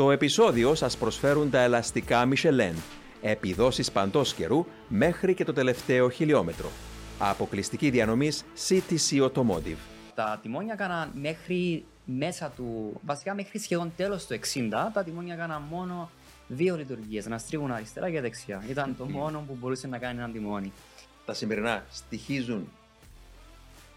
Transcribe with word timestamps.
Στο 0.00 0.10
επεισόδιο 0.10 0.74
σας 0.74 0.96
προσφέρουν 0.96 1.50
τα 1.50 1.60
ελαστικά 1.60 2.28
Michelin, 2.28 2.74
επιδόσεις 3.20 3.92
παντός 3.92 4.34
καιρού 4.34 4.66
μέχρι 4.88 5.34
και 5.34 5.44
το 5.44 5.52
τελευταίο 5.52 6.10
χιλιόμετρο. 6.10 6.68
Αποκλειστική 7.18 7.90
διανομής 7.90 8.44
CTC 8.68 9.28
Automotive. 9.28 9.76
Τα 10.14 10.38
τιμόνια 10.42 10.72
έκαναν 10.72 11.10
μέχρι 11.14 11.84
μέσα 12.04 12.52
του, 12.56 13.00
βασικά 13.04 13.34
μέχρι 13.34 13.58
σχεδόν 13.58 13.92
τέλος 13.96 14.26
του 14.26 14.34
60, 14.34 14.90
τα 14.92 15.02
τιμόνια 15.04 15.34
έκαναν 15.34 15.62
μόνο 15.70 16.10
δύο 16.48 16.76
λειτουργίες, 16.76 17.26
να 17.26 17.38
στρίβουν 17.38 17.72
αριστερά 17.72 18.10
και 18.10 18.20
δεξιά. 18.20 18.64
Ήταν 18.68 18.96
το 18.98 19.04
μόνο 19.04 19.44
που 19.46 19.56
μπορούσε 19.60 19.86
να 19.86 19.98
κάνει 19.98 20.18
ένα 20.18 20.30
τιμόνι. 20.30 20.72
Τα 21.26 21.34
σημερινά 21.34 21.84
στοιχίζουν 21.90 22.68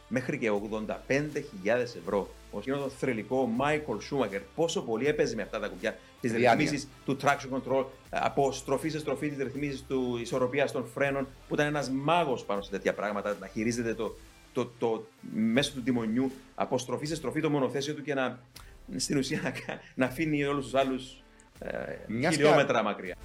μέχρι 0.07 0.37
και 0.37 0.49
85.000 0.49 1.65
ευρώ. 1.65 2.29
Ο 2.53 2.59
το 2.59 2.89
θρελικό 2.89 3.49
Michael 3.59 3.95
Schumacher 3.95 4.41
πόσο 4.55 4.81
πολύ 4.81 5.07
έπαιζε 5.07 5.35
με 5.35 5.41
αυτά 5.41 5.59
τα 5.59 5.67
κουμπιά. 5.67 5.97
Τι 6.21 6.27
ρυθμίσει 6.27 6.87
του 7.05 7.17
traction 7.21 7.57
control, 7.57 7.85
από 8.09 8.51
στροφή 8.51 8.89
σε 8.89 8.99
στροφή, 8.99 9.29
τι 9.29 9.43
ρυθμίσει 9.43 9.83
του 9.83 10.17
ισορροπίας 10.21 10.71
των 10.71 10.85
φρένων, 10.85 11.27
που 11.47 11.53
ήταν 11.53 11.67
ένας 11.67 11.89
μάγος 11.89 12.43
πάνω 12.45 12.61
σε 12.61 12.69
τέτοια 12.69 12.93
πράγματα, 12.93 13.37
να 13.39 13.47
χειρίζεται 13.47 13.93
το, 13.93 14.15
το, 14.53 14.71
το, 14.79 15.05
μέσω 15.33 15.73
του 15.73 15.83
τιμονιού 15.83 16.31
από 16.55 16.77
στροφή 16.77 17.05
σε 17.05 17.15
στροφή 17.15 17.41
το 17.41 17.49
μονοθέσιο 17.49 17.93
του 17.93 18.01
και 18.01 18.13
να 18.13 18.39
στην 18.95 19.17
ουσία 19.17 19.41
να, 19.43 19.53
να 19.95 20.05
αφήνει 20.05 20.45
όλους 20.45 20.63
τους 20.63 20.73
άλλους 20.73 21.23
ε, 21.59 22.29
χιλιόμετρα 22.29 22.83
μακριά. 22.83 23.15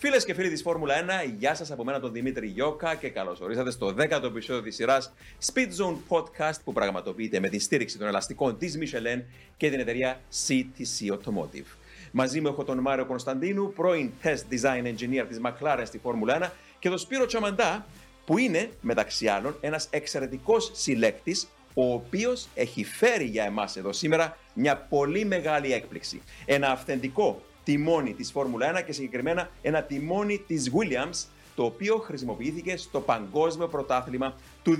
Φίλες 0.00 0.24
και 0.24 0.34
φίλοι 0.34 0.48
της 0.48 0.62
Φόρμουλα 0.62 0.94
1, 1.26 1.32
γεια 1.38 1.54
σας 1.54 1.70
από 1.70 1.84
μένα 1.84 2.00
τον 2.00 2.12
Δημήτρη 2.12 2.46
Γιώκα 2.46 2.94
και 2.94 3.08
καλώς 3.08 3.40
ορίσατε 3.40 3.70
στο 3.70 3.94
10ο 3.98 4.24
επεισόδιο 4.24 4.62
της 4.62 4.74
σειράς 4.74 5.12
Speed 5.52 5.66
Zone 5.66 5.96
Podcast 6.08 6.56
που 6.64 6.72
πραγματοποιείται 6.72 7.40
με 7.40 7.48
τη 7.48 7.58
στήριξη 7.58 7.98
των 7.98 8.06
ελαστικών 8.06 8.58
της 8.58 8.78
Michelin 8.80 9.22
και 9.56 9.70
την 9.70 9.80
εταιρεία 9.80 10.20
CTC 10.46 11.12
Automotive. 11.12 11.66
Μαζί 12.12 12.40
μου 12.40 12.48
έχω 12.48 12.64
τον 12.64 12.78
Μάριο 12.78 13.06
Κωνσταντίνου, 13.06 13.72
πρώην 13.72 14.10
Test 14.22 14.42
Design 14.50 14.82
Engineer 14.82 15.24
της 15.28 15.40
McLaren 15.42 15.82
στη 15.84 15.98
Φόρμουλα 15.98 16.38
1 16.42 16.50
και 16.78 16.88
τον 16.88 16.98
Σπύρο 16.98 17.26
Τσαμαντά, 17.26 17.86
που 18.26 18.38
είναι 18.38 18.70
μεταξύ 18.80 19.26
άλλων 19.26 19.56
ένας 19.60 19.86
εξαιρετικός 19.90 20.70
συλλέκτης 20.74 21.48
ο 21.74 21.92
οποίος 21.92 22.48
έχει 22.54 22.84
φέρει 22.84 23.24
για 23.24 23.44
εμάς 23.44 23.76
εδώ 23.76 23.92
σήμερα 23.92 24.36
μια 24.54 24.76
πολύ 24.76 25.24
μεγάλη 25.24 25.72
έκπληξη. 25.72 26.22
Ένα 26.44 26.70
αυθεντικό 26.70 27.42
τιμόνι 27.68 28.14
της 28.14 28.30
Φόρμουλα 28.30 28.80
1 28.80 28.84
και 28.84 28.92
συγκεκριμένα 28.92 29.50
ένα 29.62 29.82
τιμόνι 29.82 30.38
της 30.46 30.70
Williams 30.74 31.26
το 31.54 31.64
οποίο 31.64 31.96
χρησιμοποιήθηκε 31.96 32.76
στο 32.76 33.00
Παγκόσμιο 33.00 33.68
Πρωτάθλημα 33.68 34.34
του 34.62 34.76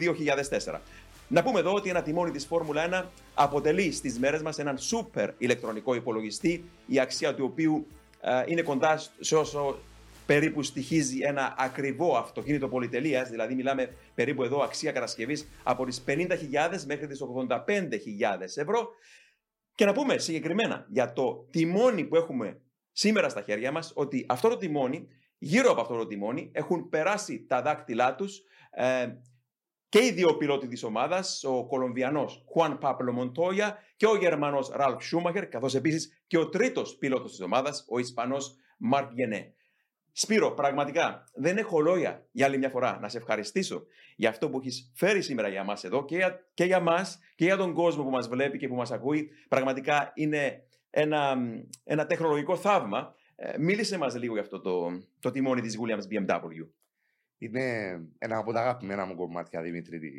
2004. 0.67 0.79
Να 1.29 1.43
πούμε 1.43 1.59
εδώ 1.59 1.73
ότι 1.75 1.89
ένα 1.89 2.03
τιμόνι 2.03 2.31
της 2.31 2.47
Φόρμουλα 2.47 3.05
1 3.05 3.09
αποτελεί 3.35 3.93
στις 3.93 4.19
μέρες 4.19 4.43
μας 4.43 4.59
έναν 4.59 4.79
σούπερ 4.79 5.31
ηλεκτρονικό 5.39 5.95
υπολογιστή 5.95 6.65
η 6.87 7.01
αξία 7.01 7.35
του 7.35 7.45
οποίου 7.53 7.87
ε, 8.21 8.43
είναι 8.47 8.63
κοντά 8.63 9.01
σε 9.21 9.37
όσο 9.37 9.79
περίπου 10.27 10.63
στοιχίζει 10.63 11.19
ένα 11.23 11.55
ακριβό 11.59 12.17
αυτοκίνητο 12.17 12.69
πολυτελείας, 12.69 13.29
δηλαδή 13.29 13.55
μιλάμε 13.55 13.95
περίπου 14.15 14.43
εδώ 14.43 14.63
αξία 14.63 14.93
κατασκευής 14.93 15.49
από 15.63 15.85
τις 15.85 16.05
50.000 16.07 16.19
μέχρι 16.87 17.07
τις 17.07 17.21
85.000 17.49 17.57
ευρώ. 18.41 18.89
Και 19.75 19.85
να 19.85 19.93
πούμε 19.93 20.19
συγκεκριμένα 20.19 20.87
για 20.89 21.13
το 21.13 21.47
τιμόνι 21.51 22.05
που 22.05 22.17
έχουμε 22.17 22.61
σήμερα 22.99 23.29
στα 23.29 23.43
χέρια 23.43 23.73
μας 23.73 23.93
ότι 23.95 24.27
αυτό 24.29 24.49
το 24.49 24.57
τιμόνι, 24.57 25.09
γύρω 25.39 25.71
από 25.71 25.81
αυτό 25.81 25.97
το 25.97 26.07
τιμόνι, 26.07 26.51
έχουν 26.55 26.89
περάσει 26.89 27.47
τα 27.49 27.63
δάκτυλά 27.63 28.15
τους 28.15 28.43
ε, 28.71 29.07
και 29.89 30.05
οι 30.05 30.13
δύο 30.13 30.37
πιλότοι 30.37 30.69
της 30.69 30.83
ομάδας, 30.83 31.45
ο 31.45 31.67
Κολομβιανός 31.67 32.45
Χουάν 32.53 32.79
Πάπλο 32.79 33.13
Μοντόια 33.13 33.79
και 33.97 34.07
ο 34.07 34.17
Γερμανός 34.17 34.69
Ραλφ 34.69 35.03
Σούμαχερ, 35.05 35.49
καθώς 35.49 35.75
επίσης 35.75 36.23
και 36.27 36.39
ο 36.39 36.49
τρίτος 36.49 36.97
πιλότος 36.97 37.31
της 37.31 37.41
ομάδας, 37.41 37.85
ο 37.89 37.99
Ισπανός 37.99 38.57
Μαρκ 38.79 39.13
Γενέ. 39.13 39.53
Σπύρο, 40.13 40.51
πραγματικά 40.51 41.25
δεν 41.35 41.57
έχω 41.57 41.81
λόγια 41.81 42.27
για 42.33 42.47
άλλη 42.47 42.59
μια 42.59 42.69
φορά 42.69 42.99
να 43.01 43.09
σε 43.09 43.17
ευχαριστήσω 43.17 43.87
για 44.17 44.29
αυτό 44.29 44.51
που 44.51 44.59
έχεις 44.59 44.93
φέρει 44.95 45.23
σήμερα 45.23 45.49
για 45.49 45.65
μας 45.65 45.85
εδώ 45.85 46.05
και 46.05 46.17
για, 46.17 46.51
και 46.55 46.65
για 46.65 46.81
μας 46.81 47.19
και 47.35 47.45
για 47.45 47.57
τον 47.57 47.75
κόσμο 47.75 48.03
που 48.03 48.11
μας 48.11 48.29
βλέπει 48.29 48.59
και 48.59 48.69
που 48.69 48.75
μας 48.75 48.91
ακούει. 48.91 49.31
Πραγματικά 49.49 50.13
είναι 50.15 50.68
ένα, 50.91 51.37
ένα 51.85 52.07
τεχνολογικό 52.07 52.57
θαύμα. 52.57 53.15
Ε, 53.37 53.59
μίλησε 53.59 53.99
μας 53.99 54.17
λίγο 54.17 54.33
για 54.33 54.43
αυτό 54.43 54.61
το, 54.61 55.03
το 55.21 55.31
τιμόνι 55.31 55.61
της 55.61 55.79
Williams 55.81 56.29
BMW. 56.29 56.69
Είναι 57.39 57.97
ένα 58.19 58.37
από 58.37 58.53
τα 58.53 58.61
αγαπημένα 58.61 59.05
μου 59.05 59.15
κομμάτια, 59.15 59.63
Δημήτρη, 59.63 59.99
τη, 59.99 60.11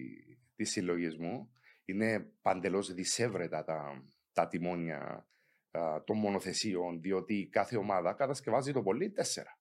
της 0.56 0.72
συλλογής 0.72 1.18
μου. 1.18 1.50
Είναι 1.86 2.32
παντελώς 2.42 2.94
δυσέβρετα 2.94 3.64
τα, 3.64 4.04
τα 4.34 4.48
τιμόνια 4.48 5.28
α, 5.72 6.04
των 6.04 6.18
μονοθεσίων, 6.18 7.02
διότι 7.02 7.50
κάθε 7.52 7.78
ομάδα 7.78 8.14
κατασκευάζει 8.14 8.74
το 8.74 8.82
πολύ 8.82 9.12
τέσσερα. 9.12 9.60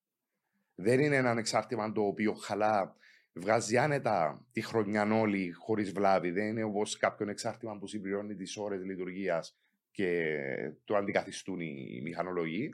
Δεν 0.75 1.01
είναι 1.01 1.17
ένα 1.17 1.31
εξάρτημα 1.31 1.93
το 1.93 2.03
οποίο 2.03 2.33
χαλά, 2.35 2.97
βγάζει 3.33 3.77
άνετα 3.77 4.47
τη 4.53 4.61
χρονιά 4.61 5.21
όλη 5.21 5.53
χωρίς 5.53 5.93
βλάβη. 5.93 6.31
Δεν 6.31 6.47
είναι 6.47 6.63
όπως 6.63 6.97
κάποιον 6.97 7.29
εξάρτημα 7.29 7.79
που 7.79 7.87
συμπληρώνει 7.87 8.35
τις 8.35 8.57
ώρες 8.57 8.85
λειτουργίας 8.85 9.59
και 9.98 10.36
το 10.84 10.97
αντικαθιστούν 10.97 11.60
οι 11.60 12.00
μηχανολογοί. 12.03 12.70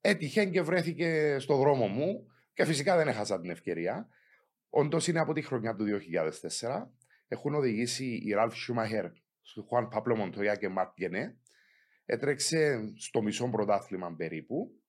Έτυχε 0.00 0.44
και 0.44 0.62
βρέθηκε 0.62 1.36
στο 1.38 1.56
δρόμο 1.56 1.86
μου 1.86 2.26
και 2.52 2.64
φυσικά 2.64 2.96
δεν 2.96 3.08
έχασα 3.08 3.40
την 3.40 3.50
ευκαιρία. 3.50 4.08
Όντως 4.68 5.06
είναι 5.06 5.20
από 5.20 5.32
τη 5.32 5.42
χρονιά 5.42 5.74
του 5.74 5.84
2004. 6.60 6.86
Έχουν 7.28 7.54
οδηγήσει 7.54 8.20
η 8.24 8.32
Ραλφ 8.32 8.54
Σούμαχερ, 8.54 9.04
Χουάν 9.68 9.88
Παπλο 9.88 10.16
Μοντοιά 10.16 10.56
και 10.56 10.68
Μαρτ 10.68 10.92
Γενέ. 10.96 11.36
Έτρεξε 12.04 12.92
στο 12.96 13.22
μισό 13.22 13.48
πρωτάθλημα 13.48 14.14
περίπου 14.16 14.80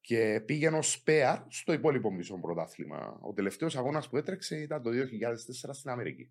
και 0.00 0.42
πήγαινε 0.46 0.76
ως 0.76 0.90
σπέαρ 0.90 1.38
στο 1.48 1.72
υπόλοιπο 1.72 2.12
μισό 2.12 2.38
πρωτάθλημα. 2.38 3.18
Ο 3.22 3.32
τελευταίος 3.32 3.76
αγώνας 3.76 4.08
που 4.08 4.16
έτρεξε 4.16 4.56
ήταν 4.56 4.82
το 4.82 4.90
2004 4.90 5.70
στην 5.72 5.90
Αμερική. 5.90 6.30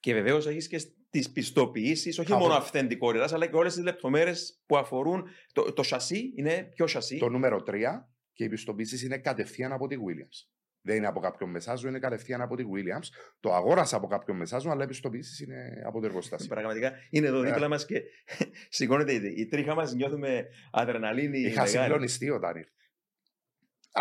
Και 0.00 0.12
βεβαίως 0.12 0.46
έχεις 0.46 0.68
και 0.68 0.80
τι 1.10 1.28
πιστοποιήσεις, 1.32 2.18
όχι 2.18 2.32
μόνο 2.32 2.52
αυθεντικότητας, 2.52 3.32
αλλά 3.32 3.46
και 3.46 3.56
όλες 3.56 3.74
τις 3.74 3.82
λεπτομέρειες 3.82 4.62
που 4.66 4.76
αφορούν. 4.76 5.28
Το, 5.52 5.72
το 5.72 5.82
σασί 5.82 6.32
είναι 6.36 6.68
ποιο 6.74 6.86
σασί; 6.86 7.18
Το 7.18 7.28
νούμερο 7.28 7.62
3 7.66 7.72
και 8.32 8.44
οι 8.44 8.48
πιστοποιήσεις 8.48 9.02
είναι 9.02 9.18
κατευθείαν 9.18 9.72
από 9.72 9.86
τη 9.86 9.96
Williams. 9.96 10.48
Δεν 10.86 10.96
είναι 10.96 11.06
από 11.06 11.20
κάποιον 11.20 11.50
μεσάζο, 11.50 11.88
είναι 11.88 11.98
κατευθείαν 11.98 12.40
από 12.40 12.56
τη 12.56 12.64
Williams. 12.66 13.06
Το 13.40 13.54
αγόρασα 13.54 13.96
από 13.96 14.06
κάποιον 14.06 14.36
μεσάζο, 14.36 14.70
αλλά 14.70 14.84
οι 14.84 14.86
πιστοποιήσεις 14.86 15.40
είναι 15.40 15.82
από 15.86 16.00
το 16.00 16.06
εργοστάσιο. 16.06 16.48
Πραγματικά 16.48 16.92
είναι 17.10 17.26
εδώ 17.26 17.40
δίπλα 17.40 17.68
μας 17.68 17.84
και 17.84 18.02
σηκώνεται 18.76 19.12
η 19.12 19.46
τρίχα 19.46 19.74
μας, 19.74 19.94
νιώθουμε 19.94 20.46
αδρεναλίνη. 20.72 21.38
Είχα 21.38 21.66
συγκλονιστεί 21.66 22.30
όταν 22.30 22.56
ήρθε. 22.56 22.70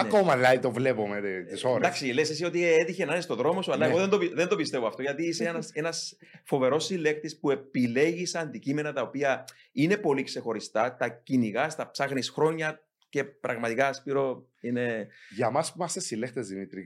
Ναι. 0.02 0.08
Ακόμα 0.08 0.36
δηλαδή 0.36 0.60
το 0.60 0.72
βλέπω 0.72 1.08
με 1.08 1.22
τις 1.50 1.64
ώρες. 1.64 1.78
Εντάξει, 1.78 2.06
λες 2.06 2.30
εσύ 2.30 2.46
ότι 2.46 2.74
έτυχε 2.74 3.06
να 3.06 3.12
είναι 3.12 3.22
στον 3.22 3.38
δρόμο 3.38 3.62
σου, 3.62 3.72
αλλά 3.72 3.86
ναι. 3.86 3.92
εγώ 3.92 4.00
δεν 4.00 4.10
το, 4.10 4.18
δεν 4.34 4.48
το 4.48 4.56
πιστεύω 4.56 4.88
αυτό. 4.88 5.02
Γιατί 5.02 5.26
είσαι 5.28 5.48
ένας 5.48 5.72
ένας 5.74 6.18
φοβερός 6.44 6.86
συλλέκτης 6.86 7.40
που 7.40 7.52
επιλέγεις 7.52 8.36
αντικείμενα 8.36 8.94
τα 8.94 9.02
οποία 9.02 9.44
είναι 9.72 9.98
πολύ 9.98 10.24
ξεχωριστά, 10.24 10.96
τα 10.96 11.10
κυνηγάς, 11.10 11.76
τα 11.76 11.92
ψάχνεις 11.92 12.30
χρόνια 12.30 12.84
και 13.10 13.24
πραγματικά, 13.24 13.94
Σπύρο, 13.94 14.48
είναι. 14.62 15.08
Για 15.36 15.48
εμά 15.48 15.62
που 15.62 15.74
είμαστε 15.76 16.00
συλλέκτες, 16.00 16.48
Δημήτρη, 16.48 16.86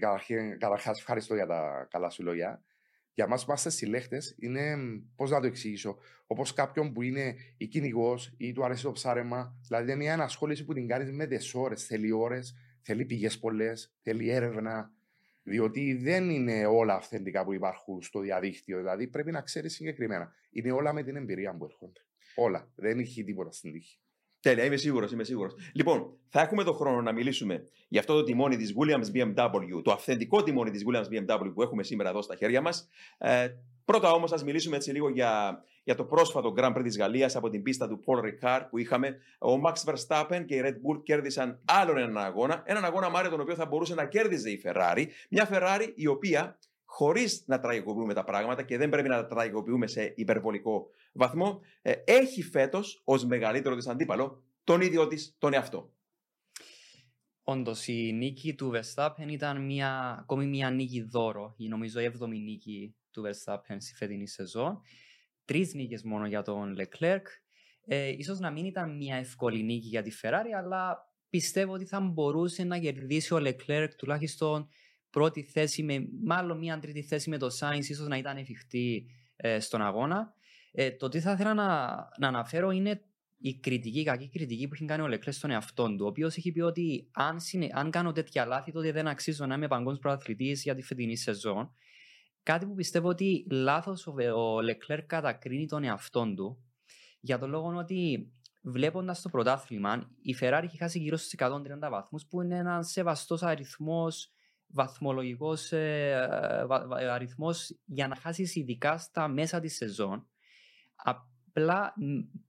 καταρχάς 0.57 0.99
ευχαριστώ 0.99 1.35
για 1.35 1.45
τα 1.45 1.87
καλά 1.91 2.09
σου 2.09 2.23
λόγια. 2.23 2.61
Για 3.13 3.25
εμά 3.25 3.35
που 3.35 3.45
είμαστε 3.47 3.69
συλλέκτες, 3.69 4.35
είναι, 4.39 4.75
πώς 5.15 5.29
να 5.29 5.39
το 5.39 5.47
εξηγήσω, 5.47 5.97
όπως 6.27 6.53
κάποιον 6.53 6.93
που 6.93 7.01
είναι 7.01 7.35
ή 7.57 7.67
κυνηγός 7.67 8.33
ή 8.37 8.51
του 8.51 8.65
αρέσει 8.65 8.83
το 8.83 8.91
ψάρεμα. 8.91 9.59
Δηλαδή, 9.67 9.91
είναι 9.91 9.95
μια 9.95 10.13
ενασχόληση 10.13 10.65
που 10.65 10.73
την 10.73 10.87
κάνεις 10.87 11.11
με 11.11 11.25
τις 11.25 11.53
ώρες, 11.53 11.85
θέλει 11.85 12.11
ώρες 12.11 12.55
θέλει 12.87 13.05
πηγές 13.05 13.39
πολλές, 13.39 13.93
θέλει 14.01 14.29
έρευνα. 14.29 14.91
Διότι 15.43 15.93
δεν 15.93 16.29
είναι 16.29 16.65
όλα 16.65 16.95
αυθεντικά 16.95 17.43
που 17.43 17.53
υπάρχουν 17.53 18.01
στο 18.01 18.19
διαδίκτυο. 18.19 18.77
Δηλαδή 18.77 19.07
πρέπει 19.07 19.31
να 19.31 19.41
ξέρεις 19.41 19.73
συγκεκριμένα. 19.73 20.33
Είναι 20.49 20.71
όλα 20.71 20.93
με 20.93 21.03
την 21.03 21.15
εμπειρία 21.15 21.55
που 21.57 21.65
έρχονται. 21.65 21.99
Όλα. 22.35 22.71
Δεν 22.75 22.99
έχει 22.99 23.23
τίποτα 23.23 23.51
στην 23.51 23.71
τύχη. 23.71 23.99
Τέλεια, 24.39 24.65
είμαι 24.65 24.75
σίγουρος, 24.77 25.11
είμαι 25.11 25.23
σίγουρος. 25.23 25.55
Λοιπόν, 25.73 26.17
θα 26.29 26.41
έχουμε 26.41 26.63
τον 26.63 26.73
χρόνο 26.73 27.01
να 27.01 27.11
μιλήσουμε 27.11 27.63
για 27.87 27.99
αυτό 27.99 28.13
το 28.13 28.23
τιμόνι 28.23 28.57
της 28.57 28.73
Williams 28.77 29.11
BMW, 29.15 29.81
το 29.83 29.91
αυθεντικό 29.91 30.43
τιμόνι 30.43 30.71
της 30.71 30.83
Williams 30.87 31.05
BMW 31.05 31.51
που 31.53 31.61
έχουμε 31.61 31.83
σήμερα 31.83 32.09
εδώ 32.09 32.21
στα 32.21 32.35
χέρια 32.35 32.61
μας. 32.61 32.89
Ε, 33.17 33.47
πρώτα 33.85 34.11
όμως, 34.11 34.31
ας 34.31 34.43
μιλήσουμε 34.43 34.75
έτσι 34.75 34.91
λίγο 34.91 35.09
για, 35.09 35.63
για 35.87 35.95
το 35.95 36.03
πρόσφατο 36.03 36.53
Grand 36.57 36.75
Prix 36.75 36.83
της 36.83 36.97
Γαλλίας 36.97 37.35
από 37.35 37.49
την 37.49 37.61
πίστα 37.61 37.87
του 37.87 37.99
Paul 38.05 38.19
Ricard 38.19 38.67
που 38.69 38.77
είχαμε. 38.77 39.17
Ο 39.39 39.61
Max 39.65 39.73
Verstappen 39.73 40.43
και 40.45 40.55
η 40.55 40.61
Red 40.63 40.73
Bull 40.73 41.03
κέρδισαν 41.03 41.59
άλλον 41.65 41.97
έναν 41.97 42.17
αγώνα. 42.17 42.63
Έναν 42.65 42.85
αγώνα, 42.85 43.09
Μάρια, 43.09 43.29
τον 43.29 43.39
οποίο 43.39 43.55
θα 43.55 43.65
μπορούσε 43.65 43.93
να 43.93 44.05
κέρδιζε 44.05 44.49
η 44.49 44.61
Ferrari. 44.65 45.05
Μια 45.29 45.49
Ferrari 45.51 45.91
η 45.95 46.07
οποία 46.07 46.59
χωρίς 46.85 47.43
να 47.45 47.59
τραγικοποιούμε 47.59 48.13
τα 48.13 48.23
πράγματα 48.23 48.63
και 48.63 48.77
δεν 48.77 48.89
πρέπει 48.89 49.07
να 49.07 49.15
τα 49.15 49.25
τραγικοποιούμε 49.25 49.87
σε 49.87 50.13
υπερβολικό 50.15 50.87
βαθμό, 51.13 51.61
ε, 51.81 51.93
έχει 52.05 52.43
φέτος 52.43 53.01
ως 53.03 53.25
μεγαλύτερο 53.25 53.75
της 53.75 53.87
αντίπαλο 53.87 54.43
τον 54.63 54.81
ίδιο 54.81 55.07
της 55.07 55.35
τον 55.37 55.53
εαυτό. 55.53 55.91
Όντως, 57.43 57.87
η 57.87 58.11
νίκη 58.13 58.55
του 58.55 58.71
Verstappen 58.75 59.27
ήταν 59.27 59.65
μια, 59.65 60.17
ακόμη 60.19 60.45
μια 60.45 60.69
νίκη 60.69 61.01
δώρο. 61.01 61.53
Η 61.57 61.67
νομίζω 61.67 61.99
η 61.99 62.03
έβδομη 62.03 62.39
νίκη 62.39 62.95
του 63.11 63.23
Verstappen 63.25 63.75
στη 63.77 63.95
φετινή 63.95 64.27
σεζόν. 64.27 64.81
Τρεις 65.47 65.73
νίκες 65.73 66.03
μόνο 66.03 66.27
για 66.27 66.41
τον 66.41 66.77
Leclerc. 66.79 67.21
Ε, 67.85 68.07
ίσως 68.07 68.39
να 68.39 68.51
μην 68.51 68.65
ήταν 68.65 68.95
μια 68.97 69.15
εύκολη 69.15 69.63
νίκη 69.63 69.87
για 69.87 70.01
τη 70.01 70.11
Ferrari, 70.21 70.51
αλλά 70.57 70.97
πιστεύω 71.29 71.73
ότι 71.73 71.85
θα 71.85 71.99
μπορούσε 71.99 72.63
να 72.63 72.79
κερδίσει 72.79 73.33
ο 73.33 73.37
Leclerc 73.37 73.89
τουλάχιστον 73.97 74.67
πρώτη 75.09 75.43
θέση, 75.43 75.83
με, 75.83 76.07
μάλλον 76.23 76.57
μια 76.57 76.79
τρίτη 76.79 77.03
θέση 77.03 77.29
με 77.29 77.37
το 77.37 77.47
Sainz, 77.59 77.85
ίσως 77.85 78.07
να 78.07 78.17
ήταν 78.17 78.37
εφικτή 78.37 79.05
ε, 79.35 79.59
στον 79.59 79.81
αγώνα. 79.81 80.33
Ε, 80.71 80.91
το 80.91 81.09
τι 81.09 81.19
θα 81.19 81.31
ήθελα 81.31 81.53
να, 81.53 81.87
να 82.19 82.27
αναφέρω 82.27 82.71
είναι 82.71 83.01
η 83.37 83.59
κριτική, 83.59 83.99
η 83.99 84.03
κακή 84.03 84.29
κριτική 84.29 84.67
που 84.67 84.73
έχει 84.73 84.85
κάνει 84.85 85.01
ο 85.01 85.07
Λεκλέ 85.07 85.31
στον 85.31 85.51
εαυτό 85.51 85.95
του, 85.95 86.05
ο 86.05 86.07
οποίος 86.07 86.37
έχει 86.37 86.51
πει 86.51 86.61
ότι 86.61 87.09
αν, 87.11 87.39
συνε, 87.39 87.67
αν 87.71 87.91
κάνω 87.91 88.11
τέτοια 88.11 88.45
λάθη, 88.45 88.71
τότε 88.71 88.91
δεν 88.91 89.07
αξίζω 89.07 89.45
να 89.45 89.55
είμαι 89.55 89.67
παγκόσμιος 89.67 89.99
πρωταθλητής 89.99 90.63
για 90.63 90.75
τη 90.75 90.81
φετινή 90.81 91.17
σεζόν. 91.17 91.71
Κάτι 92.47 92.65
που 92.65 92.73
πιστεύω 92.73 93.07
ότι 93.07 93.45
λάθος 93.49 94.07
ο, 94.07 94.13
ο 94.33 94.61
Λεκλέρ 94.61 95.05
κατακρίνει 95.05 95.65
τον 95.67 95.83
εαυτό 95.83 96.33
του, 96.35 96.63
για 97.19 97.39
τον 97.39 97.49
λόγο 97.49 97.75
ότι 97.75 98.31
βλέποντας 98.61 99.21
το 99.21 99.29
πρωτάθλημα, 99.29 100.09
η 100.21 100.35
Ferrari 100.39 100.61
έχει 100.63 100.77
χάσει 100.77 100.99
γύρω 100.99 101.17
στους 101.17 101.33
130 101.37 101.89
βαθμούς, 101.89 102.25
που 102.25 102.41
είναι 102.41 102.57
ένας 102.57 102.91
σεβαστός 102.91 103.43
αριθμός, 103.43 104.31
βαθμολογικός 104.67 105.71
ε, 105.71 106.27
αριθμός 107.09 107.77
για 107.85 108.07
να 108.07 108.15
χάσεις 108.15 108.55
ειδικά 108.55 108.97
στα 108.97 109.27
μέσα 109.27 109.59
της 109.59 109.75
σεζόν. 109.75 110.27
Απλά 110.95 111.93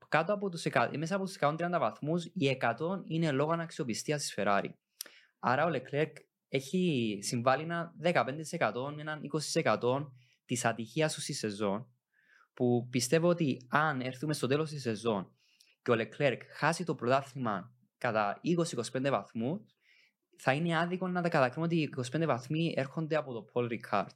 κάτω 0.09 0.33
από 0.33 0.49
τους, 0.49 0.67
μέσα 0.99 1.15
από 1.15 1.25
τους 1.25 1.37
130 1.41 1.79
βαθμούς, 1.79 2.25
οι 2.25 2.59
100 2.61 3.03
είναι 3.05 3.31
λόγω 3.31 3.53
αναξιοπιστίας 3.53 4.21
της 4.21 4.35
Ferrari. 4.37 4.71
Άρα 5.39 5.65
ο 5.65 5.71
Leclerc 5.73 6.12
έχει 6.49 7.19
συμβάλει 7.23 7.62
ένα 7.62 7.95
15% 8.03 8.12
με 8.95 9.00
ένα 9.00 9.21
20% 9.81 10.06
της 10.45 10.65
ατυχίας 10.65 11.15
του 11.15 11.21
στη 11.21 11.33
σεζόν 11.33 11.87
που 12.55 12.89
πιστεύω 12.91 13.29
ότι 13.29 13.67
αν 13.69 14.00
έρθουμε 14.00 14.33
στο 14.33 14.47
τέλος 14.47 14.71
της 14.71 14.83
σεζόν 14.83 15.33
και 15.83 15.91
ο 15.91 15.95
Leclerc 15.95 16.39
χάσει 16.56 16.85
το 16.85 16.95
πρωτάθλημα 16.95 17.73
κατά 17.99 18.41
20-25 18.93 19.11
βαθμούς, 19.11 19.61
θα 20.39 20.53
είναι 20.53 20.79
άδικο 20.79 21.09
να 21.09 21.23
τα 21.23 21.29
κατακρίνουμε 21.29 21.67
ότι 21.67 21.77
οι 21.83 21.91
25 22.17 22.27
βαθμοί 22.27 22.75
έρχονται 22.77 23.17
από 23.17 23.33
το 23.33 23.44
Paul 23.53 23.69
Ricard. 23.71 24.15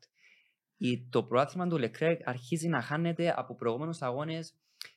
Το 1.11 1.23
πρωτάθλημα 1.23 1.69
του 1.69 1.79
Leclerc 1.81 2.17
αρχίζει 2.25 2.69
να 2.69 2.83
χάνεται 2.83 3.35
από 3.37 3.55
προηγούμενους 3.55 4.03
αγώνες, 4.03 4.55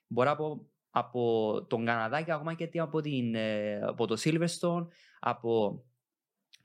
μπορεί 0.08 0.30
από, 0.30 0.68
από 0.90 1.66
τον 1.70 1.86
Καναδά 1.86 2.22
και 2.22 2.32
ακόμα 2.32 2.54
και 2.54 2.80
από, 2.80 3.02
την, 3.02 3.36
ε, 3.36 3.80
από 3.82 4.08
το 4.08 4.16
Silverstone, 4.24 4.88
από 5.20 5.84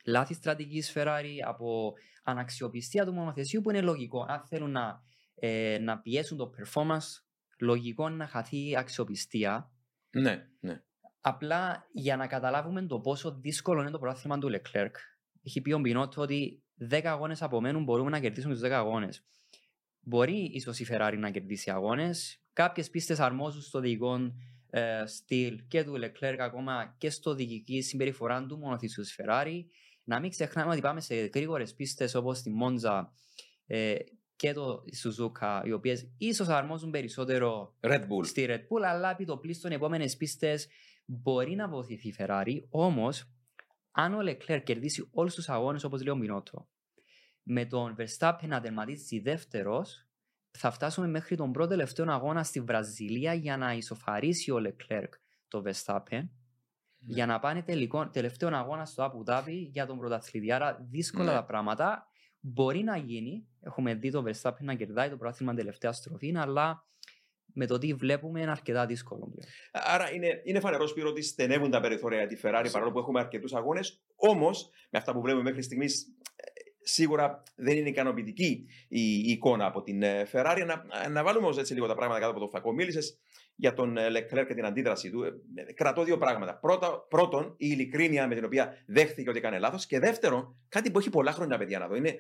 λάθη 0.05 0.35
στρατηγικής 0.35 0.93
Ferrari, 0.95 1.37
από 1.47 1.93
αναξιοπιστία 2.23 3.05
του 3.05 3.13
μονοθεσίου 3.13 3.61
που 3.61 3.71
είναι 3.71 3.81
λογικό. 3.81 4.27
Αν 4.29 4.45
θέλουν 4.47 4.71
να, 4.71 5.03
ε, 5.35 5.79
να 5.81 5.99
πιέσουν 5.99 6.37
το 6.37 6.51
performance, 6.59 7.23
λογικό 7.61 8.09
να 8.09 8.27
χαθεί 8.27 8.77
αξιοπιστία. 8.77 9.71
Ναι, 10.11 10.49
ναι. 10.61 10.83
Απλά 11.21 11.89
για 11.93 12.17
να 12.17 12.27
καταλάβουμε 12.27 12.87
το 12.87 13.01
πόσο 13.01 13.39
δύσκολο 13.41 13.81
είναι 13.81 13.91
το 13.91 13.99
πρόθυμα 13.99 14.39
του 14.39 14.51
Leclerc, 14.53 14.91
έχει 15.43 15.61
πει 15.61 15.73
ο 15.73 15.79
Μπινότο 15.79 16.23
ότι 16.23 16.63
10 16.91 17.01
αγώνες 17.05 17.43
απομένουν 17.43 17.83
μπορούμε 17.83 18.11
να 18.11 18.21
κερδίσουμε 18.21 18.55
τους 18.55 18.63
10 18.63 18.71
αγώνες. 18.71 19.25
Μπορεί 20.01 20.51
ίσως 20.53 20.79
η 20.79 20.87
Ferrari 20.91 21.17
να 21.19 21.31
κερδίσει 21.31 21.71
αγώνες. 21.71 22.43
Κάποιες 22.53 22.91
πίστες 22.91 23.21
αρμόζουν 23.21 23.63
στο 23.63 23.81
δικό 23.81 24.19
ε, 24.71 25.03
στυλ 25.07 25.63
και 25.69 25.85
του 25.85 25.93
Leclerc 25.93 26.37
ακόμα 26.39 26.95
και 26.99 27.11
στο 27.11 27.35
διοικητική 27.35 27.83
συμπεριφορά 27.83 28.47
του 28.47 28.59
μονοθυσίου 28.59 29.03
της 29.03 29.21
Ferrari. 29.21 29.65
Να 30.05 30.21
μην 30.21 30.31
ξεχνάμε 30.31 30.71
ότι 30.71 30.81
πάμε 30.81 31.01
σε 31.01 31.15
γρήγορες 31.15 31.75
πίστες 31.75 32.15
όπως 32.15 32.43
τη 32.43 32.51
Μόντζα 32.51 33.13
ε, 33.67 33.95
και 34.37 34.53
το 34.53 34.83
Suzuka, 35.03 35.63
οι 35.65 35.73
οποίες 35.73 36.13
ίσως 36.19 36.49
αρμόζουν 36.49 36.91
περισσότερο 36.91 37.75
Red 37.81 38.01
Bull. 38.01 38.27
στη 38.27 38.47
Red 38.49 38.61
Bull, 38.61 38.83
αλλά 38.85 39.11
επί 39.11 39.25
το 39.25 39.37
πλήστον 39.37 39.71
οι 39.71 39.75
επόμενες 39.75 40.17
πίστες 40.17 40.69
μπορεί 41.05 41.55
να 41.55 41.69
βοηθηθεί 41.69 42.09
η 42.09 42.15
Ferrari. 42.19 42.61
Όμως, 42.71 43.31
αν 43.91 44.15
ο 44.15 44.19
Leclerc 44.23 44.63
κερδίσει 44.65 45.09
όλους 45.13 45.35
τους 45.35 45.49
αγώνες 45.49 45.85
όπως 45.85 46.03
λέει 46.03 46.15
ο 46.15 46.17
Μινότο, 46.17 46.69
με 47.43 47.65
τον 47.65 47.97
Verstappen 47.99 48.47
να 48.47 48.61
τερματίσει 48.61 49.19
δεύτερος, 49.19 50.09
θα 50.51 50.71
φτάσουμε 50.71 51.07
μέχρι 51.07 51.37
τον 51.37 51.53
πρώτο 51.53 51.69
τελευταίο 51.69 52.13
αγώνα 52.13 52.43
στη 52.43 52.61
Βραζιλία 52.61 53.35
για 53.35 53.57
να 53.57 53.73
ισοφαρίσει 53.73 54.51
ο 54.51 54.57
Leclerc 54.67 55.09
το 55.49 55.63
Verstappen 55.67 56.29
ναι. 57.01 57.15
για 57.15 57.27
να 57.27 57.39
πάνε 57.39 57.63
τελικό, 57.63 58.09
τελευταίο 58.09 58.57
αγώνα 58.57 58.85
στο 58.85 59.13
Abu 59.13 59.33
Dhabi 59.33 59.69
για 59.71 59.87
τον 59.87 59.99
πρωταθλητή. 59.99 60.53
Άρα 60.53 60.87
δύσκολα 60.91 61.25
ναι. 61.25 61.33
τα 61.33 61.45
πράγματα. 61.45 62.07
Μπορεί 62.41 62.83
να 62.83 62.97
γίνει. 62.97 63.47
Έχουμε 63.61 63.95
δει 63.95 64.11
τον 64.11 64.25
Verstappen 64.27 64.61
να 64.61 64.75
κερδάει 64.75 65.11
το 65.11 65.17
πρωτάθλημα 65.17 65.55
τελευταία 65.55 65.93
στροφή, 65.93 66.35
αλλά 66.37 66.85
με 67.55 67.67
το 67.67 67.79
τι 67.79 67.95
βλέπουμε 67.95 68.41
είναι 68.41 68.51
αρκετά 68.51 68.87
δύσκολο. 68.87 69.33
Άρα 69.73 70.13
είναι, 70.13 70.41
είναι 70.45 70.61
φανερός 70.61 70.91
Σπύρο 70.91 71.09
ότι 71.09 71.23
στενεύουν 71.23 71.71
τα 71.71 71.81
περιθώρια 71.81 72.27
τη 72.27 72.37
Ferrari 72.43 72.69
παρόλο 72.73 72.93
που 72.93 72.99
έχουμε 72.99 73.21
αρκετούς 73.21 73.55
αγώνες. 73.55 74.03
Όμως, 74.17 74.71
με 74.91 74.99
αυτά 74.99 75.13
που 75.13 75.21
βλέπουμε 75.21 75.45
μέχρι 75.45 75.63
στιγμής, 75.63 76.07
σίγουρα 76.83 77.43
δεν 77.57 77.77
είναι 77.77 77.89
ικανοποιητική 77.89 78.67
η, 78.89 79.19
εικόνα 79.19 79.67
από 79.67 79.83
την 79.83 80.03
ε, 80.03 80.29
Ferrari. 80.33 80.65
Να, 80.67 81.09
να 81.09 81.23
βάλουμε 81.23 81.45
όμως 81.45 81.59
έτσι 81.59 81.75
λίγο 81.75 81.87
τα 81.87 81.95
πράγματα 81.95 82.21
κάτω 82.21 82.31
από 82.31 82.41
το 82.41 82.49
φακό. 82.49 82.73
Μίλησες 82.73 83.19
για 83.55 83.73
τον 83.73 83.97
ε, 83.97 84.07
Leclerc 84.09 84.45
και 84.47 84.55
την 84.55 84.65
αντίδραση 84.65 85.11
του. 85.11 85.23
Ε, 85.23 85.73
κρατώ 85.73 86.05
δύο 86.05 86.19
πράγματα. 86.19 86.59
Πρώτα, 86.59 87.07
πρώτον, 87.09 87.55
η 87.57 87.67
ειλικρίνεια 87.69 88.27
με 88.27 88.35
την 88.35 88.45
οποία 88.45 88.85
δέχθηκε 88.87 89.29
ότι 89.29 89.39
έκανε 89.39 89.59
λάθος. 89.59 89.87
Και 89.87 89.99
δεύτερον, 89.99 90.57
κάτι 90.69 90.91
που 90.91 90.99
έχει 90.99 91.11
πολλά 91.11 91.33
χρόνια, 91.33 91.59
παιδιά, 91.59 91.79
να 91.79 91.89
δω, 91.89 91.95
είναι 91.95 92.15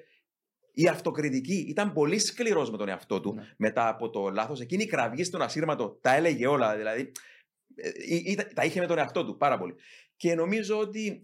η 0.73 0.89
αυτοκριτική. 0.89 1.67
Ήταν 1.69 1.93
πολύ 1.93 2.19
σκληρός 2.19 2.71
με 2.71 2.77
τον 2.77 2.89
εαυτό 2.89 3.21
του 3.21 3.35
ναι. 3.35 3.43
μετά 3.57 3.89
από 3.89 4.11
το 4.11 4.29
λάθος. 4.29 4.61
Εκείνη 4.61 4.83
η 4.83 4.87
κραυγή 4.87 5.25
στον 5.25 5.43
ασύρματο 5.43 5.99
τα 6.01 6.15
έλεγε 6.15 6.47
όλα. 6.47 6.77
Δηλαδή, 6.77 7.13
τα 8.55 8.65
είχε 8.65 8.81
με 8.81 8.87
τον 8.87 8.99
εαυτό 8.99 9.25
του 9.25 9.37
πάρα 9.37 9.59
πολύ. 9.59 9.75
Και 10.17 10.35
νομίζω 10.35 10.79
ότι 10.79 11.21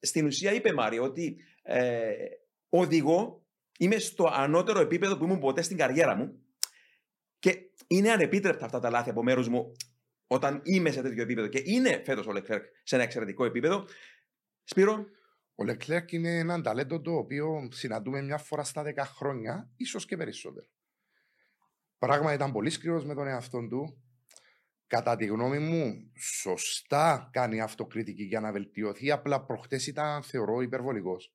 στην 0.00 0.26
ουσία 0.26 0.52
είπε 0.52 0.72
Μάρι 0.72 0.98
ότι 0.98 1.36
ε, 1.62 2.12
οδηγώ, 2.68 3.46
είμαι 3.78 3.98
στο 3.98 4.30
ανώτερο 4.32 4.80
επίπεδο 4.80 5.16
που 5.16 5.24
ήμουν 5.24 5.38
ποτέ 5.38 5.62
στην 5.62 5.76
καριέρα 5.76 6.16
μου 6.16 6.43
και 7.44 7.70
είναι 7.86 8.10
ανεπίτρεπτα 8.10 8.64
αυτά 8.64 8.78
τα 8.78 8.90
λάθη 8.90 9.10
από 9.10 9.22
μέρους 9.22 9.48
μου 9.48 9.72
όταν 10.26 10.60
είμαι 10.64 10.90
σε 10.90 11.02
τέτοιο 11.02 11.22
επίπεδο. 11.22 11.48
Και 11.48 11.62
είναι 11.64 12.02
φέτος 12.04 12.26
ο 12.26 12.32
Λεκλέρκ 12.32 12.64
σε 12.82 12.94
ένα 12.94 13.04
εξαιρετικό 13.04 13.44
επίπεδο. 13.44 13.84
Σπύρο; 14.64 15.06
Ο 15.54 15.64
Λεκλέρκ 15.64 16.12
είναι 16.12 16.38
ένα 16.38 16.60
ταλέντο 16.60 17.00
το 17.00 17.12
οποίο 17.16 17.68
συναντούμε 17.72 18.22
μια 18.22 18.38
φορά 18.38 18.64
στα 18.64 18.82
10 18.82 18.94
χρόνια, 19.04 19.70
ίσως 19.76 20.06
και 20.06 20.16
περισσότερο. 20.16 20.66
Πράγμα 21.98 22.32
ήταν 22.32 22.52
πολύ 22.52 22.70
σκληρός 22.70 23.04
με 23.04 23.14
τον 23.14 23.26
εαυτό 23.26 23.68
του. 23.68 24.02
Κατά 24.86 25.16
τη 25.16 25.26
γνώμη 25.26 25.58
μου, 25.58 26.12
σωστά 26.18 27.28
κάνει 27.32 27.60
αυτοκριτική 27.60 28.22
για 28.22 28.40
να 28.40 28.52
βελτιωθεί. 28.52 29.10
Απλά 29.10 29.44
προχτές 29.44 29.86
ήταν, 29.86 30.22
θεωρώ, 30.22 30.60
υπερβολικός 30.60 31.34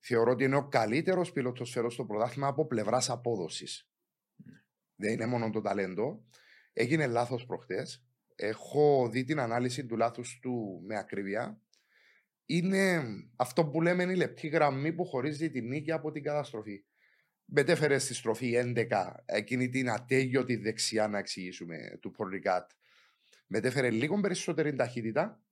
θεωρώ 0.00 0.30
ότι 0.30 0.44
είναι 0.44 0.56
ο 0.56 0.68
καλύτερος 0.68 1.32
πιλότος 1.32 1.70
φέρω 1.70 1.90
στο 1.90 2.04
πρωτάθλημα 2.04 2.46
από 2.46 2.66
πλευράς 2.66 3.10
απόδοσης. 3.10 3.87
Δεν 4.98 5.12
είναι 5.12 5.26
μόνο 5.26 5.50
το 5.50 5.60
ταλέντο. 5.60 6.24
Έγινε 6.72 7.06
λάθος 7.06 7.46
προχτές. 7.46 8.06
Έχω 8.34 9.08
δει 9.10 9.24
την 9.24 9.40
ανάλυση 9.40 9.86
του 9.86 9.96
λάθους 9.96 10.38
του 10.42 10.82
με 10.86 10.98
ακρίβεια. 10.98 11.60
Είναι 12.46 13.04
αυτό 13.36 13.66
που 13.66 13.82
λέμε 13.82 14.02
είναι 14.02 14.12
η 14.12 14.16
λεπτή 14.16 14.48
γραμμή 14.48 14.92
που 14.92 15.04
χωρίζει 15.04 15.50
τη 15.50 15.60
νίκη 15.60 15.92
από 15.92 16.10
την 16.10 16.22
καταστροφή. 16.22 16.84
Μετέφερες 17.44 18.02
στη 18.02 18.14
στροφή 18.14 18.74
11 18.88 19.12
εκείνη 19.24 19.68
την 19.68 19.90
ατέγιωτη 19.90 20.56
δεξιά 20.56 21.08
να 21.08 21.18
εξηγήσουμε 21.18 21.98
του 22.00 22.10
Πορρικάτ. 22.10 22.70
Μετέφερε 23.46 23.90
λίγο 23.90 24.20
περισσότερη 24.20 24.74
ταχύτητα 24.74 25.42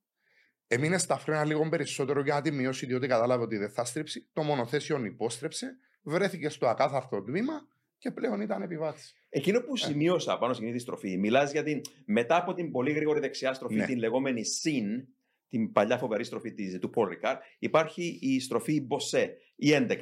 Έμεινε 0.67 0.97
στα 0.97 1.17
φρένα 1.17 1.45
λίγο 1.45 1.69
περισσότερο 1.69 2.21
για 2.21 2.33
να 2.33 2.41
τη 2.41 2.51
μειώσει, 2.51 2.85
διότι 2.85 3.07
κατάλαβε 3.07 3.43
ότι 3.43 3.57
δεν 3.57 3.69
θα 3.69 3.85
στρίψει. 3.85 4.27
Το 4.33 4.43
μονοθέσιο 4.43 5.05
υπόστρεψε, 5.05 5.77
βρέθηκε 6.01 6.49
στο 6.49 6.67
ακάθαρτο 6.67 7.23
τμήμα 7.23 7.67
και 7.97 8.11
πλέον 8.11 8.41
ήταν 8.41 8.61
επιβάτης. 8.61 9.13
Εκείνο 9.29 9.59
που 9.59 9.73
ε. 9.73 9.77
σημείωσα 9.77 10.37
πάνω 10.37 10.53
στην 10.53 10.67
ίδια 10.67 10.79
στροφή, 10.79 11.17
μιλάς 11.17 11.51
για 11.51 11.63
την 11.63 11.81
μετά 12.05 12.37
από 12.37 12.53
την 12.53 12.71
πολύ 12.71 12.91
γρήγορη 12.91 13.19
δεξιά 13.19 13.53
στροφή, 13.53 13.75
ναι. 13.75 13.85
την 13.85 13.97
λεγόμενη 13.97 14.41
SIN, 14.63 15.07
την 15.47 15.71
παλιά 15.71 15.97
φοβερή 15.97 16.23
στροφή 16.23 16.53
της, 16.53 16.79
του 16.79 16.89
Paul 16.95 17.05
Ricard, 17.05 17.37
υπάρχει 17.59 18.19
η 18.21 18.39
στροφή 18.39 18.81
Μποσέ, 18.81 19.37
η 19.55 19.69
11. 19.73 19.95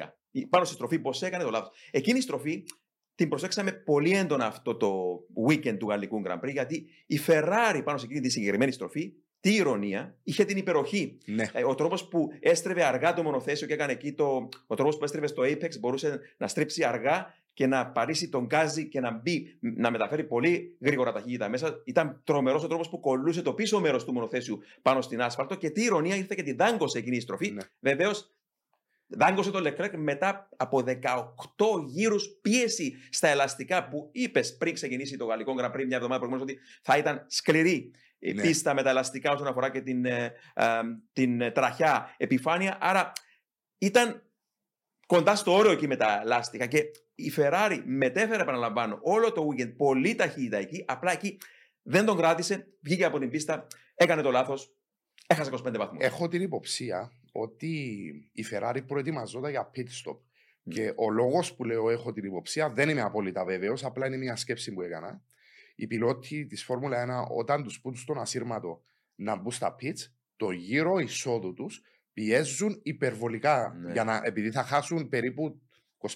Πάνω 0.49 0.65
στη 0.65 0.73
στροφή 0.73 0.97
Μποσέ 0.97 1.25
έκανε 1.25 1.43
το 1.43 1.49
λάθος. 1.49 1.77
Εκείνη 1.91 2.17
η 2.17 2.21
στροφή 2.21 2.63
την 3.15 3.29
προσέξαμε 3.29 3.71
πολύ 3.71 4.11
έντονα 4.11 4.45
αυτό 4.45 4.75
το 4.75 5.19
weekend 5.47 5.77
του 5.77 5.87
Γαλλικού 5.87 6.21
Grand 6.27 6.39
Prix, 6.39 6.51
γιατί 6.51 6.87
η 7.05 7.19
Ferrari 7.27 7.81
πάνω 7.83 7.97
σε 7.97 8.05
εκείνη 8.05 8.19
τη 8.19 8.29
συγκεκριμένη 8.29 8.71
στροφή 8.71 9.13
τι 9.45 9.55
ηρωνία, 9.55 10.17
είχε 10.23 10.45
την 10.45 10.57
υπεροχή. 10.57 11.17
Ναι. 11.25 11.45
Ε, 11.53 11.63
ο 11.63 11.75
τρόπος 11.75 12.07
που 12.07 12.27
έστρεβε 12.39 12.83
αργά 12.83 13.13
το 13.13 13.23
μονοθέσιο 13.23 13.67
και 13.67 13.73
έκανε 13.73 13.91
εκεί 13.91 14.13
το. 14.13 14.49
Ο 14.67 14.75
τρόπος 14.75 14.97
που 14.97 15.03
έστρεβε 15.03 15.27
στο 15.27 15.43
Apex 15.43 15.79
μπορούσε 15.79 16.19
να 16.37 16.47
στρίψει 16.47 16.83
αργά 16.83 17.33
και 17.55 17.67
να 17.67 17.87
παρήσει 17.87 18.29
τον 18.29 18.45
γκάζι 18.45 18.87
και 18.87 18.99
να 18.99 19.11
μπει, 19.11 19.57
να 19.59 19.91
μεταφέρει 19.91 20.23
πολύ 20.23 20.77
γρήγορα 20.79 21.11
ταχύτητα 21.11 21.49
μέσα. 21.49 21.81
Ήταν 21.85 22.21
τρομερός 22.23 22.63
ο 22.63 22.67
τρόπος 22.67 22.89
που 22.89 22.99
κολούσε 22.99 23.41
το 23.41 23.53
πίσω 23.53 23.79
μέρος 23.79 24.05
του 24.05 24.13
μονοθέσιου 24.13 24.59
πάνω 24.81 25.01
στην 25.01 25.21
άσφαλτο 25.21 25.55
και 25.55 25.69
τι 25.69 25.83
ηρωνία 25.83 26.15
ήρθε 26.15 26.35
και 26.35 26.43
την 26.43 26.57
δάγκωσε 26.57 26.97
εκείνη 26.97 27.15
η 27.15 27.19
στροφή. 27.19 27.51
Ναι. 27.51 27.61
Βεβαίως 27.79 28.35
δάγκωσε 29.07 29.51
το 29.51 29.59
Leclerc 29.59 29.91
μετά 29.95 30.49
από 30.57 30.83
18 30.85 31.83
γύρους 31.85 32.27
πίεση 32.41 32.93
στα 33.09 33.27
ελαστικά 33.27 33.87
που 33.87 34.09
είπες 34.11 34.57
πριν 34.57 34.73
ξεκινήσει 34.73 35.17
το 35.17 35.25
γαλλικό 35.25 35.53
Grand 35.59 35.71
Prix 35.71 35.85
μια 35.85 35.97
εβδομάδα 35.97 36.19
προηγουμένως 36.19 36.41
ότι 36.41 36.59
θα 36.81 36.97
ήταν 36.97 37.25
σκληρή 37.27 37.91
η 38.19 38.33
Ναι. 38.33 38.41
πίστα 38.41 38.73
με 38.73 38.83
τα 38.83 38.89
ελαστικά 38.89 39.31
όσον 39.31 39.47
αφορά 39.47 39.69
και 39.69 39.81
την, 39.81 40.05
ε, 40.05 40.33
ε, 40.53 40.65
την 41.13 41.53
τραχιά 41.53 42.15
επιφάνεια. 42.17 42.77
Άρα 42.81 43.11
ήταν 43.77 44.23
κοντά 45.05 45.35
στο 45.35 45.53
όριο 45.53 45.71
εκεί 45.71 45.87
με 45.87 45.95
τα 45.95 46.21
λάστιχα 46.25 46.65
και 46.65 46.83
η 47.15 47.33
Ferrari 47.37 47.81
μετέφερε, 47.85 48.41
επαναλαμβάνω, 48.41 48.99
όλο 49.01 49.31
το 49.31 49.47
weekend 49.51 49.75
πολύ 49.77 50.15
ταχύτητα 50.15 50.57
εκεί. 50.57 50.83
Απλά 50.87 51.11
εκεί 51.11 51.37
δεν 51.81 52.05
τον 52.05 52.17
κράτησε, 52.17 52.67
βγήκε 52.81 53.05
από 53.05 53.19
την 53.19 53.29
πίστα, 53.29 53.67
έκανε 53.95 54.21
το 54.21 54.31
λάθος, 54.31 54.75
έχασε 55.27 55.51
25 55.53 55.77
βαθμούς. 55.77 56.03
Έχω 56.03 56.27
την 56.27 56.41
υποψία 56.41 57.11
ότι 57.31 57.67
η 58.31 58.45
Ferrari 58.51 58.79
προετοιμαζόταν 58.87 59.51
για 59.51 59.71
pit 59.75 59.79
stop. 59.79 60.17
Ναι. 60.63 60.73
Και 60.73 60.93
ο 60.95 61.09
λόγος 61.09 61.53
που 61.53 61.63
λέω 61.63 61.89
έχω 61.89 62.13
την 62.13 62.23
υποψία 62.23 62.69
δεν 62.69 62.89
είμαι 62.89 63.01
απόλυτα 63.01 63.45
βέβαιος, 63.45 63.83
απλά 63.83 64.07
είναι 64.07 64.17
μια 64.17 64.35
σκέψη 64.35 64.73
που 64.73 64.81
έκανα. 64.81 65.23
Οι 65.75 65.87
πιλότοι 65.87 66.45
της 66.45 66.63
Φόρμουλα 66.63 67.25
1, 67.27 67.35
όταν 67.37 67.63
τους 67.63 67.81
πούν 67.81 67.95
στον 67.95 68.17
ασύρματο 68.17 68.83
να 69.15 69.35
μπουν 69.35 69.51
στα 69.51 69.75
pits, 69.81 70.11
το 70.35 70.51
γύρο 70.51 70.99
εισόδου 70.99 71.53
τους 71.53 71.81
πιέζουν 72.15 72.79
υπερβολικά. 72.83 73.77
Ναι. 73.81 73.91
Για 73.91 74.03
να, 74.03 74.21
επειδή 74.23 74.51
θα 74.51 74.63
χάσουν 74.63 75.09
περίπου 75.09 75.61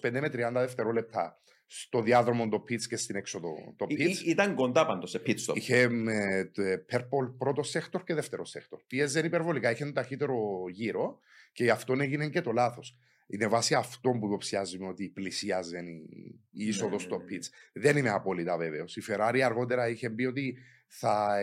25 0.01 0.11
με 0.11 0.27
30 0.31 0.51
δευτερόλεπτα 0.53 1.41
στο 1.65 2.01
διάδρομο 2.01 2.49
το 2.49 2.57
pits 2.69 2.81
και 2.81 2.97
στην 2.97 3.15
έξοδο 3.15 3.49
το 3.75 3.85
Ή- 3.89 3.95
pits. 3.95 4.25
ή- 4.25 4.29
ήταν 4.29 4.55
κοντά 4.55 4.85
πάντως 4.85 5.09
σε 5.09 5.21
pit 5.25 5.35
stop. 5.45 5.55
Είχε 5.55 5.87
με 5.87 6.49
το 6.53 6.61
purple 6.91 7.33
πρώτο 7.37 7.63
sector 7.63 8.03
και 8.03 8.13
δεύτερο 8.13 8.45
sector. 8.45 8.79
Πίεζε 8.87 9.19
υπερβολικά, 9.19 9.71
είχε 9.71 9.83
τον 9.83 9.93
ταχύτερο 9.93 10.37
γύρο 10.71 11.19
και 11.51 11.63
γι' 11.63 11.69
αυτό 11.69 11.93
έγινε 11.99 12.29
και 12.29 12.41
το 12.41 12.51
λάθος. 12.51 12.97
Είναι 13.27 13.47
βάσει 13.47 13.73
αυτό 13.75 14.09
που 14.09 14.25
υποψιάζομαι 14.25 14.87
ότι 14.87 15.09
πλησιάζει 15.09 15.77
η, 15.77 16.39
η 16.51 16.67
είσοδος 16.67 16.91
ναι, 17.01 17.07
στο 17.07 17.17
ναι. 17.17 17.23
pit. 17.29 17.45
Δεν 17.73 17.97
είμαι 17.97 18.09
απόλυτα 18.09 18.57
βέβαιος. 18.57 18.97
Η 18.97 19.01
Ferrari 19.07 19.39
αργότερα 19.43 19.89
είχε 19.89 20.09
πει 20.09 20.25
ότι 20.25 20.57
θα 20.87 21.39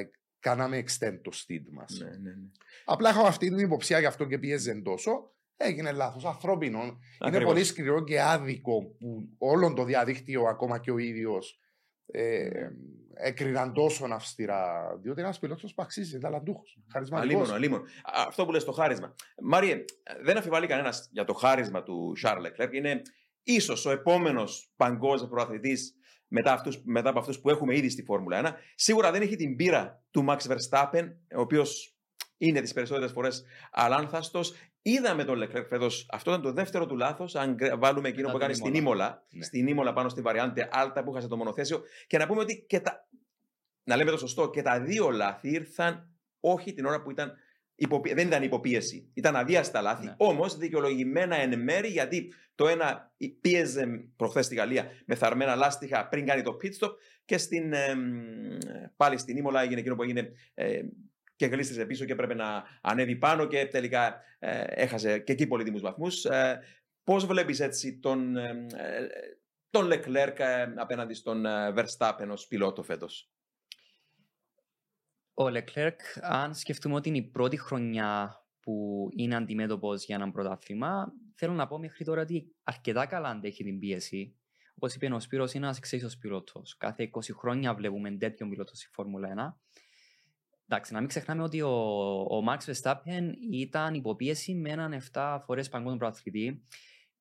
κάναμε 0.47 0.85
extend 0.87 1.19
το 1.23 1.31
stint 1.35 1.65
μας. 1.73 1.85
Ναι, 1.99 2.05
ναι, 2.05 2.31
ναι. 2.31 2.49
Απλά 2.85 3.09
έχω 3.09 3.27
αυτή 3.27 3.49
την 3.49 3.59
υποψία 3.59 3.99
γι' 3.99 4.07
αυτό 4.07 4.25
και 4.25 4.39
πίεζε 4.39 4.75
τόσο. 4.75 5.11
Έγινε 5.57 5.93
λάθος. 5.93 6.25
Ανθρώπινο. 6.25 6.83
Είναι 6.83 6.97
Ακριβώς. 7.19 7.53
πολύ 7.53 7.65
σκληρό 7.65 8.05
και 8.05 8.21
άδικο 8.21 8.97
που 8.99 9.29
όλο 9.39 9.73
το 9.73 9.85
διαδίκτυο, 9.85 10.43
ακόμα 10.43 10.79
και 10.79 10.91
ο 10.91 10.99
ίδιος, 10.99 11.61
ε, 12.07 12.49
έκριναν 13.15 13.73
τόσο 13.73 14.07
αυστηρά. 14.11 14.97
Διότι 15.03 15.21
ένας 15.21 15.39
πιλότος 15.39 15.75
που 15.75 15.83
αξίζει, 15.83 16.19
ταλαντούχος. 16.19 16.79
Χαρισματικός. 16.93 17.35
Αλίμονο, 17.35 17.55
αλίμονο. 17.55 17.83
Α, 17.83 18.25
Αυτό 18.27 18.45
που 18.45 18.53
λες 18.53 18.65
το 18.65 18.73
χάρισμα. 18.73 19.15
Μάριε, 19.43 19.85
δεν 20.23 20.37
αφιβάλλει 20.37 20.67
κανένας 20.67 21.09
για 21.13 21.25
το 21.25 21.33
χάρισμα 21.33 21.83
του 21.83 22.13
Charles 22.23 22.43
Leclerc. 22.47 22.73
Είναι 22.73 23.03
ίσως 23.43 23.87
ο 23.87 23.91
επόμενος 23.91 24.73
παγκόσμιος 24.77 25.31
προαθλητής 25.31 25.95
μετά, 26.29 26.53
αυτούς, 26.53 26.81
μετά 26.85 27.09
από 27.09 27.19
αυτούς 27.19 27.41
που 27.41 27.51
έχουμε 27.51 27.77
ήδη 27.77 27.89
στη 27.89 28.03
Φόρμουλα 28.03 28.37
1. 28.37 28.53
Σίγουρα 28.75 29.11
δεν 29.13 29.23
έχει 29.23 29.37
την 29.37 29.57
πείρα 29.57 30.03
του 30.11 30.25
Max 30.29 30.39
Verstappen, 30.39 31.13
ο 31.37 31.41
οποίος 31.41 31.97
είναι 32.39 32.61
τις 32.61 32.73
περισσότερες 32.73 33.13
φορές 33.13 33.45
αλάνθαστος. 33.73 34.55
Είδαμε 34.83 35.25
τον 35.25 35.43
Leclerc 35.43 35.65
φέτος, 35.69 36.07
αυτό 36.11 36.31
ήταν 36.31 36.43
το 36.43 36.53
δεύτερο 36.53 36.87
του 36.87 36.97
λάθος. 36.97 37.35
Αν 37.35 37.55
γκρε- 37.55 37.79
βάλουμε 37.79 38.09
εκείνο 38.09 38.27
Μετά 38.27 38.39
που 38.39 38.45
την 38.45 38.53
έκανε 38.53 38.69
στην 38.69 38.83
Ήμολα. 38.83 39.05
Ήμολα, 39.05 39.25
Ναι. 39.31 39.45
στην 39.45 39.67
Ήμολα 39.67 39.93
πάνω 39.93 40.09
στη 40.09 40.21
βαριάντε 40.21 40.69
Alta 40.73 41.01
που 41.05 41.11
είχασε 41.11 41.29
το 41.29 41.37
μονοθέσιο. 41.37 41.83
Και 42.07 42.19
να 42.19 42.27
πούμε 42.27 42.41
ότι 42.41 42.65
και 42.69 42.81
τα. 42.81 43.09
Να 43.85 43.97
λέμε 43.97 44.11
το 44.11 44.17
σωστό, 44.17 44.51
και 44.51 44.63
τα 44.63 44.81
δύο 44.81 45.11
λάθη 45.11 45.49
ήρθαν 45.49 46.11
όχι 46.41 46.73
την 46.75 46.85
ώρα 46.87 47.03
που 47.03 47.11
ήταν. 47.11 47.33
Υποπί... 47.77 48.15
Δεν 48.15 48.27
ήταν 48.27 48.43
υποπίεση. 48.43 49.11
Ήταν 49.15 49.37
αβίαστα 49.37 49.81
λάθη. 49.81 50.05
Ναι. 50.05 50.15
Όμως 50.17 50.57
δικαιολογημένα 50.57 51.37
εν 51.37 51.61
μέρη 51.61 51.89
γιατί 51.89 52.33
το 52.55 52.69
ένα 52.69 53.15
πίεζε 53.41 53.87
προχθές 54.17 54.45
στη 54.45 54.55
Γαλλία 54.55 54.91
με 55.07 55.15
θαρμένα 55.15 55.55
λάστιχα 55.55 56.09
πριν 56.09 56.27
κάνει 56.27 56.43
το 56.43 56.57
pit 56.63 56.87
stop 56.87 56.91
και 57.25 57.39
στην, 57.39 57.73
εμ, 57.73 58.01
πάλι 58.97 59.19
στην 59.19 59.37
Ήμολα 59.37 59.63
έγινε 59.63 59.81
εκείνο 59.81 59.95
που 59.95 60.03
έγινε 60.03 60.33
ε, 60.55 60.81
και 61.37 61.47
γλίστρισε 61.47 61.87
πίσω 61.87 62.05
και 62.05 62.13
έπρεπε 62.13 62.35
να 62.35 62.65
ανέβει 62.81 63.17
πάνω 63.17 63.47
και 63.47 63.67
τελικά 63.67 64.21
ε, 64.39 64.65
έχασε 64.67 65.19
και 65.19 65.33
εκεί 65.33 65.47
πολύτιμους 65.47 65.81
βαθμούς. 65.81 66.25
Ε, 66.25 66.61
πώς 67.05 67.27
βλέπεις 67.27 67.61
έτσι 67.61 67.99
τον, 67.99 68.37
ε, 68.37 68.67
ε, 68.77 69.07
τον 69.71 69.91
Leclerc 69.93 70.39
ε, 70.39 70.73
απέναντι 70.77 71.15
στον 71.15 71.47
ε, 71.47 71.75
Verstappen 71.77 72.29
ως 72.31 72.47
πιλότο 72.47 72.83
φέτος; 72.83 73.31
Ο 75.39 75.45
Leclerc, 75.47 75.99
αν 76.21 76.55
σκεφτούμε 76.55 76.95
ότι 76.95 77.09
είναι 77.09 77.19
η 77.19 77.23
πρώτη 77.23 77.57
χρονιά 77.57 78.41
που 78.61 79.09
είναι 79.17 79.37
αντιμέτωπος 79.37 80.05
για 80.05 80.17
ένα 80.17 80.31
πρωτάθλημα, 80.31 81.13
θέλω 81.35 81.53
να 81.53 81.67
πω 81.67 81.79
μέχρι 81.79 82.05
τώρα 82.05 82.21
ότι 82.21 82.55
αρκετά 82.63 83.07
καλά 83.07 83.29
αντέχει 83.29 83.65
την 83.65 83.79
πίεση. 83.79 84.37
Όπως 84.75 84.95
είπε 84.95 85.13
ο 85.15 85.21
Σπύρος, 85.21 85.53
είναι 85.53 85.65
ένας 85.65 85.77
εξίσιο 85.77 86.09
πιλότος. 86.21 86.77
Κάθε 86.77 87.11
20 87.13 87.21
χρόνια 87.37 87.75
βλέπουμε 87.75 88.11
τέτοιον 88.11 88.51
πιλότο 88.51 88.75
στη 88.75 88.89
Φόρμουλα 88.93 89.29
1. 89.29 89.83
Εντάξει, 90.69 90.93
να 90.93 90.99
μην 90.99 91.09
ξεχνάμε 91.09 91.43
ότι 91.43 91.63
ο, 91.63 91.71
ο 92.21 92.45
Max 92.49 92.73
Verstappen 92.73 93.33
ήταν 93.53 93.95
υποπίεση 93.95 94.55
με 94.55 94.71
έναν 94.71 95.03
7 95.13 95.39
φορές 95.45 95.69
παγκόσμιο 95.69 95.99
πρωταθλητή. 95.99 96.65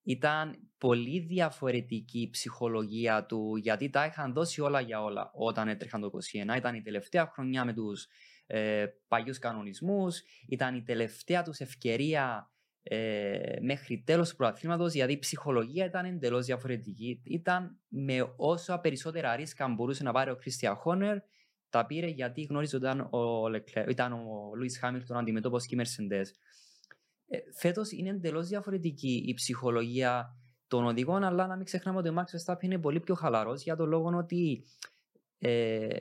Ήταν 0.06 0.70
πολύ 0.78 1.20
διαφορετική 1.20 2.20
η 2.20 2.30
ψυχολογία 2.30 3.26
του 3.26 3.56
γιατί 3.56 3.90
τα 3.90 4.06
είχαν 4.06 4.34
δώσει 4.34 4.62
όλα 4.62 4.82
για 4.82 5.04
όλα 5.04 5.32
όταν 5.34 5.68
έτρεχαν 5.68 6.02
το 6.02 6.10
2021. 6.54 6.58
Ήταν 6.58 6.76
η 6.76 6.82
τελευταία 6.82 7.28
χρονιά 7.34 7.66
με 7.66 7.74
τους 7.74 8.08
ε, 8.48 8.86
παλιούς 9.08 9.40
κανονισμούς, 9.40 10.22
ήταν 10.48 10.76
η 10.76 10.84
τελευταία 10.84 11.44
τους 11.44 11.60
ευκαιρία 11.60 12.50
ε, 12.84 13.56
μέχρι 13.62 14.04
τέλος 14.06 14.30
του 14.30 14.36
πρωταθλήματος 14.36 14.94
γιατί 14.94 15.14
η 15.14 15.20
ψυχολογία 15.20 15.86
ήταν 15.86 16.06
εντελώς 16.06 16.46
διαφορετική. 16.46 17.22
Ήταν 17.24 17.80
με 17.88 18.34
όσα 18.36 18.80
περισσότερα 18.80 19.36
ρίσκα 19.36 19.68
μπορούσε 19.68 20.04
να 20.04 20.12
πάρει 20.12 20.30
ο 20.30 20.38
Christian 20.44 20.74
Horner 20.86 21.18
τα 21.70 21.86
πήρε 21.86 22.08
γιατί 22.08 22.42
γνώριζε 22.42 22.76
ότι 22.76 22.86
ήταν 22.86 23.00
ο, 23.00 23.44
Leclerc, 23.46 23.90
ήταν 23.90 24.14
ο 24.14 24.52
Lewis 24.62 24.88
Hamilton 24.88 25.16
αντιμετώπος 25.16 25.66
και 25.66 25.76
η 25.76 25.82
Mercedes. 25.82 26.26
Ε, 27.36 27.52
φέτος 27.54 27.92
είναι 27.92 28.10
εντελώς 28.10 28.48
διαφορετική 28.48 29.24
η 29.28 29.34
ψυχολογία 29.34 30.36
των 30.68 30.86
οδηγών, 30.86 31.24
αλλά 31.24 31.48
να 31.48 31.56
μην 31.56 31.66
ξεχνάμε 31.66 31.98
ότι 31.98 32.10
ο 32.10 32.16
Max 32.18 32.54
Verstappen 32.54 32.64
είναι 32.64 32.80
πολύ 32.80 33.00
πιο 33.00 33.16
χαλαρός 33.16 33.64
για 33.64 33.76
τον 33.76 33.88
λόγο 33.90 34.18
ότι 34.18 34.66
ε, 35.38 35.98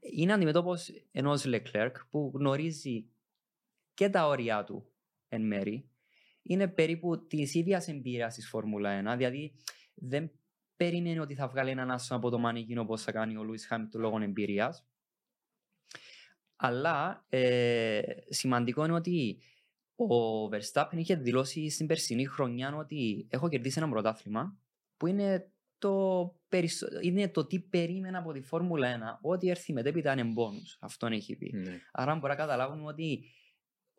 είναι 0.00 0.32
αντιμετώπος 0.32 0.90
ενός 1.12 1.44
Leclerc 1.46 1.92
που 2.10 2.32
γνωρίζει 2.34 3.08
και 3.94 4.08
τα 4.08 4.26
όρια 4.26 4.64
του 4.64 4.92
εν 5.28 5.46
μέρη. 5.46 5.90
Είναι 6.42 6.68
περίπου 6.68 7.26
της 7.26 7.54
ίδιας 7.54 7.88
εμπειρίας 7.88 8.34
της 8.34 8.48
Φόρμουλα 8.48 9.14
1, 9.14 9.16
δηλαδή 9.16 9.54
δεν 9.94 10.30
περίμενε 10.76 11.20
ότι 11.20 11.34
θα 11.34 11.48
βγάλει 11.48 11.70
έναν 11.70 11.90
άσο 11.90 12.14
από 12.14 12.30
το 12.30 12.38
μανίκινο 12.38 12.80
όπως 12.80 13.02
θα 13.02 13.12
κάνει 13.12 13.36
ο 13.36 13.42
Λούις 13.42 13.66
Χάμιλτον 13.66 14.00
λόγω 14.00 14.22
εμπειρίας. 14.22 14.86
Αλλά 16.56 17.26
ε, 17.28 18.00
σημαντικό 18.28 18.84
είναι 18.84 18.94
ότι 18.94 19.38
ο 20.06 20.48
Verstappen 20.52 20.96
είχε 20.96 21.14
δηλώσει 21.14 21.70
στην 21.70 21.86
περσινή 21.86 22.26
χρονιά 22.26 22.76
ότι 22.76 23.26
έχω 23.30 23.48
κερδίσει 23.48 23.78
ένα 23.78 23.88
πρωτάθλημα 23.88 24.58
που 24.96 25.06
είναι 25.06 25.50
το, 25.78 26.34
περισσο... 26.48 26.86
είναι 27.00 27.28
το 27.28 27.46
τι 27.46 27.60
περίμενα 27.60 28.18
από 28.18 28.32
τη 28.32 28.40
Φόρμουλα 28.40 29.18
1. 29.22 29.30
Ό,τι 29.30 29.50
έρθει 29.50 29.72
μετέπειτα 29.72 30.12
είναι 30.12 30.24
μπόνους. 30.24 30.76
Αυτόν 30.80 31.12
έχει 31.12 31.36
πει. 31.36 31.52
Ναι. 31.56 31.80
Άρα 31.92 32.14
μπορεί 32.14 32.28
να 32.28 32.34
καταλάβουμε 32.34 32.86
ότι 32.86 33.24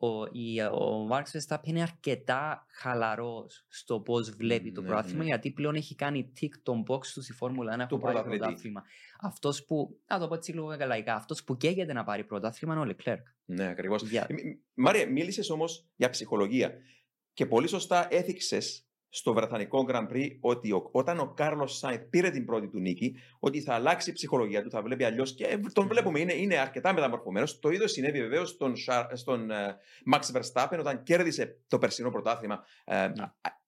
ο, 0.02 0.26
η, 0.32 0.62
ο 0.62 1.08
Max 1.12 1.22
Verstappen 1.24 1.64
είναι 1.68 1.82
αρκετά 1.82 2.66
χαλαρός 2.70 3.66
στο 3.70 4.00
πώς 4.00 4.30
βλέπει 4.30 4.72
το 4.72 4.82
Ναι, 4.82 4.88
πρωτάθλημα 4.88 5.20
ναι. 5.24 5.26
γιατί 5.30 5.52
πλέον 5.52 5.76
έχει 5.76 5.96
κάνει 5.96 6.32
tick 6.42 6.50
τον 6.64 6.84
box 6.88 7.06
του 7.14 7.22
στη 7.22 7.34
Φόρμουλα 7.34 7.76
1 7.76 7.88
Του 7.88 7.96
που 7.98 8.02
πάρει 8.02 8.14
πρωταθλητή. 8.14 8.40
πρωτάθλημα. 8.44 8.84
Αυτός 9.22 9.66
που, 9.66 10.00
να 10.08 10.20
το 10.20 10.28
πω 10.28 10.34
έτσι 10.36 10.52
λίγο 10.54 10.76
λαϊκά, 10.86 11.16
αυτός 11.16 11.44
που 11.44 11.58
καίγεται 11.58 11.94
να 11.94 12.04
πάρει 12.04 12.24
πρωτάθλημα 12.24 12.74
είναι 12.76 12.84
ο 12.92 12.96
Leclerc. 12.96 13.24
Ναι, 13.46 13.68
ακριβώς. 13.68 14.04
Για- 14.04 14.26
Ε, 14.30 14.34
μ- 14.34 14.60
Μάρια, 14.74 15.10
μίλησες 15.10 15.50
όμως 15.50 15.88
για 15.96 16.10
ψυχολογία. 16.10 16.74
Και 17.34 17.46
πολύ 17.46 17.68
σωστά 17.68 18.08
έθιξες 18.10 18.88
στο 19.10 19.34
Βρετανικό 19.34 19.86
Grand 19.90 20.08
Prix 20.14 20.28
ότι 20.40 20.72
ο, 20.72 20.90
όταν 20.92 21.20
ο 21.20 21.34
Κάρλος 21.36 21.78
Σάινθ 21.78 22.02
πήρε 22.10 22.30
την 22.30 22.46
πρώτη 22.46 22.68
του 22.68 22.80
νίκη, 22.80 23.16
ότι 23.40 23.62
θα 23.62 23.74
αλλάξει 23.74 24.10
η 24.10 24.14
ψυχολογία 24.14 24.64
του, 24.64 24.70
θα 24.70 24.82
βλέπει 24.82 25.04
αλλιώς. 25.04 25.36
Και 25.36 25.60
τον 25.74 25.88
βλέπουμε, 25.88 26.20
είναι, 26.20 26.34
είναι 26.34 26.58
αρκετά 26.58 26.94
μεταμορφωμένος. 26.94 27.60
Το 27.60 27.70
ίδιο 27.70 27.88
συνέβη 27.88 28.22
βεβαίως 28.22 28.50
στον, 28.50 28.76
Σαρ- 28.76 29.18
στον 29.18 29.52
ε, 29.52 29.78
Max 30.14 30.20
Verstappen 30.38 30.78
όταν 30.80 31.04
κέρδισε 31.04 31.60
το 31.68 31.78
περσινό 31.78 32.10
πρωτάθλημα 32.10 32.64
ε, 32.86 32.96
α- 32.96 33.14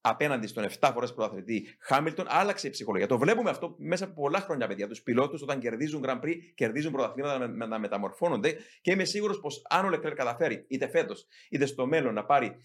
απέναντι 0.00 0.46
στον 0.46 0.66
7 0.80 0.90
φορές 0.94 1.14
πρωταθλητή 1.14 1.76
Χάμιλτον. 1.78 2.26
Άλλαξε 2.28 2.66
η 2.66 2.70
ψυχολογία. 2.70 3.06
Το 3.06 3.18
βλέπουμε 3.18 3.50
αυτό 3.50 3.74
μέσα 3.78 4.04
από 4.04 4.14
πολλά 4.14 4.40
χρόνια, 4.40 4.66
παιδιά. 4.66 4.88
Τους 4.88 5.02
πιλότους 5.02 5.42
όταν 5.42 5.60
κερδίζουν 5.60 6.04
Grand 6.06 6.20
Prix, 6.20 6.34
κερδίζουν 6.54 6.92
πρωταθλήματα 6.92 7.38
να, 7.38 7.46
να, 7.46 7.66
να 7.66 7.78
μεταμορφώνονται. 7.78 8.56
Και 8.80 8.92
είμαι 8.92 9.04
σίγουρος 9.04 9.40
πως 9.40 9.62
αν 9.68 9.84
ο 9.84 9.88
Leclerc 9.96 10.14
καταφέρει 10.14 10.64
είτε 10.68 10.88
φέτος 10.88 11.26
είτε 11.50 11.66
στο 11.66 11.86
μέλλον 11.86 12.14
να 12.14 12.24
πάρει 12.24 12.60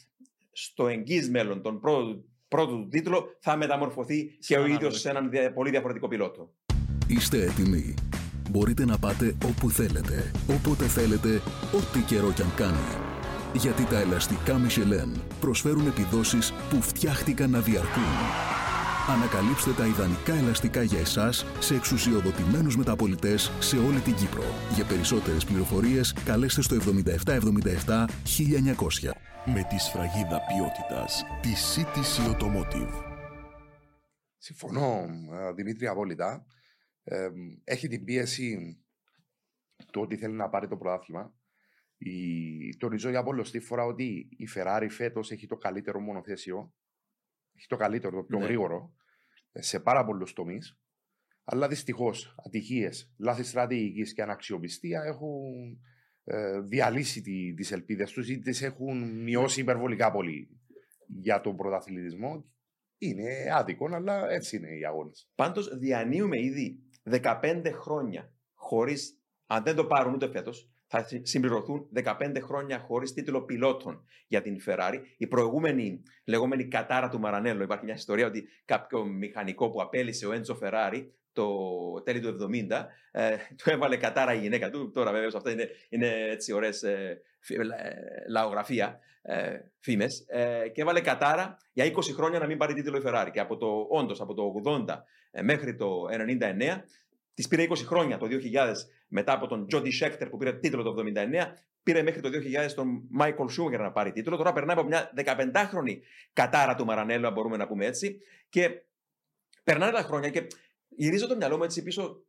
στο 0.52 0.88
εγγύς 0.88 1.30
μέλλον 1.30 1.62
τον 1.62 1.80
πρώτο, 1.80 2.24
πρώτο 2.48 2.76
του 2.76 2.88
τίτλο, 2.90 3.26
θα 3.40 3.58
μεταμορφωθεί 3.58 4.20
Σε 4.40 4.54
και 4.54 4.56
ο 4.56 4.58
έναν 4.64 4.72
ίδιος 4.72 4.90
άλλο 4.92 5.00
σε 5.00 5.10
έναν 5.10 5.30
δια- 5.30 5.54
πολύ 5.54 5.70
διαφορετικό 5.70 6.08
πιλότο. 6.08 6.54
Είστε 7.08 7.44
έτοιμοι. 7.44 7.94
Μπορείτε 8.50 8.86
να 8.86 8.98
πάτε 8.98 9.36
όπου 9.46 9.70
θέλετε, 9.70 10.32
όποτε 10.50 10.86
θέλετε, 10.86 11.42
ό,τι 11.76 12.00
καιρό 12.00 12.32
κι 12.32 12.42
αν 12.42 12.54
κάνει. 12.56 12.88
Γιατί 13.54 13.84
τα 13.86 14.00
ελαστικά 14.00 14.62
Michelin 14.68 15.20
προσφέρουν 15.40 15.88
επιδόσεις 15.88 16.54
που 16.70 16.82
φτιάχτηκαν 16.82 17.50
να 17.50 17.60
διαρκούν. 17.60 18.04
Ανακαλύψτε 19.10 19.72
τα 19.72 19.86
ιδανικά 19.86 20.34
ελαστικά 20.34 20.82
για 20.84 21.00
εσάς 21.00 21.46
σε 21.60 21.76
εξουσιοδοτημένους 21.76 22.78
μεταπολιτές 22.78 23.52
σε 23.60 23.78
όλη 23.78 24.00
την 24.00 24.16
Κύπρο. 24.16 24.44
Για 24.76 24.86
περισσότερες 24.86 25.46
πληροφορίες 25.46 26.16
καλέστε 26.26 26.62
στο 26.62 26.76
7777 26.76 28.08
1900. 28.24 29.12
Με 29.50 29.64
τη 29.64 29.78
σφραγίδα 29.78 30.42
ποιότητας 30.46 31.24
της 31.42 31.76
CTC 31.76 32.32
Automotive. 32.32 33.04
Συμφωνώ, 34.38 35.06
ε, 35.32 35.54
Δημήτρη, 35.54 35.88
απόλυτα. 35.88 36.46
Ε, 37.04 37.30
έχει 37.64 37.88
την 37.88 38.04
πίεση 38.04 38.78
το 39.92 40.02
ότι 40.02 40.18
θέλει 40.18 40.34
να 40.34 40.50
πάρει 40.50 40.68
το 40.68 40.78
πρωτάθλημα. 40.78 41.34
Η... 41.98 42.78
Τονίζω 42.78 43.10
για 43.10 43.24
πολλωστή 43.24 43.60
φορά 43.60 43.84
ότι 43.86 44.28
η 44.38 44.48
Ferrari 44.56 44.88
φέτος 44.90 45.32
έχει 45.32 45.48
το 45.48 45.58
καλύτερο 45.58 46.00
μονοθέσιο. 46.00 46.74
Έχει 47.54 47.68
το 47.68 47.76
καλύτερο, 47.76 48.16
το 48.16 48.24
πιο 48.24 48.38
Ναι. 48.40 48.46
γρήγορο 48.46 48.94
ε, 49.52 49.62
σε 49.62 49.80
πάρα 49.80 50.06
πολλούς 50.06 50.34
τομείς. 50.34 50.80
Αλλά 51.44 51.68
δυστυχώς 51.68 52.36
ατυχίες, 52.46 53.14
λάθη 53.18 53.44
στρατηγικής 53.44 54.14
και 54.14 54.22
αναξιοπιστία 54.22 55.04
έχουν 55.04 55.72
ε, 55.72 55.97
διαλύσει 56.64 57.22
τι 57.22 57.54
τις 57.54 57.72
ελπίδες 57.72 58.12
τους 58.12 58.30
ή 58.30 58.40
τις 58.40 58.62
έχουν 58.62 59.22
μειώσει 59.24 59.62
υπερβολικά 59.62 60.12
πολύ 60.12 60.50
για 61.08 61.42
τον 61.42 61.56
πρωταθλητισμό. 61.56 62.46
Είναι 62.98 63.32
άδικο, 63.54 63.90
αλλά 63.96 64.30
έτσι 64.30 64.56
είναι 64.56 64.78
οι 64.78 64.86
αγώνες. 64.86 65.32
Πάντως 65.36 65.78
διανύουμε 65.78 66.42
ήδη 66.42 66.80
15 67.04 67.72
χρόνια 67.72 68.34
χωρίς, 68.54 69.22
αν 69.46 69.64
δεν 69.64 69.76
το 69.76 69.86
πάρουν 69.86 70.14
ούτε 70.14 70.30
φέτος, 70.30 70.72
θα 70.88 71.04
συ- 71.04 71.26
συμπληρωθούν 71.28 71.90
15 71.94 72.40
χρόνια 72.42 72.80
χωρίς 72.80 73.14
τίτλο 73.14 73.46
πιλότων 73.46 74.06
για 74.28 74.42
την 74.42 74.58
Ferrari. 74.66 75.02
Η 75.18 75.28
προηγούμενη 75.28 76.02
λεγόμενη 76.26 76.68
κατάρα 76.68 77.10
του 77.10 77.20
Μαρανέλο, 77.20 77.64
υπάρχει 77.64 77.86
μια 77.86 77.94
ιστορία 77.94 78.28
ότι 78.28 78.44
κάποιο 78.66 79.06
μηχανικό 79.06 79.70
που 79.70 79.82
απέλησε 79.82 80.26
ο 80.28 80.32
Έντζο 80.32 80.56
Φεράρι 80.56 81.14
το 81.38 82.02
τέλη 82.04 82.20
του 82.20 82.50
70, 82.70 82.86
ε, 83.12 83.36
του 83.64 83.70
έβαλε 83.70 83.98
κατάρα 83.98 84.34
η 84.34 84.40
γυναίκα 84.40 84.70
του. 84.70 84.92
Τώρα 84.92 85.12
βέβαια 85.12 85.30
αυτά 85.36 85.52
είναι, 85.52 85.70
είναι 85.90 86.08
έτσι 86.30 86.54
ωραίες 86.54 86.84
ε, 86.84 87.22
φι- 87.40 87.60
ε, 87.60 87.66
λαογραφία, 88.30 89.00
ε, 89.22 89.60
φήμες. 89.80 90.26
Ε, 90.28 90.68
και 90.68 90.82
έβαλε 90.82 91.02
κατάρα 91.02 91.58
για 91.74 91.86
20 91.86 92.14
χρόνια 92.14 92.40
να 92.40 92.46
μην 92.46 92.58
πάρει 92.58 92.74
τίτλο 92.74 92.98
η 92.98 93.02
Ferrari. 93.06 93.30
Και 93.32 93.40
από 93.40 93.58
το, 93.58 93.88
όντως, 93.90 94.22
από 94.22 94.34
το 94.34 94.54
80 94.66 95.02
ε, 95.32 95.42
μέχρι 95.42 95.76
το 95.76 96.06
99, 96.40 96.82
της 97.34 97.48
πήρε 97.48 97.66
20 97.70 97.76
χρόνια 97.86 98.18
το 98.18 98.28
2000 98.54 98.74
μετά 99.08 99.34
από 99.34 99.48
τον 99.48 99.68
Τζόντι 99.68 99.92
Σέκτερ 99.92 100.30
που 100.30 100.38
πήρε 100.38 100.54
τίτλο 100.54 100.84
το 100.84 100.96
79, 100.98 101.54
πήρε 101.84 102.02
μέχρι 102.02 102.22
το 102.22 102.30
2000 102.68 102.72
τον 102.76 103.08
Μάικολ 103.10 103.50
Σούμερ 103.50 103.80
να 103.80 103.92
πάρει 103.92 104.12
τίτλο. 104.12 104.38
Τώρα 104.38 104.54
περνάει 104.54 104.78
από 104.78 104.88
μια 104.88 105.12
15χρονη 105.16 105.98
κατάρα 106.34 106.76
του 106.76 106.86
Μαρανέλο, 106.86 107.28
αν 107.28 107.34
μπορούμε 107.34 107.58
να 107.58 107.68
πούμε 107.68 107.86
έτσι. 107.86 108.20
Και 108.50 108.82
περνάνε 109.64 109.92
τα 109.92 110.02
χρόνια 110.02 110.30
και 110.30 110.48
γυρίζω 110.98 111.28
το 111.28 111.36
μυαλό 111.36 111.58
μου 111.58 111.64
έτσι 111.64 111.84
πίσω 111.84 112.26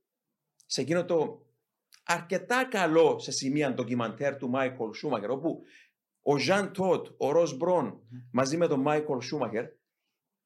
σε 0.66 0.80
εκείνο 0.80 1.04
το 1.04 1.46
αρκετά 2.04 2.64
καλό 2.64 3.18
σε 3.18 3.30
σημεία 3.30 3.74
ντοκιμαντέρ 3.74 4.36
του 4.36 4.48
Μάικολ 4.48 4.94
Σούμαχερ, 4.94 5.30
όπου 5.30 5.60
ο 6.22 6.38
Ζαν 6.38 6.72
Τοντ, 6.72 7.06
ο 7.18 7.30
Ρος 7.30 7.56
Μπρον, 7.56 8.00
μαζί 8.32 8.56
με 8.56 8.66
τον 8.66 8.80
Μάικολ 8.80 9.20
Σούμαχερ, 9.20 9.64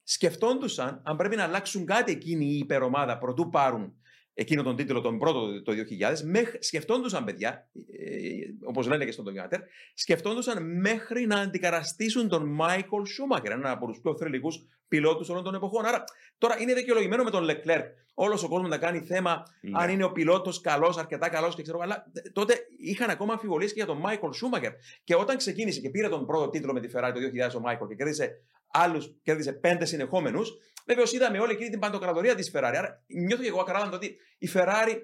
σκεφτόντουσαν 0.02 1.02
αν 1.04 1.16
πρέπει 1.16 1.36
να 1.36 1.42
αλλάξουν 1.44 1.86
κάτι 1.86 2.12
εκείνη 2.12 2.44
η 2.44 2.58
υπερομάδα 2.58 3.18
προτού 3.18 3.48
πάρουν 3.48 3.96
εκείνο 4.34 4.62
τον 4.62 4.76
τίτλο 4.76 5.00
τον 5.00 5.18
πρώτο 5.18 5.62
το 5.62 5.72
2000, 5.72 6.20
μέχρι, 6.24 6.62
σκεφτόντουσαν 6.62 7.24
παιδιά, 7.24 7.70
ε, 7.98 8.66
όπως 8.66 8.86
λένε 8.86 9.04
και 9.04 9.12
στο 9.12 9.22
ντοκιμαντέρ, 9.22 9.60
σκεφτόντουσαν 9.94 10.80
μέχρι 10.80 11.26
να 11.26 11.40
αντικαταστήσουν 11.40 12.28
τον 12.28 12.48
Μάικολ 12.48 13.06
Σούμαχερ, 13.06 13.52
έναν 13.52 13.70
από 13.70 13.86
τους 13.86 14.00
πιο 14.00 14.16
θρυλικούς 14.16 14.66
πιλότους 14.92 15.28
όλων 15.28 15.44
των 15.44 15.54
εποχών. 15.54 15.84
Άρα 15.84 16.04
τώρα 16.38 16.60
είναι 16.60 16.74
δικαιολογημένο 16.74 17.22
με 17.24 17.30
τον 17.30 17.42
Λεκλέρκ. 17.42 17.86
Όλος 18.14 18.42
ο 18.42 18.48
κόσμος 18.48 18.70
να 18.70 18.78
κάνει 18.78 19.00
θέμα 19.00 19.42
αν 19.72 19.90
είναι 19.90 20.04
ο 20.04 20.12
πιλότος 20.12 20.60
καλός, 20.60 20.96
αρκετά 20.96 21.28
καλός 21.28 21.54
και 21.54 21.62
ξέρω. 21.62 21.78
Αλλά 21.80 22.06
ε, 22.12 22.30
τότε 22.30 22.54
είχαν 22.78 23.10
ακόμα 23.10 23.32
αμφιβολίες 23.32 23.70
και 23.70 23.76
για 23.76 23.86
τον 23.86 23.96
Μάικολ 23.96 24.32
Σούμαχερ. 24.32 24.72
Και 25.04 25.14
όταν 25.14 25.36
ξεκίνησε 25.36 25.80
και 25.80 25.90
πήρε 25.90 26.08
τον 26.08 26.26
πρώτο 26.26 26.48
τίτλο 26.48 26.72
με 26.72 26.80
τη 26.80 26.88
Ferrari 26.94 27.12
το 27.14 27.20
2000 27.48 27.56
ο 27.56 27.60
Μάικολ 27.60 27.88
και 27.88 27.94
κέρδισε 27.94 28.42
άλλους, 28.66 29.14
κέρδισε 29.22 29.52
πέντε 29.52 29.84
συνεχόμενους, 29.84 30.52
βεβαίως 30.86 31.12
είδαμε 31.12 31.38
όλη 31.38 31.52
εκείνη 31.52 31.70
την 31.70 31.78
παντοκρατορία 31.78 32.34
της 32.34 32.50
Ferrari. 32.54 32.74
Άρα 32.76 33.04
νιώθω 33.06 33.42
και 33.42 33.48
εγώ 33.48 33.60
ακράδαντα 33.60 33.96
ότι 33.96 34.16
η 34.38 34.48
Ferrari 34.54 34.96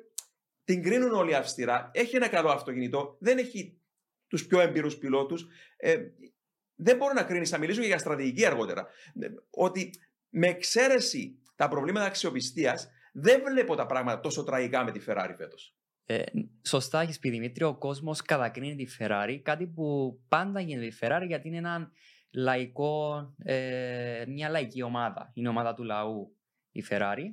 την 0.65 0.83
κρίνουν 0.83 1.13
όλοι 1.13 1.35
αυστηρά. 1.35 1.91
Έχει 1.95 2.17
ένα 2.17 2.29
καλό 2.29 2.51
αυτοκίνητο, 2.51 3.17
δεν 3.21 3.39
έχει 3.39 3.81
τους 4.29 4.47
πιο 4.47 4.61
έμπειρους 4.61 4.91
πιλότους. 4.91 5.47
Ε, 5.77 5.97
δεν 6.81 6.97
μπορώ 6.97 7.13
να 7.13 7.23
κρίνεις, 7.23 7.51
θα 7.51 7.59
μιλήσω 7.59 7.81
και 7.81 7.87
για 7.87 7.99
στρατηγική 7.99 8.47
αργότερα. 8.47 8.87
Ε, 9.21 9.27
Ότι 9.51 9.91
με 10.29 10.47
εξαίρεση 10.47 11.39
τα 11.57 11.69
προβλήματα 11.69 12.07
αξιοπιστίας, 12.07 12.89
δεν 13.13 13.43
βλέπω 13.43 13.75
τα 13.75 13.87
πράγματα 13.87 14.21
τόσο 14.21 14.45
τραγικά 14.45 14.85
με 14.85 14.91
τη 14.91 15.01
Ferrari 15.07 15.35
φέτος. 15.37 15.75
Ε, 16.07 16.23
σωστά 16.67 17.01
έχεις 17.01 17.19
πει 17.19 17.31
Δημήτρη, 17.31 17.65
ο 17.65 17.75
κόσμος 17.75 18.23
κατακρίνει 18.23 18.85
τη 18.85 18.97
Ferrari, 18.99 19.41
κάτι 19.43 19.67
που 19.67 20.19
πάντα 20.29 20.61
γίνεται 20.61 20.87
η 20.87 20.93
Ferrari 21.01 21.25
γιατί 21.27 21.49
είναι 21.49 21.57
ένα 21.57 21.91
λαϊκό, 22.31 23.35
ε, 23.43 24.25
μια 24.29 24.49
λαϊκή 24.49 24.83
ομάδα. 24.83 25.31
Είναι 25.35 25.49
η 25.49 25.51
ομάδα 25.51 25.75
του 25.75 25.83
λαού 25.83 26.37
η 26.73 26.85
Ferrari. 26.91 27.25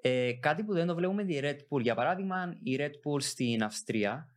Ε, 0.00 0.32
κάτι 0.32 0.64
που 0.64 0.72
δεν 0.72 0.86
το 0.86 0.94
βλέπουμε 0.94 1.24
τη 1.24 1.38
Red 1.42 1.56
Bull. 1.68 1.80
Για 1.80 1.94
παράδειγμα, 1.94 2.58
η 2.62 2.76
Red 2.80 2.90
Bull 2.92 3.22
στην 3.22 3.62
Αυστρία, 3.62 4.28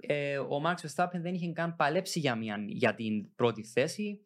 ε, 0.00 0.38
ο 0.38 0.62
Max 0.64 0.74
Verstappen 0.74 1.20
δεν 1.20 1.34
είχε 1.34 1.52
καν 1.52 1.76
παλέψει 1.76 2.18
για, 2.18 2.34
μια, 2.34 2.56
για 2.66 2.94
την 2.94 3.34
πρώτη 3.34 3.64
θέση, 3.64 4.20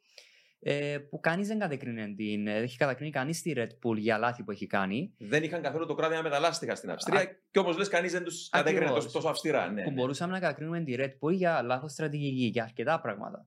ε, 0.64 0.98
που 0.98 1.20
κανείς 1.20 1.48
δεν 1.48 1.58
κατακρίνει 1.58 2.14
την, 2.14 2.44
δεν 2.44 2.62
έχει 2.62 2.76
κατακρίνει 2.76 3.10
κανείς 3.10 3.42
τη 3.42 3.52
Red 3.56 3.68
Bull 3.68 3.96
για 3.96 4.18
λάθη 4.18 4.42
που 4.42 4.50
έχει 4.50 4.66
κάνει. 4.66 5.14
Δεν 5.18 5.42
είχαν 5.42 5.62
καθόλου 5.62 5.86
το 5.86 5.94
κράτημα 5.94 6.22
με 6.22 6.30
τα 6.30 6.38
λάστιχα 6.38 6.74
στην 6.74 6.90
Αυστρία 6.90 7.20
Α- 7.20 7.36
και 7.50 7.58
όπως 7.58 7.76
λες, 7.76 7.88
κανείς 7.88 8.12
δεν 8.12 8.24
τους 8.24 8.48
κατέκρινε 8.48 8.84
Ακριβώς. 8.84 9.04
τόσο, 9.04 9.16
τόσο 9.16 9.28
αυστηρά. 9.28 9.70
Ναι, 9.70 9.82
που 9.82 9.90
ναι. 9.90 9.94
μπορούσαμε 9.94 10.32
να 10.32 10.38
κατακρίνουμε 10.38 10.80
τη 10.80 10.94
Red 10.98 11.10
Bull 11.20 11.32
για 11.32 11.62
λάθος 11.62 11.92
στρατηγική, 11.92 12.44
για 12.44 12.62
αρκετά 12.62 13.00
πράγματα. 13.00 13.46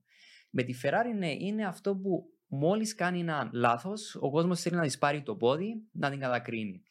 Με 0.49 0.63
τη 0.63 0.73
Ferrari 0.83 1.17
ναι, 1.17 1.31
είναι 1.31 1.65
αυτό 1.65 1.95
που 1.95 2.25
μόλις 2.47 2.95
κάνει 2.95 3.19
ένα 3.19 3.49
λάθος, 3.53 4.17
ο 4.19 4.31
κόσμος 4.31 4.61
θέλει 4.61 4.75
να 4.75 4.81
της 4.81 4.97
πάρει 4.97 5.21
το 5.21 5.35
πόδι, 5.35 5.73
να 5.91 6.09
την 6.09 6.19
κατακρίνει. 6.19 6.83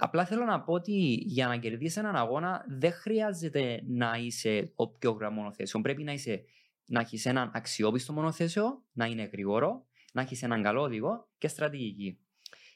Απλά 0.00 0.24
θέλω 0.24 0.44
να 0.44 0.60
πω 0.60 0.72
ότι 0.72 1.22
για 1.24 1.46
να 1.46 1.56
κερδίσεις 1.56 1.96
έναν 1.96 2.16
αγώνα 2.16 2.64
δεν 2.68 2.92
χρειάζεται 2.92 3.82
να 3.86 4.16
είσαι 4.16 4.72
ο 4.74 4.88
πιο 4.88 5.10
γραμμένο 5.10 5.40
μονοθέσιο. 5.40 5.80
Πρέπει 5.80 6.02
να, 6.02 6.12
είσαι, 6.12 6.44
να 6.86 7.00
έχεις 7.00 7.26
έναν 7.26 7.50
αξιόπιστο 7.54 8.12
μονοθέσιο, 8.12 8.84
να 8.92 9.06
είναι 9.06 9.22
γρήγορο, 9.32 9.86
να 10.12 10.22
έχεις 10.22 10.42
έναν 10.42 10.62
καλό 10.62 10.82
οδηγό 10.82 11.28
και 11.38 11.48
στρατηγική. 11.48 12.18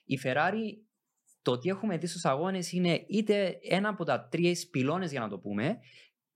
Η 0.05 0.19
Ferrari 0.25 0.83
το 1.43 1.59
τι 1.59 1.69
έχουμε 1.69 1.99
δει 1.99 2.07
στους 2.07 2.25
αγώνες 2.25 2.73
είναι 2.73 3.05
είτε 3.09 3.59
ένα 3.63 3.89
από 3.89 4.05
τα 4.05 4.29
τρία 4.29 4.57
πυλώνες 4.71 5.11
για 5.11 5.21
να 5.21 5.29
το 5.29 5.39
πούμε 5.39 5.79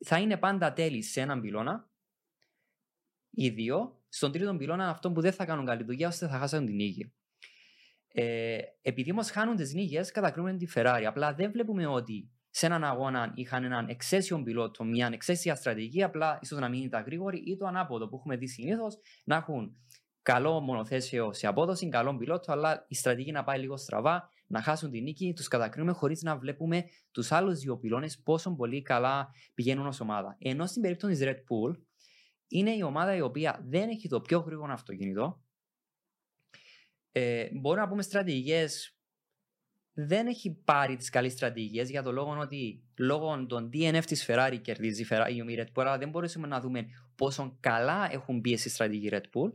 θα 0.05 0.19
είναι 0.19 0.37
πάντα 0.37 0.73
τέλει 0.73 1.03
σε 1.03 1.21
έναν 1.21 1.41
πυλώνα 1.41 1.91
ή 3.31 3.49
δύο. 3.49 4.01
Στον 4.09 4.33
τρίτο 4.33 4.57
πυλώνα 4.57 4.89
αυτό 4.89 5.13
που 5.13 5.21
δεν 5.21 5.33
θα 5.33 5.45
κάνουν 5.45 5.67
καλή 5.67 5.85
δουλειά 5.85 6.09
ώστε 6.09 6.29
θα 6.29 6.39
χάσουν 6.39 6.67
την 6.67 6.75
νίκη. 6.75 7.16
Ε, 8.19 8.59
επειδή 8.83 9.11
όμω 9.11 9.23
χάνουν 9.23 9.57
τις 9.57 9.75
νίκες, 9.75 10.11
κατακρίνουμε 10.11 10.57
τη 10.57 10.67
Ferrari. 10.75 11.03
Απλά 11.07 11.35
δεν 11.35 11.51
βλέπουμε 11.51 11.87
ότι 11.87 12.31
σε 12.51 12.67
έναν 12.67 12.85
αγώνα 12.85 13.33
είχαν 13.35 13.65
έναν 13.65 13.89
εξαίσιο 13.89 14.43
πιλότο, 14.43 14.85
μια 14.85 15.11
εξαίσια 15.13 15.55
στρατηγική, 15.55 16.03
απλά 16.03 16.39
ίσως 16.43 16.59
να 16.59 16.69
μην 16.69 16.83
ήταν 16.83 17.03
γρήγοροι 17.05 17.39
ή 17.39 17.57
το 17.57 17.67
ανάποδο 17.67 18.09
που 18.09 18.17
έχουμε 18.17 18.37
δει 18.37 18.49
συνήθως 18.49 18.99
να 19.25 19.37
έχουν 19.37 19.77
καλό 20.23 20.61
μονοθέσιο 20.61 21.33
σε 21.33 21.47
απόδοση, 21.47 21.89
καλό 21.89 22.17
πιλότο, 22.17 22.53
αλλά 22.53 22.85
η 22.89 22.95
στρατηγική 22.95 23.33
να 23.33 23.45
πάει 23.45 23.59
λίγο 23.59 23.77
στραβά, 23.77 24.29
να 24.47 24.63
χάσουν 24.63 24.91
την 24.91 25.03
νίκη, 25.03 25.33
τους 25.37 25.49
κατακρίνουμε 25.49 25.93
χωρίς 25.93 26.23
να 26.23 26.37
βλέπουμε 26.37 26.85
τους 27.11 27.33
άλλους 27.33 27.59
δύο 27.59 27.79
πυλώνες 27.79 28.21
πόσο 28.25 28.55
πολύ 28.55 28.83
καλά 28.83 29.29
πηγαίνουν 29.55 29.87
ως 29.87 30.01
ομάδα. 30.01 30.37
Ενώ 30.39 30.67
στην 30.67 30.83
περίπτωση 30.83 31.13
της 31.15 31.23
Red 31.29 31.37
Bull, 31.37 31.77
είναι 32.49 32.71
η 32.71 32.83
ομάδα 32.83 33.17
η 33.17 33.21
οποία 33.21 33.65
δεν 33.69 33.89
έχει 33.89 34.09
το 34.09 34.21
πιο 34.21 34.39
γρήγορο 34.39 34.73
αυτοκίνητο. 34.73 35.41
Ε, 37.19 37.49
μπορούμε 37.53 37.83
να 37.83 37.89
πούμε 37.89 38.03
στρατηγικές. 38.03 38.97
Δεν 39.93 40.27
έχει 40.27 40.51
πάρει 40.65 40.97
τις 40.97 41.11
καλές 41.11 41.33
στρατηγικές 41.33 41.91
για 41.91 42.03
το 42.03 42.13
λόγο 42.13 42.39
ότι 42.39 42.85
λόγω 42.99 43.47
των 43.47 43.71
DNF 43.73 44.03
της 44.07 44.27
Ferrari 44.29 44.59
κερδίζει 44.63 45.03
η 45.03 45.07
Ferrari 45.11 45.49
η 45.49 45.59
Red 45.59 45.67
Bull, 45.75 45.85
αλλά 45.87 45.99
δεν 45.99 46.09
μπορούσαμε 46.09 46.47
να 46.47 46.61
δούμε 46.61 46.87
πόσο 47.15 47.57
καλά 47.61 48.09
έχουν 48.13 48.41
μπει 48.41 48.57
στη 48.57 48.69
στρατηγική 48.69 49.09
Red 49.17 49.39
Bull. 49.39 49.53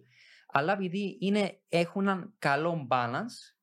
Αλλά 0.48 0.74
επειδή 0.74 1.18
είναι, 1.20 1.60
έχουν 1.70 2.02
έναν 2.02 2.34
καλό 2.40 2.88
balance, 2.90 3.56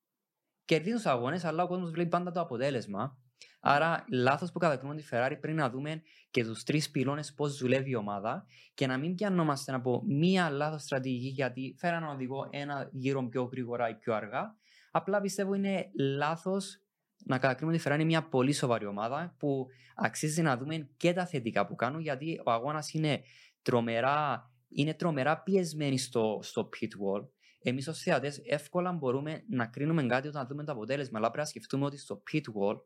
κερδίζουν 0.64 1.02
του 1.02 1.08
αγώνες, 1.08 1.44
αλλά 1.44 1.62
ο 1.62 1.66
κόσμος 1.66 1.90
βλέπει 1.90 2.08
πάντα 2.08 2.30
το 2.30 2.40
αποτέλεσμα. 2.40 3.18
Άρα, 3.60 4.04
λάθος 4.10 4.52
που 4.52 4.58
κατακρίνουν 4.58 4.96
τη 4.96 5.04
Ferrari 5.10 5.36
πρέπει 5.40 5.56
να 5.56 5.70
δούμε 5.70 6.02
και 6.30 6.44
τους 6.44 6.62
τρεις 6.62 6.90
πυλώνες 6.90 7.34
πώς 7.34 7.58
δουλεύει 7.58 7.90
η 7.90 7.94
ομάδα 7.94 8.46
και 8.74 8.86
να 8.86 8.98
μην 8.98 9.14
πιανόμαστε 9.14 9.72
από 9.74 10.02
μία 10.06 10.50
λάθος 10.50 10.82
στρατηγική 10.82 11.28
γιατί 11.28 11.74
φέραν 11.78 12.02
να 12.02 12.10
οδηγό 12.10 12.48
ένα 12.50 12.88
γύρο 12.92 13.28
πιο 13.28 13.42
γρήγορα 13.42 13.88
ή 13.88 13.94
πιο 13.94 14.14
αργά. 14.14 14.56
Απλά 14.90 15.20
πιστεύω 15.20 15.54
είναι 15.54 15.90
λάθος 15.98 16.82
να 17.24 17.38
κατακρίνουμε 17.38 17.76
τη 17.76 17.82
Ferrari 17.86 17.94
είναι 17.94 18.04
μια 18.04 18.28
πολύ 18.28 18.52
σοβαρή 18.52 18.86
ομάδα 18.86 19.34
που 19.38 19.66
αξίζει 19.94 20.42
να 20.42 20.56
δούμε 20.56 20.88
και 20.96 21.12
τα 21.12 21.26
θετικά 21.26 21.66
που 21.66 21.74
κάνουν 21.74 22.00
γιατί 22.00 22.40
ο 22.44 22.50
αγώνας 22.50 22.92
είναι 22.92 23.22
τρομερά 23.62 24.50
είναι 24.68 24.94
τρομερά 24.94 25.42
πιεσμένοι 25.42 25.98
στο, 25.98 26.38
στο 26.42 26.68
pit 26.80 26.84
wall. 26.84 27.28
Εμείς 27.62 27.88
ως 27.88 27.98
θεατές 27.98 28.40
εύκολα 28.44 28.92
μπορούμε 28.92 29.44
να 29.48 29.66
κρίνουμε 29.66 30.06
κάτι 30.06 30.28
όταν 30.28 30.46
δούμε 30.46 30.64
το 30.64 30.72
αποτέλεσμα. 30.72 31.18
Αλλά 31.18 31.26
πρέπει 31.26 31.42
να 31.42 31.48
σκεφτούμε 31.48 31.84
ότι 31.84 31.98
στο 31.98 32.22
pit 32.32 32.40
wall 32.40 32.76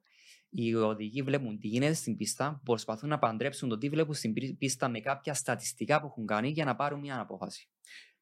οι 0.54 0.74
οδηγοί 0.74 1.22
βλέπουν 1.22 1.58
τι 1.58 1.66
γίνεται 1.66 1.92
στην 1.92 2.16
πίστα, 2.16 2.60
προσπαθούν 2.64 3.08
να 3.08 3.18
παντρέψουν 3.18 3.68
το 3.68 3.78
τι 3.78 3.88
βλέπουν 3.88 4.14
στην 4.14 4.32
πι- 4.32 4.58
πίστα 4.58 4.88
με 4.88 5.00
κάποια 5.00 5.34
στατιστικά 5.34 6.00
που 6.00 6.06
έχουν 6.06 6.26
κάνει 6.26 6.48
για 6.48 6.64
να 6.64 6.76
πάρουν 6.76 7.00
μια 7.00 7.20
απόφαση. 7.20 7.68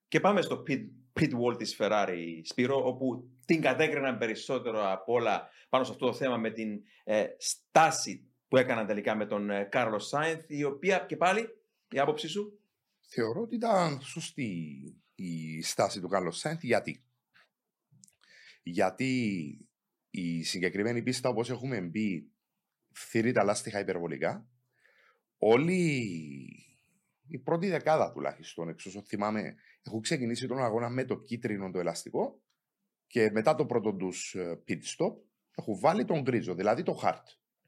Και 0.09 0.21
πάμε 0.21 0.43
στο 0.43 0.63
pit, 0.67 0.81
pit 1.21 1.31
wall 1.31 1.59
της 1.59 1.77
Ferrari, 1.79 2.41
Σπύρο, 2.43 2.87
όπου 2.87 3.31
την 3.47 3.61
κατέκριναν 3.61 4.19
περισσότερο 4.19 4.93
από 4.93 5.13
όλα 5.13 5.49
πάνω 5.69 5.85
σε 5.85 5.93
αυτό 5.93 6.07
το 6.07 6.13
θέμα 6.13 6.37
με 6.37 6.51
την 6.51 6.81
ε, 7.05 7.25
στάση 7.39 8.31
που 8.49 8.57
έκαναν 8.57 8.87
τελικά 8.87 9.17
με 9.17 9.27
τον 9.27 9.51
ε, 9.51 9.65
Κάρλος 9.65 10.07
Σάινθ, 10.07 10.45
η 10.47 10.65
οποία 10.65 10.99
και 10.99 11.17
πάλι, 11.17 11.49
η 11.89 11.99
άποψή 11.99 12.29
σου, 12.29 12.61
Θεωρώ 13.13 13.41
ότι 13.41 13.55
ήταν 13.55 14.01
σωστή 14.01 14.75
η 15.15 15.63
στάση 15.63 16.01
του 16.01 16.09
Κάρλος 16.09 16.39
Σάινθ. 16.39 16.63
Γιατί; 16.63 17.05
Γιατί 18.63 19.70
η 20.11 20.43
συγκεκριμένη 20.43 21.03
πίστα, 21.03 21.29
όπως 21.29 21.51
έχουμε 21.51 21.81
μπει, 21.81 22.31
φθείρει 22.93 23.33
τα 23.33 23.45
λάστιχα 23.45 23.81
υπερβολικά. 23.81 24.49
Όλη 25.39 26.03
η 27.27 27.39
πρώτη 27.39 27.69
δεκάδα 27.69 28.13
τουλάχιστον, 28.13 28.69
εξ 28.69 28.87
όσων 28.87 29.05
θυμάμαι, 29.05 29.55
έχουν 29.83 30.01
ξεκινήσει 30.01 30.47
τον 30.47 30.59
αγώνα 30.59 30.89
με 30.89 31.05
το 31.05 31.21
κίτρινο 31.21 31.71
το 31.71 31.79
ελαστικό 31.79 32.43
και 33.07 33.31
μετά 33.31 33.55
το 33.55 33.67
πρώτο 33.67 33.95
τους 33.95 34.35
ε, 34.35 34.63
pit 34.69 34.73
stop 34.73 35.15
έχουν 35.55 35.79
βάλει 35.79 36.05
τον 36.05 36.21
γκρίζο, 36.21 36.55
δηλαδή 36.55 36.83
το 36.83 37.01
hard, 37.03 37.25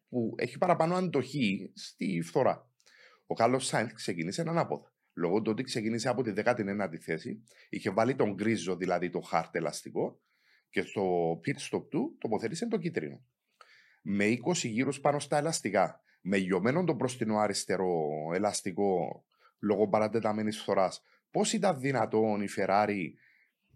που 0.08 0.34
έχει 0.36 0.58
παραπάνω 0.58 0.94
αντοχή 0.94 1.72
στη 1.74 2.22
φθορά. 2.22 2.70
Ο 3.26 3.34
Κάρλος 3.34 3.66
Σάινθ 3.66 3.92
ξεκίνησε 3.92 4.40
ανάποδα. 4.40 4.92
Λόγω 5.14 5.42
του 5.42 5.50
ότι 5.50 5.62
ξεκίνησε 5.62 6.08
από 6.08 6.22
τη 6.22 6.32
19η 6.36 6.96
θέση, 7.00 7.42
είχε 7.68 7.90
βάλει 7.90 8.14
τον 8.14 8.34
γκρίζο, 8.34 8.76
δηλαδή 8.76 9.10
το 9.10 9.20
hard 9.32 9.50
ελαστικό, 9.52 10.20
και 10.72 10.82
στο 10.82 11.32
pit 11.46 11.76
stop 11.76 11.88
του 11.90 12.16
τοποθέτησε 12.20 12.68
το 12.68 12.76
κίτρινο. 12.76 13.20
Με 14.02 14.24
20 14.24 14.52
γύρους 14.68 15.00
πάνω 15.00 15.18
στα 15.18 15.36
ελαστικά, 15.38 16.00
με 16.20 16.36
γιωμένο 16.36 16.84
το 16.84 16.92
μπροστινό 16.92 17.38
αριστερό 17.38 18.08
ελαστικό 18.34 19.24
λόγω 19.58 19.88
παρατεταμένης 19.88 20.58
φθοράς, 20.60 21.02
πώς 21.30 21.52
ήταν 21.52 21.80
δυνατόν 21.80 22.42
η 22.42 22.46
Ferrari 22.56 23.00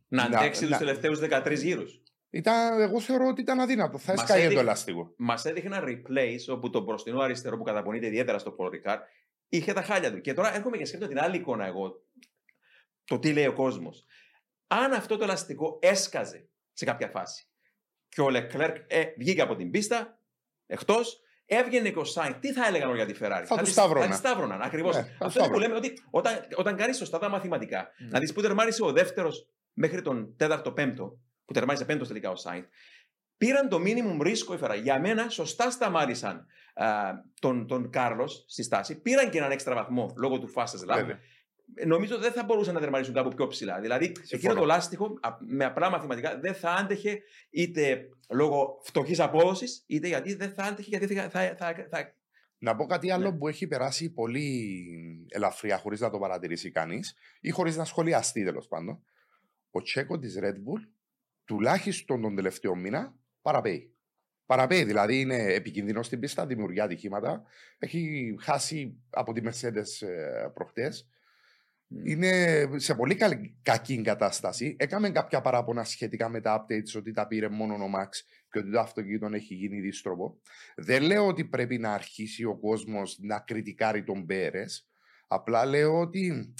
να 0.08 0.28
Να- 0.28 0.38
αντέξει 0.38 0.60
τους 0.60 0.70
να- 0.70 0.78
τελευταίους 0.78 1.18
13 1.18 1.62
γύρους. 1.62 2.02
ήταν, 2.30 2.80
εγώ 2.80 3.00
θεωρώ 3.00 3.26
ότι 3.26 3.40
ήταν 3.40 3.60
αδύνατο. 3.60 3.98
Θα 3.98 4.12
Μας 4.12 4.22
έσκαγε 4.22 4.40
έδειχνε- 4.44 4.64
το 4.64 4.70
ελαστικό. 4.70 5.14
Μας 5.18 5.44
έδειχναν 5.44 5.84
replays 5.86 6.54
όπου 6.54 6.70
το 6.70 6.80
μπροστινό 6.82 7.20
αριστερό 7.20 7.56
που 7.56 7.62
καταπονείται 7.64 8.06
ιδιαίτερα 8.06 8.38
στο 8.38 8.56
Paul 8.58 8.66
Ricard 8.66 8.98
είχε 9.48 9.72
τα 9.72 9.82
χάλια 9.82 10.12
του. 10.12 10.20
Και 10.20 10.34
τώρα 10.34 10.54
έρχομαι 10.56 10.76
και 10.76 10.84
σκέφτομαι 10.84 11.12
την 11.14 11.22
άλλη 11.22 11.36
εικόνα 11.36 11.66
εγώ. 11.66 12.02
Το 13.04 13.18
τι 13.18 13.32
λέει 13.32 13.46
ο 13.46 13.52
κόσμος. 13.52 14.04
Αν 14.66 14.92
αυτό 14.92 15.16
το 15.16 15.24
ελαστικό 15.24 15.78
έσκαζε 15.82 16.48
σε 16.76 16.84
κάποια 16.84 17.08
φάση 17.08 17.46
και 18.08 18.20
ο 18.20 18.26
Leclerc 18.30 18.74
ε, 18.86 19.04
βγήκε 19.18 19.40
από 19.42 19.56
την 19.56 19.70
πίστα 19.70 20.18
εκτός, 20.66 21.20
έβγαινε 21.46 21.90
και 21.90 21.98
ο 21.98 22.04
Σάιν, 22.04 22.40
τι 22.40 22.52
θα 22.52 22.66
έλεγαν 22.66 22.88
όλοι 22.88 22.96
για 23.04 23.06
τη 23.06 23.18
Ferrari; 23.20 23.42
Θα 23.46 23.54
τους 23.56 23.64
τις- 23.64 23.72
σταύρωναν. 23.72 24.08
Θα 24.08 24.14
τη 24.14 24.18
σταύρωναν, 24.18 24.62
ακριβώς. 24.62 24.94
Ναι, 24.96 25.02
θα 25.02 25.08
αυτό 25.08 25.24
είναι 25.24 25.28
που 25.28 25.30
σταύρωναν. 25.30 25.60
λέμε 25.60 25.74
ότι 25.74 25.92
όταν, 26.10 26.46
όταν 26.56 26.76
κάνεις 26.76 26.96
σωστά 26.96 27.18
τα 27.18 27.28
μαθηματικά, 27.28 27.86
Mm. 27.88 28.08
να 28.10 28.18
δεις 28.18 28.32
που 28.32 28.40
τερμάρισε 28.42 28.84
ο 28.84 28.92
δεύτερος 28.92 29.48
μέχρι 29.72 30.02
τον 30.02 30.36
τέταρτο 30.36 30.72
πέμπτο, 30.72 31.18
που 31.44 31.52
τερμάρισε 31.52 31.84
πέμπτο 31.84 32.06
τελικά 32.06 32.30
ο 32.30 32.36
Σάιν, 32.36 32.64
πήραν 33.36 33.68
το 33.68 33.76
minimum 33.80 34.18
ρίσκο 34.22 34.54
η 34.54 34.58
Ferrari. 34.62 34.80
Για 34.82 35.00
μένα, 35.00 35.28
σωστά 35.28 35.70
σταμάτησαν 35.70 36.46
α, 36.74 36.86
τον, 37.40 37.66
τον 37.66 37.90
Κάρλο 37.90 38.26
στη 38.26 38.62
στάση. 38.62 39.00
Πήραν 39.00 39.30
και 39.30 39.38
έναν 39.38 39.50
έξτρα 39.50 39.74
βαθμό 39.74 40.14
λόγω 40.16 40.38
του 40.38 40.52
fastest 40.54 40.90
lap. 40.92 40.94
Βέβαια. 40.96 41.18
Νομίζω 41.86 42.18
δεν 42.18 42.32
θα 42.32 42.44
μπορούσαν 42.44 42.74
να 42.74 42.80
τερματίσουν 42.80 43.14
κάπου 43.14 43.34
πιο 43.34 43.46
ψηλά. 43.46 43.80
Δηλαδή, 43.80 44.12
εκείνο 44.28 44.54
το 44.54 44.64
λάστιχο 44.64 45.18
α, 45.20 45.30
με 45.40 45.64
απλά 45.64 45.90
μαθηματικά 45.90 46.38
δεν 46.38 46.54
θα 46.54 46.70
άντεχε 46.70 47.22
είτε 47.50 48.08
λόγω 48.30 48.78
φτωχής 48.82 49.20
απόδοσης, 49.20 49.84
είτε 49.86 50.08
γιατί 50.08 50.34
δεν 50.34 50.52
θα 50.52 50.62
άντεχε 50.62 50.88
γιατί 50.88 51.14
θα, 51.14 51.30
θα, 51.30 51.54
θα, 51.58 51.86
θα, 51.90 52.14
Να 52.58 52.76
πω 52.76 52.86
κάτι 52.86 53.10
άλλο 53.10 53.30
Ναι. 53.30 53.36
που 53.38 53.48
έχει 53.48 53.66
περάσει 53.66 54.12
πολύ 54.12 54.76
ελαφριά 55.28 55.78
χωρίς 55.78 56.00
να 56.00 56.10
το 56.10 56.18
παρατηρήσει 56.18 56.70
κανείς 56.70 57.14
ή 57.40 57.50
χωρίς 57.50 57.76
να 57.76 57.84
σχολιαστεί 57.84 58.44
τέλος 58.44 58.68
πάντων. 58.68 59.02
Ο 59.70 59.82
Τσέκο 59.82 60.18
της 60.18 60.38
Red 60.42 60.54
Bull 60.54 60.88
τουλάχιστον 61.44 62.22
τον 62.22 62.34
τελευταίο 62.34 62.74
μήνα 62.74 63.14
παραπέει. 63.42 63.90
Παραπέει, 64.46 64.84
δηλαδή 64.84 65.20
είναι 65.20 65.36
επικίνδυνος 65.36 66.06
στην 66.06 66.20
πίστα, 66.20 66.46
δημιουργεί 66.46 66.80
ατυχήματα. 66.80 67.42
Έχει 67.78 68.34
χάσει 68.40 68.96
από 69.10 69.32
τη 69.32 69.40
Mercedes 69.44 70.06
ε, 70.06 70.46
προχτές. 70.54 71.08
Είναι 71.88 72.64
σε 72.76 72.94
πολύ 72.94 73.14
καλή, 73.14 73.58
κακή 73.62 74.02
κατάσταση. 74.02 74.76
Έκαμε 74.78 75.10
κάποια 75.10 75.40
παράπονα 75.40 75.84
σχετικά 75.84 76.28
με 76.28 76.40
τα 76.40 76.60
updates 76.60 76.96
ότι 76.96 77.12
τα 77.12 77.26
πήρε 77.26 77.48
μόνο 77.48 77.74
ο 77.74 77.90
Max 77.96 78.08
και 78.50 78.58
ότι 78.58 78.70
το 78.70 78.80
αυτοκίνητο 78.80 79.26
έχει 79.32 79.54
γίνει 79.54 79.80
δίστροπο. 79.80 80.40
Δεν 80.76 81.02
λέω 81.02 81.26
ότι 81.26 81.44
πρέπει 81.44 81.78
να 81.78 81.92
αρχίσει 81.92 82.44
ο 82.44 82.58
κόσμος 82.58 83.18
να 83.20 83.38
κριτικάρει 83.38 84.04
τον 84.04 84.26
Πέρες. 84.26 84.88
Απλά 85.28 85.66
λέω 85.66 86.00
ότι 86.00 86.54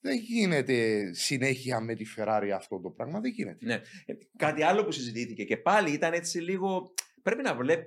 δεν 0.00 0.16
γίνεται 0.16 1.10
συνέχεια 1.14 1.80
με 1.80 1.94
τη 1.94 2.04
Ferrari 2.16 2.50
αυτό 2.54 2.80
το 2.80 2.90
πράγμα. 2.90 3.20
Δεν 3.20 3.30
γίνεται. 3.30 3.66
Ναι. 3.66 3.80
Ε, 4.06 4.14
Κάτι 4.36 4.62
άλλο 4.62 4.84
που 4.84 4.92
συζητήθηκε 4.92 5.44
και 5.44 5.56
πάλι 5.56 5.90
ήταν 5.90 6.12
έτσι 6.12 6.38
λίγο. 6.38 6.94
Πρέπει 7.22 7.42
να 7.42 7.54
βλέπει. 7.54 7.86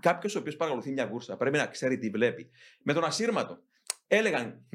Κάποιος 0.00 0.34
ο 0.34 0.38
οποίος 0.38 0.56
παρακολουθεί 0.56 0.90
μια 0.90 1.06
κούρσα 1.06 1.36
πρέπει 1.36 1.56
να 1.56 1.66
ξέρει 1.66 1.98
τι 1.98 2.10
βλέπει. 2.10 2.50
Με 2.82 2.92
τον 2.92 3.04
ασύρματο. 3.04 3.62
Έλεγαν 4.06 4.66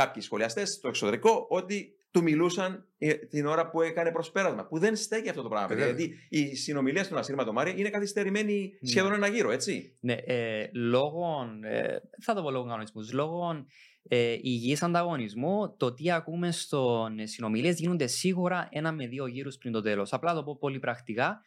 κάποιοι 0.00 0.22
σχολιαστές 0.22 0.72
στο 0.72 0.88
εξωτερικό 0.88 1.46
ότι 1.48 1.92
του 2.10 2.22
μιλούσαν 2.22 2.88
ε, 2.98 3.14
την 3.14 3.46
ώρα 3.46 3.70
που 3.70 3.82
έκανε 3.82 4.12
προσπέρασμα. 4.12 4.66
Που 4.66 4.78
δεν 4.78 4.96
στέκει 4.96 5.28
αυτό 5.28 5.42
το 5.42 5.48
πράγμα. 5.48 5.72
Ε, 5.72 5.76
βέβαια. 5.76 5.92
γιατί 5.92 6.14
η 6.28 6.54
συνομιλία 6.56 7.04
στον 7.04 7.18
ασύρματο 7.18 7.52
Μάρια 7.52 7.74
είναι 7.76 7.90
καθυστερημένη 7.90 8.72
Ναι. 8.80 8.88
σχεδόν 8.88 9.12
ένα 9.12 9.28
γύρο, 9.28 9.50
έτσι. 9.50 9.96
Ναι, 10.00 10.12
ε, 10.12 10.68
λόγω, 10.72 11.48
ε, 11.62 11.96
θα 12.22 12.34
το 12.34 12.42
πω 12.42 12.50
λόγω 12.50 12.66
κανονισμούς, 12.68 13.12
λόγω 13.12 13.66
ε, 14.08 14.32
υγιής 14.32 14.82
ανταγωνισμού, 14.82 15.76
το 15.76 15.94
τι 15.94 16.10
ακούμε 16.10 16.52
στον 16.52 17.26
συνομιλίες 17.26 17.78
γίνονται 17.78 18.06
σίγουρα 18.06 18.68
ένα 18.70 18.92
με 18.92 19.06
δύο 19.06 19.26
γύρους 19.26 19.56
πριν 19.56 19.72
το 19.72 19.82
τέλος. 19.82 20.12
Απλά 20.12 20.34
το 20.34 20.42
πω 20.42 20.56
πολύ 20.60 20.78
πρακτικά. 20.78 21.40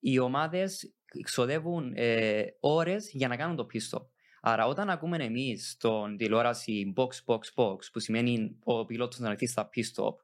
Οι 0.00 0.18
ομάδες 0.18 0.94
ξοδεύουν 1.22 1.92
ε, 1.96 2.42
ώρες 2.60 3.10
για 3.12 3.28
να 3.28 3.36
κάνουν 3.36 3.56
το 3.56 3.66
pit 3.72 3.76
stop. 3.76 4.02
Άρα, 4.40 4.66
όταν 4.66 4.90
ακούμε 4.90 5.16
εμείς 5.16 5.70
στον 5.70 6.16
τηλεόραση 6.16 6.92
box, 6.96 7.08
box, 7.26 7.40
box, 7.54 7.78
που 7.92 7.98
σημαίνει 7.98 8.56
ο 8.64 8.84
πιλότος 8.84 9.18
να 9.18 9.30
έρθει 9.30 9.46
στα 9.46 9.70
pit 9.74 9.82
stop, 9.94 10.14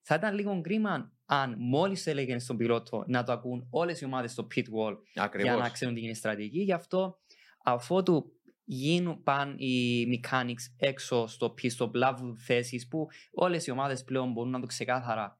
θα 0.00 0.14
ήταν 0.14 0.34
λίγο 0.34 0.60
κρίμα 0.60 1.12
αν 1.24 1.54
μόλις 1.58 2.06
έλεγε 2.06 2.38
στον 2.38 2.56
πιλότο 2.56 3.04
να 3.06 3.24
το 3.24 3.32
ακούν 3.32 3.66
όλες 3.70 4.00
οι 4.00 4.04
ομάδες 4.04 4.32
στο 4.32 4.46
pit 4.54 4.64
wall 4.64 4.96
για 5.12 5.22
Ακριβώς. 5.22 5.60
να 5.60 5.68
ξέρουν 5.68 5.94
τι 5.94 6.00
γίνει 6.00 6.12
η 6.12 6.14
στρατηγική. 6.14 6.60
Γι' 6.62 6.72
αυτό, 6.72 7.18
αφότου 7.64 8.32
γίνουν 8.64 9.22
παν 9.22 9.54
οι 9.58 10.04
mechanics 10.12 10.72
έξω 10.76 11.26
στο 11.26 11.54
pit 11.62 11.76
stop, 11.76 11.92
λάβουν 11.94 12.36
θέσεις 12.36 12.88
που 12.88 13.06
όλες 13.32 13.66
οι 13.66 13.70
ομάδες 13.70 14.04
πλέον 14.04 14.32
μπορούν 14.32 14.50
να 14.50 14.60
το 14.60 14.66
ξεκάθαρα 14.66 15.38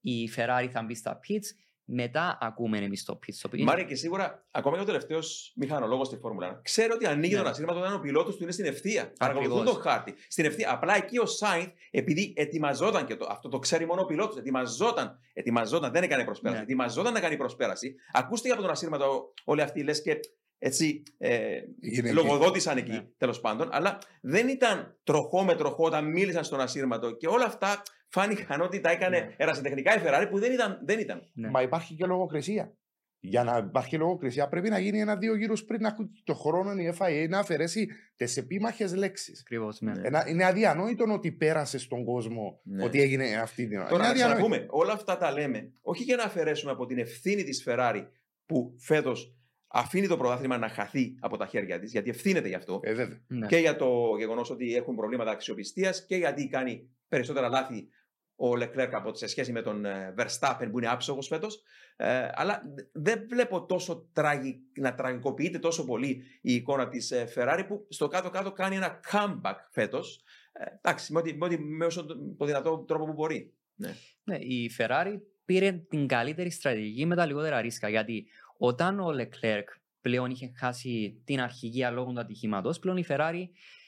η 0.00 0.30
Ferrari 0.36 0.68
θα 0.70 0.82
μπει 0.82 0.94
στα 0.94 1.20
pits, 1.28 1.46
μετά 1.92 2.38
ακούμε 2.40 2.78
εμείς 2.78 3.04
το 3.04 3.18
pit 3.26 3.30
stop. 3.48 3.54
Είναι- 3.54 3.64
Μάρια 3.64 3.84
και 3.84 3.94
σίγουρα, 3.94 4.44
ακόμα 4.50 4.76
και 4.76 4.82
ο 4.82 4.84
τελευταίος 4.84 5.52
μηχανολόγος 5.56 6.06
στη 6.06 6.16
Φόρμουλα 6.16 6.46
1, 6.46 6.60
ξέρει 6.62 6.92
ότι 6.92 7.06
ανοίγει 7.06 7.32
Ναι. 7.34 7.38
τον 7.40 7.50
ασύρματο 7.50 7.78
όταν 7.78 7.94
ο 7.94 7.98
πιλότος 8.00 8.36
του 8.36 8.42
είναι 8.42 8.52
στην 8.52 8.64
ευθεία. 8.64 9.12
Παρακολουθούν 9.18 9.58
Ακριβώς. 9.60 9.82
τον 9.82 9.90
χάρτη. 9.92 10.14
Στην 10.28 10.44
ευθεία. 10.44 10.72
Απλά 10.72 10.96
εκεί 10.96 11.18
ο 11.18 11.26
Σάινθ, 11.26 11.68
επειδή 11.90 12.32
ετοιμαζόταν 12.36 13.06
και 13.06 13.16
το, 13.16 13.26
αυτό 13.30 13.48
το 13.48 13.58
ξέρει 13.58 13.86
μόνο 13.86 14.00
ο 14.00 14.04
πιλότος, 14.04 14.36
ετοιμαζόταν, 14.36 15.18
ετοιμαζόταν, 15.32 15.92
δεν 15.92 16.02
έκανε 16.02 16.24
προσπέραση. 16.24 16.58
Ναι. 16.58 16.62
Ετοιμαζόταν 16.64 17.12
να 17.12 17.20
κάνει 17.20 17.36
προσπέραση. 17.36 17.94
Ακούστηκε 18.12 18.52
από 18.52 18.62
τον 18.62 18.70
ασύρματο 18.70 19.32
όλοι 19.44 19.62
αυτοί 19.62 19.82
λες 19.82 20.02
και 20.02 20.20
έτσι 20.62 21.02
ε, 21.18 21.48
Είναι 21.80 22.12
λογοδότησαν 22.12 22.76
εκεί 22.76 22.90
Ναι. 22.90 23.04
τέλος 23.16 23.40
πάντων, 23.40 23.68
αλλά 23.72 23.98
δεν 24.20 24.48
ήταν 24.48 24.98
τροχό 25.04 25.42
με 25.44 25.54
τροχό 25.54 25.84
όταν 25.84 26.10
μίλησαν 26.10 26.44
στον 26.44 26.60
ασύρματο 26.60 27.16
και 27.16 27.26
όλα 27.28 27.44
αυτά 27.44 27.82
φάνηκαν 28.08 28.60
ότι 28.60 28.80
τα 28.80 28.90
έκανε 28.90 29.18
Ναι. 29.18 29.34
ερασιτεχνικά 29.36 29.96
η 29.96 30.02
Ferrari 30.04 30.26
που 30.30 30.38
δεν 30.38 30.52
ήταν. 30.52 30.80
Δεν 30.84 30.98
ήταν. 30.98 31.22
Ναι. 31.34 31.50
Μα 31.50 31.62
υπάρχει 31.62 31.94
και 31.94 32.06
λογοκρισία. 32.06 32.74
Για 33.22 33.44
να 33.44 33.56
υπάρχει 33.68 33.96
λογοκρισία 33.96 34.48
πρέπει 34.48 34.68
να 34.68 34.78
γίνει 34.78 35.00
ένα-δύο 35.00 35.34
γύρους 35.36 35.64
πριν 35.64 35.80
να 35.80 35.88
ακούει 35.88 36.10
το 36.24 36.34
χρόνο 36.34 36.72
η 36.72 36.94
FIA 36.98 37.26
να 37.28 37.38
αφαιρέσει 37.38 37.88
τις 38.16 38.36
επίμαχες 38.36 38.94
λέξεις. 38.94 39.40
Ακριβώς, 39.40 39.80
ναι. 39.80 39.92
Είναι 40.28 40.44
αδιανόητο 40.44 41.04
ότι 41.12 41.32
πέρασε 41.32 41.78
στον 41.78 42.04
κόσμο 42.04 42.60
Ναι. 42.64 42.84
ότι 42.84 43.00
έγινε 43.00 43.24
αυτή 43.36 43.68
την 43.68 43.78
ώρα. 43.78 43.88
Τώρα 43.88 44.04
Είναι 44.04 44.06
να 44.06 44.10
αδιανόητο. 44.24 44.46
ξαναπούμε, 44.48 44.66
όλα 44.82 44.92
αυτά 44.92 45.16
τα 45.16 45.32
λέμε 45.32 45.72
όχι 45.80 46.02
για 46.02 46.16
να 46.16 46.22
αφαιρέσουμε 46.22 46.72
από 46.72 46.86
την 46.86 46.98
ευθύνη 46.98 47.42
της 47.44 47.64
Ferrari 47.68 48.02
που 48.46 48.74
φέτος 48.78 49.34
αφήνει 49.72 50.06
το 50.06 50.16
πρωτάθλημα 50.16 50.58
να 50.58 50.68
χαθεί 50.68 51.14
από 51.20 51.36
τα 51.36 51.46
χέρια 51.46 51.78
της, 51.78 51.92
γιατί 51.92 52.10
ευθύνεται 52.10 52.48
γι' 52.48 52.54
αυτό. 52.54 52.80
Ε, 52.82 52.94
βέβαια. 52.94 53.20
Ναι. 53.26 53.46
Και 53.46 53.56
για 53.56 53.76
το 53.76 54.16
γεγονός 54.18 54.50
ότι 54.50 54.74
έχουν 54.74 54.96
προβλήματα 54.96 55.30
αξιοπιστίας 55.30 56.04
και 56.06 56.16
γιατί 56.16 56.48
κάνει 56.48 56.90
περισσότερα 57.08 57.48
λάθη 57.48 57.88
ο 58.36 58.52
Leclerc 58.52 58.88
από 58.92 59.14
σε 59.14 59.26
σχέση 59.26 59.52
με 59.52 59.62
τον 59.62 59.84
ε, 59.84 60.14
Verstappen 60.18 60.68
που 60.70 60.78
είναι 60.78 60.88
άψογος 60.88 61.26
φέτος. 61.26 61.62
Ε, 61.96 62.28
αλλά 62.32 62.62
δεν 62.92 63.26
βλέπω 63.28 63.66
τόσο 63.66 64.08
τραγι, 64.12 64.60
να 64.78 64.94
τραγικοποιείται 64.94 65.58
τόσο 65.58 65.84
πολύ 65.84 66.22
η 66.40 66.54
εικόνα 66.54 66.88
της 66.88 67.12
Ferrari 67.34 67.64
που 67.68 67.86
στο 67.88 68.08
κάτω-κάτω 68.08 68.52
κάνει 68.52 68.76
ένα 68.76 69.00
comeback 69.12 69.56
φέτος. 69.70 70.22
Ε, 70.52 70.64
εντάξει, 70.82 71.12
με, 71.12 71.18
ό,τι, 71.18 71.34
με, 71.34 71.44
ό,τι, 71.44 71.58
με 71.58 71.84
όσο 71.84 72.06
το, 72.06 72.34
το 72.36 72.44
δυνατό 72.44 72.78
τρόπο 72.78 73.04
που 73.04 73.12
μπορεί. 73.12 73.54
Ναι. 73.74 73.94
Ναι, 74.24 74.36
η 74.36 74.70
Ferrari 74.78 75.20
πήρε 75.44 75.72
την 75.72 76.06
καλύτερη 76.06 76.50
στρατηγική 76.50 77.06
με 77.06 77.16
τα 77.16 77.26
λιγότερα 77.26 77.60
ρίσκα. 77.60 77.88
Γιατί 77.88 78.26
όταν 78.62 79.00
ο 79.00 79.08
Leclerc 79.08 79.64
πλέον 80.00 80.30
είχε 80.30 80.52
χάσει 80.56 81.22
την 81.24 81.40
αρχηγία 81.40 81.90
λόγω 81.90 82.12
του 82.12 82.20
ατυχήματος, 82.20 82.78
πλέον 82.78 82.96
η 82.96 83.04
Ferrari 83.08 83.44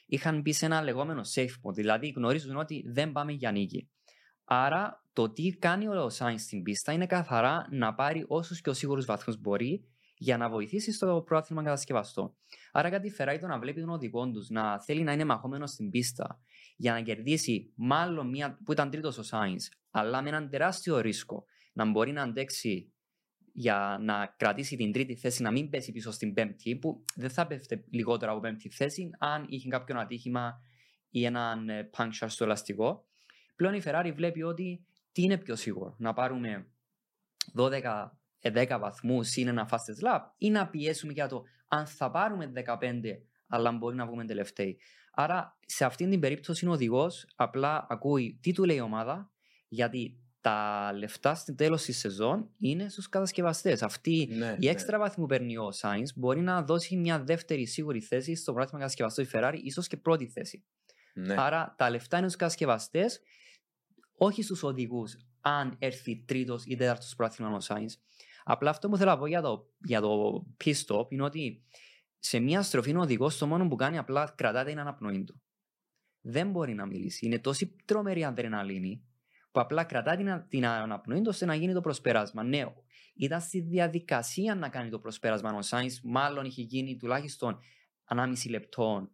είχαν 0.06 0.40
μπει 0.40 0.52
σε 0.52 0.64
ένα 0.64 0.82
λεγόμενο 0.82 1.20
safe 1.34 1.44
mode. 1.44 1.74
Δηλαδή 1.74 2.08
γνωρίζουν 2.08 2.56
ότι 2.56 2.84
δεν 2.86 3.12
πάμε 3.12 3.32
για 3.32 3.50
νίκη. 3.50 3.90
Άρα 4.44 5.04
το 5.12 5.32
τι 5.32 5.50
κάνει 5.50 5.88
ο 5.88 6.10
Sainz 6.18 6.38
στην 6.38 6.62
πίστα 6.62 6.92
είναι 6.92 7.06
καθαρά 7.06 7.66
να 7.70 7.94
πάρει 7.94 8.24
όσους 8.28 8.60
πιο 8.60 8.72
σίγουρους 8.72 9.04
βαθμούς 9.04 9.40
μπορεί 9.40 9.84
για 10.14 10.36
να 10.36 10.48
βοηθήσει 10.48 10.92
στο 10.92 11.22
πρόθυμα 11.26 11.62
κατασκευαστό. 11.62 12.36
Άρα 12.72 12.90
κάτι 12.90 13.08
η 13.08 13.14
Ferrari 13.18 13.38
το 13.40 13.46
να 13.46 13.58
βλέπει 13.58 13.80
τον 13.80 13.90
οδηγό 13.90 14.30
τους 14.30 14.48
να 14.48 14.80
θέλει 14.80 15.02
να 15.02 15.12
είναι 15.12 15.24
μαχόμενος 15.24 15.70
στην 15.70 15.90
πίστα 15.90 16.40
για 16.76 16.92
να 16.92 17.00
κερδίσει 17.00 17.72
μάλλον 17.74 18.28
μία 18.28 18.58
που 18.64 18.72
ήταν 18.72 18.90
τρίτος 18.90 19.18
ο 19.18 19.22
Sainz, 19.30 19.62
αλλά 19.90 20.22
με 20.22 20.28
έναν 20.28 20.48
τεράστιο 20.50 21.00
ρίσκο 21.00 21.44
να 21.72 21.90
μπορεί 21.90 22.12
να 22.12 22.22
αντέξει 22.22 22.92
για 23.52 23.98
να 24.00 24.34
κρατήσει 24.36 24.76
την 24.76 24.92
τρίτη 24.92 25.16
θέση, 25.16 25.42
να 25.42 25.50
μην 25.50 25.70
πέσει 25.70 25.92
πίσω 25.92 26.10
στην 26.10 26.34
πέμπτη, 26.34 26.76
που 26.76 27.04
δεν 27.14 27.30
θα 27.30 27.46
πέφτει 27.46 27.84
λιγότερο 27.90 28.32
από 28.32 28.40
πέμπτη 28.40 28.70
θέση, 28.70 29.10
αν 29.18 29.46
είχε 29.48 29.68
κάποιο 29.68 29.98
ατύχημα 29.98 30.60
ή 31.10 31.24
έναν 31.24 31.68
ε, 31.68 31.90
puncture 31.96 32.26
στο 32.26 32.44
ελαστικό. 32.44 33.06
Πλέον 33.56 33.74
η 33.74 33.82
Ferrari 33.84 34.12
βλέπει 34.14 34.42
ότι 34.42 34.86
τι 35.12 35.22
είναι 35.22 35.38
πιο 35.38 35.56
σίγουρο, 35.56 35.96
να 35.98 36.12
πάρουμε 36.12 36.66
12 37.56 38.08
10 38.42 38.76
βαθμούς 38.80 39.36
είναι 39.36 39.50
ένα 39.50 39.68
fastest 39.70 40.06
lap 40.06 40.20
ή 40.38 40.50
να 40.50 40.68
πιέσουμε 40.68 41.12
για 41.12 41.28
το 41.28 41.42
αν 41.68 41.86
θα 41.86 42.10
πάρουμε 42.10 42.52
15 42.66 43.00
αλλά 43.46 43.72
μπορεί 43.72 43.96
να 43.96 44.06
βγούμε 44.06 44.24
τελευταίοι. 44.24 44.78
Άρα 45.14 45.58
σε 45.66 45.84
αυτήν 45.84 46.10
την 46.10 46.20
περίπτωση 46.20 46.66
ο 46.66 46.70
οδηγός 46.70 47.26
απλά 47.36 47.86
ακούει 47.88 48.38
τι 48.42 48.52
του 48.52 48.64
λέει 48.64 48.76
η 48.76 48.80
ομάδα 48.80 49.30
γιατί 49.68 50.21
τα 50.42 50.90
λεφτά 50.94 51.34
στην 51.34 51.56
τέλος 51.56 51.82
της 51.82 51.98
σεζόν 51.98 52.50
είναι 52.58 52.88
στους 52.88 53.08
κατασκευαστές. 53.08 53.82
Αυτή 53.82 54.28
Ναι, 54.30 54.56
η 54.58 54.68
έξτρα 54.68 54.98
βαθμού 54.98 55.22
που 55.24 55.28
παίρνει 55.28 55.56
ο 55.56 55.68
Sainz 55.80 56.06
μπορεί 56.14 56.40
να 56.40 56.62
δώσει 56.62 56.96
μια 56.96 57.22
δεύτερη 57.22 57.66
σίγουρη 57.66 58.00
θέση 58.00 58.34
στο 58.34 58.52
πράγμα 58.52 58.78
κατασκευαστό 58.78 59.22
η 59.22 59.28
Ferrari, 59.32 59.58
ίσως 59.62 59.86
και 59.86 59.96
πρώτη 59.96 60.26
θέση. 60.26 60.64
ναι. 61.14 61.34
Άρα 61.38 61.74
τα 61.78 61.90
λεφτά 61.90 62.16
είναι 62.18 62.26
στους 62.26 62.38
κατασκευαστές, 62.40 63.20
όχι 64.12 64.42
στους 64.42 64.62
οδηγούς, 64.62 65.16
αν 65.40 65.76
έρθει 65.78 66.24
τρίτος 66.24 66.64
ή 66.64 66.76
τέταρτος 66.76 67.14
πρόθυμα 67.14 67.50
ο 67.50 67.58
Sainz. 67.68 67.90
Απλά 68.44 68.70
αυτό 68.70 68.88
που 68.88 68.96
θέλω 68.96 69.10
να 69.10 69.18
πω 69.18 69.26
για 69.26 69.42
το, 69.42 69.70
για 69.84 70.00
το 70.00 70.42
pit 70.64 70.74
stop 70.86 71.06
είναι 71.08 71.22
ότι 71.22 71.62
σε 72.18 72.38
μια 72.38 72.62
στροφή 72.62 72.96
ο 72.96 73.00
οδηγός 73.00 73.38
το 73.38 73.46
μόνο 73.46 73.68
που 73.68 73.76
κάνει 73.76 73.98
απλά 73.98 74.32
κρατάται 74.36 74.70
την 74.70 74.78
αναπνοή 74.78 75.24
του. 75.24 75.42
Δεν 76.20 76.50
μπορεί 76.50 76.74
να 76.74 76.86
μιλήσει. 76.86 77.26
Είναι 77.26 77.38
τόση 77.38 77.76
τρομερή 77.84 78.24
αδρεναλίνη 78.24 79.04
που 79.52 79.60
απλά 79.60 79.84
κρατά 79.84 80.16
την, 80.16 80.44
την 80.48 80.66
αναπνοή 80.66 81.20
του 81.20 81.28
ώστε 81.28 81.44
να 81.44 81.54
γίνει 81.54 81.72
το 81.72 81.80
προσπέρασμα. 81.80 82.42
Ναι, 82.42 82.64
ήταν 83.14 83.40
στη 83.40 83.60
διαδικασία 83.60 84.54
να 84.54 84.68
κάνει 84.68 84.90
το 84.90 84.98
προσπέρασμα 84.98 85.54
ο 85.54 85.62
Σάινς, 85.62 86.00
μάλλον 86.02 86.44
είχε 86.44 86.62
γίνει 86.62 86.96
τουλάχιστον 86.96 87.58
1,5 88.08 88.50
λεπτό 88.50 89.10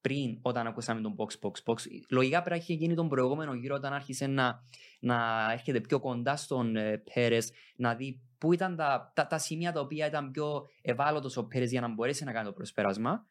πριν 0.00 0.38
όταν 0.42 0.66
ακούσαμε 0.66 1.00
τον 1.00 1.16
box, 1.16 1.46
box, 1.46 1.72
box. 1.72 1.76
Λογικά 2.10 2.42
πρέπει 2.42 2.50
να 2.50 2.56
είχε 2.56 2.72
γίνει 2.74 2.94
τον 2.94 3.08
προηγούμενο 3.08 3.54
γύρο 3.54 3.74
όταν 3.74 3.92
άρχισε 3.92 4.26
να, 4.26 4.62
να 5.00 5.48
έρχεται 5.52 5.80
πιο 5.80 6.00
κοντά 6.00 6.36
στον 6.36 6.76
ε, 6.76 7.02
Πέρες, 7.14 7.52
να 7.76 7.94
δει 7.94 8.20
πού 8.38 8.52
ήταν 8.52 8.76
τα, 8.76 9.12
τα, 9.14 9.26
τα 9.26 9.38
σημεία 9.38 9.72
τα 9.72 9.80
οποία 9.80 10.06
ήταν 10.06 10.30
πιο 10.30 10.68
ευάλωτος 10.82 11.36
ο 11.36 11.46
Πέρες 11.46 11.70
για 11.70 11.80
να 11.80 11.88
μπορέσει 11.88 12.24
να 12.24 12.32
κάνει 12.32 12.46
το 12.46 12.52
προσπέρασμα. 12.52 13.26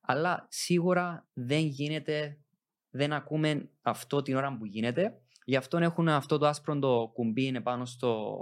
Αλλά 0.00 0.46
σίγουρα 0.50 1.26
δεν 1.32 1.66
γίνεται, 1.66 2.38
δεν 2.90 3.12
ακούμε 3.12 3.70
αυτό 3.82 4.22
την 4.22 4.36
ώρα 4.36 4.56
που 4.56 4.64
γίνεται. 4.64 5.20
Γι' 5.44 5.56
αυτό 5.56 5.78
έχουν 5.78 6.08
αυτό 6.08 6.38
το 6.38 6.46
άσπρο 6.46 6.78
το 6.78 7.10
κουμπί 7.12 7.44
είναι 7.44 7.60
πάνω 7.60 7.84
στο, 7.84 8.36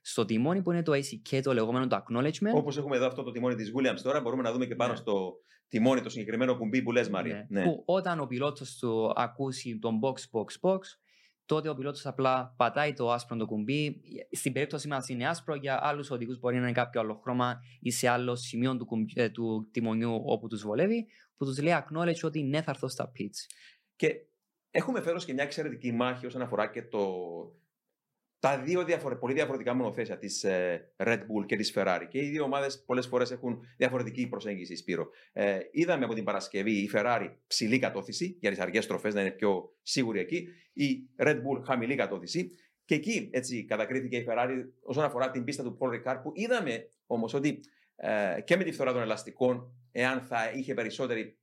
στο 0.00 0.24
τιμόνι 0.24 0.62
που 0.62 0.72
είναι 0.72 0.82
το 0.82 0.92
ACK, 0.92 1.40
το 1.42 1.52
λεγόμενο 1.52 1.86
το 1.86 1.96
acknowledgement. 1.96 2.54
Όπως 2.54 2.76
έχουμε 2.76 2.96
εδώ 2.96 3.06
αυτό 3.06 3.22
το 3.22 3.30
τιμόνι 3.30 3.54
της 3.54 3.72
Williams 3.76 4.00
τώρα, 4.02 4.20
μπορούμε 4.20 4.42
να 4.42 4.52
δούμε 4.52 4.66
και 4.66 4.74
πάνω 4.74 4.90
Ναι. 4.92 4.96
στο 4.98 5.32
τιμόνι 5.68 6.00
το 6.00 6.08
συγκεκριμένο 6.08 6.56
κουμπί 6.56 6.82
που 6.82 6.92
λες, 6.92 7.08
Μαρία. 7.08 7.46
Ναι. 7.48 7.62
Που 7.64 7.82
όταν 7.86 8.20
ο 8.20 8.26
πιλότος 8.26 8.78
του 8.78 9.12
ακούσει 9.16 9.78
τον 9.78 10.00
box, 10.02 10.12
box, 10.12 10.70
box, 10.70 10.78
τότε 11.46 11.68
ο 11.68 11.74
πιλότος 11.74 12.06
απλά 12.06 12.54
πατάει 12.56 12.92
το 12.92 13.10
άσπρο 13.12 13.36
το 13.36 13.46
κουμπί. 13.46 14.00
Στην 14.30 14.52
περίπτωση 14.52 14.88
μας 14.88 15.08
είναι 15.08 15.28
άσπρο, 15.28 15.54
για 15.54 15.78
άλλους 15.82 16.10
οδηγούς 16.10 16.38
μπορεί 16.38 16.54
να 16.56 16.62
είναι 16.62 16.72
κάποιο 16.72 17.00
άλλο 17.00 17.14
χρώμα 17.22 17.60
ή 17.80 17.90
σε 17.90 18.08
άλλο 18.08 18.34
σημείο 18.36 18.76
του, 18.76 18.84
κουμπι- 18.84 19.18
ε, 19.18 19.28
του 19.28 19.68
τιμονιού 19.72 20.22
όπου 20.24 20.48
τους 20.48 20.62
βολεύει, 20.62 21.06
που 21.36 21.44
τους 21.44 21.62
λέει 21.62 21.74
acknowledge 21.78 22.22
ότι 22.24 22.42
ναι 22.42 22.62
θα 22.62 22.70
έρθω 22.70 22.88
στα 22.88 23.12
pits. 23.18 23.46
Και 23.96 24.10
έχουμε 24.76 25.00
φέρος 25.00 25.24
και 25.24 25.32
μια 25.32 25.42
εξαιρετική 25.42 25.92
μάχη 25.92 26.26
όσον 26.26 26.42
αφορά 26.42 26.70
και 26.70 26.82
το... 26.82 27.06
τα 28.38 28.58
δύο 28.58 28.84
διαφορε... 28.84 29.16
πολύ 29.16 29.34
διαφορετικά 29.34 29.74
μονοθέσια 29.74 30.18
της 30.18 30.44
Red 30.96 31.18
Bull 31.18 31.46
και 31.46 31.56
της 31.56 31.72
Ferrari. 31.76 32.06
Και 32.08 32.18
οι 32.18 32.28
δύο 32.28 32.44
ομάδες 32.44 32.84
πολλές 32.86 33.06
φορές 33.06 33.30
έχουν 33.30 33.60
διαφορετική 33.76 34.28
προσέγγιση, 34.28 34.76
Σπύρο. 34.76 35.08
Ε, 35.32 35.58
είδαμε 35.70 36.04
από 36.04 36.14
την 36.14 36.24
Παρασκευή 36.24 36.72
η 36.72 36.90
Ferrari 36.94 37.34
ψηλή 37.46 37.78
κατώθηση 37.78 38.36
για 38.40 38.50
τις 38.50 38.60
αργές 38.60 38.84
στροφές 38.84 39.14
να 39.14 39.20
είναι 39.20 39.30
πιο 39.30 39.76
σίγουρη 39.82 40.20
εκεί. 40.20 40.48
Η 40.72 41.08
Red 41.18 41.36
Bull 41.36 41.62
χαμηλή 41.64 41.94
κατώθηση. 41.94 42.50
Και 42.84 42.94
εκεί 42.94 43.28
έτσι 43.32 43.64
κατακρίθηκε 43.64 44.16
η 44.16 44.26
Ferrari 44.28 44.64
όσον 44.82 45.04
αφορά 45.04 45.30
την 45.30 45.44
πίστα 45.44 45.62
του 45.62 45.78
Paul 45.80 45.88
Ricard 45.88 46.20
που 46.22 46.32
είδαμε 46.34 46.88
όμως 47.06 47.34
ότι 47.34 47.60
ε, 47.96 48.40
και 48.44 48.56
με 48.56 48.64
τη 48.64 48.72
φθορά 48.72 48.92
των 48.92 49.02
ελαστικών, 49.02 49.74
εάν 49.92 50.20
θα 50.20 50.50
είχε 50.54 50.74
περισσότερη 50.74 51.38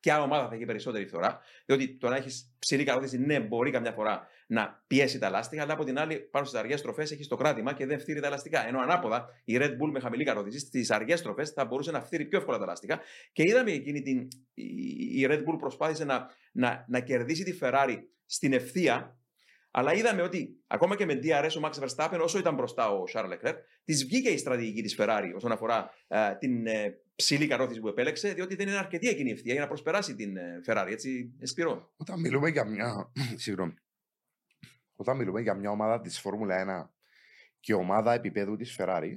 ποια 0.00 0.22
ομάδα 0.22 0.48
θα 0.48 0.54
έχει 0.54 0.64
περισσότερη 0.64 1.06
φθορά. 1.06 1.40
Διότι 1.66 1.96
το 1.96 2.08
να 2.08 2.16
έχεις 2.16 2.54
ψηλή 2.58 2.84
κατώθηση, 2.84 3.18
ναι, 3.18 3.40
μπορεί 3.40 3.70
καμιά 3.70 3.92
φορά 3.92 4.26
να 4.46 4.84
πιέσει 4.86 5.18
τα 5.18 5.30
λάστιχα, 5.30 5.62
αλλά 5.62 5.72
από 5.72 5.84
την 5.84 5.98
άλλη, 5.98 6.18
πάνω 6.18 6.44
στις 6.44 6.58
αργές 6.60 6.78
στροφές 6.78 7.10
έχεις 7.10 7.28
το 7.28 7.36
κράτημα 7.36 7.72
και 7.72 7.86
δεν 7.86 7.98
φτύρει 7.98 8.20
τα 8.20 8.28
λαστικά. 8.28 8.66
Ενώ 8.68 8.80
ανάποδα, 8.80 9.26
η 9.44 9.56
Red 9.60 9.70
Bull 9.70 9.90
με 9.92 10.00
χαμηλή 10.00 10.24
κατώθηση 10.24 10.58
στις 10.58 10.90
αργές 10.90 11.18
στροφές 11.18 11.50
θα 11.50 11.64
μπορούσε 11.64 11.90
να 11.90 12.00
φτύρει 12.00 12.24
πιο 12.24 12.38
εύκολα 12.38 12.58
τα 12.58 12.64
λάστιχα. 12.66 13.00
Και 13.32 13.42
είδαμε 13.42 13.70
εκείνη 13.72 14.02
την. 14.02 14.28
η- 14.54 15.20
Η 15.20 15.26
Red 15.30 15.38
Bull 15.38 15.56
προσπάθησε 15.58 16.04
να, 16.04 16.26
να, 16.52 16.84
να 16.88 17.00
κερδίσει 17.00 17.44
τη 17.44 17.58
Ferrari 17.60 17.96
στην 18.26 18.52
ευθεία, 18.52 19.18
αλλά 19.70 19.94
είδαμε 19.94 20.22
ότι 20.22 20.62
ακόμα 20.66 20.96
και 20.96 21.04
με 21.04 21.18
DRS 21.22 21.50
ο 21.58 21.60
Max 21.68 21.84
Verstappen, 21.84 22.18
όσο 22.22 22.38
ήταν 22.38 22.54
μπροστά 22.54 22.88
ο 22.90 23.02
Charles 23.12 23.30
Leclerc, 23.32 23.54
της 23.84 24.04
βγήκε 24.04 24.28
η 24.30 24.36
στρατηγική 24.36 24.82
της 24.82 24.96
Ferrari 25.00 25.32
όσον 25.36 25.52
αφορά 25.52 25.90
ε, 26.08 26.34
την 26.38 26.66
ε, 26.66 26.98
ψηλή 27.16 27.46
κατώθηση 27.46 27.80
που 27.80 27.88
επέλεξε, 27.88 28.32
διότι 28.32 28.54
δεν 28.54 28.68
είναι 28.68 28.76
αρκετή 28.76 29.08
εκείνη 29.08 29.28
η 29.28 29.32
ευθεία 29.32 29.52
για 29.52 29.62
να 29.62 29.68
προσπεράσει 29.68 30.14
την 30.14 30.36
ε, 30.36 30.60
Ferrari. 30.66 30.88
Έτσι, 30.90 31.34
Εσπυρό. 31.38 31.92
Όταν 31.96 32.20
μιλούμε 32.20 32.48
για 32.48 32.64
μια. 32.64 33.12
Συγγνώμη. 33.36 33.74
Όταν 34.96 35.16
μιλούμε 35.16 35.40
για 35.40 35.54
μια 35.54 35.70
ομάδα 35.70 36.00
της 36.00 36.20
Φόρμουλα 36.20 36.88
1 36.88 36.90
και 37.60 37.74
ομάδα 37.74 38.12
επίπεδου 38.12 38.56
της 38.56 38.76
Ferrari, 38.78 39.12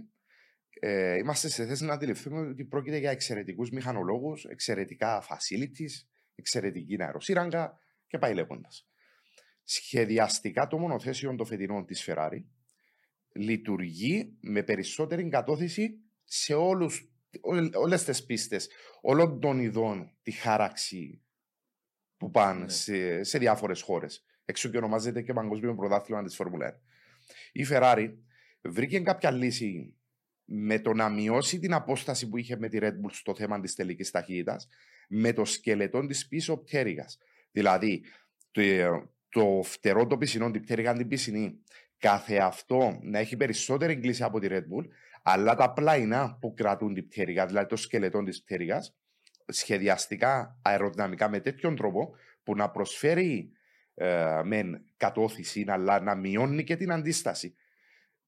ε, 0.80 1.18
είμαστε 1.18 1.48
σε 1.50 1.66
θέση 1.66 1.86
να 1.86 1.94
αντιληφθούμε 1.94 2.40
ότι 2.40 2.66
πρόκειται 2.66 2.98
για 2.98 3.12
εξαιρετικούς 3.12 3.70
μηχανολόγους, 3.70 4.46
εξαιρετικά 4.46 5.24
facilities, 5.24 6.06
εξαιρετική 6.36 6.96
αεροσύραγγα 7.04 7.80
και 8.08 8.18
πάει 8.18 8.34
λέγοντας. 8.34 8.88
Σχεδιαστικά 9.64 10.68
το 10.68 10.78
μονοθέσιο 10.78 11.36
των 11.36 11.46
φετινών 11.46 11.86
της 11.86 12.06
Ferrari 12.08 12.44
λειτουργεί 13.34 14.38
με 14.42 14.64
περισσότερη 14.64 15.30
κατώθηση 15.30 15.90
σε 16.24 16.54
όλους, 16.54 16.96
όλε- 17.00 17.17
όλες 17.74 18.04
τις 18.04 18.26
πίστες, 18.26 18.70
όλων 19.02 19.40
των 19.40 19.60
ειδών 19.60 20.12
τη 20.22 20.32
χάραξη 20.32 21.22
που 22.18 22.32
πάνε 22.32 22.64
Ναι. 22.64 22.70
σε, 22.70 23.24
σε 23.24 23.38
διάφορες 23.38 23.82
χώρες. 23.82 24.26
Έξω 24.46 24.70
και 24.70 24.78
ονομάζεται 24.78 25.22
και 25.22 25.34
Παγκόσμιο 25.34 25.76
Πρωτάθλημα 25.76 26.24
της 26.24 26.36
Φόρμουλα 26.36 26.68
1. 26.68 26.82
Η 27.52 27.66
Ferrari 27.70 28.14
βρήκε 28.62 29.00
κάποια 29.00 29.32
λύση 29.32 29.96
με 30.46 30.80
το 30.80 30.94
να 30.94 31.10
μειώσει 31.10 31.60
την 31.60 31.74
απόσταση 31.74 32.30
που 32.30 32.38
είχε 32.38 32.58
με 32.58 32.70
τη 32.70 32.78
Red 32.82 32.92
Bull 32.92 33.12
στο 33.12 33.36
θέμα 33.36 33.60
της 33.60 33.76
τελικής 33.76 34.12
ταχύτητας 34.12 34.68
με 35.08 35.34
το 35.34 35.46
σκελετό 35.46 36.06
της 36.06 36.28
πίσω 36.28 36.58
πτέρυγας. 36.58 37.18
Δηλαδή, 37.52 38.04
το, 38.52 38.62
το 39.30 39.62
φτερό 39.64 40.08
το 40.08 40.18
πισινό, 40.18 40.52
την 40.52 40.62
πτέρυγα 40.62 40.94
την 40.94 41.08
πισινή, 41.08 41.64
κάθε 41.98 42.38
αυτό 42.38 43.00
να 43.02 43.20
έχει 43.20 43.38
περισσότερη 43.38 43.94
εγκλήση 43.94 44.24
από 44.24 44.40
τη 44.40 44.48
Red 44.50 44.62
Bull, 44.62 44.88
αλλά 45.30 45.56
τα 45.56 45.74
πλαϊνά 45.74 46.38
που 46.42 46.54
κρατούν 46.54 46.94
την 46.94 47.08
πτέρυγα, 47.08 47.46
δηλαδή 47.46 47.68
το 47.68 47.76
σκελετό 47.76 48.24
της 48.24 48.44
πτέρυγας, 48.44 48.96
σχεδιαστικά 49.48 50.60
αεροδυναμικά 50.62 51.30
με 51.30 51.40
τέτοιον 51.40 51.76
τρόπο 51.76 52.16
που 52.44 52.56
να 52.56 52.70
προσφέρει 52.70 53.52
ε, 53.94 54.42
μεν 54.44 54.84
κατώθηση, 54.98 55.66
αλλά 55.68 56.00
να 56.00 56.16
μειώνει 56.16 56.64
και 56.64 56.76
την 56.76 56.92
αντίσταση. 56.92 57.56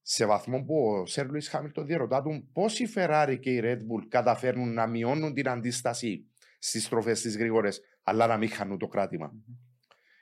Σε 0.02 0.26
βαθμό 0.26 0.62
που 0.62 0.74
ο 0.74 1.06
Σερ 1.06 1.30
Λουίς 1.30 1.48
Χάμιλτον 1.48 1.86
διερωτά 1.86 2.22
του 2.22 2.48
πώς 2.52 2.78
η 2.78 2.88
Ferrari 2.94 3.36
και 3.40 3.50
η 3.50 3.60
Red 3.64 3.78
Bull 3.78 4.06
καταφέρνουν 4.08 4.72
να 4.72 4.86
μειώνουν 4.86 5.34
την 5.34 5.48
αντίσταση 5.48 6.26
στις 6.58 6.84
στροφές 6.84 7.20
τις 7.20 7.36
γρήγορες, 7.36 7.80
αλλά 8.02 8.26
να 8.26 8.36
μην 8.36 8.48
χάνουν 8.48 8.78
το 8.78 8.86
κρατημα 8.86 9.32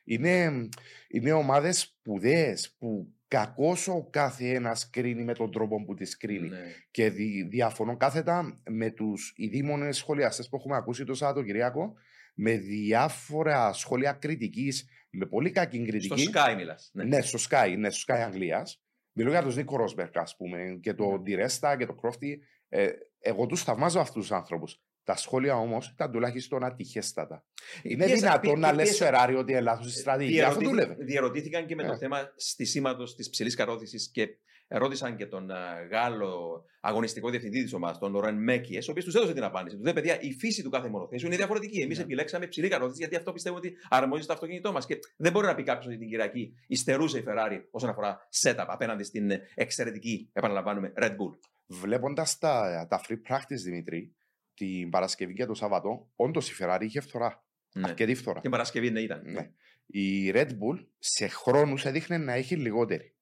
Είναι, 0.05 0.69
είναι 1.09 1.33
ομάδες 1.33 1.81
σπουδαίες 1.81 2.75
που 2.79 3.13
κακώ 3.29 3.77
ο 3.87 4.11
κάθε 4.11 4.49
ένας 4.49 4.91
κρίνει 4.91 5.25
με 5.25 5.35
τον 5.35 5.53
τρόπο 5.53 5.85
που 5.85 5.95
τη 5.95 6.17
κρίνει. 6.17 6.49
Ναι. 6.49 6.59
Και 6.91 7.11
δι, 7.11 7.43
διαφωνώ 7.43 7.97
κάθετα 7.97 8.61
με 8.71 8.91
τους 8.91 9.33
ειδήμονε 9.37 9.93
σχολιαστές 9.93 10.49
που 10.49 10.57
έχουμε 10.57 10.77
ακούσει 10.77 11.05
το 11.05 11.15
Σαββατοκυριακό, 11.15 11.95
με 12.35 12.57
διάφορα 12.57 13.73
σχόλια 13.73 14.13
κριτικής, 14.13 14.89
με 15.11 15.27
πολύ 15.27 15.51
κακή 15.51 15.77
Στο 15.77 16.15
κριτική. 16.15 16.31
Sky 16.35 16.55
μιλάς. 16.57 16.91
Ναι. 16.93 17.05
ναι, 17.05 17.21
στο 17.21 17.39
Sky, 17.51 17.75
ναι, 17.79 17.91
στο 17.91 18.15
Sky 18.15 18.19
Αγγλίας. 18.19 18.83
Μιλώ 19.13 19.31
για 19.31 19.43
τον 19.43 19.55
Νίκο 19.55 19.77
Ρόσμπερκ, 19.77 20.17
ας 20.17 20.37
πούμε, 20.37 20.79
και 20.83 20.95
τον 20.95 21.13
Ναι. 21.13 21.19
Ντιρέστα 21.19 21.77
και 21.77 21.87
τον 21.87 21.97
Κρόφτη. 22.01 22.43
Ε, 22.69 22.89
εγώ 23.19 23.47
τους 23.47 23.63
θαυμάζω 23.63 24.01
αυτούς 24.01 24.23
τους 24.27 24.33
άνθρωπου. 24.33 24.67
Τα 25.09 25.17
σχόλια 25.17 25.57
όμως 25.57 25.89
ήταν 25.89 26.11
τουλάχιστον 26.13 26.65
ατυχέστατα. 26.65 27.45
Είναι 27.83 28.05
Πίεσα- 28.05 28.17
δυνατόν 28.21 28.53
πί- 28.53 28.61
να 28.61 28.73
λες 28.73 28.85
πίεσα- 28.89 29.05
Φεράρι 29.05 29.35
ότι 29.35 29.53
είναι 29.53 29.61
λάθο 29.61 29.85
η 29.87 29.91
στρατηγική. 29.91 30.41
Αυτό 30.43 30.59
Διερωτήθη- 30.59 30.87
δούλευε. 30.87 31.05
Διερωτήθηκαν 31.05 31.67
και 31.67 31.75
με 31.75 31.85
το 31.85 31.93
Ε. 31.93 31.97
θέμα 31.97 32.33
στισήματος 32.37 33.15
της 33.15 33.31
ψηλής 33.31 33.55
καρόθησης 33.55 34.11
και 34.13 34.29
ρώτησαν 34.69 35.17
και 35.17 35.27
τον 35.27 35.51
α, 35.51 35.59
Γάλλο 35.91 36.65
αγωνιστικό 36.81 37.31
διευθυντή 37.31 37.63
της 37.63 37.73
ομάδας, 37.73 37.99
τον 37.99 38.13
Λορέν 38.13 38.35
Μέκιες, 38.43 38.89
ο 38.89 38.91
οποίος 38.91 39.05
τους 39.07 39.15
έδωσε 39.15 39.33
την 39.33 39.43
απάντηση. 39.45 39.77
Του 39.77 39.83
λέει: 39.83 39.93
Παιδιά, 39.93 40.21
η 40.21 40.33
φύση 40.33 40.63
του 40.63 40.71
κάθε 40.71 40.89
μονοθέσιου 40.89 41.27
είναι 41.27 41.37
διαφορετική. 41.37 41.81
Εμείς 41.81 41.97
Ναι. 41.99 42.03
επιλέξαμε 42.05 42.47
ψηλή 42.47 42.69
καρόθηση 42.69 42.99
γιατί 42.99 43.17
αυτό 43.17 43.33
πιστεύω 43.33 43.57
ότι 43.57 43.73
αρμόζει 43.89 44.23
στο 44.23 44.33
αυτοκίνητό 44.33 44.73
μας. 44.73 44.87
Και 44.87 44.99
δεν 45.17 45.33
μπορεί 45.33 45.47
να 45.47 45.55
πει 45.55 45.63
κάποιος 45.63 45.87
ότι 45.87 45.99
την 45.99 46.09
Κυριακή 46.09 46.55
υστερούσε 46.67 47.19
η 47.19 47.25
Ferrari 47.27 47.61
όσον 47.71 47.89
αφορά 47.91 48.29
setup 48.43 48.65
απέναντι 48.67 49.03
στην 49.03 49.31
ε, 49.31 49.41
εξαιρετική, 49.55 50.31
επαναλαμβάνουμε, 50.33 50.93
Red 50.97 51.11
Bull. 51.11 51.39
Βλέποντας 51.71 52.39
τα, 52.39 52.87
τα 52.91 53.01
free 53.09 53.33
practice, 53.33 53.61
Δημήτρη, 53.65 54.15
την 54.59 54.91
Παρασκευή 54.91 55.33
και 55.33 55.47
το 55.47 55.55
Σάββατο, 55.55 56.11
όντως 56.17 56.51
η 56.51 56.55
Ferrari 56.61 56.81
είχε 56.81 57.01
φθορά. 57.01 57.45
Ναι. 57.73 57.89
Αρκετή 57.89 58.15
φθορά. 58.15 58.41
Την 58.41 58.51
Παρασκευή 58.51 58.91
ναι, 58.91 59.01
ήταν. 59.01 59.23
Ναι. 59.25 59.51
Η 59.87 60.33
Red 60.35 60.49
Bull 60.49 60.87
σε 60.99 61.27
χρόνους 61.29 61.85
έδειχνε 61.85 62.19
να 62.19 62.33
έχει 62.33 62.57
λιγότερη. 62.57 63.15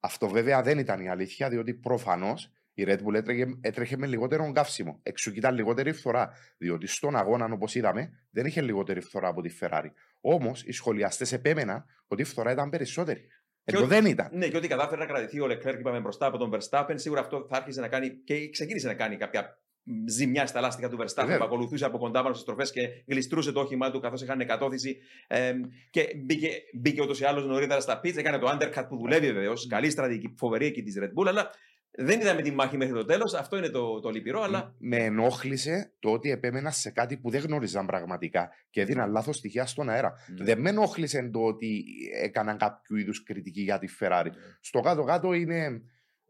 Αυτό 0.00 0.28
βέβαια 0.28 0.62
δεν 0.62 0.78
ήταν 0.78 1.00
η 1.00 1.08
αλήθεια, 1.08 1.48
διότι 1.48 1.74
προφανώς 1.74 2.52
η 2.74 2.84
Red 2.86 2.98
Bull 2.98 3.14
έτρεχε, 3.14 3.58
έτρεχε 3.60 3.96
με 3.96 4.06
λιγότερο 4.06 4.52
καύσιμο. 4.52 5.00
Εξού 5.02 5.32
και 5.32 5.38
ήταν 5.38 5.54
λιγότερη 5.54 5.92
φθορά. 5.92 6.30
Διότι 6.58 6.86
στον 6.86 7.16
αγώνα, 7.16 7.48
όπως 7.52 7.74
είδαμε, 7.74 8.10
δεν 8.30 8.46
είχε 8.46 8.60
λιγότερη 8.60 9.00
φθορά 9.00 9.28
από 9.28 9.40
τη 9.40 9.56
Ferrari. 9.60 9.90
Όμως 10.20 10.62
οι 10.64 10.72
σχολιαστές 10.72 11.32
επέμεναν 11.32 11.84
ότι 12.06 12.22
η 12.22 12.24
φθορά 12.24 12.50
ήταν 12.52 12.70
περισσότερη. 12.70 13.26
Ενώ 13.64 13.78
ότι- 13.78 13.88
δεν 13.88 14.06
ήταν. 14.06 14.28
Ναι, 14.32 14.48
και 14.48 14.56
ότι 14.56 14.68
κατάφερε 14.68 15.00
να 15.00 15.06
κρατηθεί 15.06 15.40
ο 15.40 15.46
Leclerc, 15.46 15.78
είπαμε 15.78 16.00
μπροστά 16.00 16.26
από 16.26 16.38
τον 16.38 16.50
Verstappen, 16.54 16.94
σίγουρα 16.94 17.20
αυτό 17.20 17.46
θα 17.48 17.56
άρχισε 17.56 17.80
να 17.80 17.88
κάνει 17.88 18.10
και 18.10 18.48
ξεκίνησε 18.50 18.86
να 18.86 18.94
κάνει 18.94 19.16
κάποια 19.16 19.42
μ, 19.42 19.59
ζημιά 20.06 20.46
στα 20.46 20.60
λάστιχα 20.60 20.88
του 20.88 20.98
Verstappen 21.00 21.14
βέβαια. 21.16 21.38
που 21.38 21.44
ακολουθούσε 21.44 21.84
από 21.84 21.98
κοντά 21.98 22.22
πάνω 22.22 22.34
στις 22.34 22.42
στροφέ 22.42 22.62
και 22.72 23.02
γλιστρούσε 23.06 23.52
το 23.52 23.60
όχημά 23.60 23.90
του 23.90 24.00
καθώς 24.00 24.22
είχαν 24.22 24.46
κατώθηση. 24.46 24.96
Ε, 25.26 25.52
και 25.90 26.14
μπήκε, 26.24 26.50
μπήκε 26.72 27.02
ούτως 27.02 27.20
ή 27.20 27.24
άλλως 27.24 27.46
νωρίτερα 27.46 27.80
στα 27.80 28.00
πίτσα, 28.00 28.20
έκανε 28.20 28.38
το 28.38 28.48
undercut 28.48 28.86
που 28.88 28.96
δουλεύει 28.96 29.32
βεβαίως. 29.32 29.66
Καλή 29.66 29.90
στρατηγική, 29.90 30.34
φοβερή 30.36 30.66
εκεί 30.66 30.82
της 30.82 30.98
Red 31.00 31.22
Bull, 31.22 31.28
αλλά 31.28 31.50
δεν 31.92 32.20
είδαμε 32.20 32.42
τη 32.42 32.50
μάχη 32.50 32.76
μέχρι 32.76 32.94
το 32.94 33.04
τέλος. 33.04 33.34
Αυτό 33.34 33.56
είναι 33.56 33.68
το, 33.68 34.00
το 34.00 34.10
λυπηρό, 34.10 34.42
αλλά 34.42 34.74
Με 34.78 34.96
ενόχλησε 34.96 35.92
το 35.98 36.10
ότι 36.10 36.30
επέμενα 36.30 36.70
σε 36.70 36.90
κάτι 36.90 37.16
που 37.16 37.30
δεν 37.30 37.40
γνώριζαν 37.40 37.86
πραγματικά 37.86 38.50
και 38.70 38.80
έδιναν 38.80 39.10
λάθος 39.10 39.36
στοιχεία 39.36 39.66
στον 39.66 39.88
αέρα. 39.88 40.12
Ναι. 40.38 40.44
Δεν 40.44 40.60
με 40.60 40.68
ενόχλησε 40.70 41.30
το 41.32 41.40
ότι 41.40 41.84
έκαναν 42.22 42.56
κάποιο 42.56 42.96
είδους 42.96 43.22
κριτική 43.22 43.62
για 43.62 43.78
τη 43.78 43.88
Ferrari. 44.00 44.24
Ναι. 44.24 44.30
Στο 44.60 44.80
κάτω-κάτω 44.80 45.32
είναι. 45.32 45.82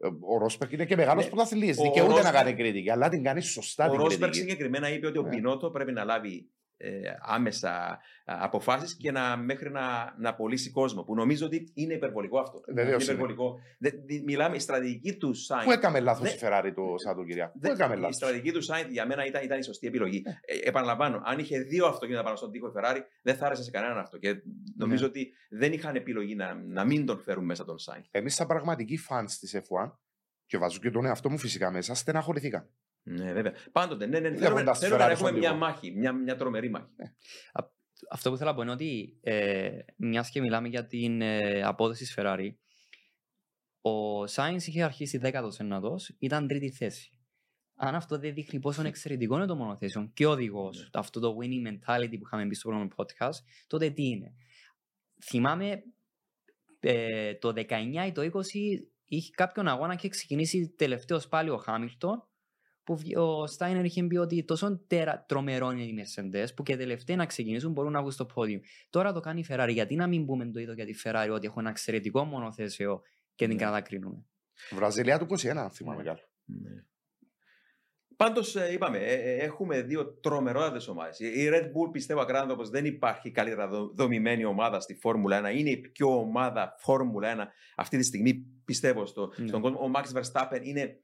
Ε, 0.03 0.07
Ο 0.21 0.37
Ρόσπερκ 0.37 0.71
είναι 0.71 0.85
και 0.85 0.95
μεγάλος 0.95 1.23
Ναι. 1.23 1.29
πρωταθλητής. 1.29 1.77
Ο 1.77 1.83
Δικαιούται 1.83 2.07
να 2.09 2.13
Ρόσμπεργκ- 2.15 2.35
κάνει 2.37 2.53
κριτική, 2.53 2.89
αλλά 2.89 3.09
την 3.09 3.23
κάνει 3.23 3.41
σωστά 3.41 3.85
ο 3.87 3.89
την 3.91 3.99
Ρόσμπεργκ 3.99 4.31
κριτική. 4.31 4.49
συγκεκριμένα 4.49 4.93
είπε 4.93 5.07
ότι 5.07 5.17
ο 5.17 5.21
Ναι. 5.21 5.29
Πινότο 5.29 5.69
πρέπει 5.71 5.91
να 5.91 6.03
λάβει 6.03 6.49
ε, 6.83 6.99
άμεσα 7.21 7.99
αποφάσεις 8.25 8.95
και 8.95 9.11
να, 9.11 9.37
μέχρι 9.37 9.71
να, 9.71 10.15
να 10.17 10.35
πωλήσει 10.35 10.71
κόσμο. 10.71 11.03
Που 11.03 11.15
νομίζω 11.15 11.45
ότι 11.45 11.71
είναι 11.73 11.93
υπερβολικό 11.93 12.39
αυτό. 12.39 12.61
Βεβαίως 12.67 12.85
είναι 12.87 12.93
είναι. 12.95 13.03
υπερβολικό. 13.23 13.59
Δεν- 13.79 14.01
δι- 14.05 14.23
μιλάμε, 14.23 14.55
η 14.55 14.59
στρατηγική 14.59 15.13
του 15.17 15.33
Σάινθ. 15.33 15.65
Πού 15.65 15.71
έκαμε 15.71 15.99
λάθος 15.99 16.35
Δεν- 16.35 16.35
η 16.35 16.39
Ferrari 16.41 16.71
το 16.75 16.83
Σαββατοκύριακο. 16.97 17.51
Πού 17.51 17.59
Δεν- 17.59 17.71
έκαμε 17.71 17.95
η 17.95 17.97
λάθος; 17.99 18.15
στρατηγική 18.15 18.51
του 18.51 18.61
Σάινθ 18.61 18.89
για 18.89 19.05
μένα 19.05 19.25
ήταν, 19.25 19.43
ήταν 19.43 19.59
η 19.59 19.63
σωστή 19.63 19.87
επιλογή. 19.87 20.21
Ναι. 20.25 20.31
Ε, 20.45 20.57
επαναλαμβάνω, 20.69 21.21
αν 21.25 21.39
είχε 21.39 21.59
δύο 21.59 21.85
αυτοκίνητα 21.85 22.23
πάνω 22.23 22.35
στον 22.35 22.51
τοίχο 22.51 22.67
η 22.67 22.71
Ferrari, 22.75 22.99
δεν 23.21 23.35
θα 23.35 23.45
άρεσε 23.45 23.63
σε 23.63 23.71
κανέναν 23.71 23.97
αυτό. 23.97 24.17
Και 24.17 24.35
νομίζω 24.77 25.03
Ναι. 25.03 25.09
ότι 25.09 25.33
δεν 25.49 25.73
είχαν 25.73 25.95
επιλογή 25.95 26.35
να, 26.35 26.53
να 26.53 26.85
μην 26.85 27.05
τον 27.05 27.19
φέρουν 27.19 27.45
μέσα 27.45 27.65
τον 27.65 27.77
Σάινθ. 27.77 28.05
Εμείς, 28.11 28.35
σαν 28.35 28.47
πραγματικοί 28.47 28.99
fans 29.09 29.31
της 29.39 29.55
F1, 29.55 29.91
και 30.45 30.57
βάζω 30.57 30.79
και 30.79 30.89
τον 30.91 31.05
εαυτό 31.05 31.29
μου 31.29 31.37
φυσικά 31.37 31.71
μέσα, 31.71 31.93
στεναχωρηθήκαμε. 31.95 32.69
Ναι, 33.03 33.33
βέβαια. 33.33 33.53
Πάντοτε, 33.71 34.05
ναι, 34.05 34.19
ναι, 34.19 34.29
Βλέποντας 34.29 34.43
θέλουμε, 34.43 34.71
τις 34.71 34.79
θέλουμε 34.79 34.97
να 34.97 35.05
Ferrari 35.05 35.11
έχουμε 35.11 35.27
στον 35.27 35.39
μια 35.39 35.49
τοίχο. 35.49 35.59
μάχη, 35.65 35.91
μια, 35.91 36.13
μια 36.13 36.35
τρομερή 36.35 36.69
μάχη. 36.69 36.85
Αυτό 38.09 38.29
που 38.29 38.37
θέλω 38.37 38.49
να 38.49 38.55
πω 38.55 38.61
είναι 38.61 38.71
ότι 38.71 39.17
ε, 39.21 39.77
μιας 39.97 40.29
και 40.29 40.41
μιλάμε 40.41 40.67
για 40.67 40.87
την 40.87 41.21
ε, 41.21 41.61
απόδοση 41.63 42.03
της 42.03 42.13
Ferrari, 42.17 42.49
ο 43.81 44.23
Sainz 44.23 44.61
είχε 44.65 44.83
αρχίσει 44.83 45.19
19ο, 45.23 45.81
ήταν 46.19 46.47
τρίτη 46.47 46.71
θέση. 46.71 47.09
Αν 47.75 47.95
αυτό 47.95 48.19
δεν 48.19 48.33
δείχνει 48.33 48.59
πόσο 48.59 48.87
εξαιρετικό 48.87 49.35
είναι 49.35 49.45
το 49.45 49.55
μονοθέσιο 49.55 50.11
και 50.13 50.25
ο 50.25 50.29
οδηγός, 50.31 50.77
Ναι. 50.79 50.87
αυτό 50.93 51.19
το 51.19 51.35
winning 51.41 51.67
mentality 51.67 52.09
που 52.17 52.25
είχαμε 52.25 52.45
μπει 52.45 52.55
στο 52.55 52.69
πρώτο 52.69 52.87
podcast, 52.95 53.39
τότε 53.67 53.89
τι 53.89 54.03
είναι; 54.03 54.33
Θυμάμαι 55.25 55.83
ε, 56.79 57.35
το 57.35 57.53
19 57.55 57.63
ή 58.07 58.11
το 58.11 58.21
20 58.21 58.41
είχε 59.05 59.31
κάποιον 59.35 59.67
αγώνα 59.67 59.91
και 59.91 59.99
είχε 59.99 60.07
ξεκινήσει 60.07 60.73
τελευταίος 60.77 61.27
πάλι 61.27 61.49
ο 61.49 61.57
Χάμιλτον 61.57 62.25
που 62.83 62.95
βγ- 62.97 63.17
ο 63.17 63.47
Στάινερ 63.47 63.85
είχε 63.85 64.03
πει 64.03 64.17
ότι 64.17 64.43
τόσο 64.43 64.83
τερα, 64.87 65.25
τρομερό 65.27 65.71
είναι 65.71 65.81
οι 65.83 65.95
Mercedes 65.99 66.45
που 66.55 66.63
και 66.63 66.77
τελευταίοι 66.77 67.15
να 67.15 67.25
ξεκινήσουν 67.25 67.71
μπορούν 67.71 67.91
να 67.91 67.99
βγουν 67.99 68.11
στο 68.11 68.25
πόδιο. 68.25 68.59
Τώρα 68.89 69.13
το 69.13 69.19
κάνει 69.19 69.39
η 69.39 69.45
Ferrari. 69.49 69.69
Γιατί 69.73 69.95
να 69.95 70.07
μην 70.07 70.25
πούμε 70.25 70.45
το 70.51 70.59
ίδιο 70.59 70.73
για 70.73 70.85
τη 70.85 70.93
Ferrari 71.03 71.29
ότι 71.33 71.47
έχω 71.47 71.59
ένα 71.59 71.69
εξαιρετικό 71.69 72.23
μονοθέσιο 72.23 73.01
και 73.35 73.47
την 73.47 73.55
Ναι. 73.55 73.61
κατακρίνουμε. 73.63 74.25
Βραζιλία 74.71 75.19
του 75.19 75.25
21, 75.25 75.61
αν 75.63 75.69
θυμάμαι 75.71 75.97
Ναι. 76.01 76.07
καλά. 76.07 76.19
Ναι. 76.45 76.69
Πάντως, 78.15 78.55
είπαμε, 78.73 78.97
ε, 78.97 79.13
ε, 79.13 79.35
έχουμε 79.35 79.81
δύο 79.81 80.13
τρομερότατες 80.13 80.87
ομάδες. 80.87 81.19
Η 81.19 81.49
Red 81.51 81.63
Bull 81.65 81.91
πιστεύω 81.91 82.21
ακράδαντα 82.21 82.55
πως 82.55 82.69
δεν 82.69 82.85
υπάρχει 82.85 83.31
καλύτερα 83.31 83.67
δο- 83.67 83.91
δομημένη 83.95 84.45
ομάδα 84.45 84.79
στη 84.79 84.93
Φόρμουλα 84.95 85.37
1. 85.37 85.51
Είναι 85.51 85.69
η 85.69 85.77
πιο 85.77 86.17
ομάδα 86.19 86.75
Φόρμουλα 86.79 87.29
1 87.31 87.47
αυτή 87.75 87.97
τη 87.97 88.03
στιγμή, 88.03 88.45
πιστεύω, 88.65 89.05
στο, 89.05 89.33
Ναι. 89.37 89.47
στον 89.47 89.61
κόσμο. 89.61 89.79
Ο 89.79 89.91
Max 89.95 90.19
Verstappen 90.21 90.59
είναι 90.63 90.99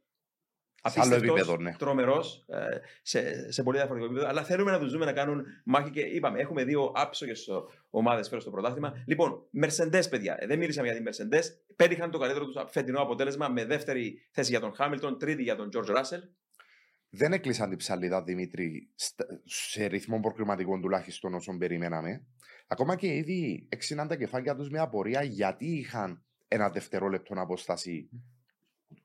Σε 0.90 1.00
άλλο 1.00 1.16
απίστευτος, 1.16 1.40
επίπεδο, 1.40 1.58
ναι. 1.64 1.76
τρομερός, 1.78 2.46
ε, 2.48 2.78
σε, 3.02 3.52
σε 3.52 3.64
πολύ 3.64 3.78
διαφορετικό 3.78 4.12
επίπεδο. 4.12 4.30
Αλλά 4.32 4.44
θέλουμε 4.44 4.72
να 4.72 4.80
τους 4.80 4.92
δούμε 4.92 5.06
να 5.06 5.14
κάνουν 5.14 5.44
μάχη 5.66 5.90
και 5.90 6.00
είπαμε, 6.02 6.40
έχουμε 6.40 6.64
δύο 6.64 6.92
άψογες 6.96 7.50
ομάδες 7.90 8.28
φέρω 8.28 8.42
στο 8.42 8.50
πρωτάθλημα. 8.52 9.04
Λοιπόν, 9.06 9.42
Mercedes, 9.64 10.04
παιδιά, 10.10 10.38
ε, 10.40 10.46
δεν 10.48 10.58
μίλησαμε 10.58 10.88
για 10.92 10.96
την 11.02 11.06
Mercedes. 11.10 11.44
Πέτυχαν 11.76 12.12
το 12.12 12.18
καλύτερο 12.18 12.46
τους 12.46 12.56
φετινό 12.68 13.02
αποτέλεσμα 13.02 13.48
με 13.48 13.66
δεύτερη 13.66 14.28
θέση 14.32 14.50
για 14.50 14.60
τον 14.60 14.74
Χάμιλτον, 14.74 15.20
τρίτη 15.20 15.44
για 15.44 15.56
τον 15.56 15.70
George 15.74 15.90
Russell. 15.96 16.22
Δεν 17.10 17.34
έκλεισαν 17.34 17.70
την 17.70 17.78
ψαλίδα, 17.78 18.24
Δημήτρη, 18.24 18.90
στα- 18.96 19.42
σε 19.44 19.86
ρυθμό 19.86 20.20
προκριματικών 20.20 20.82
τουλάχιστον 20.82 21.34
όσων 21.34 21.58
περιμέναμε. 21.58 22.26
Ακόμα 22.68 22.96
και 22.96 23.08
ήδη 23.08 23.68
έξυναν 23.70 24.08
τα 24.08 24.16
κεφάλια 24.16 24.56
τους 24.56 24.70
με 24.70 24.80
απορία 24.80 25.24
γιατί 25.24 25.66
είχαν 25.66 26.26
ένα 26.48 26.70
δευτερόλεπτο 26.70 27.34
απόσταση. 27.38 28.10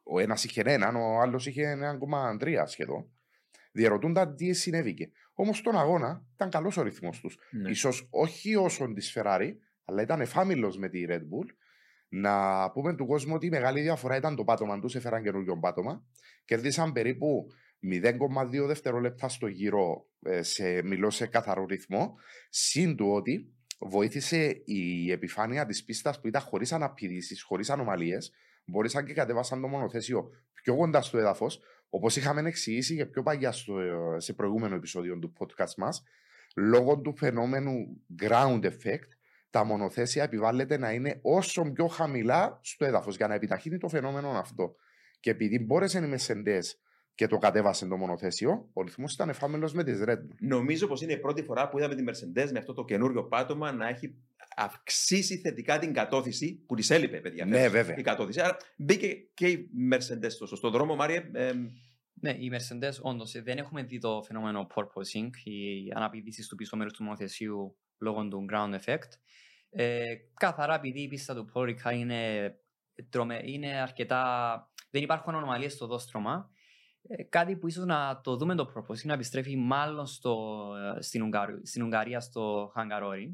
Ο 0.03 0.19
ένας 0.19 0.45
είχε 0.45 0.63
έναν, 0.65 0.97
ο 0.97 1.21
άλλος 1.21 1.47
είχε 1.47 1.77
1,3 2.41 2.63
σχεδόν. 2.67 3.11
Διερωτούνταν 3.73 4.37
τι 4.37 4.53
συνέβηκε. 4.53 5.11
Όμως 5.35 5.59
στον 5.59 5.79
αγώνα 5.79 6.27
ήταν 6.35 6.51
καλός 6.51 6.77
ο 6.77 6.83
ρυθμός 6.83 7.21
τους. 7.21 7.39
Ναι. 7.51 7.71
Ίσως 7.71 8.09
όχι 8.11 8.57
όσον 8.57 8.95
της 8.95 9.17
Ferrari, 9.17 9.51
αλλά 9.85 10.03
ήταν 10.03 10.21
εφάμιλος 10.21 10.79
με 10.79 10.89
τη 10.89 11.05
Red 11.09 11.21
Bull. 11.21 11.47
Να 12.09 12.71
πούμε 12.71 12.95
του 12.95 13.07
κόσμου 13.07 13.35
ότι 13.35 13.47
η 13.47 13.51
μεγάλη 13.51 13.81
διαφορά 13.81 14.17
ήταν 14.17 14.37
το 14.37 14.45
πάτωμα 14.45 14.81
τους, 14.81 14.95
έφεραν 14.95 15.23
καινούριο 15.23 15.59
πάτωμα. 15.59 16.05
Κέρδισαν 16.45 16.93
περίπου 16.93 17.47
0,2 17.83 18.67
δευτερόλεπτα 18.67 19.29
στο 19.29 19.47
γύρο, 19.47 20.07
ε, 20.23 20.43
σε, 20.43 20.83
μιλώ 20.83 21.11
σε 21.11 21.27
καθαρό 21.27 21.67
ρυθμό. 21.67 22.15
Συν 22.51 22.97
του 22.97 23.11
ότι 23.11 23.53
βοήθησε 23.81 24.63
η 24.65 25.11
επιφάνεια 25.11 25.67
της 25.67 25.85
πίστας 25.85 26.21
που 26.21 26.29
ήταν 26.29 26.43
χωρίς 26.43 26.73
αναπηδήσεις, 26.73 27.43
χωρίς 27.43 27.71
ανομαλίες. 27.71 28.33
Μπορούσαν 28.65 29.05
και 29.05 29.13
κατέβασαν 29.13 29.61
το 29.61 29.69
μονοθέσιο 29.69 30.31
πιο 30.53 30.77
κοντά 30.77 31.03
στο 31.03 31.19
έδαφος, 31.19 31.61
όπως 31.91 32.17
είχαμε 32.17 32.49
εξηγήσει 32.49 32.97
και 32.97 33.07
πιο 33.07 33.23
παλιά 33.23 33.53
στο, 33.53 33.79
ε, 33.79 34.21
σε 34.21 34.33
προηγούμενο 34.33 34.75
επεισόδιο 34.75 35.19
του 35.19 35.33
podcast 35.39 35.75
μας. 35.77 36.03
Λόγω 36.57 36.99
του 37.01 37.17
φαινόμενου 37.17 38.01
ground 38.23 38.65
effect, 38.65 39.09
τα 39.51 39.65
μονοθέσια 39.65 40.23
επιβάλλεται 40.23 40.79
να 40.79 40.93
είναι 40.93 41.19
όσο 41.23 41.63
πιο 41.63 41.87
χαμηλά 41.87 42.59
στο 42.63 42.85
έδαφος 42.85 43.17
για 43.17 43.27
να 43.27 43.35
επιταχύνει 43.35 43.79
το 43.79 43.89
φαινόμενο 43.89 44.29
αυτό. 44.31 44.75
Και 45.21 45.31
επειδή 45.31 45.59
μπόρεσε 45.59 45.99
η 45.99 46.15
Mercedes 46.15 46.63
και 47.15 47.27
το 47.27 47.39
κατέβασε 47.39 47.87
το 47.87 47.97
μονοθέσιο, 47.97 48.69
ο 48.73 48.83
ρυθμός 48.83 49.13
ήταν 49.15 49.29
εφάμελος 49.29 49.73
με 49.73 49.85
τη 49.85 49.93
Red 50.07 50.13
Bull. 50.13 50.37
Νομίζω 50.41 50.87
πως 50.87 51.03
είναι 51.03 51.13
η 51.13 51.19
πρώτη 51.19 51.43
φορά 51.43 51.69
που 51.69 51.79
είδαμε 51.79 51.95
τη 51.95 52.05
Mercedes 52.07 52.49
με 52.53 52.59
αυτό 52.59 52.73
το 52.73 52.85
καινούριο 52.85 53.25
πάτωμα 53.25 53.73
να 53.73 53.89
έχει 53.89 54.15
αυξήσει 54.63 55.39
θετικά 55.39 55.79
την 55.79 55.93
κατώθηση 55.93 56.65
που 56.67 56.75
της 56.75 56.91
έλειπε, 56.91 57.21
παιδιά. 57.21 57.45
Ναι, 57.45 57.57
φέτος, 57.57 57.73
βέβαια. 57.73 57.97
Η 57.97 58.03
κατώθηση. 58.03 58.41
Άρα 58.41 58.57
μπήκε 58.77 59.15
και 59.35 59.49
η 59.49 59.69
Mercedes 59.93 60.31
στο 60.31 60.47
σωστό 60.47 60.71
δρόμο, 60.71 60.95
Μάριε. 60.95 61.31
Ε, 61.33 61.53
Ναι, 62.15 62.31
οι 62.31 62.53
Mercedes 62.55 63.01
όντως 63.01 63.33
δεν 63.43 63.59
έχουμε 63.59 63.83
δει 63.83 63.99
το 63.99 64.23
φαινόμενο 64.27 64.67
porpoising, 64.75 65.31
η 65.45 65.93
αναπηδήση 65.95 66.49
του 66.49 66.57
πίσω 66.57 66.77
μέρους 66.77 66.93
του 66.93 67.03
μονοθεσίου 67.03 67.77
λόγω 67.99 68.29
του 68.29 68.47
ground 68.53 68.79
effect. 68.85 69.11
Ε, 69.71 70.15
καθαρά 70.35 70.75
επειδή 70.75 71.01
η 71.01 71.09
πίστα 71.09 71.35
του 71.35 71.45
Πόρικα 71.45 71.93
είναι 71.93 72.55
τρομε, 73.09 73.41
είναι 73.45 73.81
αρκετά... 73.81 74.23
Δεν 74.91 75.03
υπάρχουν 75.03 75.35
ανομαλίες 75.35 75.73
στο 75.73 75.87
δόστρωμα. 75.87 76.51
Ε, 77.09 77.23
κάτι 77.23 77.57
που 77.57 77.69
ίσως 77.69 77.85
να 77.85 78.21
το 78.21 78.37
δούμε 78.37 78.55
το 78.55 78.73
propose 78.75 78.89
είναι 78.89 79.03
να 79.05 79.13
επιστρέφει 79.13 79.57
μάλλον 79.57 80.07
στο, 80.07 80.65
ε, 80.97 81.03
στην, 81.03 81.23
Ουγγαρία, 81.23 81.61
στην 81.63 81.83
Ουγγαρία 81.83 82.21
στο 82.21 82.73
Hungaroring. 82.77 83.33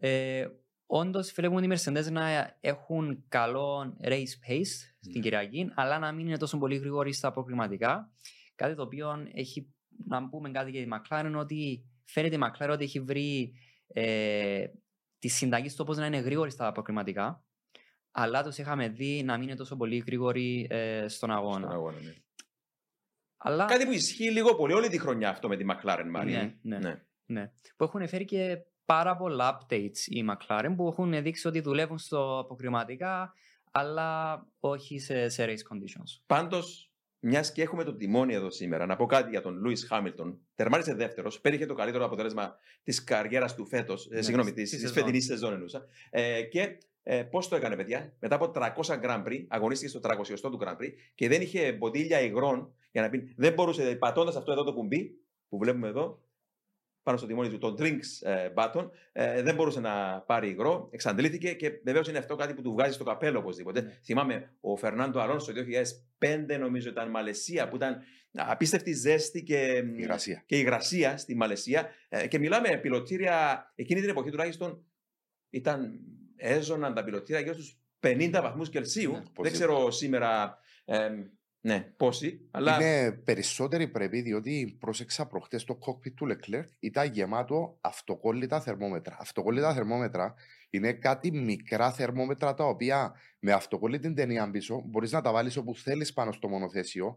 Ε, 0.00 0.46
όντως 0.86 1.32
βλέπουμε 1.32 1.60
ότι 1.60 1.74
οι 1.74 1.76
Mercedes 1.76 2.12
να 2.12 2.56
έχουν 2.60 3.24
καλό 3.28 3.96
race 4.02 4.48
pace 4.48 4.64
στην 5.00 5.12
Ναι. 5.14 5.20
Κυριακή, 5.20 5.70
αλλά 5.74 5.98
να 5.98 6.12
μην 6.12 6.26
είναι 6.26 6.36
τόσο 6.36 6.58
πολύ 6.58 6.76
γρήγοροι 6.76 7.12
στα 7.12 7.32
προκριματικά. 7.32 8.10
Κάτι 8.54 8.74
το 8.74 8.82
οποίο 8.82 9.28
έχει, 9.32 9.74
να 10.06 10.28
πούμε 10.28 10.50
κάτι 10.50 10.70
για 10.70 10.82
τη 10.82 10.88
McLaren, 10.92 11.32
ότι 11.36 11.84
φαίνεται 12.04 12.36
η 12.36 12.38
McLaren 12.42 12.70
ότι 12.70 12.84
έχει 12.84 13.00
βρει 13.00 13.52
ε, 13.86 14.66
τη 15.18 15.28
συνταγή 15.28 15.68
στο 15.68 15.84
πώς 15.84 15.96
να 15.96 16.06
είναι 16.06 16.18
γρήγοροι 16.18 16.50
στα 16.50 16.72
προκριματικά, 16.72 17.44
αλλά 18.10 18.42
τους 18.42 18.58
είχαμε 18.58 18.88
δει 18.88 19.22
να 19.22 19.38
μην 19.38 19.48
είναι 19.48 19.56
τόσο 19.56 19.76
πολύ 19.76 20.02
γρήγοροι 20.06 20.66
ε, 20.70 21.08
στον 21.08 21.30
αγώνα. 21.30 21.66
Στον 21.66 21.72
αγώνα, 21.72 22.00
ναι. 22.00 22.14
Αλλά, 23.36 23.64
Κάτι 23.64 23.84
που 23.84 23.92
ισχύει 23.92 24.30
λίγο 24.30 24.54
πολύ 24.54 24.72
όλη 24.72 24.88
τη 24.88 24.98
χρονιά 24.98 25.28
αυτό 25.28 25.48
με 25.48 25.56
τη 25.56 25.64
McLaren, 25.68 26.06
Μάρια. 26.10 26.58
Ναι, 26.62 26.78
ναι. 26.78 27.02
ναι, 27.26 27.52
που 27.76 27.84
έχουν 27.84 28.08
φέρει 28.08 28.24
και 28.24 28.58
πάρα 28.90 29.16
πολλά 29.16 29.58
updates 29.58 29.98
οι 30.06 30.24
McLaren 30.30 30.72
που 30.76 30.86
έχουν 30.86 31.22
δείξει 31.22 31.48
ότι 31.48 31.60
δουλεύουν 31.60 31.98
στο 31.98 32.38
αποκριματικά, 32.38 33.32
αλλά 33.70 34.40
όχι 34.60 34.98
σε, 34.98 35.28
σε 35.28 35.44
race 35.44 35.74
conditions. 35.74 36.20
Πάντως, 36.26 36.92
μιας 37.18 37.52
και 37.52 37.62
έχουμε 37.62 37.84
το 37.84 37.94
τιμόνι 37.96 38.34
εδώ 38.34 38.50
σήμερα, 38.50 38.86
να 38.86 38.96
πω 38.96 39.06
κάτι 39.06 39.30
για 39.30 39.40
τον 39.40 39.58
Λούι 39.58 39.76
Χάμιλτον. 39.86 40.38
Τερμάρισε 40.54 40.94
δεύτερος, 40.94 41.40
πέτυχε 41.40 41.66
το 41.66 41.74
καλύτερο 41.74 42.04
αποτέλεσμα 42.04 42.56
της 42.82 43.04
καριέρας 43.04 43.54
του 43.54 43.66
φέτος, 43.66 44.08
Ναι, 44.10 44.22
συγγνώμη, 44.22 44.50
στη 44.50 44.62
της 44.62 44.70
σεζόν. 44.70 44.92
φετινής 44.92 45.24
σεζόν 45.24 45.52
εννοούσα. 45.52 45.84
Ε, 46.10 46.42
και 46.42 46.78
ε, 47.02 47.22
πώς 47.22 47.48
το 47.48 47.56
έκανε, 47.56 47.76
παιδιά, 47.76 48.12
μετά 48.18 48.34
από 48.34 48.50
300 48.54 49.00
Grand 49.02 49.24
Prix, 49.26 49.44
αγωνίστηκε 49.48 49.90
στο 49.90 50.00
300 50.02 50.50
του 50.50 50.58
Grand 50.62 50.82
Prix 50.82 50.92
και 51.14 51.28
δεν 51.28 51.40
είχε 51.40 51.72
μποτήλια 51.72 52.20
υγρών 52.20 52.74
για 52.90 53.02
να 53.02 53.08
πει. 53.08 53.34
Δεν 53.36 53.52
μπορούσε, 53.52 53.96
πατώντας 53.96 54.36
αυτό 54.36 54.52
εδώ 54.52 54.64
το 54.64 54.72
κουμπί 54.72 55.10
που 55.48 55.58
βλέπουμε 55.58 55.88
εδώ, 55.88 56.22
πάνω 57.02 57.18
στο 57.18 57.26
τιμόνι 57.26 57.48
του, 57.48 57.58
το 57.58 57.74
drinks 57.78 58.28
ε, 58.28 58.48
button, 58.54 58.90
ε, 59.12 59.42
δεν 59.42 59.54
μπορούσε 59.54 59.80
να 59.80 60.20
πάρει 60.26 60.48
υγρό, 60.48 60.88
εξαντλήθηκε 60.92 61.52
και 61.54 61.80
βεβαίως 61.84 62.08
είναι 62.08 62.18
αυτό 62.18 62.36
κάτι 62.36 62.54
που 62.54 62.62
του 62.62 62.72
βγάζει 62.72 62.92
στο 62.92 63.04
καπέλο 63.04 63.38
οπωσδήποτε. 63.38 63.80
Ναι. 63.80 63.98
Θυμάμαι 64.04 64.52
ο 64.60 64.76
Φερνάντο 64.76 65.20
Αλόνσο 65.20 65.52
το 65.52 65.60
2005, 66.18 66.58
νομίζω 66.58 66.88
ήταν 66.88 67.10
Μαλαισία, 67.10 67.68
που 67.68 67.76
ήταν 67.76 68.00
απίστευτη 68.32 68.92
ζέστη 68.92 69.42
και 69.42 69.84
Υγρασία. 69.96 70.42
και 70.46 70.58
υγρασία 70.58 71.16
στη 71.16 71.34
Μαλαισία. 71.34 71.88
Ε, 72.08 72.26
και 72.26 72.38
μιλάμε 72.38 72.76
πιλωτήρια, 72.76 73.64
εκείνη 73.74 74.00
την 74.00 74.10
εποχή 74.10 74.30
τουλάχιστον 74.30 74.84
ήταν, 75.50 76.00
έζωναν 76.36 76.94
τα 76.94 77.04
πιλωτήρια 77.04 77.40
γύρω 77.40 77.54
στους 77.54 77.78
50 78.00 78.30
βαθμούς 78.42 78.68
Κελσίου. 78.68 79.10
Ναι, 79.12 79.18
Δεν 79.18 79.32
πόσοι. 79.34 79.52
ξέρω 79.52 79.90
σήμερα 79.90 80.58
ε, 80.84 81.08
ναι, 81.62 81.80
πόσοι, 81.96 82.48
αλλά 82.50 82.74
Είναι 82.74 83.12
περισσότεροι 83.12 83.88
πρέπει, 83.88 84.20
διότι 84.20 84.76
πρόσεξα 84.80 85.26
προχτές 85.26 85.64
το 85.64 85.78
cockpit 85.86 86.12
του 86.14 86.28
Leclerc 86.30 86.64
ήταν 86.78 87.12
γεμάτο 87.12 87.78
αυτοκόλλητα 87.80 88.60
θερμόμετρα. 88.60 89.16
Αυτοκόλλητα 89.20 89.74
θερμόμετρα 89.74 90.34
είναι 90.70 90.92
κάτι 90.92 91.32
μικρά 91.32 91.92
θερμόμετρα 91.92 92.54
τα 92.54 92.64
οποία 92.64 93.14
με 93.38 93.52
αυτοκόλλητη 93.52 94.12
ταινία 94.12 94.50
πίσω 94.50 94.82
μπορείς 94.86 95.12
να 95.12 95.20
τα 95.20 95.32
βάλεις 95.32 95.56
όπου 95.56 95.74
θέλεις 95.74 96.12
πάνω 96.12 96.32
στο 96.32 96.48
μονοθέσιο, 96.48 97.16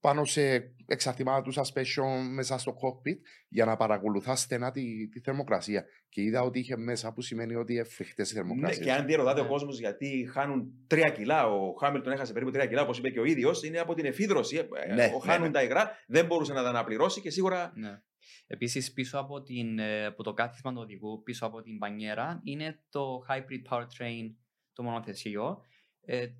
πάνω 0.00 0.24
σε 0.24 0.74
εξαρτημάτα 0.86 1.42
του 1.42 1.52
suspension 1.54 2.28
μέσα 2.34 2.58
στο 2.58 2.72
cockpit 2.72 3.16
για 3.48 3.64
να 3.64 3.76
παρακολουθά 3.76 4.36
στενά 4.36 4.70
τη, 4.70 5.08
τη 5.08 5.20
θερμοκρασία. 5.20 5.84
Και 6.08 6.22
είδα 6.22 6.42
ότι 6.42 6.58
είχε 6.58 6.76
μέσα 6.76 7.12
που 7.12 7.20
σημαίνει 7.20 7.54
ότι 7.54 7.78
εφικτέ 7.78 8.22
οι 8.22 8.26
ναι, 8.26 8.32
θερμοκρασίες. 8.32 8.84
και 8.84 8.92
αν 8.92 9.06
διερωτάται 9.06 9.40
ο 9.40 9.42
Ναι. 9.42 9.48
κόσμος 9.48 9.78
γιατί 9.78 10.28
χάνουν 10.32 10.72
3 10.90 11.12
κιλά, 11.14 11.46
ο 11.46 11.72
Χάμιλτον 11.80 12.12
έχασε 12.12 12.32
περίπου 12.32 12.50
3 12.54 12.66
κιλά, 12.68 12.82
όπως 12.82 12.98
είπε 12.98 13.10
και 13.10 13.20
ο 13.20 13.24
ίδιος, 13.24 13.62
είναι 13.62 13.78
από 13.78 13.94
την 13.94 14.04
εφίδρωση. 14.04 14.56
Ε, 14.56 14.94
Ναι, 14.94 15.04
ο 15.04 15.22
ναι, 15.24 15.32
χάνουν 15.32 15.46
ναι. 15.46 15.52
τα 15.52 15.62
υγρά, 15.62 15.90
δεν 16.06 16.26
μπορούσε 16.26 16.52
να 16.52 16.62
τα 16.62 16.68
αναπληρώσει 16.68 17.20
και 17.20 17.30
σίγουρα. 17.30 17.72
Ναι. 17.76 18.00
Επίσης 18.46 18.92
πίσω 18.92 19.18
από, 19.18 19.42
την, 19.42 19.78
ε, 19.78 20.04
από 20.06 20.22
το 20.22 20.32
κάθισμα 20.32 20.72
του 20.72 20.80
οδηγού, 20.82 21.22
πίσω 21.22 21.46
από 21.46 21.62
την 21.62 21.78
πανιέρα, 21.78 22.40
είναι 22.44 22.80
το 22.90 23.24
hybrid 23.28 23.72
powertrain 23.74 24.34
το 24.72 24.82
μονοθεσίο, 24.82 25.42
ε, 25.50 25.77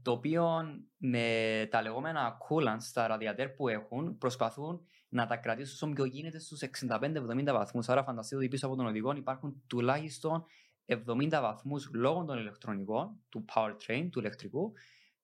το 0.03 0.11
οποίο 0.11 0.49
με 0.97 1.69
τα 1.71 1.83
λεγόμενα 1.83 2.37
coolants, 2.49 2.91
τα 2.93 3.07
ραδιατέρ 3.07 3.49
που 3.49 3.69
έχουν, 3.69 4.19
προσπαθούν 4.19 4.81
να 5.09 5.27
τα 5.27 5.37
κρατήσουν 5.37 5.75
όσο 5.75 5.95
πιο 5.95 6.05
γίνεται 6.05 6.39
στους 6.39 6.61
65-70 6.63 7.45
βαθμούς. 7.45 7.89
Άρα 7.89 8.05
φανταστείτε 8.05 8.37
ότι 8.37 8.49
πίσω 8.49 8.67
από 8.67 8.77
τον 8.77 8.87
οδηγό 8.87 9.13
υπάρχουν 9.17 9.63
τουλάχιστον 9.67 10.45
70 10.87 11.29
βαθμούς 11.31 11.91
λόγω 11.95 12.25
των 12.25 12.39
ηλεκτρονικών, 12.39 13.21
του 13.29 13.45
powertrain, 13.55 14.09
του 14.11 14.19
ηλεκτρικού, 14.19 14.73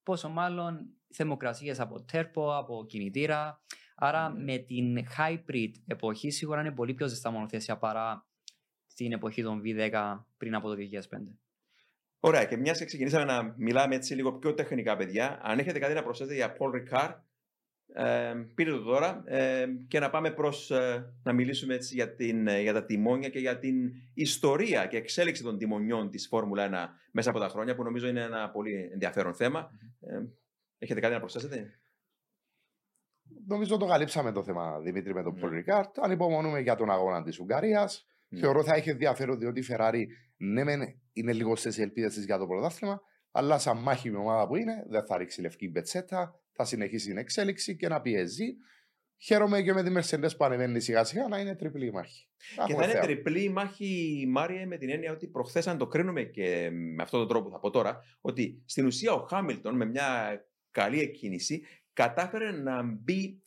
πόσο 0.03 0.29
μάλλον 0.29 0.87
θερμοκρασίες 1.13 1.81
από 1.81 2.03
τέρπο, 2.03 2.57
από 2.57 2.85
κινητήρα. 2.89 3.63
Άρα 3.97 4.31
Ναι. 4.31 4.45
με 4.45 4.59
την 4.59 4.99
hybrid 5.17 5.71
εποχή 5.87 6.31
σίγουρα 6.31 6.61
είναι 6.61 6.73
πολύ 6.73 6.95
πιο 6.95 7.09
ζεστά 7.09 7.31
μονοθέσια 7.31 7.79
παρά 7.79 8.27
στην 8.87 9.13
εποχή 9.13 9.43
των 9.43 9.63
V10 9.65 10.25
πριν 10.37 10.55
από 10.55 10.69
το 10.69 10.75
2005. 10.75 11.39
Ωραία, 12.27 12.45
και 12.45 12.57
μιας 12.57 12.79
και 12.79 12.85
ξεκινήσαμε 12.85 13.25
να 13.25 13.55
μιλάμε 13.57 13.95
έτσι 13.95 14.15
λίγο 14.15 14.33
πιο 14.33 14.55
τεχνικά, 14.55 14.97
παιδιά, 14.97 15.41
αν 15.43 15.59
έχετε 15.59 15.79
κάτι 15.79 15.95
να 15.95 16.03
προσθέσετε 16.03 16.35
για 16.35 16.57
Paul 16.59 16.71
Ricard, 16.75 17.15
ε, 17.95 18.35
πείτε 18.55 18.71
το 18.71 18.83
τώρα 18.83 19.23
ε, 19.27 19.67
και 19.89 19.99
να 19.99 20.11
πάμε 20.11 20.31
προς 20.31 20.71
ε, 20.71 21.15
να 21.23 21.33
μιλήσουμε 21.33 21.75
έτσι 21.75 21.95
για, 21.95 22.15
την, 22.15 22.47
ε, 22.47 22.61
για 22.61 22.73
τα 22.73 22.85
τιμόνια 22.85 23.29
και 23.29 23.39
για 23.39 23.59
την 23.59 23.93
ιστορία 24.15 24.87
και 24.87 24.97
εξέλιξη 24.97 25.43
των 25.43 25.59
τιμονιών 25.59 26.11
της 26.11 26.27
Φόρμουλα 26.27 26.91
1 26.93 26.95
μέσα 27.13 27.31
από 27.31 27.39
τα 27.39 27.49
χρόνια 27.49 27.75
που 27.75 27.83
νομίζω 27.83 28.07
είναι 28.09 28.23
ένα 28.23 28.51
πολύ 28.51 28.89
ενδιαφέρον 28.93 29.35
θέμα. 29.35 29.71
Ε, 30.01 30.23
έχετε 30.79 31.01
κάτι 31.01 31.13
να 31.13 31.21
προσθέσετε; 31.21 31.79
Νομίζω 33.47 33.77
το 33.77 33.87
καλύψαμε 33.87 34.33
το 34.33 34.43
θέμα, 34.43 34.81
Δημήτρη, 34.81 35.15
με 35.15 35.23
τον 35.23 35.35
Ναι. 35.35 35.41
Πολ 35.41 35.51
Ρικάρτ. 35.51 35.99
Ανυπομονούμε 35.99 36.61
για 36.61 36.75
τον 36.77 36.91
αγώνα 36.91 37.23
της 37.23 37.39
Ουγγαρίας. 37.39 38.07
Ναι. 38.29 38.41
Θεωρώ 38.41 38.65
θα 38.65 38.75
έχει 38.75 38.91
ενδιαφέρον 38.91 39.39
διότι 39.39 39.61
η 39.61 39.65
Ferrari 39.71 40.05
ναι, 40.37 40.65
μεν 40.65 40.81
είναι 41.13 41.33
λίγο 41.33 41.57
στις 41.57 41.79
ελπίδες 41.79 42.15
της 42.15 42.25
για 42.25 42.39
το 42.39 42.47
πρωτάθλημα, 42.47 43.01
αλλά 43.31 43.59
σαν 43.59 43.79
μάχημη 43.79 44.17
ομάδα 44.17 44.47
που 44.47 44.57
είναι, 44.57 44.85
δεν 44.89 45.07
θα 45.07 45.17
ρίξει 45.17 45.41
λευκή 45.41 45.69
μπετσέτα, 45.69 46.41
θα 46.53 46.65
συνεχίσει 46.65 47.09
την 47.09 47.17
εξέλιξη 47.17 47.77
και 47.77 47.89
να 47.89 48.01
πιέζει. 48.01 48.45
Χαίρομαι 49.17 49.63
και 49.63 49.73
με 49.73 49.83
τη 49.83 49.93
Mercedes 49.97 50.37
που 50.37 50.45
ανεβαίνει 50.45 50.81
σιγά 50.81 51.05
σιγά 51.05 51.29
να 51.29 51.39
είναι 51.39 51.55
τριπλή 51.55 51.87
η 51.87 51.91
μάχη. 51.91 52.29
Και 52.37 52.61
Έχουμε 52.61 52.77
θα 52.77 52.85
είναι 52.85 52.93
θέα. 52.93 53.03
τριπλή 53.03 53.43
η 53.43 53.49
μάχη, 53.49 54.25
Μάρια, 54.29 54.67
με 54.67 54.77
την 54.77 54.91
έννοια 54.91 55.13
ότι 55.13 55.27
προχθές, 55.27 55.67
αν 55.67 55.79
το 55.79 55.87
κρίνουμε 55.87 56.23
και 56.23 56.71
με 56.73 57.03
αυτόν 57.03 57.21
τον 57.21 57.29
τρόπο 57.29 57.45
που 57.45 57.51
θα 57.51 57.59
πω 57.61 57.71
τώρα, 57.71 57.99
ότι 58.21 58.63
στην 58.67 58.87
ουσία 58.87 59.13
ο 59.13 59.19
Χάμιλτον 59.19 59.77
με 59.77 59.85
μια 59.85 60.41
καλή 60.71 61.01
εκκίνηση 61.01 61.63
κατάφερε 61.93 62.51
να 62.51 62.83
μπει 62.83 63.43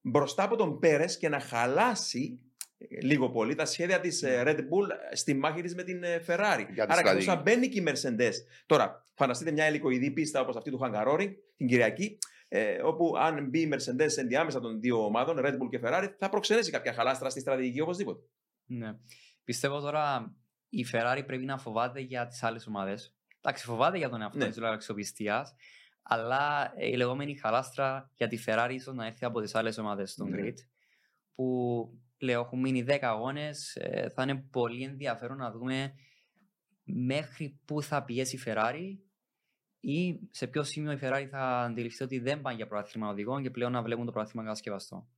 μπροστά 0.00 0.42
από 0.42 0.56
τον 0.56 0.78
Πέρες 0.78 1.18
και 1.18 1.28
να 1.28 1.40
χαλάσει 1.40 2.40
ε, 2.40 2.43
λίγο 3.02 3.30
πολύ 3.30 3.54
τα 3.54 3.64
σχέδια 3.64 4.00
της 4.00 4.22
ε, 4.22 4.42
Red 4.46 4.58
Bull 4.58 4.88
στη 5.12 5.34
μάχη 5.34 5.62
της 5.62 5.74
με 5.74 5.82
την 5.82 6.02
ε, 6.02 6.16
Ferrari. 6.26 6.66
Για 6.72 6.86
τη 6.86 6.92
Άρα 6.92 7.02
καθώς 7.02 7.22
στρατηγική. 7.22 7.24
θα 7.24 7.36
μπαίνει 7.36 7.68
και 7.68 7.80
η 7.80 7.84
Mercedes. 7.88 8.32
Τώρα, 8.66 9.06
φανταστείτε 9.14 9.50
μια 9.50 9.64
ελικοειδή 9.64 10.10
πίστα 10.10 10.40
όπως 10.40 10.56
αυτή 10.56 10.70
του 10.70 10.80
Hungaroring 10.82 11.30
την 11.56 11.66
Κυριακή, 11.66 12.18
ε, 12.48 12.82
όπου 12.82 13.14
αν 13.18 13.48
μπει 13.48 13.60
η 13.60 13.68
Mercedes 13.72 14.16
ενδιάμεσα 14.16 14.60
των 14.60 14.80
δύο 14.80 15.04
ομάδων, 15.04 15.36
Red 15.40 15.52
Bull 15.52 15.68
και 15.70 15.80
Ferrari, 15.84 16.08
θα 16.18 16.28
προξενέσει 16.28 16.70
κάποια 16.70 16.92
χαλάστρα 16.92 17.30
στη 17.30 17.40
στρατηγική 17.40 17.80
οπωσδήποτε. 17.80 18.20
Ναι. 18.66 18.96
Πιστεύω 19.44 19.80
τώρα 19.80 20.34
η 20.68 20.86
Ferrari 20.92 21.22
πρέπει 21.26 21.44
να 21.44 21.58
φοβάται 21.58 22.00
για 22.00 22.26
τις 22.26 22.42
άλλες 22.42 22.66
ομάδες. 22.66 23.14
Εντάξει, 23.40 23.64
φοβάται 23.64 23.98
για 23.98 24.08
τον 24.08 24.20
εαυτό 24.22 24.38
Ναι. 24.38 24.48
της 24.48 24.56
λόγω 24.58 24.72
αξιοπιστίας, 24.72 25.54
αλλά 26.02 26.72
ε, 26.76 26.86
η 26.88 26.96
λεγόμενη 26.96 27.36
χαλάστρα 27.36 28.10
για 28.16 28.28
τη 28.28 28.38
Ferrari 28.46 28.70
ίσως 28.72 28.94
να 28.94 29.06
έρθει 29.06 29.24
από 29.24 29.40
τις 29.40 29.54
άλλες 29.54 29.78
ομάδες 29.78 30.10
στον 30.10 30.28
Ναι. 30.30 30.36
grid, 30.42 30.54
που 31.34 31.88
λέω 32.24 32.40
έχουν 32.40 32.60
μείνει 32.60 32.84
10 32.88 32.98
αγώνες, 33.00 33.76
ε, 33.76 34.08
θα 34.08 34.22
είναι 34.22 34.36
πολύ 34.50 34.82
ενδιαφέρον 34.82 35.36
να 35.36 35.50
δούμε 35.50 35.94
μέχρι 36.84 37.60
πού 37.64 37.82
θα 37.82 38.04
πιέσει 38.04 38.36
η 38.36 38.40
Ferrari 38.46 38.96
ή 39.80 40.20
σε 40.30 40.46
ποιο 40.46 40.62
σημείο 40.62 40.92
η 40.92 40.98
Ferrari 41.02 41.26
θα 41.30 41.60
αντιληφθεί 41.60 42.02
ότι 42.04 42.18
δεν 42.18 42.40
πάνε 42.40 42.56
για 42.56 42.66
πρωτάθλημα 42.66 43.08
οδηγών 43.08 43.42
και 43.42 43.50
πλέον 43.50 43.72
να 43.72 43.82
βλέπουν 43.82 44.04
το 44.06 44.12
πρωτάθλημα 44.12 44.42
κατασκευαστό. 44.44 45.08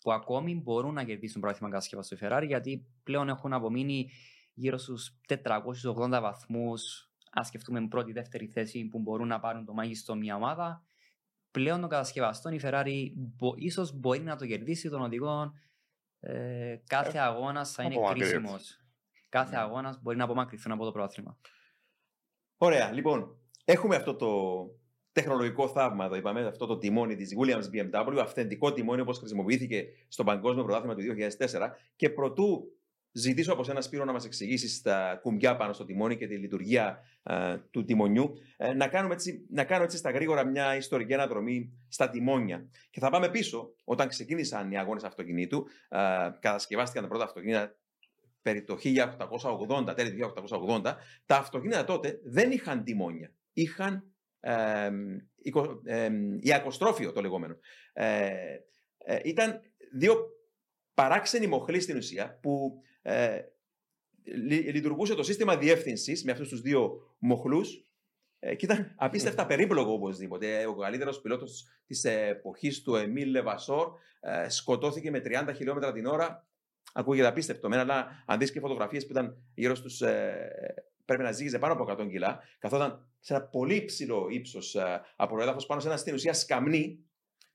Που 0.00 0.12
ακόμη 0.12 0.54
μπορούν 0.54 0.94
να 0.94 1.04
κερδίσουν 1.04 1.40
πρωτάθλημα 1.40 1.72
κατασκευαστό 1.72 2.14
η 2.14 2.18
Ferrari 2.22 2.46
γιατί 2.46 2.86
πλέον 3.02 3.28
έχουν 3.28 3.52
απομείνει 3.52 4.10
γύρω 4.54 4.78
στους 4.78 5.18
480 5.28 6.20
βαθμούς 6.20 7.10
αν 7.38 7.44
σκεφτούμε 7.44 7.88
πρώτη, 7.88 8.12
δεύτερη 8.12 8.46
θέση 8.46 8.84
που 8.84 8.98
μπορούν 8.98 9.28
να 9.28 9.40
πάρουν 9.40 9.64
το 9.64 9.72
μάγιστο 9.72 10.14
μια 10.14 10.36
ομάδα. 10.36 10.84
Πλέον 11.50 11.80
των 11.80 11.88
κατασκευαστών 11.88 12.52
η 12.52 12.60
Ferrari 12.62 13.12
μπο, 13.14 13.52
ίσως 13.56 13.92
μπορεί 13.92 14.20
να 14.20 14.36
το 14.36 14.46
κερδίσει 14.46 14.88
των 14.88 15.02
οδηγών. 15.02 15.52
Ε, 16.20 16.76
κάθε 16.86 17.18
Ε, 17.18 17.20
αγώνας 17.20 17.72
θα 17.72 17.82
είναι 17.82 17.94
απομακρύνεται. 17.94 18.30
κρίσιμος. 18.38 18.80
Κάθε 19.28 19.56
Ναι. 19.56 19.62
αγώνας 19.62 20.00
μπορεί 20.02 20.16
να 20.16 20.24
απομακρυνθούν 20.24 20.72
από 20.72 20.84
το 20.84 20.92
πρωτάθλημα. 20.92 21.38
Ωραία, 22.56 22.92
λοιπόν, 22.92 23.36
έχουμε 23.64 23.96
αυτό 23.96 24.14
το 24.16 24.30
τεχνολογικό 25.12 25.68
θαύμα, 25.68 26.04
εδώ 26.04 26.14
είπαμε, 26.16 26.46
αυτό 26.46 26.66
το 26.66 26.78
τιμόνι 26.78 27.16
της 27.16 27.32
Williams 27.40 27.64
BMW, 27.72 28.18
αυθεντικό 28.20 28.72
τιμόνι 28.72 29.00
όπως 29.00 29.18
χρησιμοποιήθηκε 29.18 29.86
στο 30.08 30.24
Παγκόσμιο 30.24 30.64
Πρωτάθλημα 30.64 30.94
του 30.94 31.02
2004 31.02 31.76
και 31.96 32.10
προτού 32.10 32.75
ζητήσω 33.16 33.52
από 33.52 33.64
σένα 33.64 33.80
Σπύρο 33.80 34.04
να 34.04 34.12
μας 34.12 34.24
εξηγήσεις 34.24 34.82
τα 34.82 35.18
κουμπιά 35.22 35.56
πάνω 35.56 35.72
στο 35.72 35.84
τιμόνι 35.84 36.16
και 36.16 36.26
τη 36.26 36.36
λειτουργία 36.36 36.98
ε, 37.22 37.56
του 37.70 37.84
τιμονιού. 37.84 38.32
Ε, 38.56 38.72
να, 38.72 38.88
κάνουμε 38.88 39.14
έτσι, 39.14 39.46
να 39.50 39.64
κάνω 39.64 39.84
έτσι 39.84 39.96
στα 39.96 40.10
γρήγορα 40.10 40.44
μια 40.44 40.76
ιστορική 40.76 41.14
αναδρομή 41.14 41.72
στα 41.88 42.10
τιμόνια. 42.10 42.68
Και 42.90 43.00
θα 43.00 43.10
πάμε 43.10 43.28
πίσω 43.28 43.74
όταν 43.84 44.08
ξεκίνησαν 44.08 44.70
οι 44.70 44.78
αγώνες 44.78 45.04
αυτοκινήτου. 45.04 45.66
Ε, 45.88 45.98
κατασκευάστηκαν 46.40 47.02
τα 47.02 47.08
πρώτα 47.08 47.24
αυτοκίνητα 47.24 47.76
περί 48.42 48.62
το 48.62 48.76
1880, 49.88 49.96
τέλη 49.96 50.14
του 50.14 50.32
1880. 50.82 50.94
Τα 51.26 51.36
αυτοκίνητα 51.36 51.84
τότε 51.84 52.20
δεν 52.24 52.50
είχαν 52.50 52.84
τιμόνια. 52.84 53.32
Είχαν 53.52 54.10
ε, 54.40 54.90
η 56.40 56.52
ακοστρόφιο 56.52 57.12
το 57.12 57.20
λεγόμενο. 57.20 57.58
Ε, 57.92 58.30
ε, 58.98 59.18
ήταν 59.24 59.60
δύο 59.92 60.16
παράξενοι 60.94 61.46
μοχλοί 61.46 61.80
στην 61.80 61.96
ουσία 61.96 62.38
που 62.42 62.80
ε, 63.08 63.40
λειτουργούσε 64.72 65.14
το 65.14 65.22
σύστημα 65.22 65.56
διεύθυνσης 65.56 66.24
με 66.24 66.32
αυτούς 66.32 66.48
τους 66.48 66.60
δύο 66.60 67.14
μοχλούς 67.18 67.86
ε, 68.38 68.54
και 68.54 68.64
ήταν 68.64 68.94
απίστευτα 68.96 69.46
περίπλοκο 69.46 69.92
οπωσδήποτε. 69.92 70.66
Ο 70.66 70.74
καλύτερος 70.74 71.20
πιλότος 71.20 71.64
της 71.86 72.04
εποχής 72.04 72.82
του 72.82 72.94
Εμίλ 72.94 73.28
Λεβασόρ 73.28 73.88
ε, 74.20 74.48
σκοτώθηκε 74.48 75.10
με 75.10 75.22
30 75.24 75.52
χιλιόμετρα 75.56 75.92
την 75.92 76.06
ώρα. 76.06 76.46
Ακούγεται 76.92 77.26
απίστευτο 77.26 77.68
μένα, 77.68 77.82
αλλά 77.82 78.22
αν 78.26 78.38
δεις 78.38 78.52
και 78.52 78.60
φωτογραφίες 78.60 79.06
που 79.06 79.12
ήταν 79.12 79.36
γύρω 79.54 79.74
στους. 79.74 80.00
Ε, 80.00 80.48
πρέπει 81.04 81.22
να 81.22 81.32
ζήγιζε 81.32 81.58
πάνω 81.58 81.72
από 81.72 82.02
100 82.02 82.08
κιλά, 82.08 82.42
καθόταν 82.58 83.08
σε 83.20 83.34
ένα 83.34 83.42
πολύ 83.42 83.84
ψηλό 83.84 84.26
ύψος 84.30 84.74
ε, 84.74 85.00
από 85.16 85.42
έδαφος 85.42 85.66
πάνω 85.66 85.80
σε 85.80 85.88
ένα 85.88 85.96
στην 85.96 86.14
ουσία 86.14 86.32
σκαμνί. 86.32 87.00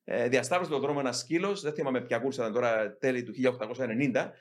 Ε, 0.03 0.27
διασταύρωσε 0.27 0.71
τον 0.71 0.81
δρόμο 0.81 0.97
ένας 0.99 1.17
σκύλος, 1.17 1.61
δεν 1.61 1.73
θυμάμαι 1.73 2.01
ποια 2.01 2.19
κούρσα 2.19 2.41
ήταν 2.41 2.53
τώρα, 2.53 2.97
τέλη 2.97 3.23
του 3.23 3.33
1890, 3.33 4.31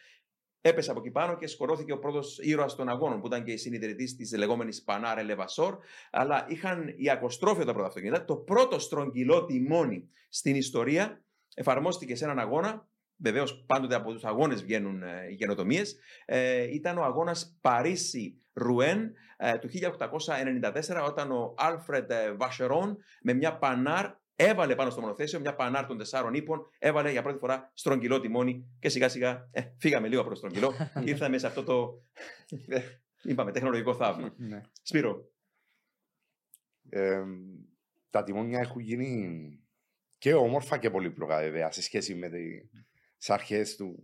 Έπεσε 0.61 0.91
από 0.91 1.01
εκεί 1.01 1.11
πάνω 1.11 1.37
και 1.37 1.47
σκορώθηκε 1.47 1.93
ο 1.93 1.99
πρώτος 1.99 2.39
ήρωας 2.39 2.75
των 2.75 2.89
αγώνων, 2.89 3.21
που 3.21 3.27
ήταν 3.27 3.45
και 3.45 3.53
η 3.53 3.57
συνειδητής 3.57 4.17
της 4.17 4.37
λεγόμενης 4.37 4.83
Πανάρε 4.83 5.23
Λεβασόρ. 5.23 5.79
Αλλά 6.11 6.47
είχαν 6.49 6.95
οι 6.97 7.11
ακοστρόφια 7.11 7.65
τα 7.65 7.73
πρώτα 7.73 7.89
αυτοκίνητα. 7.89 8.25
Το 8.25 8.37
πρώτο 8.37 8.79
στρογγυλό 8.79 9.45
τιμόνι 9.45 10.09
στην 10.29 10.55
ιστορία 10.57 11.25
εφαρμόστηκε 11.55 12.17
σε 12.17 12.25
έναν 12.25 12.39
αγώνα. 12.39 12.89
Βεβαίως, 13.17 13.65
πάντοτε 13.67 13.95
από 13.95 14.13
τους 14.13 14.25
αγώνες 14.25 14.63
βγαίνουν 14.63 15.03
ε, 15.03 15.27
οι 15.31 15.37
καινοτομίες. 15.37 15.97
Ε, 16.25 16.75
ήταν 16.75 16.99
ο 16.99 17.03
αγώνας 17.03 17.59
Παρίσι-Ρουέν 17.61 19.13
ε, 19.37 19.59
του 19.59 19.69
1894, 19.69 21.05
όταν 21.07 21.31
ο 21.31 21.55
Άλφρεντ 21.57 22.13
Βασερόν 22.37 22.99
με 23.23 23.33
μια 23.33 23.59
Πανάρ 23.59 24.11
έβαλε 24.45 24.75
πάνω 24.75 24.91
στο 24.91 25.01
μονοθέσιο 25.01 25.41
μια 25.41 25.55
πανάρ 25.55 25.87
των 25.87 25.99
τεσσάρων 25.99 26.35
ύπων, 26.35 26.67
έβαλε 26.79 27.11
για 27.11 27.23
πρώτη 27.23 27.39
φορά 27.39 27.71
στρογγυλό 27.75 28.21
τιμόνι 28.21 28.69
και 28.79 28.89
σιγά 28.89 29.09
σιγά 29.09 29.49
ε, 29.53 29.63
φύγαμε 29.79 30.09
λίγο 30.09 30.21
από 30.21 30.31
το 30.31 30.37
στρογγυλό 30.37 30.73
και 31.05 31.11
ήρθαμε 31.11 31.39
σε 31.39 31.47
αυτό 31.47 31.65
το. 31.65 32.03
Ε, 32.69 32.81
είπαμε, 33.23 33.53
τεχνολογικό 33.53 33.95
θαύμα. 33.95 34.35
Ναι. 34.49 34.61
Σπύρο. 34.83 35.31
Ε, 36.89 37.23
τα 38.11 38.23
τιμόνια 38.25 38.61
έχουν 38.61 38.81
γίνει 38.81 39.59
και 40.19 40.35
όμορφα 40.35 40.79
και 40.79 40.91
πολύπλοκα 40.91 41.39
βέβαια 41.39 41.71
σε 41.71 41.83
σχέση 41.83 42.15
με 42.15 42.29
τι 42.29 43.27
αρχές 43.27 43.77
του, 43.77 44.03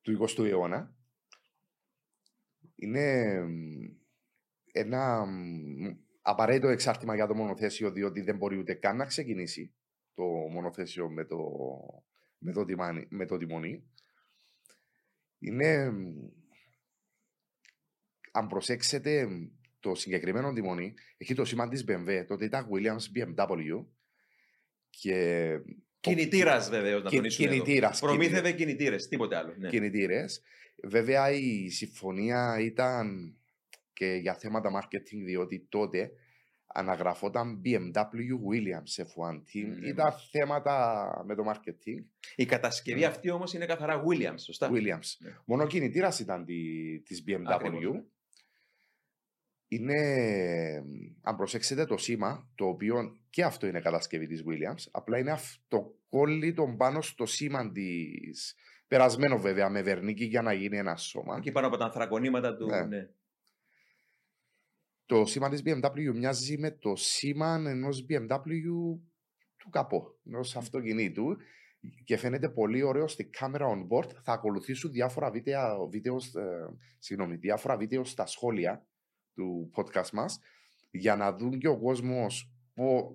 του 0.00 0.26
20ου 0.28 0.44
αιώνα. 0.44 0.94
Είναι 2.76 3.38
ένα 4.72 5.26
απαραίτητο 6.22 6.68
εξάρτημα 6.68 7.14
για 7.14 7.26
το 7.26 7.34
μονοθέσιο, 7.34 7.90
διότι 7.90 8.20
δεν 8.20 8.36
μπορεί 8.36 8.58
ούτε 8.58 8.74
καν 8.74 8.96
να 8.96 9.04
ξεκινήσει 9.04 9.74
το 10.14 10.24
μονοθέσιο 10.24 11.10
με 11.10 11.24
το, 11.24 11.38
με 12.38 12.52
το, 12.52 12.64
τιμάνι, 12.64 13.06
με 13.10 13.26
το 13.26 13.36
τιμονί. 13.36 13.84
Είναι, 15.38 15.92
αν 18.32 18.46
προσέξετε, 18.46 19.28
το 19.80 19.94
συγκεκριμένο 19.94 20.52
τιμονί 20.52 20.94
έχει 21.16 21.34
το 21.34 21.44
σήμα 21.44 21.68
της 21.68 21.84
BMW, 21.88 22.24
τότε 22.26 22.44
ήταν 22.44 22.68
Williams 22.72 23.18
BMW 23.18 23.84
και 24.90 25.58
Κινητήρας 26.02 26.68
βεβαίω, 26.68 27.00
να 27.00 27.10
τονίσουμε. 27.10 27.48
Κινητήρας. 27.48 28.00
Προμήθευε 28.00 28.52
κινητήρες, 28.52 29.08
τίποτε 29.08 29.36
άλλο. 29.36 29.54
Ναι. 29.58 29.68
Κινητήρες. 29.68 30.42
Βέβαια 30.82 31.30
η 31.30 31.68
συμφωνία 31.68 32.58
ήταν 32.60 33.36
και 34.02 34.18
για 34.20 34.34
θέματα 34.34 34.70
marketing, 34.80 35.24
διότι 35.24 35.66
τότε 35.68 36.10
αναγραφόταν 36.66 37.60
BMW 37.64 38.50
Williams 38.50 39.04
F1 39.04 39.34
Team. 39.34 39.78
Mm. 39.78 39.86
Ήταν 39.86 40.12
θέματα 40.30 41.22
με 41.26 41.34
το 41.34 41.42
marketing. 41.46 42.04
Η 42.36 42.44
κατασκευή 42.44 43.00
mm. 43.00 43.08
αυτή 43.08 43.30
όμως 43.30 43.54
είναι 43.54 43.66
καθαρά 43.66 44.02
Williams, 44.04 44.38
σωστά; 44.38 44.70
Williams. 44.72 45.16
Ναι. 45.18 45.30
Μόνο 45.44 45.66
κινητήρας 45.66 46.18
ήταν 46.20 46.44
τη 46.44 47.16
BMW. 47.26 47.42
Ακριβώς. 47.44 48.02
Είναι, 49.68 49.96
αν 51.22 51.36
προσέξετε 51.36 51.84
το 51.84 51.96
σήμα, 51.96 52.50
το 52.54 52.66
οποίο 52.66 53.16
και 53.30 53.44
αυτό 53.44 53.66
είναι 53.66 53.80
κατασκευή 53.80 54.26
της 54.26 54.44
Williams, 54.46 54.88
απλά 54.90 55.18
είναι 55.18 55.30
αυτοκόλλητο 55.30 56.74
πάνω 56.76 57.00
στο 57.00 57.26
σήμα 57.26 57.72
της. 57.72 58.54
Περασμένο 58.88 59.38
βέβαια 59.38 59.68
με 59.68 59.82
βερνίκι 59.82 60.24
για 60.24 60.42
να 60.42 60.52
γίνει 60.52 60.78
ένα 60.78 60.96
σώμα. 60.96 61.40
Και 61.40 61.52
πάνω 61.52 61.66
από 61.66 61.76
τα 61.76 61.84
ανθρακονήματα 61.84 62.56
του. 62.56 62.66
Ναι. 62.66 62.80
ναι. 62.80 63.08
Το 65.12 65.26
σήμα 65.26 65.48
της 65.48 65.62
BMW 65.64 66.14
μοιάζει 66.14 66.58
με 66.58 66.70
το 66.70 66.96
σήμα 66.96 67.62
ενός 67.66 68.06
BMW 68.08 68.38
του 69.56 69.68
καπό, 69.70 70.18
ενός 70.26 70.56
αυτοκινήτου 70.56 71.36
και 72.04 72.16
φαίνεται 72.16 72.48
πολύ 72.48 72.82
ωραίο 72.82 73.08
στη 73.08 73.24
κάμερα 73.24 73.66
on 73.68 73.86
board. 73.88 74.10
Θα 74.22 74.32
ακολουθήσουν 74.32 74.90
διάφορα 74.90 75.30
βίντεο, 75.30 75.88
βίντεο, 75.90 76.14
ε, 76.14 76.74
συγγνώμη, 76.98 77.36
διάφορα 77.36 77.76
βίντεο 77.76 78.04
στα 78.04 78.26
σχόλια 78.26 78.86
του 79.34 79.70
podcast 79.76 80.10
μας 80.12 80.38
για 80.90 81.16
να 81.16 81.32
δουν 81.32 81.58
και 81.58 81.68
ο 81.68 81.78
κόσμος 81.78 82.52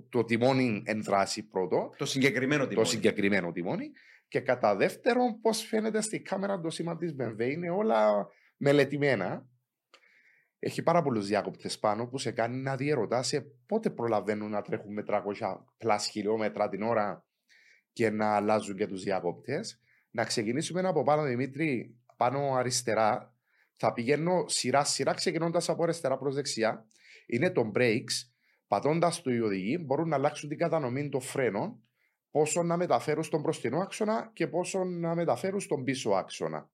το 0.10 0.24
τιμόνι 0.24 0.84
ενδράσει 0.86 1.48
πρώτο. 1.48 1.93
Το 1.98 2.06
συγκεκριμένο 2.06 2.68
τιμόνι. 2.68 2.88
Το 2.88 2.91
συγκεκριμένο 2.91 3.52
τιμόνι. 3.52 3.91
Και 4.28 4.39
κατά 4.39 4.76
δεύτερον, 4.76 5.41
πώς 5.41 5.62
φαίνεται 5.62 6.02
στη 6.02 6.22
κάμερα 6.22 6.60
το 6.60 6.70
σήμα 6.70 6.98
της 6.98 7.16
BMW. 7.20 7.52
Είναι 7.52 7.70
όλα 7.70 8.28
μελετημένα 8.58 9.48
έχει 10.60 10.84
πάρα 10.84 11.01
πολλούς 11.01 11.28
διάκοπτες 11.28 11.80
πάνω 11.80 12.08
που 12.08 12.18
σε 12.18 12.32
κάνει 12.32 12.58
να 12.58 12.76
διαρωτά 12.76 13.24
σε 13.24 13.41
πότε 13.66 13.89
προλαβαίνουν 13.89 14.49
να 14.49 14.62
τρέχουν 14.62 14.93
με 14.93 15.03
300 15.08 15.22
πλάς 15.78 16.08
χιλιόμετρα 16.08 16.70
την 16.70 16.82
ώρα 16.82 17.26
και 17.93 18.10
να 18.10 18.36
αλλάζουν 18.36 18.76
και 18.76 18.88
τους 18.88 19.03
διάκοπτε. 19.03 19.60
Να 20.12 20.24
ξεκινήσουμε 20.24 20.80
από 20.80 21.03
πάνω, 21.03 21.24
Δημήτρη, 21.24 21.95
πάνω 22.18 22.55
αριστερά. 22.55 23.36
Θα 23.76 23.93
πηγαίνω 23.93 24.43
σειρά-σειρά 24.47 25.14
ξεκινώντας 25.14 25.70
από 25.70 25.84
αριστερά 25.84 26.18
προς 26.18 26.36
δεξιά. 26.36 26.86
Είναι 27.28 27.51
το 27.51 27.72
brakes. 27.76 28.30
Πατώντας 28.68 29.22
το 29.22 29.32
οι 29.32 29.39
οδηγοί 29.39 29.84
μπορούν 29.86 30.08
να 30.08 30.16
αλλάξουν 30.16 30.49
την 30.49 30.58
κατανομή 30.58 31.10
των 31.10 31.22
φρένων, 31.22 31.84
πόσο 32.32 32.64
να 32.64 32.78
μεταφέρουν 32.78 33.24
στον 33.24 33.41
μπροστινό 33.41 33.80
άξονα 33.80 34.32
και 34.34 34.47
πόσο 34.47 34.84
να 34.84 35.16
μεταφέρουν 35.16 35.60
στον 35.60 35.84
πίσω 35.84 36.10
άξονα. 36.10 36.70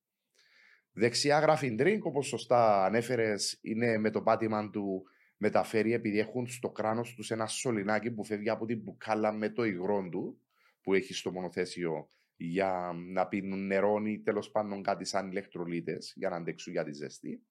Δεξιά 0.93 1.39
γράφει 1.39 1.75
drink, 1.79 1.99
όπως 2.01 2.27
σωστά 2.27 2.85
ανέφερες, 2.85 3.59
είναι 3.61 3.97
με 3.97 4.09
το 4.09 4.21
πάτημα 4.21 4.69
του 4.69 5.03
μεταφέρει 5.37 5.93
επειδή 5.93 6.19
έχουν 6.19 6.47
στο 6.47 6.69
κράνος 6.69 7.13
τους 7.13 7.31
ένα 7.31 7.47
σωληνάκι 7.47 8.11
που 8.11 8.23
φεύγει 8.23 8.49
από 8.49 8.65
την 8.65 8.79
μπουκάλα 8.79 9.31
με 9.31 9.49
το 9.49 9.63
υγρό 9.63 10.09
του 10.11 10.41
που 10.81 10.93
έχει 10.93 11.13
στο 11.13 11.31
μονοθέσιο 11.31 12.07
για 12.35 12.91
να 13.11 13.27
πίνουν 13.27 13.65
νερό 13.65 14.01
ή 14.05 14.19
τέλος 14.19 14.51
πάντων 14.51 14.83
κάτι 14.83 15.05
σαν 15.05 15.29
ηλεκτρολίτες 15.29 16.13
για 16.15 16.29
να 16.29 16.35
αντέξουν 16.35 16.73
για 16.73 16.83
τη 16.83 16.93
ζέστη. 16.93 17.43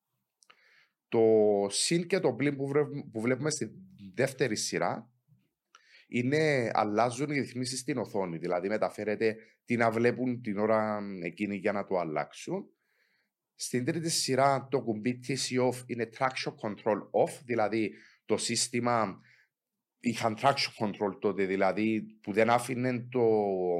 Το 1.08 1.20
συν 1.68 2.06
και 2.06 2.18
το 2.18 2.32
πλήν 2.32 2.56
που 3.12 3.20
βλέπουμε 3.20 3.50
στη 3.50 3.70
δεύτερη 4.14 4.56
σειρά 4.56 5.10
είναι 6.08 6.70
αλλάζουν 6.72 7.30
οι 7.30 7.38
ρυθμίσεις 7.38 7.78
στην 7.78 7.98
οθόνη. 7.98 8.38
Δηλαδή 8.38 8.68
μεταφέρεται 8.68 9.36
τι 9.64 9.76
να 9.76 9.90
βλέπουν 9.90 10.42
την 10.42 10.58
ώρα 10.58 11.00
εκείνη 11.22 11.56
για 11.56 11.72
να 11.72 11.84
το 11.84 11.98
αλλάξουν. 11.98 12.71
Στην 13.54 13.84
τρίτη 13.84 14.10
σειρά 14.10 14.68
το 14.70 14.82
κουμπί 14.82 15.20
TC 15.26 15.68
off 15.68 15.82
είναι 15.86 16.08
traction 16.18 16.52
control 16.62 16.98
off, 17.24 17.40
δηλαδή 17.44 17.92
το 18.24 18.36
σύστημα 18.36 19.20
είχαν 20.00 20.36
traction 20.40 20.84
control 20.84 21.18
τότε, 21.20 21.44
δηλαδή 21.44 22.02
που 22.20 22.32
δεν 22.32 22.50
άφηνε 22.50 23.06
το 23.10 23.20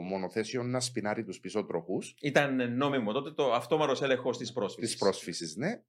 μονοθέσιο 0.09 0.63
να 0.63 0.81
σπινάρει 0.81 1.25
τους 1.25 1.41
πίσω 1.41 1.65
τροχούς. 1.65 2.15
Ήταν 2.21 2.77
νόμιμο 2.77 3.13
τότε 3.13 3.31
το 3.31 3.53
αυτόμαρος 3.53 4.03
έλεγχος 4.03 4.39
της 4.39 4.53
πρόσφυσης. 4.53 4.91
Της 4.91 4.99
πρόσφυσης, 4.99 5.57
ναι. 5.57 5.83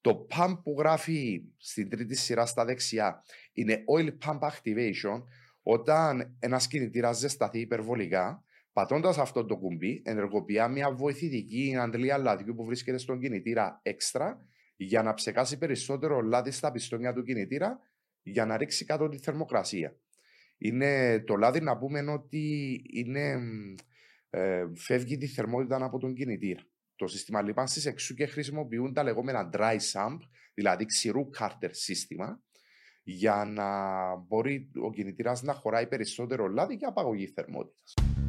Το 0.00 0.26
pump 0.30 0.60
που 0.62 0.74
γράφει 0.78 1.42
στην 1.56 1.88
τρίτη 1.88 2.14
σειρά 2.14 2.46
στα 2.46 2.64
δεξιά 2.64 3.24
είναι 3.52 3.84
oil 3.96 4.08
pump 4.24 4.38
activation, 4.38 5.22
όταν 5.62 6.36
ένας 6.38 6.66
κινητήρας 6.66 7.18
ζεσταθεί 7.18 7.60
υπερβολικά 7.60 8.44
Πατώντας 8.72 9.18
αυτό 9.18 9.44
το 9.44 9.56
κουμπί, 9.56 10.02
ενεργοποιεί 10.04 10.58
μια 10.70 10.92
βοηθητική 10.94 11.76
αντλία 11.80 12.18
λαδιού 12.18 12.54
που 12.54 12.64
βρίσκεται 12.64 12.98
στον 12.98 13.20
κινητήρα 13.20 13.80
έξτρα 13.82 14.46
για 14.76 15.02
να 15.02 15.14
ψεκάσει 15.14 15.58
περισσότερο 15.58 16.20
λάδι 16.20 16.50
στα 16.50 16.70
πιστόνια 16.70 17.12
του 17.12 17.22
κινητήρα 17.22 17.78
για 18.22 18.46
να 18.46 18.56
ρίξει 18.56 18.84
κάτω 18.84 19.08
τη 19.08 19.18
θερμοκρασία. 19.18 19.96
Είναι 20.58 21.20
το 21.20 21.36
λάδι 21.36 21.60
να 21.60 21.78
πούμε 21.78 22.10
ότι 22.10 22.72
είναι, 22.92 23.38
ε, 24.30 24.64
φεύγει 24.74 25.16
τη 25.16 25.26
θερμότητα 25.26 25.84
από 25.84 25.98
τον 25.98 26.14
κινητήρα. 26.14 26.60
το 26.96 27.08
σύστημα 27.08 27.42
λίπανσης, 27.42 27.86
εξού 27.86 28.14
και 28.14 28.26
χρησιμοποιούν 28.26 28.92
τα 28.92 29.02
λεγόμενα 29.02 29.50
dry 29.52 29.76
sump, 29.92 30.18
δηλαδή 30.54 30.84
ξηρού 30.84 31.30
κάρτερ 31.30 31.74
σύστημα, 31.74 32.42
για 33.02 33.44
να 33.44 33.66
μπορεί 34.16 34.70
ο 34.82 34.90
κινητήρας 34.90 35.42
να 35.42 35.52
χωράει 35.52 35.86
περισσότερο 35.86 36.46
λάδι 36.46 36.76
και 36.76 36.86
απαγωγή 36.86 37.26
θερμότητας. 37.26 37.94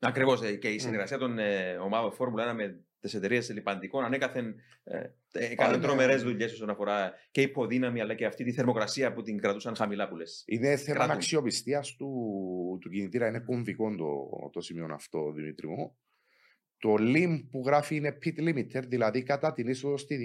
Ακριβώς. 0.00 0.40
Και 0.58 0.68
η 0.68 0.78
συνεργασία 0.78 1.18
των 1.18 1.38
ε, 1.38 1.76
ομάδων 1.76 2.12
Φόρμουλα 2.12 2.52
1 2.52 2.54
με 2.56 2.84
τις 3.00 3.14
εταιρείες 3.14 3.50
λιπαντικών 3.50 4.04
ανέκαθεν 4.04 4.54
ε, 4.84 5.02
έκανε 5.32 5.76
ναι. 5.76 5.82
τρομερές 5.82 6.22
δουλειές 6.22 6.52
όσον 6.52 6.70
αφορά 6.70 7.12
και 7.30 7.40
υποδύναμη 7.40 8.00
αλλά 8.00 8.14
και 8.14 8.26
αυτή 8.26 8.44
τη 8.44 8.52
θερμοκρασία 8.52 9.12
που 9.12 9.22
την 9.22 9.38
κρατούσαν 9.38 9.76
χαμηλά 9.76 10.08
που 10.08 10.16
λες. 10.16 10.42
Είναι 10.46 10.76
θέμα 10.76 10.96
Κρατούν. 10.96 11.14
αξιοπιστία 11.14 11.84
του, 11.98 12.78
του 12.80 12.90
κινητήρα. 12.90 13.26
Είναι 13.28 13.40
κομβικό 13.40 13.94
το, 13.94 14.50
το 14.52 14.60
σημείο 14.60 14.88
αυτό, 14.92 15.32
Δημήτρη 15.32 15.68
μου. 15.68 15.96
Το 16.78 16.94
LIM 16.98 17.44
που 17.50 17.62
γράφει 17.66 17.96
είναι 17.96 18.18
pit 18.24 18.48
limiter, 18.48 18.82
δηλαδή 18.86 19.22
κατά 19.22 19.52
την 19.52 19.68
είσοδος 19.68 20.00
στη, 20.00 20.16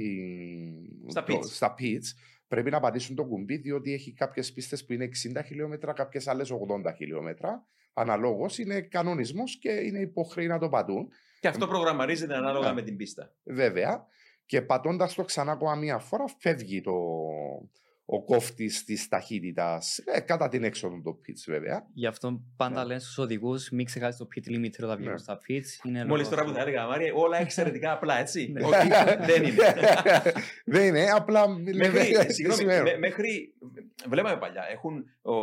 Στα 1.07 1.23
το- 1.23 1.37
pits. 1.37 1.45
στα 1.45 1.75
pits, 1.79 2.05
πρέπει 2.47 2.69
να 2.69 2.79
πατήσουν 2.79 3.15
το 3.15 3.25
κουμπί, 3.25 3.57
διότι 3.57 3.93
έχει 3.93 4.13
κάποιες 4.13 4.53
πίστες 4.53 4.85
που 4.85 4.93
είναι 4.93 5.03
60 5.05 5.41
χιλιόμετρα, 5.45 5.93
κάποιες 5.93 6.27
άλλες 6.27 6.51
80 6.51 6.93
χιλιόμετρα. 6.95 7.67
Αναλόγως 7.97 8.57
είναι 8.57 8.81
κανονισμός 8.81 9.57
και 9.59 9.69
είναι 9.71 9.99
υποχρέοι 9.99 10.47
να 10.47 10.59
το 10.59 10.69
πατούν. 10.69 11.07
Και 11.39 11.47
αυτό 11.47 11.67
προγραμμαρίζεται 11.67 12.35
ανάλογα 12.35 12.67
Ναι. 12.67 12.73
με 12.73 12.81
την 12.81 12.95
πίστα. 12.95 13.31
Βέβαια. 13.43 14.05
Και 14.45 14.61
πατώντας 14.61 15.13
το 15.13 15.23
ξανά 15.23 15.51
ακόμα 15.51 15.75
μία 15.75 15.97
φορά, 15.97 16.23
φεύγει 16.39 16.81
το, 16.81 16.93
ο 18.05 18.23
κόφτης 18.23 18.83
της 18.83 19.07
ταχύτητας 19.07 19.99
κατά 20.25 20.47
την 20.49 20.63
έξοδο 20.63 21.01
του 21.03 21.19
pitch, 21.27 21.43
βέβαια. 21.47 21.87
Γι' 21.93 22.05
αυτό 22.07 22.41
πάντα 22.57 22.81
Ναι. 22.81 22.87
λένε 22.87 22.99
στους 22.99 23.17
οδηγούς 23.17 23.69
μην 23.69 23.85
ξεχάσεις 23.85 24.17
το 24.19 24.27
pit 24.35 24.49
limiter 24.49 24.83
όταν 24.83 24.95
βγαίνουν 24.97 25.13
Ναι. 25.13 25.17
στα 25.17 25.37
pits. 25.47 25.85
Είναι 25.87 26.05
Μόλις 26.05 26.23
λόγω 26.25 26.29
τώρα 26.35 26.43
που 26.43 26.51
θα 26.53 26.57
αυτού. 26.57 26.69
έλεγα, 26.69 26.87
Μάρια, 26.87 27.13
όλα 27.13 27.37
εξαιρετικά 27.39 27.91
απλά, 27.91 28.19
έτσι. 28.19 28.51
Ναι. 28.51 28.63
Όχι, 28.65 28.87
δεν 29.29 29.43
είναι. 29.43 29.63
Δεν 30.65 30.85
είναι, 30.87 31.09
απλά 31.09 31.47
μέχρι, 31.49 31.77
λέμε 32.09 32.29
συγγνώμη, 32.33 32.59
σημαίνω. 32.59 32.83
με- 32.83 32.97
μέχρι, 32.97 33.53
βλέπαμε 34.09 34.37
παλιά, 34.37 34.63
έχουν 34.71 35.05
ο 35.21 35.33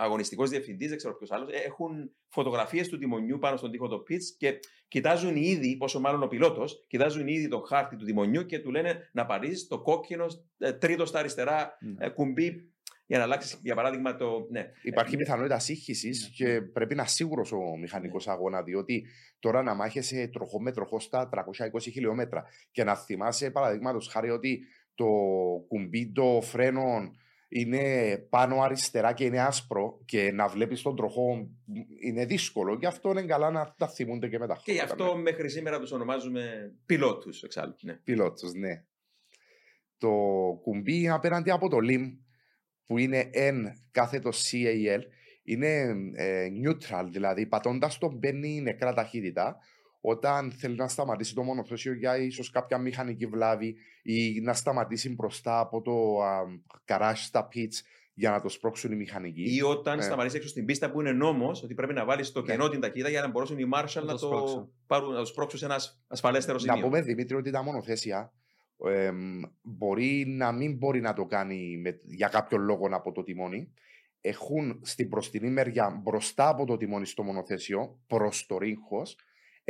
αγωνιστικός 0.00 0.50
διευθυντής, 0.50 0.88
δεν 0.88 0.96
ξέρω 0.96 1.16
ποιος 1.16 1.30
άλλος, 1.30 1.48
έχουν 1.66 2.10
φωτογραφίες 2.28 2.88
του 2.88 2.98
τιμονιού 2.98 3.38
πάνω 3.38 3.56
στον 3.56 3.70
τοίχο 3.70 3.88
του 3.88 4.04
pitch 4.10 4.22
και 4.38 4.58
κοιτάζουν 4.88 5.36
ήδη, 5.36 5.76
πόσο 5.76 6.00
μάλλον 6.00 6.22
ο 6.22 6.26
πιλότος, 6.26 6.84
κοιτάζουν 6.88 7.28
ήδη 7.28 7.48
το 7.48 7.60
χάρτη 7.60 7.96
του 7.96 8.04
τιμονιού 8.04 8.46
και 8.46 8.58
του 8.58 8.70
λένε 8.70 9.10
να 9.12 9.26
παρήσει 9.26 9.68
το 9.68 9.80
κόκκινο 9.82 10.26
ε, 10.58 10.72
τρίτο 10.72 11.04
στα 11.06 11.18
αριστερά 11.18 11.76
Ναι. 11.80 12.06
ε, 12.06 12.08
κουμπί 12.08 12.72
για 13.06 13.18
να 13.18 13.24
αλλάξεις, 13.24 13.58
για 13.62 13.74
παράδειγμα, 13.74 14.16
το. 14.16 14.46
Ναι. 14.50 14.70
Υπάρχει 14.82 15.14
Ε, 15.14 15.18
πιθανότητα 15.18 15.58
σύγχυσης 15.58 16.22
Ναι. 16.22 16.28
και 16.46 16.60
πρέπει 16.60 16.94
να 16.94 17.00
είναι 17.02 17.10
σίγουρος 17.10 17.52
ο 17.52 17.76
μηχανικός 17.80 18.28
αγώνας, 18.28 18.64
διότι 18.64 19.06
τώρα 19.38 19.62
να 19.62 19.74
μάχεσαι 19.74 20.28
τροχό 20.32 20.60
με 20.62 20.72
τροχό 20.72 21.00
στα 21.00 21.28
320 21.28 21.90
χιλιόμετρα 21.90 22.44
και 22.70 22.84
να 22.84 22.94
θυμάσαι, 22.96 23.50
παραδείγματος 23.50 24.08
χάρη, 24.08 24.30
ότι 24.30 24.60
το 24.94 25.06
κουμπί 25.68 26.12
των 26.12 26.42
φρένων 26.42 27.16
είναι 27.52 28.16
πάνω 28.30 28.62
αριστερά 28.62 29.12
και 29.12 29.24
είναι 29.24 29.40
άσπρο 29.40 30.00
και 30.04 30.32
να 30.32 30.48
βλέπεις 30.48 30.82
τον 30.82 30.96
τροχό 30.96 31.50
είναι 32.02 32.24
δύσκολο. 32.24 32.74
Γι' 32.74 32.86
αυτό 32.86 33.10
είναι 33.10 33.22
καλά 33.22 33.50
να 33.50 33.74
τα 33.78 33.88
θυμούνται 33.88 34.28
και 34.28 34.38
μετά. 34.38 34.60
Και 34.64 34.72
γι' 34.72 34.80
αυτό 34.80 35.16
μέχρι 35.16 35.50
σήμερα 35.50 35.80
τους 35.80 35.92
ονομάζουμε 35.92 36.72
πιλότους 36.86 37.42
εξάλλου. 37.42 37.76
Ναι. 37.82 37.92
Πιλότους, 37.92 38.52
ναι. 38.52 38.84
Το 39.98 40.10
κουμπί 40.62 41.08
απέναντι 41.08 41.50
από 41.50 41.68
το 41.68 41.76
LIM 41.76 42.18
που 42.86 42.98
είναι 42.98 43.30
N 43.34 43.56
κάθετο 43.90 44.30
CAL 44.30 45.00
είναι 45.42 45.94
ε, 46.14 46.48
neutral, 46.64 47.08
δηλαδή 47.10 47.46
πατώντας 47.46 47.98
το 47.98 48.12
μπαίνει 48.12 48.60
νεκρά 48.60 48.92
ταχύτητα 48.92 49.56
όταν 50.00 50.50
θέλει 50.52 50.76
να 50.76 50.88
σταματήσει 50.88 51.34
το 51.34 51.42
μονοθέσιο 51.42 51.92
για 51.94 52.16
ίσως 52.16 52.50
κάποια 52.50 52.78
μηχανική 52.78 53.26
βλάβη 53.26 53.76
ή 54.02 54.40
να 54.40 54.52
σταματήσει 54.52 55.14
μπροστά 55.14 55.60
από 55.60 55.82
το 55.82 56.22
α, 56.22 56.40
καράζ 56.84 57.20
στα 57.20 57.48
pits 57.54 57.84
για 58.14 58.30
να 58.30 58.40
το 58.40 58.48
σπρώξουν 58.48 58.92
οι 58.92 58.96
μηχανικοί. 58.96 59.54
Ή 59.54 59.62
όταν 59.62 59.96
Ναι. 59.96 60.02
σταματήσει 60.02 60.36
έξω 60.36 60.48
στην 60.48 60.64
πίστα 60.64 60.90
που 60.90 61.00
είναι 61.00 61.12
νόμος 61.12 61.62
ότι 61.62 61.74
πρέπει 61.74 61.92
να 61.94 62.04
βάλεις 62.04 62.26
στο 62.26 62.40
Ναι. 62.40 62.46
κενό 62.46 62.68
την 62.68 62.80
ταχύτητα 62.80 63.08
για 63.08 63.20
να 63.20 63.28
μπορέσουν 63.28 63.58
οι 63.58 63.68
Marshall 63.74 63.94
Να 63.94 64.02
να 64.02 64.12
το 64.12 64.18
το, 64.18 64.26
σπρώξουν. 64.26 64.72
πάρουν, 64.86 65.12
να 65.12 65.18
το 65.18 65.24
σπρώξουν 65.24 65.58
σε 65.58 65.64
ένας 65.64 65.86
ασ- 65.88 65.98
ασφαλέστερο 66.08 66.58
σημείο. 66.58 66.76
Να 66.76 66.82
πούμε 66.82 67.00
Δημήτρη 67.00 67.36
ότι 67.36 67.50
τα 67.50 67.62
μονοθέσια 67.62 68.32
εμ, 68.86 69.40
μπορεί 69.62 70.24
να 70.28 70.52
μην 70.52 70.76
μπορεί 70.76 71.00
να 71.00 71.12
το 71.12 71.24
κάνει 71.26 71.76
με, 71.82 72.00
για 72.04 72.28
κάποιο 72.28 72.58
λόγο 72.58 72.88
από 72.90 73.12
το 73.12 73.22
τιμόνι. 73.22 73.72
Έχουν 74.20 74.80
στην 74.84 75.08
μπροστινή 75.08 75.50
μεριά 75.50 76.00
μπροστά 76.02 76.48
από 76.48 76.64
το 76.66 76.76
τιμόνι 76.76 77.06
στο 77.06 77.22
μονοθέσιο, 77.22 77.98
προς 78.06 78.46
το 78.46 78.58
ρίγχο, 78.58 79.02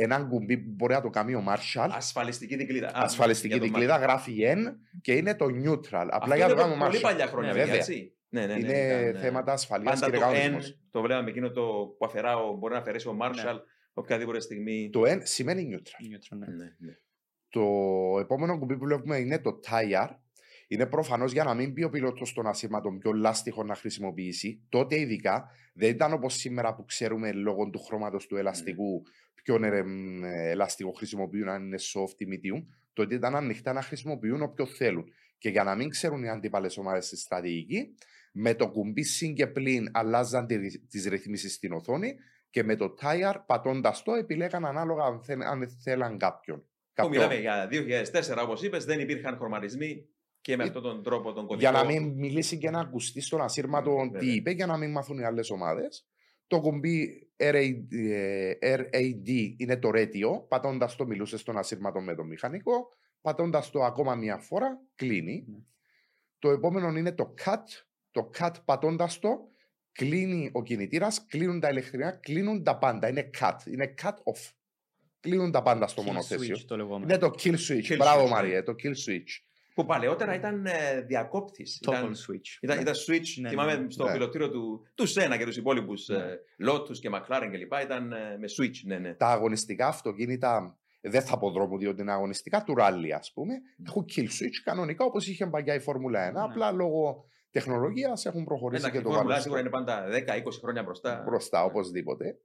έναν 0.03 0.27
κουμπί 0.29 0.57
που 0.57 0.69
μπορεί 0.75 0.93
να 0.93 1.01
το 1.01 1.09
κάνει 1.09 1.35
ο 1.35 1.43
Marshall. 1.47 1.89
Ασφαλιστική 1.91 2.55
δικλίδα. 2.55 2.87
Α, 2.87 2.91
ασφαλιστική 3.03 3.47
για 3.47 3.57
το 3.57 3.63
δικλίδα 3.63 3.97
Marshall. 3.97 4.01
γράφει 4.01 4.35
N 4.55 4.57
και 5.01 5.13
είναι 5.13 5.35
το 5.35 5.45
neutral. 5.45 6.07
Απλά 6.09 6.09
Αυτό 6.11 6.35
για 6.35 6.45
να 6.45 6.51
είναι 6.51 6.53
το 6.53 6.61
από 6.61 6.61
κάνουμε 6.61 6.85
πολύ 6.85 6.97
Marshall. 6.97 7.01
παλιά 7.01 7.27
χρόνια, 7.27 7.51
Ναι, 7.53 7.57
παιδιά, 7.57 7.73
βέβαια. 7.73 7.79
έτσι. 7.95 8.13
Ναι, 8.29 8.45
ναι, 8.45 8.53
ναι, 8.53 8.59
Είναι 8.59 8.77
ήταν, 9.07 9.15
ε, 9.15 9.19
θέματα 9.19 9.51
ασφαλείας 9.51 9.99
Πάντα 9.99 10.11
και 10.11 10.17
το 10.17 10.25
N 10.27 10.31
κανονισμός. 10.33 10.79
το 10.91 11.01
βλέπαμε 11.01 11.29
εκείνο 11.29 11.51
το 11.51 11.61
που 11.97 12.05
αφαιρά, 12.05 12.35
ο- 12.37 12.53
μπορεί 12.53 12.73
να 12.73 12.79
αφαιρέσει 12.79 13.07
ο 13.07 13.17
Marshall 13.21 13.53
Ναι. 13.53 13.59
οποιαδήποτε 13.93 14.39
στιγμή. 14.39 14.89
Το 14.91 15.01
N 15.05 15.19
σημαίνει 15.23 15.69
neutral. 15.73 16.15
Neutral, 16.15 16.37
ναι. 16.37 16.45
Ναι, 16.47 16.63
ναι. 16.77 16.93
Το 17.49 17.61
επόμενο 18.19 18.59
κουμπί 18.59 18.77
που 18.77 18.85
βλέπουμε 18.85 19.17
είναι 19.17 19.39
το 19.39 19.59
tire. 19.69 20.09
Είναι 20.71 20.85
προφανώς 20.85 21.31
για 21.31 21.43
να 21.43 21.53
μην 21.53 21.73
πει 21.73 21.83
ο 21.83 21.89
πιλότος 21.89 22.29
στον 22.29 22.47
ασύρματο 22.47 22.89
πιο 22.99 23.11
λάστιχο 23.11 23.63
να 23.63 23.75
χρησιμοποιήσει. 23.75 24.65
Τότε 24.69 24.99
ειδικά 24.99 25.49
δεν 25.73 25.89
ήταν 25.89 26.13
όπως 26.13 26.33
σήμερα 26.33 26.75
που 26.75 26.85
ξέρουμε 26.85 27.31
λόγω 27.31 27.69
του 27.69 27.79
χρώματος 27.79 28.27
του 28.27 28.35
ελαστικού 28.35 29.01
ποιον 29.43 29.63
ε, 29.63 29.83
μ, 29.83 30.23
ε, 30.23 30.49
ελαστικό 30.49 30.91
χρησιμοποιούν, 30.91 31.49
αν 31.49 31.65
είναι 31.65 31.77
soft 31.79 32.15
ή 32.21 32.25
medium. 32.29 32.65
Τότε 32.93 33.15
ήταν 33.15 33.35
ανοιχτά 33.35 33.73
να 33.73 33.81
χρησιμοποιούν 33.81 34.41
όποιο 34.41 34.65
θέλουν. 34.65 35.05
Και 35.37 35.49
για 35.49 35.63
να 35.63 35.75
μην 35.75 35.89
ξέρουν 35.89 36.23
οι 36.23 36.29
αντίπαλες 36.29 36.77
ομάδες 36.77 37.05
στη 37.05 37.17
στρατηγική, 37.17 37.95
με 38.33 38.53
το 38.53 38.69
κουμπί 38.69 39.03
συν 39.03 39.33
και 39.33 39.47
πλην 39.47 39.89
αλλάζαν 39.91 40.47
τις 40.89 41.05
ρυθμίσεις 41.05 41.53
στην 41.53 41.73
οθόνη 41.73 42.15
και 42.49 42.63
με 42.63 42.75
το 42.75 42.93
tire 43.01 43.35
πατώντας 43.45 44.03
το 44.03 44.13
επιλέγαν 44.13 44.65
ανάλογα 44.65 45.03
αν, 45.03 45.23
θέλ, 45.23 45.41
αν 45.41 45.69
θέλαν 45.83 46.17
κάποιον. 46.17 46.57
Που 46.59 46.67
Κάποιον- 46.93 47.15
μιλάμε 47.15 47.35
για 47.39 47.67
2004, 47.67 48.43
όπως 48.43 48.63
είπες, 48.63 48.85
δεν 48.85 48.99
υπήρχαν 48.99 49.35
χρωματισμοί 49.35 50.05
και 50.41 50.55
με 50.57 50.63
Ε, 50.63 50.67
αυτόν 50.67 50.81
τον 50.81 51.03
τρόπο 51.03 51.33
τον 51.33 51.45
κωδικό. 51.47 51.69
Για 51.69 51.71
να 51.81 51.85
μην 51.85 52.03
μιλήσει 52.13 52.57
και 52.57 52.69
να 52.69 52.79
ακουστεί 52.79 53.21
στον 53.21 53.41
ασύρματο 53.41 53.91
Ναι, 53.95 54.05
τι 54.05 54.09
βέβαια. 54.11 54.33
είπε, 54.33 54.51
για 54.51 54.65
να 54.65 54.77
μην 54.77 54.91
μάθουν 54.91 55.17
οι 55.19 55.23
άλλες 55.23 55.49
ομάδες. 55.49 56.05
Το 56.47 56.59
κουμπί 56.59 57.29
RAD, 57.37 57.85
ε, 58.11 58.53
RAD 58.61 59.53
είναι 59.57 59.77
το 59.77 59.89
radio. 59.93 60.47
Πατώντας 60.47 60.95
το, 60.95 61.05
μιλούσε 61.05 61.37
στον 61.37 61.57
ασύρματο 61.57 62.01
με 62.01 62.15
τον 62.15 62.27
μηχανικό. 62.27 62.87
Πατώντας 63.21 63.69
το 63.69 63.83
ακόμα 63.83 64.15
μία 64.15 64.37
φορά, 64.37 64.81
κλείνει. 64.95 65.45
Ναι. 65.47 65.57
Το 66.39 66.49
επόμενο 66.49 66.97
είναι 66.97 67.11
το 67.11 67.33
cut. 67.45 67.63
Το 68.11 68.29
cut 68.39 68.51
πατώντας 68.65 69.19
το, 69.19 69.29
κλείνει 69.91 70.49
ο 70.53 70.63
κινητήρας, 70.63 71.25
κλείνουν 71.25 71.59
τα 71.59 71.69
ηλεκτρικά, 71.69 72.11
κλείνουν 72.11 72.63
τα 72.63 72.77
πάντα. 72.77 73.07
Είναι 73.09 73.29
cut. 73.39 73.55
Είναι 73.73 73.93
cut 74.01 74.09
off. 74.13 74.51
Κλείνουν 75.19 75.51
τα 75.51 75.61
πάντα 75.61 75.87
στο 75.87 76.01
Kill 76.01 76.05
μονοθέσιο. 76.05 76.55
switch 76.55 76.63
το 76.67 76.77
λεγόμενο. 76.77 77.03
Είναι 77.03 77.17
το 77.17 77.27
kill 77.43 77.55
switch. 77.55 77.91
Kill 77.91 77.95
Μπράβο, 77.97 78.21
switch, 78.21 78.23
ναι. 78.25 78.29
Μαρία, 78.29 78.63
το 78.63 78.75
kill 78.83 78.87
switch. 79.09 79.50
Που 79.75 79.85
παλαιότερα 79.85 80.35
ήταν 80.35 80.65
ε, 80.65 81.01
διακόπτης. 81.07 81.83
Toggle 81.85 81.91
Ήταν, 81.91 82.11
switch. 82.13 82.57
ήταν, 82.61 82.75
Ναι. 82.75 82.81
ήταν 82.81 82.93
switch, 83.07 83.41
Ναι, 83.41 83.49
θυμάμαι 83.49 83.75
ναι, 83.75 83.89
στο 83.89 84.05
ναι. 84.05 84.11
πιλωτήριο 84.11 84.49
του, 84.49 84.87
του 84.95 85.05
Σένα 85.05 85.37
και 85.37 85.45
τους 85.45 85.57
υπόλοιπους 85.57 86.07
Ναι. 86.07 86.17
ε, 86.17 86.39
Lotus 86.69 86.97
και 86.99 87.09
McLaren 87.13 87.47
κλπ. 87.51 87.73
Ήταν 87.83 88.11
ε, 88.11 88.37
με 88.37 88.47
switch. 88.59 88.75
Ναι, 88.85 88.97
ναι. 88.97 89.13
τα 89.13 89.27
αγωνιστικά 89.27 89.87
αυτοκίνητα, 89.87 90.77
δεν 91.01 91.21
θα 91.21 91.37
πω 91.37 91.51
δρόμο 91.51 91.77
διότι 91.77 92.01
είναι 92.01 92.11
αγωνιστικά, 92.11 92.63
του 92.63 92.75
ράλι 92.75 93.13
ας 93.13 93.31
πούμε, 93.33 93.53
έχουν 93.87 94.05
kill 94.15 94.21
switch 94.23 94.59
κανονικά 94.63 95.05
όπως 95.05 95.27
είχε 95.27 95.45
παλιά 95.47 95.73
η 95.73 95.79
Φόρμουλα 95.79 96.29
1. 96.29 96.33
Ναι. 96.33 96.41
Απλά 96.41 96.71
λόγω 96.71 97.25
τεχνολογίας 97.51 98.25
έχουν 98.25 98.43
προχωρήσει 98.43 98.81
Εντάξει, 98.85 99.01
και 99.01 99.07
η 99.07 99.09
το 99.09 99.15
Φόρμουλα 99.15 99.29
βάλουν 99.29 99.41
σίγουρα 99.43 99.59
είναι 99.59 99.69
πάντα 99.69 100.05
10-20 100.47 100.51
χρόνια 100.61 100.83
μπροστά. 100.83 101.23
μπροστά 101.25 101.63
οπωσδήποτε. 101.63 102.37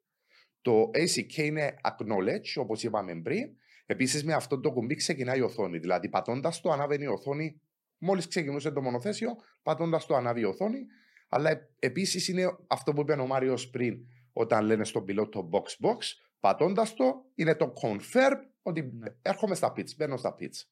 Το 0.60 0.90
ACK 0.94 1.36
είναι 1.36 1.74
acknowledge, 1.82 2.60
όπως 2.62 2.82
είπαμε 2.82 3.20
πριν. 3.22 3.48
Επίσης 3.86 4.24
με 4.24 4.32
αυτό 4.32 4.60
το 4.60 4.72
κουμπί 4.72 4.94
ξεκινάει 4.94 5.38
η 5.38 5.42
οθόνη. 5.42 5.78
Δηλαδή 5.78 6.08
πατώντας 6.08 6.60
το, 6.60 6.70
ανάβαινε 6.70 7.04
η 7.04 7.06
οθόνη. 7.06 7.60
Μόλις 7.98 8.28
ξεκινούσε 8.28 8.70
το 8.70 8.82
μονοθέσιο, 8.82 9.36
πατώντας 9.62 10.06
το, 10.06 10.14
ανάβει 10.14 10.40
η 10.40 10.44
οθόνη. 10.44 10.86
Αλλά 11.28 11.68
επίσης 11.78 12.28
είναι 12.28 12.56
αυτό 12.66 12.92
που 12.92 13.00
είπε 13.00 13.12
ο 13.12 13.26
Μάριος 13.26 13.70
πριν, 13.70 13.98
όταν 14.32 14.64
λένε 14.64 14.84
στον 14.84 15.04
πιλότο 15.04 15.48
box 15.52 15.86
box. 15.86 15.96
Πατώντας 16.40 16.94
το, 16.94 17.24
είναι 17.34 17.54
το 17.54 17.72
confirm 17.82 18.36
ότι 18.62 18.82
Ναι. 18.82 19.08
έρχομαι 19.22 19.54
στα 19.54 19.72
pits, 19.76 19.96
μπαίνω 19.96 20.16
στα 20.16 20.34
pits. 20.40 20.66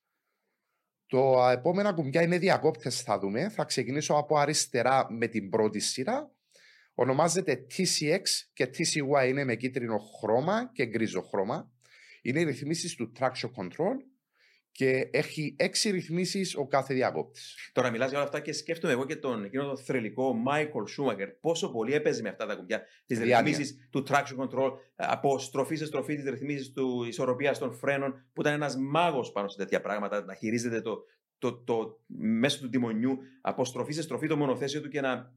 Το 1.06 1.48
επόμενα 1.50 1.92
κουμπιά 1.92 2.22
είναι 2.22 2.38
διακόπτες, 2.38 3.02
θα 3.02 3.18
δούμε. 3.18 3.48
Θα 3.48 3.64
ξεκινήσω 3.64 4.14
από 4.14 4.36
αριστερά 4.36 5.06
με 5.10 5.26
την 5.26 5.50
πρώτη 5.50 5.80
σειρά. 5.80 6.30
Ονομάζεται 6.94 7.66
TCX 7.70 8.22
και 8.52 8.64
TCY 8.64 9.28
είναι 9.28 9.44
με 9.44 9.54
κίτρινο 9.54 9.98
χρώμα 9.98 10.70
και 10.72 10.86
γκρίζο 10.86 11.22
χρώμα. 11.22 11.72
Είναι 12.26 12.40
οι 12.40 12.44
ρυθμίσεις 12.44 12.94
του 12.94 13.12
Traction 13.18 13.50
Control 13.56 13.96
και 14.72 15.08
έχει 15.12 15.56
έξι 15.58 15.90
ρυθμίσεις 15.90 16.56
ο 16.56 16.66
κάθε 16.66 16.94
διακόπτη. 16.94 17.40
Τώρα 17.72 17.90
μιλάς 17.90 18.08
για 18.08 18.18
όλα 18.18 18.26
αυτά 18.26 18.40
και 18.40 18.52
σκέφτομαι 18.52 18.92
εγώ 18.92 19.04
και 19.06 19.16
τον 19.16 19.44
εκείνο 19.44 19.64
τον 19.64 19.78
θρελικό 19.78 20.34
Michael 20.48 20.84
Schumacher 20.96 21.28
πόσο 21.40 21.70
πολύ 21.70 21.92
έπαιζε 21.94 22.22
με 22.22 22.28
αυτά 22.28 22.46
τα 22.46 22.54
κουμπιά. 22.54 22.82
Τις 23.06 23.18
Διάνοια. 23.18 23.40
ρυθμίσεις 23.40 23.88
του 23.90 24.04
traction 24.08 24.36
control, 24.38 24.72
από 24.94 25.38
στροφή 25.38 25.76
σε 25.76 25.86
στροφή, 25.86 26.14
τις 26.16 26.24
ρυθμίσεις 26.24 26.72
του 26.72 27.04
ισορροπίας 27.08 27.58
των 27.58 27.72
φρένων, 27.72 28.28
που 28.32 28.40
ήταν 28.40 28.52
ένας 28.52 28.76
μάγος 28.76 29.32
πάνω 29.32 29.48
σε 29.48 29.56
τέτοια 29.56 29.80
πράγματα, 29.80 30.24
να 30.24 30.34
χειρίζεται 30.34 30.80
το, 30.80 31.04
το, 31.38 31.62
το, 31.62 32.00
μέσω 32.16 32.60
του 32.60 32.68
τιμονιού, 32.68 33.18
από 33.40 33.64
στροφή 33.64 33.92
σε 33.92 34.02
στροφή 34.02 34.26
το 34.26 34.36
μονοθέσιο 34.36 34.80
του 34.80 34.88
και 34.88 35.00
να 35.00 35.32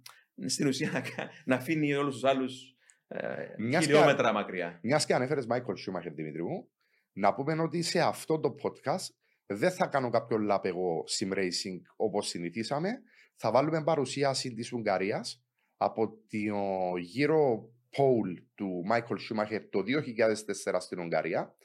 στην 0.46 0.68
ουσία 0.68 0.92
να, 0.92 1.02
να 1.46 1.56
αφήνει 1.56 1.94
όλους 1.94 2.14
τους 2.14 2.24
άλλους 2.24 2.76
ε, 3.08 3.18
Μιας 3.58 3.86
και- 3.86 3.92
χιλιόμετρα 3.92 4.34
μακριά. 4.34 4.80
Μιας 4.84 5.06
και 5.06 5.14
ανέφερες 5.14 5.46
Michael 5.50 5.58
Schumacher, 5.58 6.12
Δημήτρη 6.14 6.44
μου, 6.44 6.70
να 7.18 7.34
πούμε 7.34 7.61
ότι 7.61 7.82
σε 7.82 7.99
αυτό 7.99 8.39
το 8.39 8.55
podcast 8.63 9.13
δεν 9.45 9.72
θα 9.72 9.88
κάνω 9.88 10.09
κάποιο 10.09 10.38
lap 10.49 10.65
εγώ 10.65 11.03
sim 11.18 11.34
racing 11.34 11.80
όπως 11.95 12.28
συνηθίσαμε. 12.28 13.01
Θα 13.36 13.51
βάλουμε 13.51 13.84
παρουσίαση 13.84 14.53
της 14.53 14.72
Ουγγαρίας 14.72 15.43
από 15.78 16.07
το 16.07 16.97
γύρο 16.97 17.70
pole 17.97 18.43
του 18.55 18.84
Michael 18.91 19.18
Schumacher 19.18 19.61
το 19.70 19.84
2004 20.74 20.76
στην 20.80 20.99
Ουγγαρία. 20.99 21.55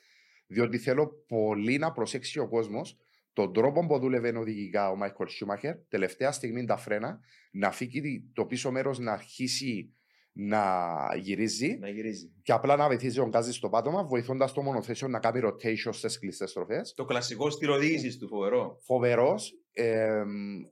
Διότι 0.46 0.78
θέλω 0.78 1.24
πολύ 1.28 1.78
να 1.78 1.92
προσέξει 1.92 2.38
ο 2.38 2.48
κόσμος 2.48 2.96
τον 3.32 3.52
τρόπο 3.52 3.86
που 3.86 3.98
δούλευε 3.98 4.38
οδηγικά 4.38 4.90
ο 4.90 4.96
Michael 5.02 5.26
Schumacher, 5.26 5.74
τελευταία 5.88 6.32
στιγμή 6.32 6.64
τα 6.64 6.76
φρένα, 6.76 7.20
να 7.50 7.70
φύγει 7.70 8.30
το 8.32 8.46
πίσω 8.46 8.70
μέρος 8.70 8.98
να 8.98 9.12
αρχίσει 9.12 9.94
να 10.32 10.74
γυρίζει 11.20 11.78
Να 11.80 11.88
γυρίζει. 11.88 12.32
και 12.42 12.52
απλά 12.52 12.76
να 12.76 12.86
βοηθήσει 12.86 13.20
ο 13.20 13.26
γκάζι 13.28 13.52
στο 13.52 13.68
πάτωμα, 13.68 14.04
βοηθώντας 14.04 14.52
το 14.52 14.62
μονοθέσιο 14.62 15.08
να 15.08 15.18
κάνει 15.18 15.40
rotation 15.44 15.90
στις 15.92 16.18
κλειστές 16.18 16.50
στροφές. 16.50 16.92
Το 16.96 17.04
κλασικό 17.04 17.50
στυλ 17.50 17.70
οδήγηση 17.70 18.18
του, 18.18 18.28
φοβερό. 18.28 18.78
Φοβερός. 18.84 19.52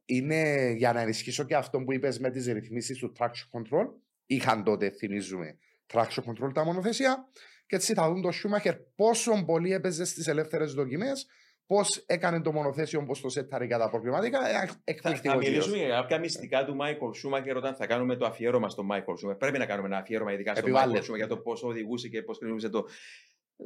είναι 0.05 0.71
για 0.77 0.93
να 0.93 1.01
ενισχύσω 1.01 1.45
και 1.45 1.55
αυτό 1.57 1.79
που 1.81 1.93
είπες 1.93 2.19
με 2.19 2.31
τις 2.31 2.47
ρυθμίσεις 2.47 2.99
του 2.99 3.13
traction 3.19 3.61
control. 3.61 3.87
Είχαν 4.27 4.65
τότε, 4.65 4.91
θυμίζουμε, 4.91 5.59
traction 5.93 6.23
control 6.25 6.53
τα 6.55 6.65
μονοθέσια. 6.65 7.29
Και 7.67 7.77
έτσι 7.77 7.95
θα 7.95 8.09
δουν 8.09 8.23
το 8.23 8.29
Schumacher 8.29 8.75
πόσο 8.95 9.45
πολύ 9.45 9.73
έπαιζε 9.73 10.05
στις 10.05 10.27
ελεύθερες 10.27 10.73
δοκιμές, 10.73 11.27
πώς 11.71 12.03
έκανε 12.07 12.41
το 12.41 12.53
μονοθέσιο, 12.53 13.03
πώς 13.03 13.21
το 13.21 13.29
σέταρε 13.29 13.65
για 13.65 13.79
τα 13.79 13.91
προβληματικά. 13.91 14.49
Ε, 14.49 14.53
Θα, 14.53 14.67
θα 14.67 14.81
Εκπληκτικό. 14.85 15.37
μιλήσουμε 15.37 15.77
για 15.77 15.89
κάποια 15.89 16.19
μυστικά 16.19 16.65
του 16.65 16.77
Michael 16.81 17.29
Schumacher 17.29 17.57
όταν 17.57 17.75
θα 17.75 17.87
κάνουμε 17.87 18.17
το 18.17 18.27
αφιέρωμα 18.27 18.69
στο 18.69 18.87
Michael 18.91 19.29
Schumacher. 19.29 19.39
Πρέπει 19.39 19.59
να 19.59 19.67
κάνουμε 19.67 19.89
ένα 19.89 19.97
αφιέρωμα 19.97 20.33
ειδικά 20.33 20.55
στο 20.55 20.61
Επιβάλλεται. 20.61 20.99
Michael 20.99 21.11
Schumacher 21.11 21.17
για 21.17 21.27
το 21.27 21.37
πώς 21.37 21.63
οδηγούσε 21.63 22.09
και 22.09 22.23
πώς 22.23 22.37
χρησιμοποιούσε 22.37 22.69
το. 22.69 22.85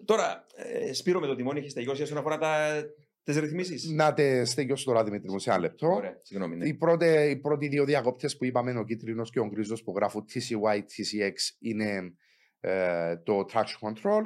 Τώρα, 0.05 0.46
ε, 0.57 0.92
Σπύρο 0.92 1.20
με 1.20 1.26
το 1.26 1.34
τιμόνι 1.34 1.59
έχεις 1.59 1.72
τελειώσει 1.72 2.02
όσον 2.02 2.18
αφορά 2.18 2.38
τα, 2.38 2.82
τις 3.22 3.38
ρυθμίσεις; 3.38 3.90
Να 3.90 4.14
τε 4.14 4.44
στέγιο 4.44 4.76
τώρα, 4.84 5.05
Δημήτρη 5.05 5.30
μου, 5.30 5.38
σε 5.38 5.50
ένα 5.50 5.59
λεπτό. 5.59 5.88
Ωραία, 5.88 6.18
συγγνώμη. 6.22 6.57
Ναι. 6.57 6.66
Οι, 6.66 6.74
πρώτε, 6.74 7.30
οι 7.30 7.36
πρώτοι 7.36 7.68
δύο 7.68 7.84
διακόπτες 7.84 8.36
που 8.36 8.44
είπαμε, 8.44 8.78
ο 8.78 8.84
κίτρινος 8.84 9.30
και 9.30 9.40
ο 9.40 9.46
γκρίζος 9.46 9.82
που 9.82 9.92
γράφουν 9.96 10.24
TCY, 10.34 10.78
TCX, 10.78 11.34
είναι 11.59 12.14
ε, 12.61 13.16
το 13.16 13.44
traction 13.52 13.88
control. 13.88 14.22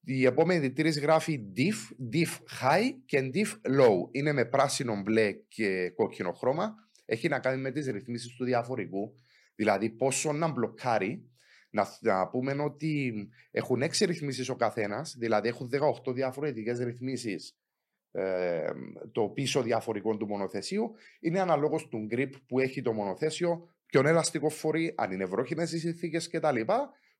Η 0.00 0.24
επόμενη 0.24 0.72
τρεις 0.72 1.00
γράφει 1.00 1.40
diff, 1.56 2.14
diff 2.14 2.62
high 2.62 2.90
και 3.04 3.30
diff 3.34 3.80
low. 3.80 4.08
Είναι 4.10 4.32
με 4.32 4.44
πράσινο, 4.44 5.02
μπλε 5.02 5.32
και 5.32 5.90
κόκκινο 5.90 6.32
χρώμα. 6.32 6.74
Έχει 7.04 7.28
να 7.28 7.38
κάνει 7.38 7.60
με 7.60 7.70
τις 7.70 7.86
ρυθμίσεις 7.86 8.34
του 8.34 8.44
διαφορικού. 8.44 9.14
Δηλαδή, 9.54 9.90
πόσο 9.90 10.32
να 10.32 10.48
μπλοκάρει. 10.48 11.24
Να, 11.72 11.86
να 12.00 12.28
πούμε 12.28 12.52
ότι 12.52 13.12
έχουν 13.50 13.82
έξι 13.82 14.04
ρυθμίσεις 14.04 14.48
ο 14.48 14.56
καθένας, 14.56 15.16
δηλαδή 15.18 15.48
έχουν 15.48 15.70
18 16.06 16.14
διαφορετικές 16.14 16.78
ρυθμίσεις 16.78 17.60
ε, 18.12 18.70
το 19.12 19.22
πίσω 19.22 19.62
διαφορικό 19.62 20.16
του 20.16 20.26
μονοθεσίου 20.26 20.94
είναι 21.20 21.40
αναλόγως 21.40 21.88
του 21.88 22.08
grip 22.10 22.30
που 22.46 22.58
έχει 22.58 22.82
το 22.82 22.92
μονοθέσιο, 22.92 23.68
ποιον 23.86 24.06
ελαστικό 24.06 24.48
φορεί, 24.48 24.94
αν 24.96 25.12
είναι 25.12 25.24
βρόχινε 25.24 25.62
οι 25.62 25.66
συνθήκες 25.66 26.28
κτλ. 26.28 26.60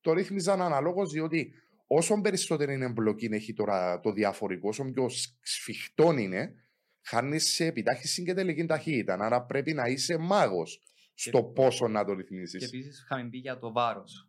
Το 0.01 0.13
ρύθμιζαν 0.13 0.63
αναλόγως 0.63 1.13
διότι 1.13 1.53
όσο 1.93 2.21
περισσότερη 2.21 2.75
είναι 2.75 2.85
εμπλοκή 2.85 3.29
έχει 3.33 3.53
τώρα 3.53 4.01
το 4.01 4.13
διαφορικό, 4.13 4.69
όσο 4.69 4.85
πιο 4.85 5.09
σ- 5.09 5.37
σφιχτό 5.41 6.13
είναι, 6.13 6.55
χάνεις 7.03 7.55
σε 7.55 7.65
επιτάχυση 7.67 8.23
και 8.25 8.35
τελική 8.35 8.67
ταχύτητα. 8.67 9.15
Άρα 9.21 9.43
πρέπει 9.45 9.73
να 9.73 9.85
είσαι 9.89 10.17
μάγος 10.19 10.83
στο 11.15 11.43
πόσο 11.45 11.89
να 11.89 12.05
το 12.05 12.15
Και 12.15 12.21
ρυθμίσει. 12.21 12.59
επίσης 12.63 13.01
είχαμε 13.03 13.29
πει 13.29 13.39
για 13.39 13.59
το 13.59 13.73
βάρος 13.73 14.29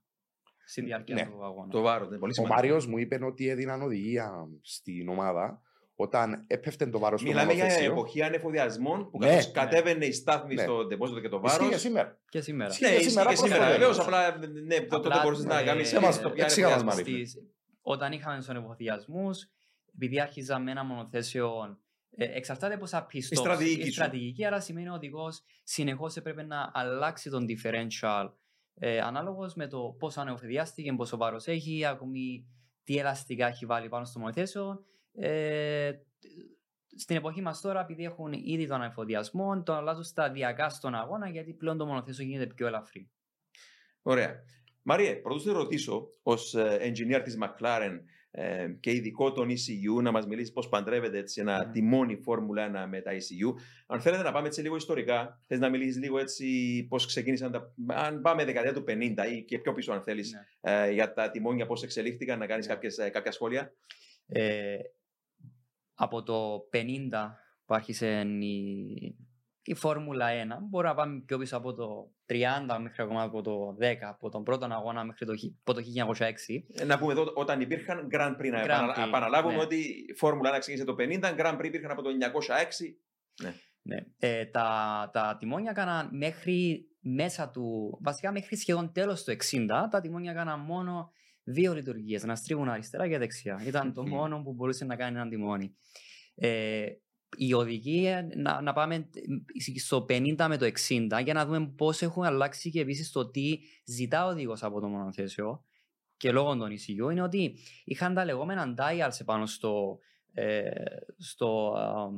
στη 0.65 0.81
διάρκεια 0.81 1.15
Ναι. 1.15 1.25
του 1.25 1.45
αγώνα. 1.45 1.71
Το 1.71 1.81
βάρος, 1.81 2.07
είναι 2.07 2.17
πολύ 2.17 2.31
Ο 2.31 2.35
σημαντικό. 2.35 2.55
Μάριο 2.61 2.89
μου 2.89 2.97
είπε 2.97 3.19
ότι 3.25 3.47
έδιναν 3.47 3.81
οδηγία 3.81 4.47
στην 4.61 5.09
ομάδα 5.09 5.61
όταν 5.95 6.43
έπεφτε 6.47 6.87
το 6.87 6.99
βάρος 6.99 7.19
στο 7.19 7.29
Μιλάμε 7.29 7.53
για 7.53 7.63
μονοθέσιο. 7.63 7.91
εποχή 7.91 8.21
ανεφοδιασμών 8.23 9.09
που 9.09 9.17
Ναι, 9.17 9.27
καθώς 9.27 9.45
ναι. 9.45 9.51
κατέβαινε 9.51 10.05
η 10.05 10.11
στάθμη 10.11 10.53
Ναι. 10.53 10.61
στο 10.61 10.85
ντεπόζιτο 10.85 11.19
και 11.19 11.29
το 11.29 11.41
Ισχύει 11.45 11.57
βάρος. 11.57 11.73
και 11.73 11.79
σήμερα. 11.81 12.19
Και 12.29 12.41
σήμερα. 12.41 12.69
Ναι, 12.69 12.87
και 12.87 12.93
ισχύει 12.95 13.09
σήμερα 13.09 13.29
και 13.29 13.35
σήμερα. 13.35 13.55
προσφέρει. 13.55 13.79
Βεβαίως, 13.79 13.99
απλά 13.99 14.37
ναι, 14.65 14.79
το- 14.81 14.87
τότε 14.95 15.07
Απλά, 15.07 15.21
μπορούσες 15.23 15.45
να 15.45 15.59
ε, 15.59 15.63
κάνεις. 15.63 15.87
σε 15.87 15.99
μας, 15.99 16.21
το 16.21 16.29
ποια 16.29 16.43
εξήγα 16.43 16.67
μας, 16.69 16.75
ανεφοδιασμό. 16.81 17.11
Μαρή. 17.13 17.25
Στις- 17.27 17.43
όταν 17.81 18.11
είχαμε 18.11 18.37
τους 18.37 18.49
ανεφοδιασμούς, 18.49 19.47
επειδή 19.93 20.19
άρχιζαμε 20.21 20.71
ένα 20.71 20.83
μονοθέσιο. 20.83 21.51
Ε, 22.15 22.25
εξαρτάται 22.37 22.77
πόσα 22.77 23.05
pit 23.05 23.13
Η 23.13 23.21
στρατηγική 23.21 23.81
Η 23.81 23.85
σου. 23.85 23.91
στρατηγική, 23.91 24.45
άρα 24.45 24.59
σημαίνει 24.59 24.89
ο 24.89 24.93
οδηγός 24.93 25.41
συνεχώς 25.63 26.15
έπρεπε 26.15 26.43
να 26.43 26.71
αλλάξει 26.73 27.29
τον 27.29 27.45
differential 27.49 28.29
ε, 28.79 28.99
ανάλογος 28.99 29.53
με 29.55 29.67
το 29.67 29.95
πόσο 29.99 30.21
ανεφοδιάστηκε, 30.21 30.93
πόσο 30.93 31.17
βάρος 31.17 31.47
έχει, 31.47 31.85
ακόμη 31.85 32.45
τι 32.83 32.97
ελαστικά 32.97 33.47
έχει 33.47 33.65
βάλει 33.65 33.89
πάνω 33.89 34.05
στο 34.05 34.19
μονοθέσιο. 34.19 34.85
Ε, 35.13 35.91
στην 36.97 37.15
εποχή 37.15 37.41
μας 37.41 37.61
τώρα, 37.61 37.81
επειδή 37.81 38.03
έχουν 38.03 38.33
ήδη 38.33 38.67
τον 38.67 38.81
ανεφοδιασμό, 38.81 39.63
τον 39.63 39.75
αλλάζουν 39.75 40.03
σταδιακά 40.03 40.69
στον 40.69 40.95
αγώνα 40.95 41.29
γιατί 41.29 41.53
πλέον 41.53 41.77
το 41.77 41.85
μονοθέσιο 41.85 42.25
γίνεται 42.25 42.53
πιο 42.53 42.67
ελαφρύ. 42.67 43.09
Ωραία. 44.01 44.35
Μαριέ, 44.83 45.15
πρωτού 45.15 45.39
σε 45.39 45.51
ρωτήσω, 45.51 46.07
ως 46.23 46.55
engineer 46.57 47.21
της 47.23 47.37
McLaren 47.41 47.99
ε, 48.31 48.67
και 48.79 48.91
ειδικό 48.91 49.31
των 49.31 49.49
ECU, 49.49 50.01
να 50.01 50.11
μας 50.11 50.25
μιλήσεις 50.27 50.51
πώς 50.53 50.69
παντρεύεται 50.69 51.17
έτσι 51.17 51.41
ένα 51.41 51.65
Ναι. 51.65 51.71
τιμόνι 51.71 52.15
Φόρμουλα 52.15 52.85
1 52.85 52.89
με 52.89 53.01
τα 53.01 53.11
ECU. 53.11 53.53
Αν 53.87 54.01
θέλετε 54.01 54.23
να 54.23 54.31
πάμε 54.31 54.47
έτσι 54.47 54.61
λίγο 54.61 54.75
ιστορικά, 54.75 55.39
θες 55.47 55.59
να 55.59 55.69
μιλήσεις 55.69 56.01
λίγο 56.01 56.19
έτσι 56.19 56.45
πώς 56.89 57.05
ξεκίνησαν 57.05 57.51
τα. 57.51 57.73
Αν 57.87 58.21
πάμε 58.21 58.45
δεκαετία 58.45 58.73
του 58.73 58.83
50 58.87 59.27
ή 59.31 59.43
και 59.43 59.59
πιο 59.59 59.73
πίσω, 59.73 59.91
αν 59.93 60.01
θέλεις, 60.03 60.31
Ναι. 60.61 60.71
ε, 60.85 60.91
για 60.91 61.13
τα 61.13 61.31
τιμόνια, 61.31 61.65
πώς 61.65 61.83
εξελίχθηκαν, 61.83 62.39
να 62.39 62.45
κάνεις 62.45 62.67
Ναι. 62.97 63.09
κάποια 63.09 63.31
σχόλια. 63.31 63.73
Ε, 64.27 64.75
από 66.01 66.23
το 66.23 66.57
50 66.73 66.79
που 67.65 67.73
άρχισε 67.73 68.21
η, 68.39 69.15
η 69.63 69.73
Φόρμουλα 69.75 70.27
1, 70.29 70.31
μπορούμε 70.69 70.89
να 70.89 70.95
πάμε 70.95 71.21
πιο 71.25 71.37
πίσω 71.37 71.57
από 71.57 71.73
το 71.73 72.11
30 72.29 72.33
μέχρι 72.81 73.03
ακόμα 73.03 73.21
από 73.23 73.41
το 73.41 73.77
10, 73.81 73.83
από 74.01 74.29
τον 74.29 74.43
πρώτο 74.43 74.65
αγώνα 74.65 75.03
μέχρι 75.03 75.25
το, 75.25 75.35
χι- 75.35 75.55
από 75.63 75.73
το 75.73 75.81
1906. 76.17 76.23
Ε, 76.73 76.83
Να 76.85 76.99
πούμε 76.99 77.11
εδώ, 77.11 77.31
όταν 77.35 77.61
υπήρχαν 77.61 78.07
Grand 78.11 78.35
Prix, 78.41 78.49
να 78.51 78.61
Grand 78.61 78.65
επανα- 78.65 78.95
Prix, 78.95 79.07
επαναλάβουμε 79.07 79.53
ναι. 79.55 79.61
ότι 79.61 79.75
η 80.09 80.13
Φόρμουλα 80.17 80.55
1 80.55 80.59
ξεκίνησε 80.59 80.85
το 80.85 80.95
50, 80.99 81.35
Grand 81.39 81.57
Prix 81.59 81.63
υπήρχαν 81.65 81.91
από 81.91 82.01
το 82.01 82.09
906. 82.09 82.95
Ναι. 83.83 83.95
Ε, 84.19 84.45
τα, 84.45 85.09
τα 85.13 85.35
τιμόνια 85.39 85.71
έκαναν 85.71 86.09
μέχρι 86.11 86.85
μέσα 86.99 87.49
του, 87.49 87.97
βασικά 88.01 88.31
μέχρι 88.31 88.55
σχεδόν 88.55 88.91
τέλος 88.91 89.23
του 89.23 89.31
60, 89.31 89.37
τα 89.89 90.01
τιμόνια 90.01 90.31
έκαναν 90.31 90.59
μόνο 90.59 91.11
δύο 91.43 91.73
λειτουργίες, 91.73 92.23
να 92.23 92.35
στρίβουν 92.35 92.69
αριστερά 92.69 93.07
και 93.07 93.17
δεξιά. 93.17 93.63
Ήταν 93.65 93.93
το 93.93 94.01
Μμμ. 94.01 94.09
μόνο 94.09 94.41
που 94.41 94.53
μπορούσε 94.53 94.85
να 94.85 94.95
κάνει 94.95 95.17
ένα 95.17 95.29
τιμόνι. 95.29 95.75
Ε, 96.35 96.85
η 97.37 97.53
οδηγία, 97.53 98.29
να, 98.35 98.61
να 98.61 98.73
πάμε 98.73 99.09
στο 99.77 100.05
50 100.09 100.45
με 100.49 100.57
το 100.57 100.71
60 100.89 101.23
για 101.23 101.33
να 101.33 101.45
δούμε 101.45 101.67
πώς 101.67 102.01
έχουν 102.01 102.23
αλλάξει 102.23 102.69
και 102.69 102.79
επίσης 102.81 103.11
το 103.11 103.29
τι 103.29 103.59
ζητά 103.85 104.25
ο 104.25 104.29
οδηγός 104.29 104.63
από 104.63 104.79
το 104.79 104.87
μονοθέσιο 104.87 105.65
και 106.17 106.31
λόγω 106.31 106.55
των 106.55 106.71
ECU 106.71 107.11
είναι 107.11 107.21
ότι 107.21 107.57
είχαν 107.83 108.13
τα 108.13 108.25
λεγόμενα 108.25 108.73
dials 108.77 109.25
πάνω 109.25 109.45
στο, 109.45 109.99
ε, 110.33 110.71
στο 111.17 111.73
α, 111.77 112.09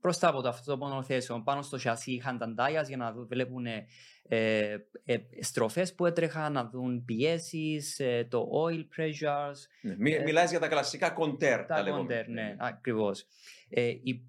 μπροστά 0.00 0.28
από 0.28 0.42
το 0.42 0.48
αυτό 0.48 0.70
το 0.70 0.76
μονοθέσιο, 0.86 1.42
πάνω 1.44 1.62
στο 1.62 1.78
σασί 1.78 2.12
είχαν 2.12 2.38
τα 2.38 2.54
dials 2.58 2.86
για 2.86 2.96
να 2.96 3.12
δουν- 3.12 3.26
βλέπουν 3.28 3.66
ε, 3.66 3.86
ε, 4.28 4.76
ε, 5.04 5.16
στροφές 5.40 5.94
που 5.94 6.06
έτρεχαν, 6.06 6.52
να 6.52 6.64
δουν 6.64 7.04
πιέσεις, 7.04 7.98
ε, 7.98 8.26
το 8.30 8.48
oil 8.66 8.78
pressures, 8.96 9.54
Ναι. 9.82 9.94
Μι, 9.98 10.12
Ε, 10.12 10.22
μιλάς 10.22 10.50
για 10.50 10.60
τα 10.60 10.68
κλασικά 10.68 11.10
κοντέρ. 11.10 11.64
τα 11.66 11.82
λεγόμενα. 11.82 12.06
κοντέρ, 12.06 12.28
ναι, 12.28 12.56
ακριβώς. 12.58 13.26
Ε, 13.68 13.86
η 14.02 14.24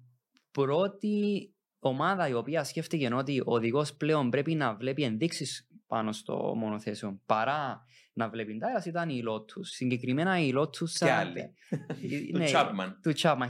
πρώτη 0.50 1.50
ομάδα 1.78 2.28
η 2.28 2.32
οποία 2.32 2.64
σκέφτηκε 2.64 3.14
ότι 3.14 3.40
ο 3.40 3.44
οδηγός 3.46 3.94
πλέον 3.94 4.30
πρέπει 4.30 4.54
να 4.54 4.74
βλέπει 4.74 5.02
ενδείξεις 5.02 5.66
πάνω 5.92 6.12
στο 6.12 6.54
μονοθέσιο 6.56 7.20
παρά 7.26 7.84
να 8.12 8.28
βλέπει 8.28 8.58
dials 8.60 8.86
ήταν 8.86 9.08
η 9.08 9.22
Lotus. 9.28 9.60
Συγκεκριμένα 9.62 10.38
η 10.40 10.52
Lotus 10.56 10.90
Και 10.98 11.10
άλλοι. 11.10 11.40
Ε, 11.40 11.76
Του 12.32 12.38
ναι, 12.38 12.46
Chapman. 12.52 12.92
του 13.02 13.12
Chapman 13.16 13.46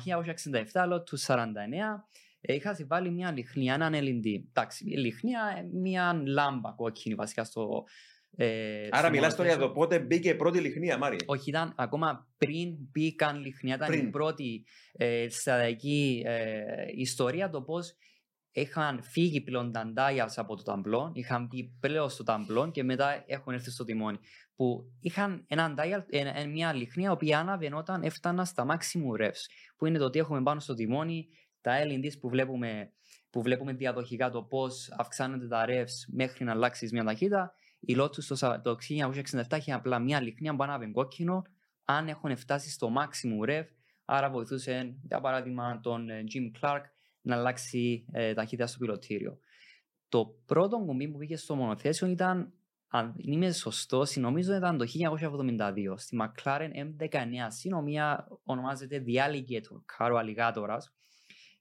1967, 0.72 0.92
Lotus 0.92 1.34
49. 1.34 1.46
ε, 2.40 2.54
είχα 2.54 2.74
συμβάλει 2.74 3.10
μια 3.10 3.32
λιχνία, 3.32 3.74
έναν 3.74 3.92
LED. 3.94 4.26
Εντάξει, 4.48 4.84
η 4.90 4.96
λιχνία, 4.96 5.54
ε, 5.58 5.62
μια 5.78 6.22
λάμπα 6.26 6.70
κόκκινη 6.70 7.14
βασικά 7.14 7.44
στο. 7.44 7.84
Ε, 8.36 8.88
Άρα 8.90 8.98
στο 8.98 9.10
μιλάς 9.10 9.34
τώρα 9.36 9.48
για 9.48 9.58
μονοθέσιο. 9.58 9.66
το 9.66 9.70
πότε 9.72 9.98
μπήκε 9.98 10.28
η 10.28 10.34
πρώτη 10.34 10.58
λιχνία, 10.60 10.98
Μάρι. 10.98 11.16
Όχι, 11.26 11.48
ήταν 11.50 11.72
ακόμα 11.76 12.28
πριν 12.38 12.74
μπήκαν 12.92 13.40
λιχνία. 13.40 13.74
Ήταν 13.74 13.88
Πριν. 13.88 14.06
η 14.06 14.10
πρώτη 14.10 14.64
ε, 14.92 15.26
σταδιακή 15.28 16.22
ε, 16.26 16.62
ιστορία 16.96 17.50
το 17.50 17.62
πώς 17.62 17.94
είχαν 18.52 19.02
φύγει 19.02 19.40
πλέον 19.40 19.72
τα 19.72 19.92
dials 19.96 20.32
από 20.36 20.56
το 20.56 20.62
ταμπλό, 20.62 21.10
είχαν 21.14 21.46
μπει 21.46 21.76
πλέον 21.80 22.08
στο 22.08 22.22
ταμπλό 22.22 22.70
και 22.70 22.82
μετά 22.84 23.24
έχουν 23.26 23.52
έρθει 23.52 23.70
στο 23.70 23.84
τιμόνι. 23.84 24.18
Που 24.56 24.92
είχαν 25.00 25.44
έναν 25.48 25.74
dial, 25.78 26.04
ε, 26.10 26.40
ε, 26.40 26.46
μια 26.46 26.72
λιχνία 26.72 27.08
η 27.08 27.12
οποία 27.12 27.38
άναβε 27.38 27.70
όταν 27.74 28.02
έφτανα 28.02 28.44
στα 28.44 28.66
maximum 28.68 29.24
revs. 29.24 29.40
Που 29.76 29.86
είναι 29.86 29.98
το 29.98 30.04
ότι 30.04 30.18
έχουμε 30.18 30.42
πάνω 30.42 30.60
στο 30.60 30.74
τιμόνι 30.74 31.28
τα 31.60 31.72
LEDs 31.84 32.18
που 32.20 32.28
βλέπουμε, 32.28 32.92
που 33.30 33.42
βλέπουμε 33.42 33.72
διαδοχικά 33.72 34.30
το 34.30 34.42
πώς 34.42 34.90
αυξάνονται 34.98 35.48
τα 35.48 35.64
revs 35.68 36.12
μέχρι 36.12 36.44
να 36.44 36.52
αλλάξεις 36.52 36.92
μια 36.92 37.04
ταχύτητα. 37.04 37.54
Η 37.80 37.96
Lotus 37.98 38.24
το, 38.24 38.34
σα- 38.34 38.60
το 38.60 38.76
1967 38.88 39.56
είχε 39.56 39.72
απλά 39.72 39.98
μια 39.98 40.20
λιχνία 40.20 40.56
που 40.56 40.62
άναβε 40.62 40.86
κόκκινο 40.86 41.42
αν 41.84 42.08
έχουν 42.08 42.36
φτάσει 42.36 42.70
στο 42.70 42.92
maximum 42.98 43.48
rev, 43.50 43.64
άρα 44.04 44.30
βοηθούσε, 44.30 44.96
για 45.02 45.20
παράδειγμα, 45.20 45.80
τον 45.80 46.08
ε, 46.08 46.24
Jim 46.32 46.60
Clark 46.60 46.82
να 47.22 47.36
αλλάξει 47.36 48.04
ε, 48.12 48.34
ταχύτητα 48.34 48.66
στο 48.66 48.78
πιλωτήριο. 48.78 49.38
Το 50.08 50.36
πρώτο 50.46 50.78
κουμπί 50.78 51.08
που 51.08 51.18
πήγε 51.18 51.36
στο 51.36 51.54
μονοθέσιο 51.54 52.06
ήταν, 52.06 52.52
αν 52.88 53.14
είμαι 53.16 53.52
σωστός, 53.52 54.16
νομίζω 54.16 54.54
ήταν 54.54 54.78
το 54.78 54.84
1972 55.58 55.94
στη 55.96 56.16
McLaren 56.20 56.70
M19 56.76 57.26
συνομία 57.48 58.28
ονομάζεται 58.44 59.04
The 59.06 59.10
Alligator 59.10 59.98
Car, 59.98 60.10
ο 60.12 60.18
Αλιγάτορας, 60.18 60.92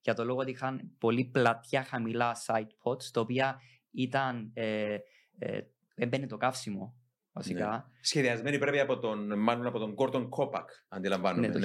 για 0.02 0.14
το 0.14 0.26
λόγο 0.26 0.40
ότι 0.40 0.52
είχαν 0.52 0.92
πολύ 0.98 1.26
πλατιά 1.26 1.84
χαμηλά 1.84 2.36
side 2.46 2.70
pods, 2.84 3.04
τα 3.04 3.22
οποία 3.22 3.60
ήταν, 3.92 4.52
ε, 4.54 4.98
ε, 5.40 5.62
έμπαινε 5.96 6.28
το 6.28 6.38
καύσιμο, 6.38 7.01
βασικά. 7.34 7.92
Σχεδιασμένη 8.02 8.58
πρέπει 8.58 8.80
από 8.80 9.00
τον, 9.00 9.40
μάλλον 9.40 9.66
από 9.66 9.80
τον 9.80 9.96
Gordon 9.98 10.30
Kopak, 10.30 10.66
αντιλαμβάνομαι. 10.88 11.48
Ναι, 11.48 11.54
το 11.54 11.60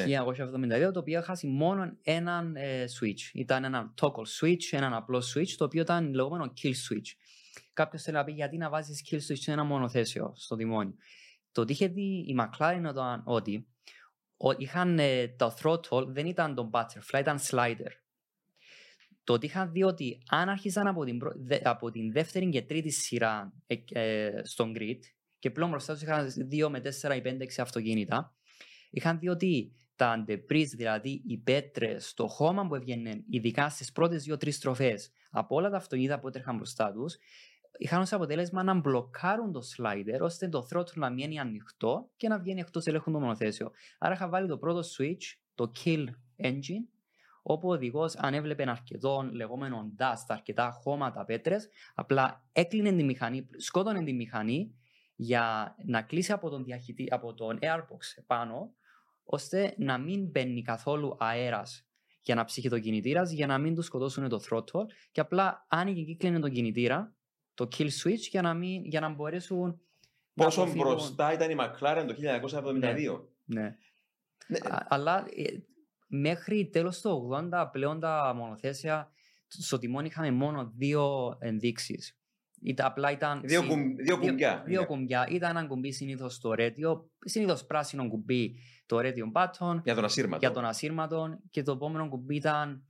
1972, 0.89 0.93
το 0.93 0.99
οποίο 1.01 1.23
χάσει 1.23 1.47
μόνο 1.47 1.97
έναν 2.03 2.57
ε, 2.57 2.85
switch. 3.01 3.31
Ήταν 3.35 3.65
ένα 3.65 3.95
toggle 4.01 4.41
switch, 4.41 4.63
έναν 4.71 4.95
απλό 4.95 5.23
switch, 5.35 5.49
το 5.57 5.65
οποίο 5.65 5.81
ήταν 5.83 6.15
λεγόμενο 6.15 6.53
kill 6.63 6.69
switch. 6.69 7.11
Κάποιος 7.73 8.03
θέλει 8.03 8.17
να 8.17 8.25
πει 8.25 8.33
γιατί 8.33 8.57
να 8.57 8.69
βάζεις 8.71 9.03
kill 9.11 9.15
switch 9.17 9.39
σε 9.41 9.53
ένα 9.53 9.65
μονοθέσιο 9.65 10.33
στο 10.37 10.57
τιμόνι. 10.57 10.95
Το 11.53 11.61
ότι 11.61 11.73
είχε 11.73 11.87
δει 11.89 12.03
η 12.03 12.37
McLaren 12.41 12.79
ήταν 12.91 13.23
ότι 13.25 13.67
ο- 14.37 14.51
είχαν 14.57 14.99
ε, 14.99 15.29
το 15.29 15.55
throttle 15.63 16.07
δεν 16.07 16.27
ήταν 16.27 16.55
το 16.55 16.71
butterfly, 16.73 17.21
ήταν 17.21 17.39
slider. 17.51 17.91
Το 19.25 19.33
ότι 19.33 19.47
είχαν 19.47 19.73
δει 19.73 19.83
ότι 19.83 20.23
αν 20.29 20.49
άρχισαν 20.49 20.87
από 20.87 21.05
την, 21.05 21.19
πρω- 21.19 21.35
δε- 21.37 21.61
από 21.63 21.91
την 21.91 22.13
δεύτερη 22.13 22.49
και 22.49 22.63
τρίτη 22.63 22.91
σειρά 22.91 23.53
ε, 23.67 23.75
ε, 23.93 24.41
στον 24.45 24.73
grid 24.79 24.99
και 25.47 25.53
πλέον 25.53 25.71
μπροστά 25.71 25.93
τους 25.93 26.03
είχαν 26.03 26.29
2 26.51 26.69
με 26.69 26.79
4 26.79 27.17
ή 27.17 27.23
5 27.25 27.43
6 27.43 27.47
αυτοκίνητα, 27.59 28.35
είχαν 28.91 29.19
δει 29.19 29.29
ότι 29.29 29.73
τα 29.97 30.25
debris, 30.29 30.67
δηλαδή 30.77 31.23
οι 31.27 31.39
πέτρε 31.39 31.99
στο 31.99 32.27
χώμα 32.27 32.67
που 32.67 32.75
έβγαινε, 32.75 33.25
ειδικά 33.29 33.69
στις 33.69 33.93
πρώτες 33.93 34.25
δύο-τρεις 34.25 34.57
στροφές 34.57 35.11
από 35.31 35.57
όλα 35.57 35.71
τα 35.71 35.77
αυτοκίνητα 35.77 36.21
που 36.21 36.29
έτρεχαν 36.29 36.57
μπροστά 36.57 36.93
τους, 36.93 37.17
είχαν 37.79 38.01
ως 38.01 38.13
αποτέλεσμα 38.13 38.63
να 38.63 38.75
μπλοκάρουν 38.75 39.53
το 39.53 39.61
slider 39.77 40.21
ώστε 40.21 40.49
το 40.49 40.67
throttle 40.71 40.95
να 40.95 41.11
μείνει 41.11 41.39
ανοιχτό 41.39 42.11
και 42.17 42.29
να 42.29 42.39
βγαίνει 42.39 42.61
εκτός 42.61 42.87
ελέγχου 42.87 43.11
το 43.11 43.21
μονοθέσιο. 43.21 43.71
Άρα 43.99 44.15
είχα 44.15 44.29
βάλει 44.29 44.49
το 44.49 44.59
πρώτο 44.59 44.81
switch, 44.81 45.37
το 45.55 45.73
kill 45.85 46.05
engine, 46.43 46.87
όπου 47.43 47.69
ο 47.69 47.73
οδηγός, 47.73 48.17
αν 48.17 48.35
έβλεπε 48.35 48.71
αρκετό 48.71 49.29
λεγόμενο 49.33 49.93
dust, 49.99 50.25
αρκετά 50.27 50.71
χώματα, 50.71 51.25
πέτρες, 51.25 51.69
απλά 51.95 52.49
έκλεινε 52.53 52.93
τη 52.93 53.05
μηχανή, 53.05 53.47
σκότωνε 53.57 54.05
τη 54.05 54.13
μηχανή 54.13 54.75
για 55.17 55.75
να 55.85 56.03
κλείσει 56.03 56.33
από 56.33 56.51
τον, 56.51 56.65
διαχειτη, 56.65 57.07
από 57.11 57.35
τον 57.35 57.59
airbox 57.63 58.23
πάνω, 58.27 58.75
ώστε 59.25 59.75
να 59.79 59.99
μην 59.99 60.27
μπαίνει 60.31 60.63
καθόλου 60.63 61.17
αέρας 61.19 61.87
για 62.23 62.35
να 62.35 62.45
ψύχει 62.45 62.69
το 62.69 62.79
κινητήρας, 62.79 63.31
για 63.31 63.47
να 63.47 63.59
μην 63.59 63.75
του 63.75 63.83
σκοτώσουν 63.83 64.29
το 64.29 64.41
throttle 64.51 64.85
και 65.13 65.21
απλά 65.21 65.67
άνοιγε 65.69 66.03
και 66.03 66.17
κλείνει 66.17 66.41
τον 66.41 66.51
κινητήρα, 66.51 67.15
το 67.55 67.69
kill 67.77 67.89
switch, 68.03 68.19
για 68.31 68.43
να, 68.43 68.55
μην, 68.55 68.85
για 68.85 69.01
να 69.01 69.09
μπορέσουν. 69.09 69.81
να 70.33 70.45
Πόσο 70.45 70.61
αποφύγουν- 70.63 70.89
μπροστά 70.89 71.33
ήταν 71.33 71.51
η 71.51 71.55
McLaren 71.59 72.05
το 72.07 72.15
1972. 72.15 73.29
Ναι. 73.45 73.77
Ναι. 74.47 74.59
Α- 74.71 74.87
Αλλά 74.89 75.27
ε, 75.37 75.45
μέχρι 76.07 76.69
τέλος 76.69 77.01
του 77.01 77.29
80 77.53 77.69
πλέον 77.73 78.01
τα 78.01 78.33
μονοθέσια 78.37 79.11
στο 79.47 79.79
τιμόνι 79.79 80.07
είχαμε 80.07 80.31
μόνο 80.31 80.73
δύο 80.77 81.37
ενδείξεις. 81.41 82.16
Ήταν, 82.63 82.87
απλά 82.87 83.11
ήταν 83.11 83.41
Δύο, 83.45 83.61
συ- 83.63 83.69
κουμ, 83.69 83.95
δύο 83.97 84.19
κουμπιά. 84.19 84.63
Δύο 84.67 84.81
Ναι. 84.81 84.87
κουμπιά. 84.87 85.27
Ήταν 85.31 85.57
ένα 85.57 85.67
κουμπί 85.67 85.93
συνήθως 85.93 86.35
στο 86.35 86.55
radio, 86.59 87.01
συνήθως 87.19 87.65
πράσινο 87.67 88.09
κουμπί 88.09 88.57
το 88.87 88.97
radio 88.99 89.33
button 89.33 89.81
Για 89.85 89.95
τον 89.95 90.05
ασύρματο. 90.05 90.39
για 90.41 90.51
τον 90.51 90.65
ασύρματο 90.65 91.39
και 91.51 91.63
το 91.63 91.73
επόμενο 91.73 92.09
κουμπί 92.09 92.35
ήταν 92.37 92.85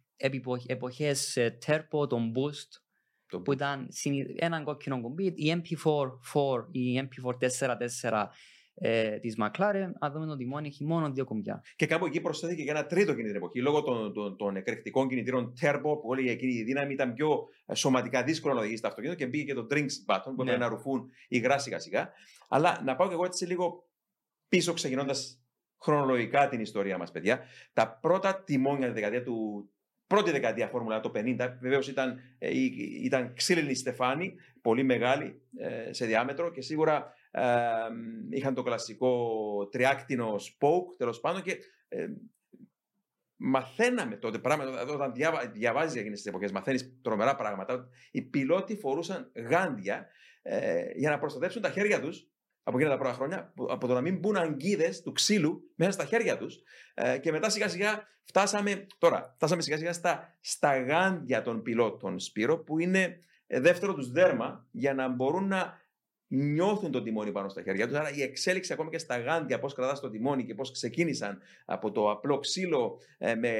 εποχές 0.67 1.39
turbo, 1.67 2.09
τον 2.09 2.33
boost 2.35 2.81
Το- 3.27 3.41
που 3.41 3.53
ήταν 3.53 3.87
συνη- 3.91 4.35
ένα 4.37 4.63
κόκκινο 4.63 5.01
κουμπί, 5.01 5.33
η 5.37 5.51
MP4 5.51 6.69
ή 6.73 6.81
η 6.93 6.99
MP444 6.99 8.31
ε, 8.79 9.19
της 9.19 9.37
McLaren, 9.41 9.91
αν 9.99 10.13
δούμε 10.13 10.27
το 10.27 10.37
τιμόνι, 10.37 10.67
έχει 10.69 10.85
μόνο 10.85 11.11
δύο 11.13 11.25
κουμπιά. 11.25 11.63
Και 11.77 11.87
κάπου 11.87 12.07
εκεί 12.07 12.21
προσθέθηκε 12.21 12.63
και 12.65 12.71
ένα 12.71 12.87
τρίτο 12.87 13.11
κινητήριο 13.11 13.37
εποχή. 13.37 13.61
Λόγω 13.61 13.83
των, 13.83 14.13
των, 14.13 14.37
των 14.37 14.57
εκρηκτικών 14.57 15.09
κινητήρων 15.09 15.53
Turbo 15.61 15.81
που 15.83 16.03
όλη 16.05 16.31
εκείνη 16.31 16.53
η 16.55 16.63
δύναμη 16.63 16.93
ήταν 16.93 17.13
πιο 17.15 17.49
ε, 17.67 17.75
σωματικά 17.75 18.23
δύσκολο 18.23 18.55
να 18.55 18.61
οδηγήσει 18.61 18.83
το 18.83 18.89
αυτοκίνητο 18.89 19.19
και 19.19 19.27
μπήκε 19.27 19.45
και 19.45 19.55
το 19.55 19.67
Drinks 19.71 20.15
button 20.15 20.23
που 20.37 20.43
Ναι. 20.45 20.51
έπρεπε 20.51 20.59
να 20.59 20.69
ρουφούν 20.69 21.11
υγρά 21.29 21.59
σιγά 21.59 21.79
σιγά. 21.79 22.13
Αλλά 22.49 22.83
να 22.85 22.97
πάω 22.97 23.09
και 23.09 23.15
εγώ 23.15 23.25
έτσι 23.25 23.47
λίγο 23.47 23.89
πίσω 24.49 24.73
ξεκινώντας 24.73 25.41
χρονολογικά 25.83 26.49
την 26.49 26.61
ιστορία 26.61 26.99
μας, 26.99 27.11
παιδιά. 27.11 27.41
Τα 27.73 27.99
πρώτα 28.01 28.43
τιμόνια 28.45 28.87
τη 28.87 28.93
δεκαετία 28.93 29.23
του. 29.23 29.71
Πρώτη 30.07 30.31
δεκαετία 30.31 30.69
Φόρμουλα 30.69 31.01
το 31.01 31.13
50, 31.15 31.57
βεβαίως 31.61 31.89
ήταν, 31.89 32.19
ε, 32.39 32.51
η- 32.59 33.01
ήταν 33.05 33.33
ξύλινη 33.35 33.75
στεφάνη, 33.75 34.35
πολύ 34.63 34.83
μεγάλη 34.83 35.43
ε, 35.59 35.93
σε 35.93 36.07
διάμετρο 36.07 36.51
και 36.51 36.61
σίγουρα 36.61 37.15
ε, 37.26 37.26
είχαν 38.31 38.55
το 38.55 38.63
κλασικό 38.63 39.69
τριάκτινο 39.71 40.35
spoke 40.35 40.97
τέλος 40.97 41.21
πάντων 41.21 41.43
και 41.43 41.59
ε, 41.89 42.07
μαθαίναμε 43.37 44.17
τότε 44.17 44.39
πράγματα, 44.39 44.83
όταν 44.83 45.13
διάβα, 45.13 45.51
διαβάζεις 45.55 45.93
για 45.93 46.01
εκείνες 46.01 46.19
τις 46.23 46.29
εποχές, 46.29 46.53
μαθαίνεις 46.53 47.01
τρομερά 47.03 47.37
πράγματα, 47.37 47.89
οι 48.11 48.23
πιλότοι 48.23 48.77
φορούσαν 48.77 49.33
γάντια 49.35 50.07
ε, 50.43 50.85
για 50.95 51.11
να 51.11 51.19
προστατεύσουν 51.19 51.63
τα 51.63 51.71
χέρια 51.71 52.01
τους 52.01 52.31
από 52.63 52.77
εκείνα 52.77 52.93
τα 52.93 52.99
πρώτα 52.99 53.15
χρόνια, 53.15 53.53
που- 53.57 53.67
από 53.71 53.87
το 53.87 53.95
να 53.95 54.01
μην 54.01 54.19
μπουν 54.19 54.37
αγκίδες 54.37 55.03
του 55.03 55.13
ξύλου 55.13 55.73
μέσα 55.75 55.91
στα 55.91 56.05
χέρια 56.05 56.37
τους. 56.39 56.59
Ε, 56.95 57.19
και 57.19 57.31
μετά 57.31 57.51
σιγά 57.51 57.69
σιγά 57.69 58.03
φτάσαμε, 58.25 58.87
τώρα, 58.99 59.33
φτάσαμε 59.35 59.63
σιγά 59.63 59.77
σιγά 59.77 59.93
στα, 59.93 60.37
στα 60.41 60.81
γάντια 60.83 61.43
των 61.43 61.63
πιλότων 61.63 62.19
Σπύρο 62.19 62.59
που 62.59 62.79
είναι 62.79 63.19
ε, 63.47 63.61
δεύτερο 63.61 63.95
τους 63.95 64.11
δέρμα 64.11 64.67
για 64.71 64.95
να 64.95 65.09
μπορούν 65.09 65.49
να 65.49 65.81
νιώθουν 66.29 66.91
το 66.91 67.03
τιμόνι 67.03 67.33
πάνω 67.33 67.49
στα 67.49 67.63
χέρια 67.63 67.87
τους. 67.87 67.97
Άρα 67.97 68.11
η 68.15 68.23
εξέλιξη 68.23 68.73
ακόμα 68.73 68.91
και 68.91 68.99
στα 68.99 69.19
γάντια, 69.19 69.59
πώς 69.59 69.75
κρατάς 69.75 70.01
το 70.01 70.11
τιμόνι 70.11 70.45
και 70.45 70.55
πώς 70.55 70.73
ξεκίνησαν 70.73 71.39
από 71.65 71.93
το 71.93 72.11
απλό 72.11 72.39
ξύλο 72.39 72.99
ε, 73.19 73.35
με 73.35 73.53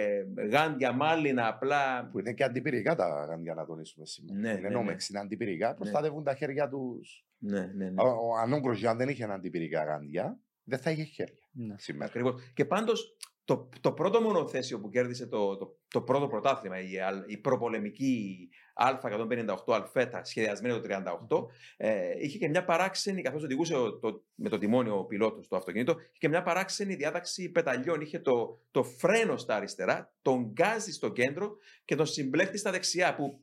γάντια 0.51 0.93
μάλινα 0.93 1.49
απλά. 1.49 2.09
Που 2.13 2.19
είναι 2.19 2.33
και 2.33 2.45
αντιπυρικά 2.45 2.95
τα 2.95 3.27
γάντια 3.29 3.55
να 3.55 3.67
τονίσουμε 3.67 4.07
σήμερα. 4.07 4.41
Ναι, 4.41 4.49
είναι 4.49 4.61
ναι, 4.61 4.69
ναι. 4.69 4.75
νόμεξ, 4.75 5.09
είναι 5.09 5.19
αντιπυρικά, 5.19 5.75
προστατεύουν 5.75 6.25
τα 6.25 6.35
χέρια 6.35 6.69
τους. 6.69 7.25
Ναι, 7.39 7.61
ναι, 7.75 7.91
ναι. 7.91 8.03
Ο, 8.03 8.07
ο 8.07 8.37
Ανόγκρος, 8.43 8.85
αν 8.85 8.97
δεν 8.97 9.09
είχε 9.09 9.25
αντιπυρικά 9.25 9.85
γάντια, 9.85 10.39
δεν 10.67 10.79
θα 10.79 10.91
είχε 10.91 11.03
χέρια 11.05 11.49
Ναι. 11.53 11.75
σήμερα. 11.79 12.05
Ακριβώς. 12.11 12.43
Και 12.55 12.65
πάντως 12.65 13.17
το, 13.45 13.69
το 13.81 13.93
πρώτο 13.93 14.21
μονοθέσιο 14.21 14.81
που 14.81 14.89
κέρδισε 14.89 15.27
το, 15.27 15.57
το, 15.57 15.79
το 15.89 16.03
πρώτο 16.03 16.27
πρωτάθλημα, 16.29 16.81
η, 16.81 16.99
αλ- 17.01 17.25
η 17.31 17.37
προπολεμική 17.37 18.49
Α158 18.75 19.55
Αλφέτα, 19.67 20.25
σχεδιασμένη 20.25 20.81
το 20.81 20.89
1938, 21.29 21.47
ε, 21.77 22.13
είχε 22.25 22.39
και 22.39 22.49
μια 22.49 22.65
παράξενη, 22.65 23.23
καθώς 23.23 23.43
οδηγούσε 23.43 23.75
ο- 23.77 23.99
το, 23.99 24.25
με 24.35 24.49
το 24.49 24.59
τιμόνιο 24.59 24.99
ο 24.99 25.05
πιλότος 25.05 25.49
το 25.49 25.57
αυτοκίνητο, 25.57 25.93
είχε 25.99 26.19
και 26.19 26.29
μια 26.29 26.43
παράξενη 26.43 26.95
διάταξη 26.95 27.49
πεταλιών. 27.51 28.01
Είχε 28.01 28.19
το, 28.19 28.61
το 28.71 28.83
φρένο 28.83 29.37
στα 29.37 29.55
αριστερά, 29.57 30.15
τον 30.23 30.45
γκάζι 30.45 30.93
στο 30.93 31.09
κέντρο 31.13 31.57
και 31.85 31.95
τον 31.95 32.07
συμπλέκτη 32.07 32.59
στα 32.59 32.71
δεξιά. 32.71 33.15
Που, 33.15 33.41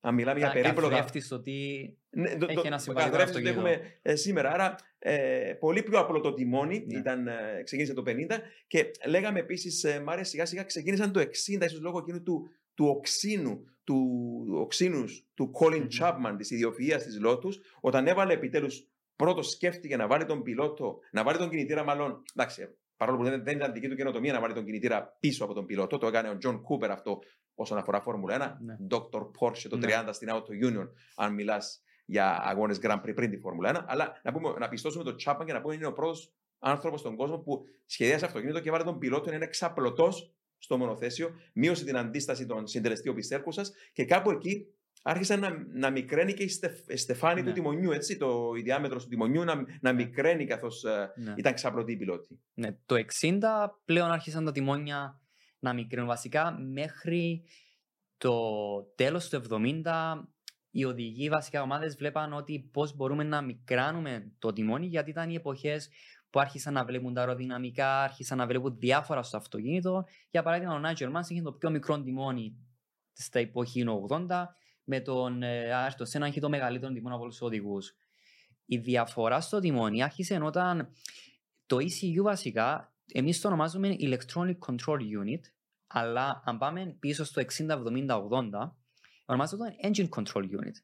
αν 0.00 0.14
μιλάμε 0.14 0.38
για 0.38 0.50
περίπλοκα. 0.50 0.88
Καθρέφτης 0.88 1.28
το 1.28 1.40
τι 1.40 1.88
Ναι, 2.10 2.36
το, 2.36 2.46
Έχει 2.48 2.54
το, 2.54 2.62
ένα 2.64 2.76
το 2.76 2.82
συμβατικό 2.82 3.16
καθρέφτη 3.16 3.42
που 3.42 3.48
αυτοκίνητο. 3.48 3.68
έχουμε 3.68 3.98
ε, 4.02 4.16
σήμερα. 4.16 4.50
Άρα 4.50 4.74
ε, 4.98 5.54
πολύ 5.58 5.82
πιο 5.82 5.98
απλό 5.98 6.20
το 6.20 6.34
τιμόνι. 6.34 6.84
Ναι. 6.86 6.98
Ήταν, 6.98 7.26
ε, 7.26 7.62
ξεκίνησε 7.64 7.94
το 7.94 8.02
50 8.06 8.12
και 8.66 8.90
λέγαμε 9.06 9.38
επίσης, 9.38 9.84
ε, 9.84 10.00
Μάρια, 10.00 10.24
σιγά 10.24 10.46
σιγά 10.46 10.62
ξεκίνησαν 10.62 11.12
το 11.12 11.20
60, 11.20 11.64
ίσως 11.64 11.80
λόγω 11.80 11.98
εκείνου 11.98 12.22
του, 12.22 12.48
του 12.74 12.86
οξύνου, 12.86 13.64
του 13.84 13.98
οξύνους, 14.50 15.26
του 15.34 15.50
Colin 15.60 15.78
Μμμ. 15.78 15.86
Chapman, 16.00 16.34
της 16.38 16.50
ιδιοφυΐας 16.50 17.02
της 17.02 17.20
Lotus, 17.26 17.54
όταν 17.80 18.06
έβαλε 18.06 18.32
επιτέλους 18.32 18.88
πρώτο 19.16 19.42
σκέφτηκε 19.42 19.96
να 19.96 20.06
βάλει 20.06 20.24
τον 20.24 20.42
πιλότο, 20.42 20.98
να 21.12 21.22
βάλει 21.22 21.38
τον 21.38 21.50
κινητήρα 21.50 21.84
μάλλον, 21.84 22.22
εντάξει, 22.34 22.68
παρόλο 22.98 23.18
που 23.18 23.24
δεν, 23.24 23.44
δεν 23.44 23.56
ήταν 23.56 23.72
δική 23.72 23.88
του 23.88 23.96
καινοτομία 23.96 24.32
να 24.32 24.40
βάλει 24.40 24.54
τον 24.54 24.64
κινητήρα 24.64 25.16
πίσω 25.20 25.44
από 25.44 25.54
τον 25.54 25.66
πιλότο, 25.66 25.98
το 25.98 26.06
έκανε 26.06 26.28
ο 26.28 26.36
John 26.36 26.62
Cooper 26.62 26.90
αυτό 26.90 27.18
όσον 27.54 27.78
αφορά 27.78 28.00
Φόρμουλα 28.00 28.58
1. 28.58 28.64
Ναι. 28.64 28.76
Dr. 28.90 29.20
Porsche 29.40 29.66
το 29.68 29.76
Ναι. 29.76 29.86
30 30.06 30.08
στην 30.10 30.28
Auto 30.30 30.66
Union, 30.66 30.88
αν 31.16 31.34
μιλάς 31.34 31.82
για 32.04 32.40
αγώνες 32.42 32.78
Grand 32.82 33.00
Prix 33.00 33.14
πριν 33.14 33.30
τη 33.30 33.38
Φόρμουλα 33.38 33.80
1. 33.80 33.84
Αλλά 33.86 34.20
να, 34.22 34.32
πούμε, 34.32 34.54
να 34.58 34.68
πιστώσουμε 34.68 35.04
τον 35.04 35.16
Chapman 35.16 35.46
και 35.46 35.52
να 35.52 35.60
πούμε 35.60 35.74
είναι 35.74 35.86
ο 35.86 35.92
πρώτος 35.92 36.32
άνθρωπος 36.58 37.00
στον 37.00 37.16
κόσμο 37.16 37.38
που 37.38 37.64
σχεδίασε 37.86 38.24
αυτοκίνητο 38.24 38.60
και 38.60 38.70
έβαλε 38.70 38.84
τον 38.84 38.98
πιλότο 38.98 39.30
να 39.30 39.36
είναι 39.36 39.44
ξαπλωτό 39.44 40.08
στο 40.58 40.78
μονοθέσιο, 40.78 41.30
μείωσε 41.52 41.84
την 41.84 41.96
αντίσταση 41.96 42.46
των 42.46 42.66
συντελεστή 42.66 43.08
οπισθέρκουσας 43.08 43.72
και 43.92 44.04
κάπου 44.04 44.30
εκεί 44.30 44.66
άρχισε 45.02 45.36
να, 45.36 45.66
να 45.72 45.90
μικραίνει 45.90 46.32
και 46.34 46.42
η 46.42 46.48
στεφ, 46.48 46.78
η 46.88 46.96
στεφάνη 46.96 47.40
Ναι. 47.40 47.46
του 47.46 47.52
τιμονιού, 47.52 47.90
έτσι, 47.90 48.16
το, 48.16 48.52
η 48.58 48.62
διάμετρος 48.62 49.02
του 49.02 49.08
τιμονιού 49.08 49.44
να, 49.44 49.54
να 49.80 49.92
μικραίνει 49.92 50.46
καθώς 50.46 50.84
Ναι. 51.16 51.34
ήταν 51.36 51.54
ξαπλωτή 51.54 51.92
η 51.92 51.96
πιλότη. 51.96 52.40
Ναι, 52.54 52.72
το 52.86 52.94
60 53.20 53.40
πλέον 53.84 54.10
άρχισαν 54.10 54.44
τα 54.44 54.52
τιμόνια 54.52 55.20
να 55.58 55.72
μικρύνουν. 55.72 56.06
Βασικά 56.08 56.58
μέχρι 56.72 57.44
το 58.16 58.32
τέλος 58.94 59.28
του 59.28 59.42
70 59.50 60.28
οι 60.70 60.84
οδηγοί 60.84 61.28
βασικά 61.28 61.62
ομάδες 61.62 61.96
βλέπαν 61.96 62.32
ότι 62.32 62.68
πώς 62.72 62.94
μπορούμε 62.96 63.24
να 63.24 63.42
μικράνουμε 63.42 64.32
το 64.38 64.52
τιμόνι 64.52 64.86
γιατί 64.86 65.10
ήταν 65.10 65.30
οι 65.30 65.34
εποχές 65.34 65.88
που 66.30 66.40
άρχισαν 66.40 66.72
να 66.72 66.84
βλέπουν 66.84 67.14
τα 67.14 67.20
αεροδυναμικά, 67.20 68.02
άρχισαν 68.02 68.38
να 68.38 68.46
βλέπουν 68.46 68.76
διάφορα 68.78 69.22
στο 69.22 69.36
αυτοκίνητο. 69.36 70.04
Για 70.30 70.42
παράδειγμα, 70.42 70.74
ο 70.74 70.78
Νάιτζερ 70.78 71.10
Μάνς 71.10 71.28
είχε 71.30 71.42
το 71.42 71.52
πιο 71.52 71.70
μικρό 71.70 72.02
τιμόνι 72.02 72.56
στα 73.12 73.38
εποχή 73.38 73.84
80, 74.08 74.44
με 74.88 75.00
τον 75.00 75.42
ε, 75.42 75.72
Άρτο 75.72 76.04
Σένα 76.04 76.26
είχε 76.26 76.40
το 76.40 76.48
μεγαλύτερο 76.48 76.92
τιμόνι 76.92 77.14
από 77.14 77.22
όλους 77.22 77.36
τους 77.36 77.46
οδηγούς. 77.46 77.94
Η 78.64 78.76
διαφορά 78.76 79.40
στο 79.40 79.60
τιμόνι 79.60 80.02
άρχισε 80.02 80.40
όταν 80.42 80.92
το 81.66 81.76
ECU 81.76 82.22
βασικά, 82.22 82.94
εμείς 83.12 83.40
το 83.40 83.48
ονομάζουμε 83.48 83.96
Electronic 84.00 84.58
Control 84.66 84.98
Unit, 84.98 85.40
αλλά 85.86 86.42
αν 86.44 86.58
πάμε 86.58 86.96
πίσω 86.98 87.24
στο 87.24 87.42
60, 87.58 87.70
70, 87.70 88.08
80, 88.08 88.72
ονομάζεται 89.24 89.64
το 89.64 89.88
Engine 89.88 90.08
Control 90.08 90.42
Unit. 90.42 90.74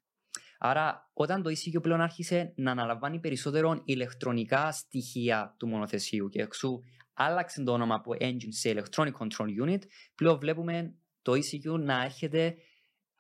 Άρα, 0.59 1.11
όταν 1.13 1.43
το 1.43 1.51
ECU 1.51 1.83
πλέον 1.83 2.01
άρχισε 2.01 2.53
να 2.57 2.71
αναλαμβάνει 2.71 3.21
περισσότερο 3.21 3.83
ηλεκτρονικά 3.85 4.73
στοιχεία 4.73 5.55
του 5.59 5.69
μονοθεσίου 5.69 6.29
και 6.29 6.43
εξού 6.43 6.81
άλλαξε 7.13 7.63
το 7.63 7.73
όνομα 7.73 7.95
από 7.95 8.15
Engine 8.19 8.49
σε 8.49 8.75
Electronic 8.75 9.13
Control 9.13 9.65
Unit, 9.65 9.81
πλέον 10.15 10.39
βλέπουμε 10.39 10.95
το 11.23 11.33
ECU 11.33 11.79
να 11.81 12.03
έρχεται 12.03 12.57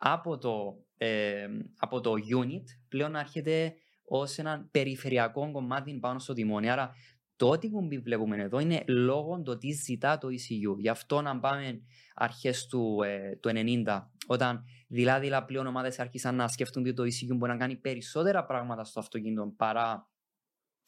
από 0.07 0.39
το, 0.39 0.85
ε, 0.97 1.47
από 1.77 2.01
το 2.01 2.13
unit, 2.13 2.65
πλέον 2.89 3.11
να 3.11 3.21
έρχεται 3.21 3.75
ως 4.05 4.39
ένα 4.39 4.69
περιφερειακό 4.71 5.51
κομμάτι 5.53 5.99
πάνω 5.99 6.19
στο 6.19 6.33
τιμόνι. 6.33 6.71
Άρα, 6.71 6.95
το 7.37 7.49
ό,τι 7.49 7.71
κουμπί 7.71 7.99
βλέπουμε 7.99 8.37
εδώ 8.37 8.59
είναι 8.59 8.85
λόγω 8.87 9.43
το 9.43 9.59
τι 9.59 9.71
ζητά 9.71 10.19
το 10.19 10.29
ECU. 10.29 10.79
Γι' 10.79 10.89
αυτό 10.89 11.21
να 11.21 11.41
πάμε 11.41 11.83
αρχές 12.15 12.67
του, 12.67 13.03
ε, 13.03 13.37
του 13.37 13.51
90, 13.55 14.11
όταν 14.27 14.65
δηλαδή 14.89 15.31
πλέον 15.47 15.67
ομάδες 15.67 15.99
άρχισαν 15.99 16.35
να 16.35 16.49
σκεφτούν 16.49 16.83
ότι 16.83 16.93
το 16.93 17.03
ECU 17.03 17.37
μπορεί 17.37 17.53
να 17.53 17.59
κάνει 17.59 17.77
περισσότερα 17.77 18.45
πράγματα 18.45 18.85
στο 18.85 19.01
αυτοκίνητο 19.01 19.55
παρά 19.57 20.11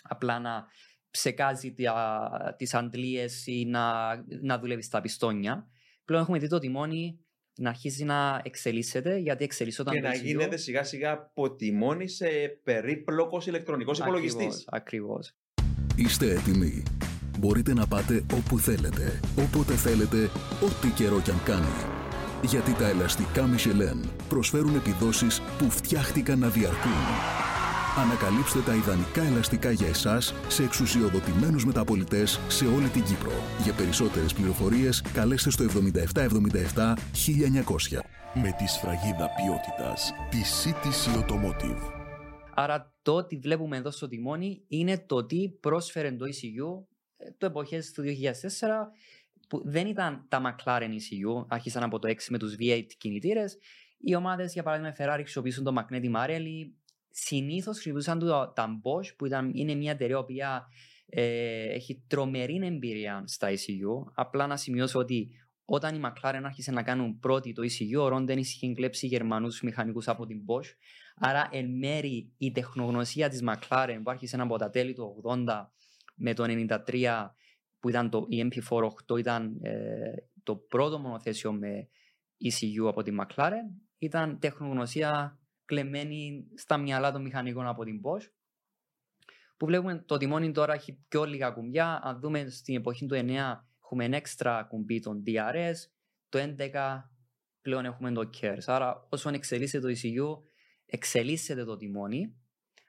απλά 0.03 0.39
να 0.39 0.65
ψεκάζει 1.11 1.75
τα, 1.75 2.55
τις 2.59 2.75
αντλίες 2.75 3.47
ή 3.47 3.65
να, 3.65 4.15
να 4.43 4.59
δουλεύει 4.59 4.83
στα 4.83 5.01
πιστόνια. 5.01 5.67
Πλέον 6.05 6.23
έχουμε 6.23 6.39
δει 6.39 6.49
το 6.49 6.59
τιμόνι 6.59 7.26
να 7.59 7.69
αρχίζει 7.69 8.05
να 8.05 8.41
εξελίσσεται 8.45 9.17
γιατί 9.17 9.45
εξελισσόταν 9.45 9.95
και 9.95 10.01
το 10.01 10.07
να 10.07 10.15
ECU. 10.15 10.23
γίνεται 10.23 10.57
σιγά 10.57 10.83
σιγά 10.83 11.13
από 11.13 11.55
τιμόνι 11.55 12.09
σε 12.09 12.27
περίπλοκος 12.63 13.47
ηλεκτρονικός 13.47 13.99
υπολογιστής. 13.99 14.65
Ακριβώς, 14.67 15.35
ακριβώς. 15.35 15.35
Είστε 15.97 16.31
έτοιμοι. 16.31 16.83
Μπορείτε 17.39 17.75
να 17.75 17.87
πάτε 17.87 18.25
όπου 18.35 18.59
θέλετε, 18.59 19.21
όποτε 19.39 19.75
θέλετε, 19.75 20.31
ό,τι 20.65 20.89
καιρό 20.89 21.21
κι 21.21 21.31
αν 21.31 21.43
κάνει. 21.45 21.97
Γιατί 22.43 22.75
τα 22.75 22.89
ελαστικά 22.89 23.49
Michelin 23.55 24.09
προσφέρουν 24.29 24.75
επιδόσεις 24.75 25.41
που 25.59 25.71
φτιάχτηκαν 25.71 26.39
να 26.39 26.49
διαρκούν. 26.49 27.46
Ανακαλύψτε 27.99 28.61
τα 28.61 28.75
ιδανικά 28.75 29.23
ελαστικά 29.23 29.71
για 29.71 29.87
εσάς 29.89 30.35
σε 30.49 30.63
εξουσιοδοτημένους 30.63 31.65
μεταπολιτές 31.65 32.41
σε 32.49 32.67
όλη 32.67 32.89
την 32.89 33.05
Κύπρο. 33.05 33.33
Για 33.63 33.73
περισσότερες 33.73 34.35
πληροφορίες 34.35 35.03
καλέστε 35.13 35.51
στο 35.51 35.65
7777 35.65 36.97
1900. 37.13 38.01
Με 38.35 38.55
τη 38.59 38.67
σφραγίδα 38.67 39.31
ποιότητας 39.37 40.13
τη 40.31 40.39
CTC 40.61 41.21
Automotive. 41.21 41.93
Άρα 42.55 42.95
το 43.03 43.15
ότι 43.15 43.37
βλέπουμε 43.37 43.77
εδώ 43.77 43.91
στο 43.91 44.09
τιμόνι 44.09 44.65
είναι 44.69 44.99
το 44.99 45.27
τι 45.27 45.49
πρόσφερε 45.61 46.13
το 46.13 46.25
ECU 46.25 46.85
ε, 47.17 47.31
το 47.39 47.47
εποχές 47.47 47.93
του 47.93 48.03
2004 48.03 48.07
που 49.49 49.63
δεν 49.65 49.87
ήταν 49.87 50.25
τα 50.29 50.41
McLaren 50.45 50.89
ECU, 50.89 51.47
άρχισαν 51.49 51.83
από 51.83 51.99
το 51.99 52.09
6 52.09 52.15
με 52.29 52.39
τους 52.39 52.55
V8 52.61 52.87
κινητήρες. 52.99 53.59
Οι 53.99 54.15
ομάδες, 54.15 54.53
για 54.53 54.63
παράδειγμα, 54.63 54.93
η 54.93 55.03
Ferrari 55.03 55.21
χρησιμοποιούσαν 55.21 55.65
το 55.65 55.75
Magneti 55.79 56.11
Marelli. 56.15 56.71
Συνήθως 57.19 57.75
χρησιμοποιούσαν 57.75 58.19
το, 58.19 58.53
τα 58.55 58.81
Bosch, 58.83 59.17
που 59.17 59.27
ήταν, 59.27 59.51
είναι 59.55 59.75
μια 59.75 59.91
εταιρεία 59.91 60.25
που 60.25 60.33
ε, 61.07 61.73
έχει 61.75 62.05
τρομερή 62.07 62.61
εμπειρία 62.63 63.25
στα 63.27 63.49
ECU. 63.51 64.11
Απλά 64.15 64.47
να 64.47 64.57
σημειώσω 64.57 64.99
ότι 64.99 65.29
όταν 65.65 65.95
η 65.95 66.01
McLaren 66.05 66.41
άρχισε 66.45 66.71
να 66.71 66.83
κάνουν 66.83 67.19
πρώτη 67.19 67.53
το 67.53 67.63
ECU, 67.63 68.01
ο 68.01 68.09
Ρόντεν 68.09 68.39
είχε 68.39 68.73
κλέψει 68.73 69.07
Γερμανούς 69.07 69.61
μηχανικούς 69.61 70.09
από 70.09 70.27
την 70.27 70.39
Bosch. 70.47 70.69
Άρα, 71.17 71.49
εν 71.53 71.79
μέρη, 71.79 72.33
η 72.39 72.53
τεχνογνωσία 72.53 73.29
της 73.29 73.43
McLaren 73.47 74.01
που 74.03 74.11
άρχισε 74.11 74.37
από 74.41 74.57
τα 74.57 74.71
τέλη 74.71 74.93
του 74.95 75.23
80 75.47 75.67
με 76.15 76.35
το 76.35 76.45
93 76.87 77.29
που 77.81 77.89
ήταν 77.89 78.11
το 78.11 78.27
η 78.29 78.49
MP48 78.51 79.19
ήταν 79.19 79.59
ε, 79.63 80.15
το 80.43 80.57
πρώτο 80.57 80.99
μονοθέσιο 80.99 81.53
με 81.53 81.89
ECU 82.45 82.89
από 82.89 83.03
τη 83.03 83.13
McLaren 83.21 83.83
ήταν 83.99 84.39
τεχνογνωσία 84.39 85.39
κλεμμένη 85.67 86.47
στα 86.55 86.77
μυαλά 86.77 87.13
των 87.13 87.23
μηχανικών 87.23 87.67
από 87.67 87.85
την 87.85 88.01
Bosch 88.05 88.29
που 89.57 89.67
βλέπουμε 89.67 90.03
το 90.07 90.17
τιμόνι 90.17 90.53
τώρα 90.53 90.75
έχει 90.75 91.05
πιο 91.09 91.25
λίγα 91.25 91.51
κουμπιά 91.51 92.01
αν 92.03 92.21
δούμε 92.21 92.49
στην 92.49 92.77
εποχή 92.77 93.07
του 93.07 93.15
9 93.15 93.31
έχουμε 93.85 94.05
ένα 94.05 94.17
έξτρα 94.17 94.63
κουμπί 94.63 95.01
των 95.01 95.23
DRS 95.27 95.75
το 96.29 96.55
11 96.59 97.03
πλέον 97.63 97.85
έχουμε 97.85 98.13
το 98.13 98.31
KERS 98.41 98.63
άρα 98.67 99.07
όσον 99.11 99.35
εξελίσσεται 99.35 99.87
το 99.87 99.99
ECU 100.03 100.43
εξελίσσεται 100.87 101.65
το 101.65 101.77
τιμόνι 101.77 102.37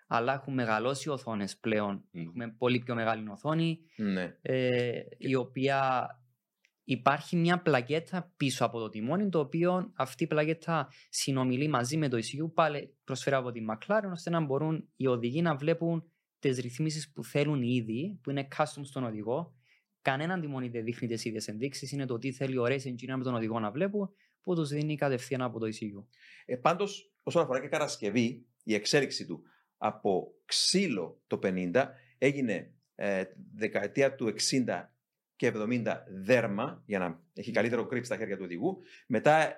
αλλά 0.08 0.34
έχουν 0.34 0.54
μεγαλώσει 0.54 1.10
οι 1.10 1.12
οθόνες 1.12 1.58
πλέον. 1.58 2.04
Μμ. 2.12 2.22
Έχουμε 2.22 2.56
πολύ 2.58 2.80
πιο 2.80 2.96
μεγάλη 2.96 3.30
οθόνη, 3.30 3.80
Ναι. 3.96 4.38
ε, 4.42 5.02
η 5.18 5.36
οποία 5.36 6.08
υπάρχει 6.90 7.36
μια 7.36 7.62
πλακέτα 7.62 8.34
πίσω 8.38 8.66
από 8.66 8.80
το 8.80 8.90
τιμόνι, 8.90 9.30
το 9.30 9.40
οποίο 9.40 9.92
αυτή 9.96 10.24
η 10.24 10.28
πλακέτα 10.28 10.90
συνομιλεί 11.10 11.68
μαζί 11.68 11.98
με 11.98 12.08
το 12.08 12.18
ECU, 12.18 12.54
πάλι 12.54 12.96
προσφέρει 13.04 13.36
από 13.36 13.52
τη 13.52 13.60
McLaren, 13.70 14.10
ώστε 14.12 14.30
να 14.30 14.40
μπορούν 14.40 14.90
οι 14.96 15.08
οδηγοί 15.08 15.42
να 15.42 15.56
βλέπουν 15.56 16.12
τις 16.40 16.60
ρυθμίσεις 16.60 17.12
που 17.12 17.24
θέλουν 17.24 17.62
ήδη, 17.62 18.20
που 18.24 18.30
είναι 18.30 18.48
custom 18.58 18.82
στον 18.84 19.04
οδηγό. 19.04 19.56
Κανέναν 20.02 20.42
τιμόνι 20.42 20.70
δεν 20.70 20.84
δείχνει 20.84 21.08
τις 21.08 21.26
ίδιες 21.26 21.48
ενδείξεις, 21.48 21.92
είναι 21.92 22.06
το 22.06 22.18
τι 22.18 22.32
θέλει 22.32 22.58
ο 22.58 22.64
race 22.64 22.86
engineer 22.86 23.16
με 23.18 23.24
τον 23.24 23.36
οδηγό 23.36 23.60
να 23.60 23.72
βλέπουν, 23.72 24.10
που 24.42 24.56
τους 24.56 24.70
δίνει 24.70 24.96
κατευθείαν 24.96 25.42
από 25.42 25.60
το 25.60 25.66
ECU. 25.66 26.06
Ε, 26.46 26.56
Πάντως, 26.56 27.14
όσον 27.24 27.42
αφορά 27.42 27.62
και 27.62 27.68
κατασκευή, 27.68 28.46
η 28.64 28.74
εξέλιξη 28.74 29.26
του 29.26 29.42
από 29.78 30.34
ξύλο 30.46 31.22
το 31.28 31.40
50 31.44 31.86
έγινε 32.18 32.74
ε, 32.96 33.24
δεκαετία 33.56 34.16
του 34.16 34.34
60 34.50 34.64
και 35.38 35.52
70 35.56 35.84
δέρμα 36.24 36.84
για 36.86 37.00
να 37.00 37.20
έχει 37.34 37.52
καλύτερο 37.52 37.88
grip 37.92 38.04
στα 38.06 38.18
χέρια 38.18 38.36
του 38.38 38.44
οδηγού. 38.46 38.78
Μετά, 39.08 39.42
ε, 39.42 39.54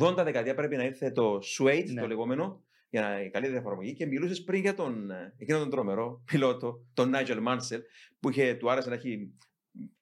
80 0.00 0.24
δεκαετία 0.24 0.54
πρέπει 0.54 0.76
να 0.76 0.84
ήρθε 0.84 1.10
το 1.10 1.38
suede, 1.58 1.90
Ναι. 1.92 2.00
το 2.00 2.06
λεγόμενο, 2.06 2.62
για 2.88 3.00
να 3.00 3.22
η 3.22 3.30
καλύτερη 3.30 3.58
εφαρμογή. 3.58 3.92
Και 3.94 4.06
μιλούσες 4.06 4.42
πριν 4.44 4.60
για 4.60 4.74
τον, 4.74 5.10
ε, 5.10 5.34
εκείνον 5.38 5.60
τον 5.60 5.70
τρομερό 5.70 6.22
πιλότο, 6.24 6.84
τον 6.94 7.12
Nigel 7.14 7.38
Mansell, 7.48 7.80
που 8.20 8.30
είχε, 8.30 8.54
του 8.54 8.70
άρεσε 8.70 8.88
να 8.88 8.94
έχει 8.94 9.32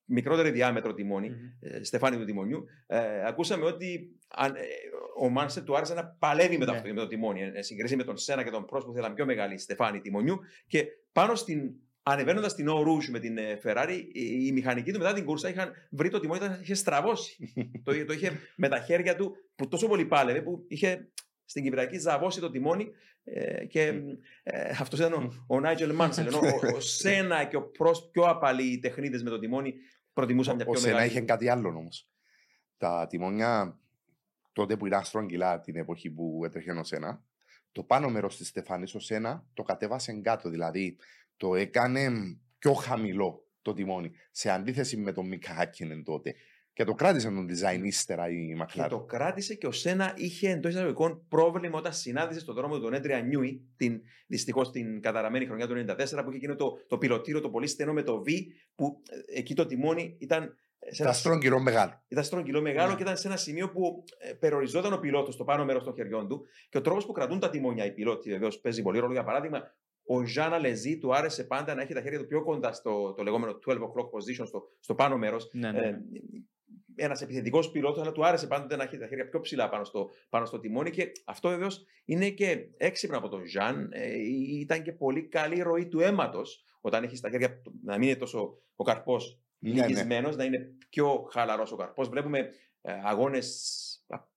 μικρότερη 0.04 0.50
διάμετρο 0.50 0.94
τιμόνι, 0.94 1.30
ε, 1.60 1.82
στεφάνι 1.84 2.16
του 2.16 2.24
τιμονιού. 2.24 2.64
Ε, 2.86 3.26
ακούσαμε 3.26 3.64
ότι 3.64 4.16
αν, 4.28 4.54
ε, 4.54 4.60
ο 5.20 5.28
Μάνσελ 5.28 5.64
του 5.64 5.76
άρεσε 5.76 5.94
να 5.94 6.06
παλεύει 6.06 6.58
με 6.58 6.64
το, 6.64 6.70
Ναι. 6.70 6.76
αυτό, 6.76 6.88
με 6.94 7.00
το 7.00 7.06
τιμόνι. 7.06 7.40
Ε, 7.54 7.62
συγκρίση 7.62 7.96
με 7.96 8.04
τον 8.04 8.16
Σένα 8.16 8.44
και 8.44 8.50
τον 8.50 8.64
Πρόσ 8.64 8.84
που 8.84 8.92
θέλαν 8.92 9.14
πιο 9.14 9.24
μεγάλη 9.24 9.58
στεφάνι 9.58 10.00
τιμονιού. 10.00 10.38
Και 10.66 10.86
πάνω 11.12 11.34
στην. 11.34 11.70
Ανεβαίνοντας 12.02 12.50
στην 12.52 12.66
O 12.68 12.72
Rouge 12.86 13.08
με 13.10 13.18
την 13.18 13.38
ε, 13.38 13.60
Ferrari, 13.64 14.00
οι, 14.12 14.46
οι 14.46 14.52
μηχανικοί 14.52 14.92
του 14.92 14.98
μετά 14.98 15.12
την 15.12 15.24
κούρσα 15.24 15.48
είχαν 15.48 15.72
βρει 15.90 16.08
το 16.10 16.20
τιμόνι, 16.20 16.44
ήταν, 16.44 16.60
είχε 16.62 16.74
στραβώσει. 16.74 17.52
το, 17.84 17.92
είχε- 17.92 18.04
το 18.04 18.12
είχε 18.12 18.32
με 18.56 18.68
τα 18.68 18.80
χέρια 18.80 19.16
του 19.16 19.36
που 19.54 19.68
τόσο 19.68 19.88
πολύ 19.88 20.04
πάλευε, 20.04 20.42
που 20.42 20.64
είχε 20.68 21.10
στην 21.44 21.62
Κυπριακή 21.62 21.98
ζαβώσει 21.98 22.40
το 22.40 22.50
τιμόνι 22.50 22.88
ε, 23.24 23.64
και 23.66 24.00
ε, 24.42 24.68
αυτός 24.80 24.98
ήταν 24.98 25.12
ο, 25.12 25.44
ο 25.46 25.60
Νάιτζελ 25.60 25.94
Μάνσελ. 25.94 26.26
Ενώ 26.26 26.38
ο, 26.38 26.76
ο 26.76 26.80
Σένα 26.98 27.44
και 27.44 27.56
ο 27.56 27.62
Πρός 27.62 28.08
πιο 28.10 28.22
απαλοί 28.22 28.78
τεχνίτες 28.78 29.22
με 29.22 29.30
το 29.30 29.38
τιμόνι 29.38 29.74
προτιμούσαν 30.12 30.56
μια 30.56 30.64
Ο 30.68 30.70
πιο 30.70 30.80
Σένα 30.80 30.92
μεγάλη. 30.94 31.10
είχε 31.10 31.20
κάτι 31.20 31.48
άλλο 31.48 31.68
όμως. 31.68 32.08
Τα 32.76 33.06
τιμόνια 33.08 33.78
τότε 34.52 34.76
που 34.76 34.86
ήταν 34.86 35.04
στρογγυλά 35.04 35.60
την 35.60 35.76
εποχή 35.76 36.10
που 36.10 36.42
έτρεχε 36.44 36.70
ο 36.70 36.84
Σένα, 36.84 37.22
το 37.72 37.82
πάνω 37.82 38.08
μέρος 38.10 38.36
της 38.36 38.48
στεφάνη 38.48 38.90
ο 38.94 38.98
Σένα 38.98 39.46
το 39.54 39.62
κατέβασε 39.62 40.12
κάτω. 40.12 40.48
Δηλαδή 40.48 40.96
το 41.42 41.54
έκανε 41.54 42.08
πιο 42.58 42.72
χαμηλό. 42.72 43.46
το 43.62 43.72
τιμόνι. 43.72 44.10
Σε 44.30 44.50
αντίθεση 44.50 44.96
με 44.96 45.12
τον 45.12 45.26
Μίκα 45.28 45.54
Χάκινεν 45.54 46.04
τότε. 46.04 46.34
Και 46.72 46.84
το 46.84 46.94
κράτησε 46.94 47.28
τον 47.28 47.46
design 47.50 47.80
ύστερα 47.84 48.28
η 48.28 48.46
Και 48.48 48.54
Μακλάρεν. 48.54 48.98
το 48.98 49.04
κράτησε 49.04 49.54
και 49.54 49.66
ο 49.66 49.72
Σένα 49.72 50.12
είχε 50.16 50.50
εντός 50.50 50.72
εισαγωγικών 50.72 51.24
πρόβλημα 51.28 51.78
όταν 51.78 51.92
συνάντησε 51.92 52.40
στον 52.40 52.54
δρόμο 52.54 52.78
τον 52.78 52.92
Έντρια 52.94 53.20
Νιούι, 53.20 53.60
την, 53.76 54.00
δυστυχώς 54.26 54.70
την 54.70 55.00
καταραμένη 55.00 55.46
χρονιά 55.46 55.66
του 55.68 55.74
1994, 55.74 55.94
που 55.96 56.28
είχε 56.28 56.36
εκείνο 56.36 56.56
το, 56.56 56.72
το 56.88 56.98
πιλωτήριο 56.98 57.40
το 57.40 57.50
πολύ 57.50 57.66
στενό 57.66 57.92
με 57.92 58.02
το 58.02 58.22
V, 58.26 58.30
που 58.74 59.02
ε, 59.34 59.38
εκεί 59.38 59.54
το 59.54 59.66
τιμόνι 59.66 60.16
ήταν. 60.18 60.56
Σε 60.90 61.02
Τα 61.02 61.08
ένα, 61.08 61.12
στρογγυλό 61.18 61.60
μεγάλο. 61.60 62.02
ήταν 62.08 62.24
στρογγυλό 62.24 62.60
μεγάλο 62.60 62.90
Ναι. 62.90 62.96
και 62.96 63.02
ήταν 63.02 63.16
σε 63.16 63.26
ένα 63.28 63.36
σημείο 63.36 63.70
που 63.70 64.04
ε, 64.18 64.32
περιοριζόταν 64.32 64.92
ο 64.92 64.98
πιλότος 64.98 65.34
στο 65.34 65.44
πάνω 65.44 65.64
μέρος 65.64 65.84
των 65.84 65.94
χεριών 65.94 66.28
του. 66.28 66.46
Και 66.68 66.78
ο 66.78 66.80
τρόπος 66.80 67.06
που 67.06 67.12
κρατούν 67.12 67.38
τα 67.40 67.50
τιμόνια 67.50 67.84
οι 67.84 67.92
πιλότοι, 67.92 68.30
βεβαίως 68.30 68.58
παίζει 68.60 68.82
πολύ 68.82 68.98
ρόλο. 68.98 69.12
Για 69.12 69.24
παράδειγμα, 69.24 69.74
ο 70.04 70.26
Ζάνα 70.26 70.58
Λεζί 70.58 70.98
του 70.98 71.14
άρεσε 71.14 71.44
πάντα 71.44 71.74
να 71.74 71.82
έχει 71.82 71.94
τα 71.94 72.00
χέρια 72.00 72.18
του 72.18 72.26
πιο 72.26 72.42
κοντά 72.42 72.72
στο 72.72 73.12
το 73.12 73.22
λεγόμενο 73.22 73.58
12 73.66 73.72
o'clock 73.72 74.10
position, 74.10 74.46
στο, 74.46 74.62
στο 74.80 74.94
πάνω 74.94 75.16
μέρος. 75.18 75.50
Ναι, 75.52 75.72
ναι. 75.72 75.80
Ε, 75.80 75.98
ένας 76.94 77.22
επιθετικός 77.22 77.70
πιλότος, 77.70 78.02
αλλά 78.02 78.12
του 78.12 78.26
άρεσε 78.26 78.46
πάντοτε 78.46 78.76
να 78.76 78.82
έχει 78.82 78.98
τα 78.98 79.06
χέρια 79.06 79.28
πιο 79.28 79.40
ψηλά 79.40 79.68
πάνω 79.68 79.84
στο, 79.84 80.10
πάνω 80.28 80.44
στο 80.44 80.60
τιμόνι. 80.60 80.90
Και 80.90 81.12
αυτό 81.24 81.48
βεβαίως 81.48 81.84
είναι 82.04 82.30
και 82.30 82.68
έξυπνο 82.76 83.18
από 83.18 83.28
τον 83.28 83.46
Ζαν. 83.46 83.88
Ε, 83.92 84.12
ήταν 84.60 84.82
και 84.82 84.92
πολύ 84.92 85.22
καλή 85.22 85.62
ροή 85.62 85.86
του 85.86 86.00
αίματος 86.00 86.64
όταν 86.80 87.02
έχεις 87.04 87.20
τα 87.20 87.30
χέρια 87.30 87.62
να 87.84 87.98
μην 87.98 88.08
είναι 88.08 88.18
τόσο 88.18 88.58
ο 88.76 88.84
καρπός 88.84 89.40
Ναι, 89.58 89.72
ναι. 89.72 89.86
λυγισμένος, 89.86 90.36
να 90.36 90.44
είναι 90.44 90.76
πιο 90.88 91.28
χαλαρός 91.30 91.72
ο 91.72 91.76
καρπός. 91.76 92.08
Βλέπουμε 92.08 92.50
ε, 92.80 92.92
αγώνες 93.04 93.76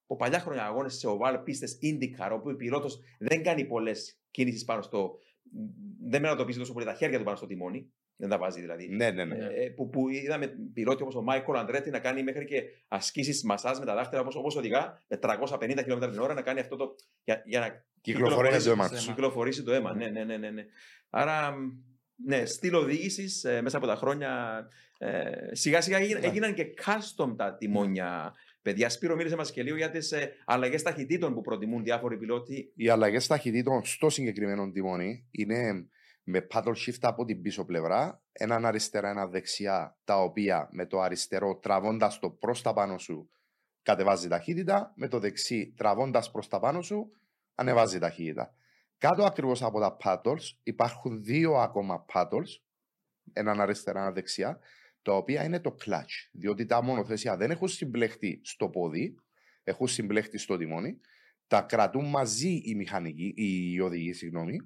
από 0.07 0.15
παλιά 0.15 0.39
χρόνια 0.39 0.65
αγώνες 0.65 0.97
σε 0.97 1.07
οβάλ 1.07 1.37
πίστες 1.37 1.77
IndyCar, 1.81 2.29
όπου 2.31 2.49
ο 2.49 2.55
πιλότος 2.55 2.99
δεν 3.19 3.43
κάνει 3.43 3.65
πολλές 3.65 4.19
κινήσεις 4.31 4.63
πάνω 4.63 4.81
στο. 4.81 5.19
Δεν 6.07 6.21
μετατοπίζει 6.21 6.59
τόσο 6.59 6.73
πολύ 6.73 6.85
τα 6.85 6.93
χέρια 6.93 7.17
του 7.17 7.23
πάνω 7.23 7.37
στο 7.37 7.45
τιμόνι. 7.45 7.91
Δεν 8.17 8.29
τα 8.29 8.37
βάζει 8.37 8.59
δηλαδή. 8.61 8.87
Ναι, 8.89 9.11
ναι, 9.11 9.25
ναι. 9.25 9.35
Ε, 9.35 9.69
που, 9.69 9.89
που 9.89 10.09
είδαμε 10.09 10.47
πιλότη 10.73 11.01
όπως 11.01 11.15
ο 11.15 11.21
Μάικολ 11.21 11.55
Αντρέτη 11.55 11.89
να 11.89 11.99
κάνει 11.99 12.23
μέχρι 12.23 12.45
και 12.45 12.63
ασκήσεις 12.87 13.43
μασάζ 13.43 13.79
με 13.79 13.85
τα 13.85 13.95
δάχτυλα 13.95 14.21
όπως 14.21 14.35
όπως 14.35 14.55
οδηγά 14.55 15.01
με 15.07 15.19
350 15.21 15.59
χιλιόμετρα 15.59 16.09
την 16.09 16.19
ώρα 16.19 16.33
να 16.33 16.41
κάνει 16.41 16.59
αυτό 16.59 16.75
το. 16.75 16.95
για, 17.23 17.41
για 17.45 17.59
να 17.59 17.85
Κυκλοφορεί 18.01 18.49
το 18.63 18.69
αίμα 18.69 18.89
το 18.89 18.95
τους. 18.95 19.03
αίμα. 19.03 19.13
κυκλοφορήσει 19.13 19.63
το 19.63 19.73
αίμα. 19.73 19.95
Ναι, 19.95 20.07
ναι, 20.07 20.23
ναι, 20.23 20.37
ναι, 20.37 20.49
ναι. 20.49 20.65
Άρα, 21.09 21.51
μ, 21.51 21.71
ναι, 22.25 22.45
στυλ 22.45 22.73
οδήγησης 22.73 23.45
μέσα 23.61 23.77
από 23.77 23.87
τα 23.87 23.95
χρόνια. 23.95 24.61
Ε, 24.97 25.31
σιγά 25.51 25.81
σιγά 25.81 25.97
έγιναν, 25.97 26.21
Ναι. 26.21 26.27
έγιναν 26.27 26.53
και 26.53 26.73
custom 26.85 27.33
τα 27.37 27.55
τιμόνια. 27.55 28.33
Παιδιά, 28.65 28.89
Σπύρο, 28.89 29.15
μίλησε 29.15 29.35
μας 29.35 29.51
και 29.51 29.63
λίγο 29.63 29.75
για 29.75 29.89
τις 29.89 30.11
ε, 30.11 30.33
αλλαγές 30.45 30.81
ταχυτήτων 30.81 31.33
που 31.33 31.41
προτιμούν 31.41 31.83
διάφοροι 31.83 32.17
πιλότοι. 32.17 32.71
Οι 32.75 32.89
αλλαγές 32.89 33.27
ταχυτήτων 33.27 33.85
στο 33.85 34.09
συγκεκριμένο 34.09 34.71
τιμόνι 34.71 35.27
είναι 35.31 35.87
με 36.23 36.47
paddle 36.53 36.73
shift 36.73 36.99
από 37.01 37.25
την 37.25 37.41
πίσω 37.41 37.65
πλευρά, 37.65 38.23
έναν 38.31 38.65
αριστερά, 38.65 39.09
ένα 39.09 39.27
δεξιά, 39.27 39.97
τα 40.03 40.21
οποία 40.21 40.69
με 40.71 40.85
το 40.85 40.99
αριστερό 40.99 41.55
τραβώντας 41.55 42.19
το 42.19 42.29
προς 42.29 42.61
τα 42.61 42.73
πάνω 42.73 42.97
σου 42.97 43.29
κατεβάζει 43.81 44.27
ταχύτητα, 44.27 44.93
με 44.95 45.07
το 45.07 45.19
δεξί 45.19 45.73
τραβώντας 45.77 46.31
προς 46.31 46.47
τα 46.47 46.59
πάνω 46.59 46.81
σου 46.81 47.11
ανεβάζει 47.55 47.99
ταχύτητα. 47.99 48.53
Κάτω 48.97 49.23
ακριβώς 49.23 49.63
από 49.63 49.79
τα 49.79 49.97
paddles 50.03 50.57
υπάρχουν 50.63 51.23
δύο 51.23 51.53
ακόμα 51.53 52.05
paddles, 52.13 52.61
έναν 53.33 53.61
αριστερά, 53.61 54.01
ένα 54.01 54.11
δεξιά, 54.11 54.59
τα 55.05 55.13
οποία 55.13 55.43
είναι 55.43 55.59
το 55.59 55.75
clutch. 55.85 56.29
Διότι 56.31 56.65
τα 56.65 56.83
μονοθέσια 56.83 57.37
δεν 57.37 57.51
έχουν 57.51 57.67
συμπλεχτεί 57.67 58.41
στο 58.43 58.69
πόδι, 58.69 59.15
έχουν 59.63 59.87
συμπλεχτεί 59.87 60.37
στο 60.37 60.57
τιμόνι, 60.57 60.99
τα 61.47 61.61
κρατούν 61.61 62.05
μαζί 62.09 62.61
οι 62.63 62.75
μηχανικοί, 62.75 63.33
οι 63.35 63.79
οδηγοί, 63.79 64.13
συγγνώμη, 64.13 64.57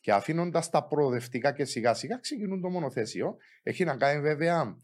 και 0.00 0.12
αφήνοντας 0.12 0.70
τα 0.70 0.86
προοδευτικά 0.86 1.52
και 1.52 1.64
σιγά 1.64 1.94
σιγά 1.94 2.18
ξεκινούν 2.18 2.60
το 2.60 2.70
μονοθέσιο. 2.70 3.36
Έχει 3.62 3.84
να 3.84 3.96
κάνει 3.96 4.20
βέβαια 4.20 4.78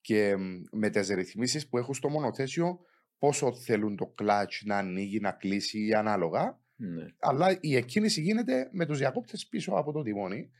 και 0.00 0.36
μ, 0.36 0.62
με 0.72 0.90
τις 0.90 1.08
ρυθμίσεις 1.08 1.68
που 1.68 1.78
έχουν 1.78 1.94
στο 1.94 2.08
μονοθέσιο, 2.08 2.78
πόσο 3.18 3.54
θέλουν 3.54 3.96
το 3.96 4.14
clutch 4.22 4.62
να 4.64 4.76
ανοίγει, 4.76 5.20
να 5.20 5.30
κλείσει 5.30 5.92
ανάλογα. 5.92 6.60
Ναι. 6.76 7.06
Αλλά 7.18 7.58
η 7.60 7.76
εκκίνηση 7.76 8.20
γίνεται 8.20 8.68
με 8.72 8.86
τους 8.86 8.98
διακόπτες 8.98 9.46
πίσω 9.46 9.72
από 9.72 9.92
το 9.92 10.02
τιμόνι. 10.02 10.50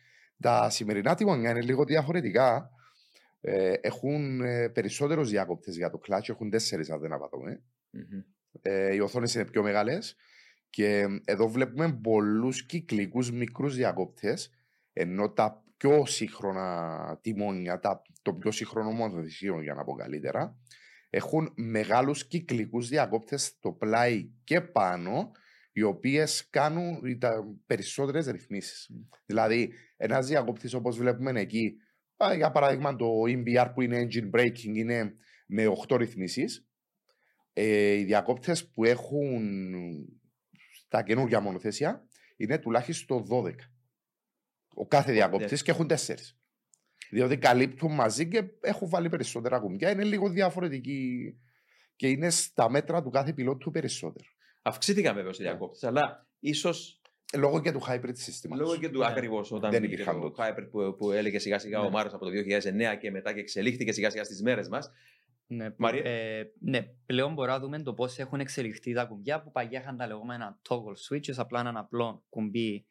Τα 0.41 0.71
σημερινά 0.71 1.15
τιμόνια 1.15 1.51
είναι 1.51 1.63
λίγο 1.63 1.85
διαφορετικά. 1.85 2.71
Ε, 3.47 3.73
έχουν 3.81 4.41
ε, 4.41 4.69
περισσότερους 4.69 5.31
διακόπτε 5.31 5.71
για 5.71 5.91
το 5.91 6.01
clutch, 6.09 6.29
έχουν 6.29 6.51
τέσσερις 6.51 6.91
αν 6.91 7.01
δεν 7.01 7.13
απατώμε. 7.13 7.63
Μμμ. 7.91 8.23
Ε, 8.63 8.95
οι 8.95 8.99
οθόνες 8.99 9.35
είναι 9.35 9.45
πιο 9.45 9.63
μεγάλες. 9.63 10.17
Και 10.71 11.07
εδώ 11.25 11.49
βλέπουμε 11.49 11.99
πολλούς 12.03 12.67
κυκλικούς 12.67 13.33
μικρούς 13.33 13.77
διακόπτες. 13.77 14.51
Ενώ 14.93 15.31
τα 15.31 15.65
πιο 15.77 16.07
σύγχρονα 16.07 17.19
τιμόνια, 17.23 17.79
τα, 17.79 18.03
το 18.23 18.35
πιο 18.35 18.51
σύγχρονο 18.51 18.91
μονοθεσίο 18.91 19.63
για 19.63 19.75
να 19.75 19.85
πω 19.85 19.93
καλύτερα, 19.93 20.59
έχουν 21.11 21.53
μεγάλους 21.57 22.27
κυκλικούς 22.27 22.89
διακόπτες 22.89 23.45
στο 23.45 23.73
πλάι 23.73 24.31
και 24.45 24.61
πάνω, 24.61 25.31
οι 25.73 25.83
οποίες 25.83 26.49
κάνουν 26.51 27.19
τα 27.19 27.45
περισσότερες 27.67 28.27
ρυθμίσεις. 28.27 28.91
Δηλαδή, 29.27 29.73
ένας 29.97 30.27
διακόπτης 30.27 30.75
όπως 30.75 30.97
βλέπουμε 30.97 31.41
εκεί, 31.41 31.67
α, 31.67 31.83
για 32.37 32.51
παράδειγμα 32.51 32.97
το 32.97 33.07
EMBR 33.29 33.71
που 33.75 33.81
είναι 33.83 34.07
engine 34.07 34.31
braking 34.31 34.75
είναι 34.75 35.17
με 35.47 35.65
8 35.89 35.97
ρυθμίσεις. 35.97 36.69
Ε, 37.53 37.93
οι 37.93 38.05
διακόπτες 38.05 38.71
που 38.71 38.85
έχουν 38.85 39.43
τα 40.89 41.03
καινούργια 41.03 41.41
μονοθέσια 41.41 42.07
είναι 42.37 42.59
τουλάχιστον 42.59 43.27
12. 43.31 43.53
Ο 44.75 44.87
κάθε 44.87 45.13
διακόπτης 45.13 45.63
και 45.63 45.71
έχουν 45.71 45.87
4. 45.87 45.97
Διότι 47.11 47.39
καλύπτουν 47.39 47.95
μαζί 47.95 48.29
και 48.29 48.45
έχουν 48.61 48.89
βάλει 48.89 49.09
περισσότερα 49.09 49.59
κουμπιά. 49.59 49.91
Είναι 49.91 50.05
λίγο 50.05 50.29
διαφορετική 50.29 51.35
και 51.97 52.09
είναι 52.09 52.31
στα 52.31 52.71
μέτρα 52.71 53.03
του 53.03 53.11
κάθε 53.11 53.33
πιλότου 53.33 53.71
περισσότερο. 53.71 54.29
Αυξήθηκαν 54.63 55.15
βέβαια 55.15 55.33
οι 55.35 55.43
διακόπτες, 55.43 55.85
αλλά 55.85 56.29
ίσως 56.39 57.01
Λόγω 57.37 57.61
και 57.61 57.73
του 57.73 57.81
hybrid 57.89 58.11
συστήματος. 58.13 58.67
λόγω 58.67 58.81
και 58.81 58.89
του 58.89 58.99
Ναι. 58.99 59.07
ακριβώς 59.07 59.53
όταν 59.53 59.71
Δεν 59.71 59.81
βγήκε 59.81 59.95
υπήρχαν 59.95 60.21
το 60.21 60.31
τότε. 60.31 60.55
Hyper 60.59 60.69
που, 60.71 60.97
που 60.99 61.11
έλεγε 61.11 61.39
σιγά 61.39 61.59
σιγά 61.59 61.79
Ναι. 61.81 61.87
ο 61.87 61.91
Μάριο 61.91 62.11
από 62.15 62.25
το 62.25 62.31
2009 62.31 62.95
και 63.01 63.11
μετά 63.11 63.33
και 63.33 63.41
εξελίχθηκε 63.41 63.93
σιγά 63.93 64.11
σιγά 64.11 64.25
στις 64.25 64.43
μέρες 64.43 64.69
μας. 64.69 64.91
Ναι, 65.47 65.71
που- 65.71 65.77
Μαρία. 65.83 66.05
ε, 66.11 66.53
ναι, 66.61 66.83
πλέον 67.07 67.33
μπορούμε 67.33 67.55
να 67.57 67.61
δούμε 67.63 67.83
το 67.83 67.95
πώς 67.95 68.19
έχουν 68.19 68.41
εξελιχθεί 68.41 68.93
τα 68.93 69.05
κουμπιά 69.05 69.43
που 69.43 69.51
παλιά 69.51 69.81
είχαν 69.81 69.97
τα 69.97 70.07
λεγόμενα 70.07 70.61
toggle 70.69 71.15
switches, 71.17 71.35
απλά 71.37 71.61
έναν 71.61 71.77
απλό 71.77 72.25
κουμπί 72.29 72.87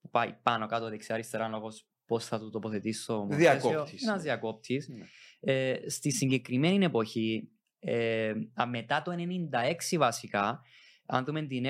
που 0.00 0.10
πάει 0.10 0.32
πάνω 0.42 0.66
κάτω 0.66 0.88
δεξιά-αριστερά, 0.88 1.50
όπως 1.56 1.86
πώς 2.06 2.24
θα 2.24 2.38
το 2.38 2.50
τοποθετήσει 2.50 3.02
στο 3.02 3.26
Διακόπτης, 3.30 4.02
Ένας 4.02 4.16
ναι. 4.16 4.22
διακόπτης. 4.22 4.88
Ναι. 4.88 5.04
Ε, 5.52 5.88
στη 5.90 6.12
συγκεκριμένη 6.12 6.84
εποχή, 6.84 7.48
ε, 7.78 8.32
α, 8.54 8.66
μετά 8.66 9.02
το 9.02 9.10
96 9.10 9.96
βασικά, 9.98 10.60
αν 11.06 11.24
δούμε 11.24 11.42
την 11.46 11.64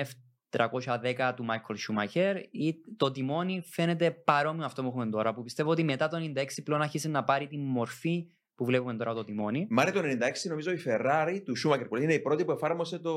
F310 0.51 1.31
του 1.35 1.45
Michael 1.49 1.75
Schumacher, 1.75 2.43
ή 2.51 2.75
το 2.97 3.11
τιμόνι 3.11 3.61
φαίνεται 3.65 4.11
παρόμοιο 4.11 4.59
με 4.59 4.65
αυτό 4.65 4.81
που 4.81 4.87
έχουμε 4.87 5.09
τώρα, 5.09 5.33
που 5.33 5.43
πιστεύω 5.43 5.69
ότι 5.71 5.83
μετά 5.83 6.07
το 6.07 6.17
96 6.35 6.45
πλέον 6.63 6.81
άρχισε 6.81 7.09
να 7.09 7.23
πάρει 7.23 7.47
τη 7.47 7.57
μορφή 7.57 8.27
που 8.59 8.65
βλέπουμε 8.65 8.95
τώρα 8.95 9.13
το 9.13 9.23
τιμόνι. 9.23 9.67
Μάρε 9.69 9.91
το 9.91 9.99
96 9.99 10.05
νομίζω 10.49 10.71
η 10.71 10.79
Ferrari 10.85 11.41
του 11.45 11.53
Schumacher 11.57 11.85
που 11.89 11.97
είναι 11.97 12.13
η 12.13 12.19
πρώτη 12.19 12.45
που 12.45 12.51
εφάρμοσε 12.51 12.99
το. 12.99 13.15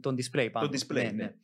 Το 0.00 0.10
display 0.10 0.48
πάνω. 0.52 0.68
Το 0.68 0.78
display, 0.78 1.10
ναι. 1.14 1.34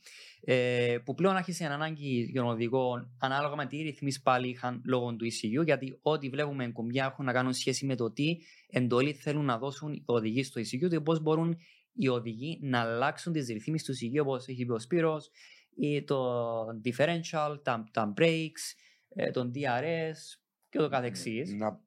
Ε, 0.41 0.99
που 1.05 1.15
πλέον 1.15 1.37
άρχισε 1.37 1.69
να 1.69 1.75
ανάγκη 1.75 2.29
για 2.31 2.41
τον 2.41 2.51
οδηγό 2.51 3.09
ανάλογα 3.19 3.57
με 3.57 3.67
τι 3.67 3.77
ρυθμίσεις 3.77 4.23
πάλι 4.23 4.49
είχαν 4.49 4.83
λόγω 4.85 5.17
του 5.17 5.27
ECU, 5.27 5.65
γιατί 5.65 5.99
ό,τι 6.03 6.29
βλέπουμε 6.29 6.69
κουμπιά 6.69 7.05
έχουν 7.05 7.25
να 7.25 7.33
κάνουν 7.33 7.53
σχέση 7.53 7.87
με 7.87 7.95
το 7.95 8.11
τι 8.11 8.37
εντολή 8.71 9.13
θέλουν 9.13 9.45
να 9.45 9.59
δώσουν 9.59 9.93
οι 9.93 10.03
οδηγοί 10.05 10.43
στο 10.43 10.61
ECU 10.61 10.89
και 10.89 11.01
πώς 11.01 11.21
μπορούν 11.21 11.57
οι 11.99 12.09
οδηγοί 12.09 12.59
να 12.63 12.81
αλλάξουν 12.81 13.33
τις 13.33 13.47
ρυθμίσεις 13.49 13.87
τους 13.87 13.99
ECU, 14.03 14.23
όπως 14.23 14.49
έχει 14.49 14.65
πει 14.65 14.73
ο 14.73 14.79
Σπύρος, 14.79 15.31
ή 15.77 16.05
το 16.05 16.59
differential, 16.85 17.57
τα, 17.63 17.85
τα 17.93 18.15
brakes, 18.17 18.75
ε, 19.09 19.31
τον 19.31 19.53
DRS 19.55 20.39
και 20.69 20.79
το 20.79 20.89
καθεξής. 20.89 21.53
Να, 21.55 21.81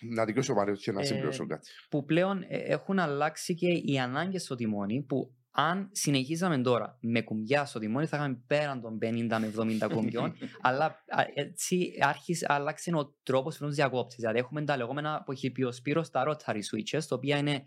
να 0.00 0.24
δικαιώσω 0.24 0.52
ο 0.52 0.56
Μάριος 0.56 0.82
και 0.82 0.92
να 0.92 1.00
Ε, 1.00 1.04
συμπληρώσω 1.04 1.46
κάτι. 1.46 1.68
που 1.90 2.04
πλέον 2.04 2.42
ε, 2.48 2.56
έχουν 2.58 2.98
αλλάξει 2.98 3.54
και 3.54 3.68
οι 3.68 3.98
ανάγκες 3.98 4.42
στο 4.42 4.54
τιμόνι 4.54 5.02
που 5.02 5.32
αν 5.50 5.88
συνεχίζαμε 5.92 6.58
τώρα 6.58 6.98
με 7.00 7.20
κουμπιά 7.22 7.64
στο 7.64 7.78
τιμόνι 7.78 8.06
θα 8.06 8.16
είχαμε 8.16 8.42
πέραν 8.46 8.80
των 8.80 8.98
50 9.02 9.26
με 9.40 9.52
70 9.86 9.90
κουμπιών 9.92 10.34
αλλά 10.60 10.84
α, 10.84 11.24
έτσι 11.34 11.90
άρχισε, 12.00 12.46
άλλαξε 12.48 12.90
ο 12.94 13.14
τρόπος 13.22 13.58
που 13.58 13.68
διακόπτεις 13.68 14.16
δηλαδή 14.18 14.38
έχουμε 14.38 14.64
τα 14.64 14.76
λεγόμενα 14.76 15.22
που 15.24 15.32
έχει 15.32 15.50
πει 15.50 15.62
ο 15.62 15.72
Σπύρος 15.72 16.10
τα 16.10 16.24
rotary 16.28 16.56
switches 16.56 17.02
τα 17.08 17.16
οποία 17.16 17.36
είναι 17.36 17.52
ε, 17.52 17.62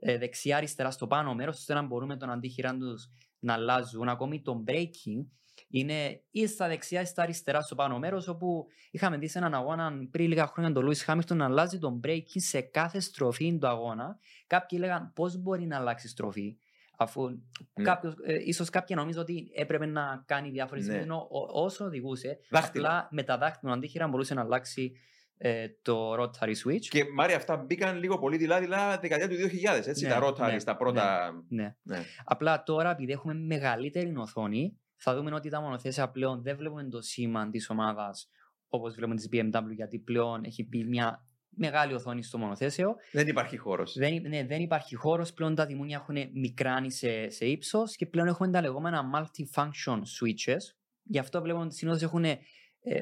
δεξιά-αριστερά 0.00 0.90
στο 0.90 1.06
πάνω 1.06 1.34
μέρος 1.34 1.58
ώστε 1.58 1.74
να 1.74 1.82
μπορούμε 1.82 2.16
τον 2.16 2.30
αντίχειραν 2.30 2.78
τους 2.78 3.08
να 3.38 3.52
αλλάζουν 3.52 4.08
ακόμη 4.08 4.42
το 4.42 4.64
braking 4.68 5.26
είναι 5.68 6.22
ή 6.30 6.46
στα 6.46 6.68
δεξιά 6.68 7.00
ή 7.00 7.04
στα 7.04 7.22
αριστερά 7.22 7.60
στο 7.60 7.74
πάνω 7.74 7.98
μέρος, 7.98 8.28
όπου 8.28 8.66
είχαμε 8.90 9.16
δει 9.16 9.28
σε 9.28 9.38
έναν 9.38 9.54
αγώνα 9.54 9.92
πριν 10.10 10.28
λίγα 10.28 10.46
χρόνια 10.46 10.72
τον 10.72 10.84
Λούι 10.84 10.94
Χάμιλτον 10.96 11.36
να 11.36 11.44
αλλάζει 11.44 11.78
τον 11.78 12.00
braking 12.04 12.22
σε 12.36 12.60
κάθε 12.60 13.00
στροφή 13.00 13.58
του 13.58 13.66
αγώνα. 13.66 14.18
Κάποιοι 14.46 14.78
λέγαν 14.82 15.12
πώς 15.14 15.36
μπορεί 15.36 15.66
να 15.66 15.76
αλλάξει 15.76 16.08
στροφή, 16.08 16.56
αφού 16.96 17.28
Ναι. 17.74 17.84
κάποιος, 17.84 18.14
ε, 18.24 18.34
ίσως 18.44 18.70
κάποιοι 18.70 18.96
νομίζουν 18.98 19.20
ότι 19.20 19.50
έπρεπε 19.54 19.86
να 19.86 20.22
κάνει 20.26 20.50
διάφορες 20.50 20.86
Ναι. 20.86 20.94
ναι. 20.94 21.00
ενώ 21.00 21.26
ό- 21.30 21.62
όσο 21.64 21.84
οδηγούσε, 21.84 22.38
Δάχτυλα. 22.50 22.88
απλά 22.88 23.08
με 23.10 23.22
τα 23.22 23.38
δάχτυλα 23.38 23.72
αντίχειρα 23.72 24.08
μπορούσε 24.08 24.34
να 24.34 24.40
αλλάξει 24.40 24.92
ε, 25.38 25.66
το 25.82 26.14
rotary 26.14 26.54
switch. 26.64 26.84
Και 26.88 27.04
Μάρια, 27.14 27.36
αυτά 27.36 27.56
μπήκαν 27.56 27.98
λίγο 27.98 28.18
πολύ 28.18 28.36
δειλά-δειλά 28.36 28.98
δεκαετία 28.98 29.28
του 29.28 29.34
2000, 29.34 29.86
έτσι, 29.86 30.06
Ναι, 30.06 30.10
τα 30.10 30.20
rotary 30.22 30.52
ναι, 30.52 30.58
στα 30.58 30.76
πρώτα... 30.76 31.32
Ναι. 31.48 31.76
Ναι. 31.82 32.04
Απλά 32.24 32.62
τώρα, 32.62 32.90
επειδή 32.90 33.12
έχουμε 33.12 33.34
μεγαλύτερη 33.34 34.16
οθόνη, 34.16 34.78
θα 34.96 35.14
δούμε 35.14 35.34
ότι 35.34 35.48
τα 35.48 35.60
μονοθέσια 35.60 36.10
πλέον 36.10 36.42
δεν 36.42 36.56
βλέπουμε 36.56 36.88
το 36.88 37.00
σήμα 37.00 37.50
της 37.50 37.70
ομάδας 37.70 38.30
όπως 38.68 38.94
βλέπουμε 38.94 39.16
τη 39.16 39.28
BMW, 39.32 39.74
γιατί 39.74 39.98
πλέον 39.98 40.44
έχει 40.44 40.66
μπει 40.68 40.84
μια 40.84 41.26
μεγάλη 41.48 41.94
οθόνη 41.94 42.22
στο 42.22 42.38
μονοθέσιο. 42.38 42.94
Δεν 43.12 43.28
υπάρχει 43.28 43.56
χώρος. 43.56 43.94
Δεν, 43.98 44.14
υ- 44.14 44.28
ναι, 44.28 44.44
δεν 44.44 44.60
υπάρχει 44.60 44.94
χώρος. 44.94 45.32
Πλέον 45.32 45.54
τα 45.54 45.66
τιμούνια 45.66 45.96
έχουν 45.96 46.30
μικράνει 46.40 46.92
σε, 46.92 47.30
σε 47.30 47.46
ύψος 47.46 47.96
και 47.96 48.06
πλέον 48.06 48.26
έχουμε 48.26 48.50
τα 48.50 48.60
λεγόμενα 48.60 49.02
multi-function 49.14 49.96
switches. 49.96 50.76
Γι' 51.02 51.18
αυτό 51.18 51.42
βλέπουμε 51.42 51.64
ότι 51.64 51.74
συνήθως 51.74 52.02
έχουν 52.02 52.24
ε, 52.24 52.38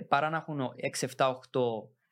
παρά 0.08 0.30
να 0.30 0.36
έχουν 0.36 0.60
6, 1.00 1.06
7, 1.16 1.26
8 1.26 1.32
ε, 1.34 1.38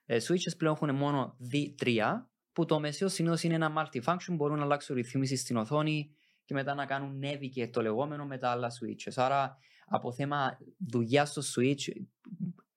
switches, 0.06 0.56
πλέον 0.58 0.74
έχουν 0.74 0.94
μόνο 0.94 1.36
2-3. 1.82 2.26
Που 2.52 2.64
το 2.64 2.80
μεσαίο 2.80 3.08
συνήθως 3.08 3.42
είναι 3.42 3.54
ένα 3.54 3.72
multi-function, 3.76 4.32
μπορούν 4.32 4.58
να 4.58 4.64
αλλάξουν 4.64 4.96
ρυθμίσεις 4.96 5.40
στην 5.40 5.56
οθόνη 5.56 6.10
και 6.44 6.54
μετά 6.54 6.74
να 6.74 6.86
κάνουν 6.86 7.20
navigate 7.22 7.70
το 7.70 7.82
λεγόμενο 7.82 8.26
με 8.26 8.38
τα 8.38 8.50
άλλα 8.50 8.68
switches. 8.70 9.12
Άρα 9.16 9.56
από 9.86 10.12
θέμα 10.12 10.58
δουλειάς 10.90 11.30
στο 11.30 11.42
switch, 11.54 11.92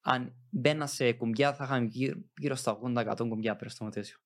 αν 0.01 0.35
μπαίνα 0.49 0.87
σε 0.87 1.13
κουμπιά 1.13 1.53
θα 1.53 1.63
είχαμε 1.63 1.85
γύρω, 1.85 2.15
γύρω 2.37 2.55
στα 2.55 2.79
80-100 2.97 3.15
κουμπιά 3.17 3.55
πέρα 3.55 3.69
στο 3.69 3.83
μονοθέσιο. 3.83 4.17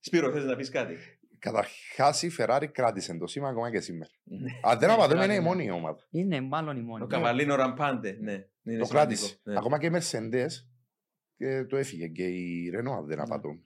Σπύρο, 0.00 0.32
θες 0.32 0.44
να 0.44 0.56
πεις 0.56 0.68
κάτι; 0.68 0.96
Καταρχάς 1.38 2.22
η 2.22 2.30
Ferrari 2.38 2.66
κράτησε 2.72 3.16
το 3.16 3.26
σήμα 3.26 3.48
ακόμα 3.48 3.70
και 3.70 3.80
σήμερα. 3.80 4.10
Ναι. 4.24 4.50
Αν 4.62 4.78
δεν 4.78 4.90
απαντούμε, 4.90 5.24
είναι 5.24 5.34
η 5.34 5.38
Ferrari, 5.38 5.42
μόνη 5.42 5.70
ομάδα. 5.70 6.06
Είναι 6.10 6.40
μάλλον 6.40 6.76
η 6.76 6.82
μόνη. 6.82 7.02
Ο 7.02 7.06
Καβαλίνο 7.06 7.54
Ραμπάντε, 7.54 8.18
ναι. 8.20 8.32
Είναι 8.32 8.78
Το 8.78 8.84
σημαντικό. 8.84 8.88
κράτησε. 8.88 9.40
Ναι. 9.42 9.56
Ακόμα 9.56 9.78
και 9.78 9.86
η 9.86 9.90
Mercedes 9.94 10.50
ε, 11.36 11.64
το 11.64 11.76
έφυγε 11.76 12.08
και 12.08 12.26
η 12.26 12.70
Renault 12.74 12.96
αν 12.98 13.06
δεν 13.06 13.16
Ναι. 13.16 13.22
απατούν. 13.22 13.64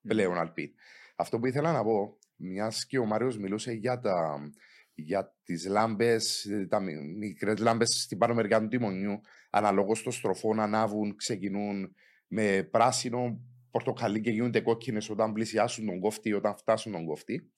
Ναι. 0.00 0.12
Πλέον 0.14 0.38
Αλπίν. 0.38 0.70
Αυτό 1.16 1.38
που 1.38 1.46
ήθελα 1.46 1.72
να 1.72 1.82
πω, 1.82 2.18
μιας 2.36 2.86
και 2.86 2.98
ο 2.98 3.04
Μάριος 3.04 3.38
μιλούσε 3.38 3.72
για, 3.72 4.00
τα, 4.00 4.38
για 4.94 5.36
τις 5.42 5.66
λάμπες, 5.66 6.44
ε, 6.44 6.66
τα 6.66 6.80
μι- 6.80 7.16
μικρές 7.18 7.58
λάμπες 7.58 7.88
στην 8.02 8.18
πάνω 8.18 8.34
μεριά 8.34 8.60
του 8.60 8.68
τιμονιού, 8.68 9.20
αναλόγως 9.50 10.02
των 10.02 10.12
στροφών 10.12 10.60
ανάβουν, 10.60 11.16
ξεκινούν 11.16 11.94
με 12.26 12.62
πράσινο, 12.70 13.40
πορτοκαλί 13.70 14.20
και 14.20 14.30
γίνονται 14.30 14.60
κόκκινες 14.60 15.10
όταν 15.10 15.32
πλησιάσουν 15.32 15.86
τον 15.86 16.00
κόφτη 16.00 16.28
ή 16.28 16.32
όταν 16.32 16.56
φτάσουν 16.56 16.92
τον 16.92 17.06
κόφτη. 17.06 17.52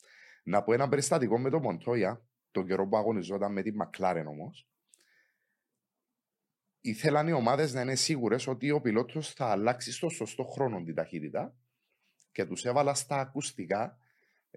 Να 0.45 0.63
πω 0.63 0.73
ένα 0.73 0.89
περιστατικό 0.89 1.39
με 1.39 1.51
τον 1.51 1.61
Μοντόια, 1.63 2.25
τον 2.51 2.67
καιρό 2.67 2.89
που 2.89 2.97
αγωνιζόταν 2.97 3.53
με 3.53 3.63
τη 3.63 3.73
Μακλάρεν 3.75 4.27
όμως, 4.27 4.69
ήθελαν 6.83 7.29
οι 7.29 7.33
ομάδες 7.33 7.73
να 7.73 7.81
είναι 7.81 7.95
σίγουρες 7.95 8.47
ότι 8.47 8.71
ο 8.71 8.81
πιλότος 8.81 9.33
θα 9.33 9.47
αλλάξει 9.47 9.93
στο 9.93 10.09
σωστό 10.09 10.45
χρόνο 10.45 10.83
την 10.83 10.95
ταχύτητα 10.95 11.55
και 12.33 12.45
τους 12.45 12.65
έβαλα 12.65 12.95
στα 12.95 13.17
ακουστικά 13.21 13.97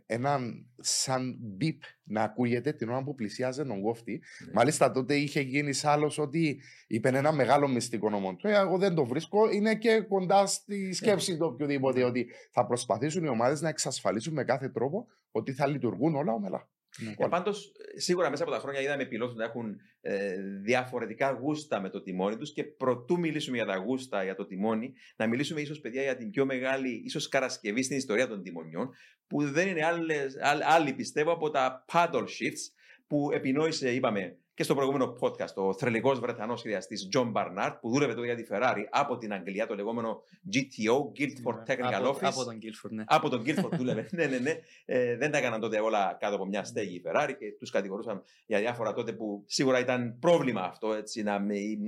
έναν 0.06 0.66
σαν 0.78 1.38
μπιπ 1.40 1.82
να 2.04 2.24
ακούγεται 2.24 2.74
την 2.74 2.90
ώρα 2.90 3.04
που 3.04 3.16
πλησιάζε 3.16 3.66
τον 3.66 3.82
κόφτη. 3.82 4.22
Ναι. 4.46 4.52
Μάλιστα 4.54 4.92
τότε 4.92 5.16
είχε 5.16 5.42
γίνει 5.42 5.80
άλλος 5.84 6.18
ότι 6.18 6.62
είπε 6.88 7.10
ένα 7.10 7.32
μεγάλο 7.32 7.68
μυστικό 7.68 8.10
νόμο. 8.10 8.36
Ε, 8.42 8.54
εγώ 8.54 8.78
δεν 8.78 8.96
το 8.96 9.06
βρίσκω. 9.06 9.50
Είναι 9.52 9.76
και 9.76 10.00
κοντά 10.00 10.46
στη 10.46 10.94
σκέψη 10.94 11.38
του 11.38 11.46
οποιοδήποτε 11.46 12.04
ότι 12.04 12.28
θα 12.52 12.66
προσπαθήσουν 12.66 13.24
οι 13.24 13.28
ομάδες 13.28 13.62
να 13.62 13.70
εξασφαλίσουν 13.70 14.34
με 14.34 14.44
κάθε 14.44 14.70
τρόπο 14.70 15.08
ότι 15.32 15.54
θα 15.54 15.68
λειτουργούν 15.68 16.16
όλα 16.16 16.34
ομελά. 16.34 16.70
Ε, 17.18 17.28
Πάντως, 17.28 17.72
σίγουρα 17.96 18.30
μέσα 18.30 18.44
από 18.44 18.52
τα 18.52 18.60
χρόνια 18.60 18.82
είδαμε 18.82 19.06
πιλότους 19.06 19.36
να 19.36 19.44
έχουν 19.44 19.76
ε, 20.02 20.36
διαφορετικά 20.64 21.32
γούστα 21.32 21.82
με 21.82 21.90
το 21.90 22.02
τιμόνι 22.02 22.38
τους 22.38 22.54
και 22.54 22.64
προτού 22.64 23.20
μιλήσουμε 23.20 23.58
για 23.58 23.66
τα 23.66 23.76
γούστα 23.76 24.24
για 24.24 24.36
το 24.36 24.46
τιμόνι, 24.46 24.94
να 25.16 25.28
μιλήσουμε 25.28 25.62
ίσως, 25.62 25.80
παιδιά, 25.80 26.02
για 26.02 26.18
την 26.18 26.30
πιο 26.30 26.46
μεγάλη 26.46 27.02
ίσως 27.06 27.28
καρασκευή 27.28 27.84
στην 27.84 27.98
ιστορία 27.98 28.28
των 28.28 28.44
τιμονιών, 28.44 28.90
που 29.28 29.44
δεν 29.52 29.68
είναι 29.68 29.86
άλλες, 29.86 30.38
άλλ- 30.42 30.64
άλλη, 30.64 30.94
πιστεύω, 30.94 31.32
από 31.32 31.50
τα 31.50 31.86
paddle 31.92 32.24
shifts 32.24 32.64
που 33.08 33.32
επινόησε, 33.32 33.94
είπαμε, 33.94 34.38
και 34.56 34.64
στο 34.64 34.76
προηγούμενο 34.76 35.18
podcast, 35.20 35.54
ο 35.56 35.74
θρυλικός 35.74 36.20
Βρετανός 36.20 36.60
σχεδιαστής 36.60 37.10
John 37.16 37.32
Barnard, 37.34 37.78
που 37.82 37.90
δούλευε 37.90 38.14
τότε 38.14 38.26
για 38.26 38.36
τη 38.36 38.44
Ferrari 38.50 38.84
από 38.90 39.18
την 39.18 39.34
Αγγλία, 39.34 39.68
το 39.68 39.76
λεγόμενο 39.76 40.22
GTO, 40.54 41.20
Guildford 41.20 41.72
Technical 41.72 41.90
Ναι, 41.90 41.96
από, 41.96 42.10
Office. 42.10 42.20
από 42.24 42.44
τον 42.44 42.58
Guildford, 42.62 42.90
ναι. 42.90 43.04
Από 43.08 43.30
τον 43.30 43.44
Guildford 43.46 43.70
δούλευε. 43.78 44.08
ναι, 44.12 44.26
ναι, 44.26 44.38
ναι. 44.38 44.54
Ε, 44.86 45.18
δεν 45.18 45.32
τα 45.32 45.38
έκαναν 45.38 45.60
τότε 45.60 45.80
όλα 45.80 46.18
κάτω 46.20 46.36
από 46.36 46.46
μια 46.46 46.64
στέγη 46.64 46.96
η 46.96 47.02
Ferrari 47.06 47.32
και 47.40 47.52
τους 47.60 47.70
κατηγορούσαν 47.72 48.24
για 48.46 48.60
διάφορα 48.60 48.94
τότε 48.94 49.14
που 49.14 49.44
σίγουρα 49.48 49.80
ήταν 49.80 50.18
πρόβλημα 50.20 50.62
αυτό. 50.62 50.94
Έτσι, 50.94 51.24
να, 51.24 51.40
με- 51.40 51.58
η, 51.58 51.80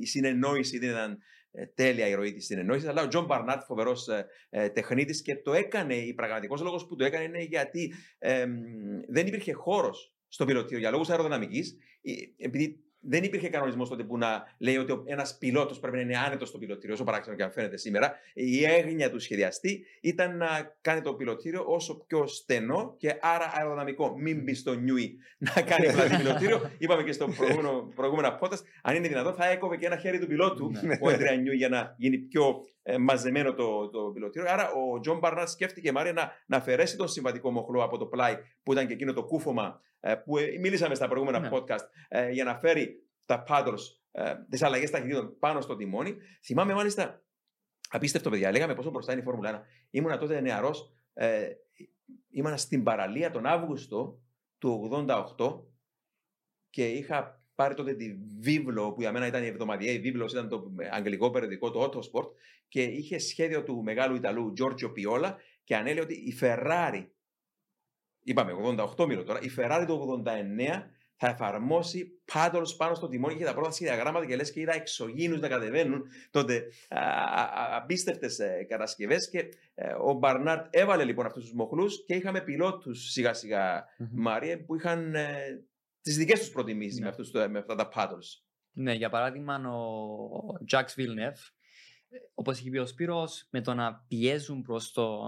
η 0.00 0.06
συνεννόηση 0.06 0.78
δεν 0.78 0.90
ήταν 0.90 1.18
ε, 1.52 1.66
τέλεια 1.66 2.06
η 2.08 2.14
ροή 2.14 2.32
της 2.32 2.44
συνεννόησης. 2.46 2.88
Αλλά 2.88 3.02
ο 3.02 3.08
John 3.08 3.24
Barnard, 3.24 3.62
φοβερός 3.64 4.08
ε, 4.08 4.26
ε, 4.50 4.68
τεχνίτης 4.68 5.22
και 5.22 5.36
το 5.36 5.52
έκανε. 5.52 5.94
Ο 5.94 6.14
πραγματικός 6.14 6.60
λόγος 6.62 6.86
που 6.86 6.96
το 6.96 7.04
έκανε 7.04 7.24
είναι 7.24 7.42
γιατί 7.42 7.92
ε, 8.18 8.46
μ, 8.46 8.52
δεν 9.08 9.26
υπήρχε 9.26 9.52
χώρος 9.52 10.10
στο 10.36 10.44
πιλωτήριο 10.44 10.78
για 10.78 10.90
λόγους 10.90 11.08
αεροδυναμικής. 11.08 11.76
Επειδή 12.38 12.80
δεν 13.00 13.24
υπήρχε 13.24 13.48
κανονισμός 13.48 13.88
τότε 13.88 14.02
που 14.02 14.18
να 14.18 14.42
λέει 14.58 14.76
ότι 14.76 14.92
ένας 15.04 15.38
πιλότος 15.38 15.80
πρέπει 15.80 15.96
να 15.96 16.02
είναι 16.02 16.18
άνετος 16.18 16.48
στο 16.48 16.58
πιλωτήριο, 16.58 16.94
όσο 16.94 17.04
παράξενο 17.04 17.36
και 17.36 17.42
αν 17.42 17.50
φαίνεται 17.52 17.76
σήμερα. 17.76 18.14
Η 18.34 18.64
έγνοια 18.64 19.10
του 19.10 19.18
σχεδιαστή 19.18 19.84
ήταν 20.00 20.36
να 20.36 20.76
κάνει 20.80 21.00
το 21.00 21.14
πιλωτήριο 21.14 21.64
όσο 21.66 22.04
πιο 22.06 22.26
στενό 22.26 22.94
και 22.98 23.16
άρα 23.20 23.52
αεροδυναμικό. 23.54 24.18
Μην 24.18 24.42
μπει 24.42 24.54
στον 24.54 24.74
Newey 24.74 25.18
να 25.38 25.62
κάνει 25.62 25.92
πλατύ 25.92 26.16
πιλωτήριο. 26.16 26.70
Είπαμε 26.78 27.02
και 27.02 27.12
στο 27.12 27.28
προηγούμενο, 27.28 27.92
προηγούμενο 27.94 28.38
podcast, 28.40 28.60
αν 28.82 28.96
είναι 28.96 29.08
δυνατόν, 29.08 29.34
θα 29.34 29.46
έκοβε 29.50 29.76
και 29.76 29.86
ένα 29.86 29.96
χέρι 29.96 30.18
του 30.18 30.26
πιλότου 30.26 30.70
Ναι. 30.82 30.98
ο 31.00 31.08
Adrian 31.08 31.36
Newey 31.36 31.56
για 31.56 31.68
να 31.68 31.94
γίνει 31.98 32.18
πιο 32.18 32.44
ε, 32.48 32.75
μαζεμένο 32.98 33.54
το, 33.54 33.88
το 33.88 34.10
πιλωτήριο. 34.14 34.50
Άρα 34.50 34.70
ο 34.72 35.00
John 35.00 35.18
Barnard 35.18 35.48
σκέφτηκε 35.48 35.92
Μάρια 35.92 36.12
να, 36.12 36.32
να 36.46 36.56
αφαιρέσει 36.56 36.96
τον 36.96 37.08
συμβατικό 37.08 37.50
μοχλό 37.50 37.82
από 37.82 37.98
το 37.98 38.06
πλάι 38.06 38.36
που 38.62 38.72
ήταν 38.72 38.86
και 38.86 38.92
εκείνο 38.92 39.12
το 39.12 39.24
κούφωμα 39.24 39.80
ε, 40.00 40.14
που 40.14 40.38
ε, 40.38 40.58
μιλήσαμε 40.60 40.94
στα 40.94 41.08
προηγούμενα 41.08 41.38
Ναι. 41.38 41.48
podcast 41.52 41.84
ε, 42.08 42.30
για 42.30 42.44
να 42.44 42.58
φέρει 42.58 43.06
τα 43.24 43.44
paddles, 43.48 43.80
ε, 44.10 44.34
τις 44.50 44.62
αλλαγές 44.62 44.90
ταχυτήτων 44.90 45.38
πάνω 45.38 45.60
στο 45.60 45.76
τιμόνι. 45.76 46.16
Θυμάμαι 46.44 46.74
μάλιστα, 46.74 47.22
απίστευτο 47.90 48.30
παιδιά, 48.30 48.50
λέγαμε 48.50 48.74
πόσο 48.74 48.90
μπροστά 48.90 49.12
είναι 49.12 49.20
η 49.20 49.24
Φόρμουλα 49.24 49.62
1. 49.62 49.66
Ήμουνα 49.90 50.18
τότε 50.18 50.40
νεαρός, 50.40 50.92
ε, 51.12 51.48
ήμουνα 52.30 52.56
στην 52.56 52.82
παραλία 52.82 53.30
τον 53.30 53.46
Αύγουστο 53.46 54.20
του 54.58 54.90
88 55.36 55.64
και 56.70 56.88
είχα 56.88 57.45
πάρει 57.56 57.74
τότε 57.74 57.94
τη 57.94 58.16
βίβλο 58.40 58.92
που 58.92 59.00
για 59.00 59.12
μένα 59.12 59.26
ήταν 59.26 59.42
η 59.42 59.46
εβδομαδιαία 59.46 60.00
βίβλος, 60.00 60.32
ήταν 60.32 60.48
το 60.48 60.72
αγγλικό 60.90 61.30
περιοδικό, 61.30 61.70
το 61.70 61.82
Autosport 61.84 62.28
και 62.68 62.82
είχε 62.82 63.18
σχέδιο 63.18 63.62
του 63.62 63.82
μεγάλου 63.82 64.14
Ιταλού 64.14 64.52
Giorgio 64.58 64.90
Piola 64.96 65.34
και 65.64 65.76
ανέλε 65.76 66.00
ότι 66.00 66.14
η 66.14 66.38
Ferrari, 66.40 67.06
είπαμε 68.22 68.52
88 68.96 69.06
μίλο 69.06 69.24
τώρα, 69.24 69.40
η 69.42 69.50
Ferrari 69.56 69.84
του 69.86 70.22
89 70.26 70.30
θα 71.18 71.28
εφαρμόσει 71.28 72.20
paddles 72.32 72.76
πάνω 72.76 72.94
στο 72.94 73.08
τιμόνι 73.08 73.36
και 73.36 73.44
τα 73.44 73.54
πρώτα 73.54 73.70
σχεδιαγράμματα 73.70 74.26
και 74.26 74.36
λες 74.36 74.52
και 74.52 74.60
είδα 74.60 74.74
εξωγήινους 74.74 75.40
να 75.40 75.48
κατεβαίνουν 75.48 76.02
τότε 76.30 76.64
απίστευτες 77.76 78.38
ε, 78.38 78.66
κατασκευές 78.68 79.28
και 79.28 79.48
ε, 79.74 79.92
ο 79.92 80.12
Μπαρνάρτ 80.12 80.66
έβαλε 80.70 81.04
λοιπόν 81.04 81.26
αυτούς 81.26 81.42
τους 81.42 81.52
μοχλούς 81.52 82.04
και 82.04 82.14
είχαμε 82.14 82.40
πιλότους 82.40 83.10
σιγά 83.10 83.34
σιγά 83.34 83.84
Μάρια 84.12 84.64
που 84.64 84.74
είχαν 84.76 85.14
ε, 86.06 86.10
τις 86.10 86.16
δικές 86.16 86.38
τους 86.40 86.50
προτιμήσεις 86.50 86.98
Ναι. 86.98 87.04
με, 87.04 87.10
αυτούς, 87.10 87.30
το- 87.30 87.50
με 87.50 87.58
αυτά 87.58 87.74
τα 87.74 87.88
paddles. 87.94 88.42
Ναι, 88.72 88.92
για 88.92 89.08
παράδειγμα, 89.10 89.54
ο 89.68 90.28
Jacques 90.72 91.00
Villeneuve, 91.00 91.40
όπως 92.34 92.58
έχει 92.58 92.70
πει 92.70 92.78
ο 92.78 92.86
Σπύρος, 92.86 93.46
με 93.50 93.60
το 93.60 93.74
να 93.74 94.04
πιέζουν 94.08 94.62
προς 94.62 94.92
το, 94.92 95.18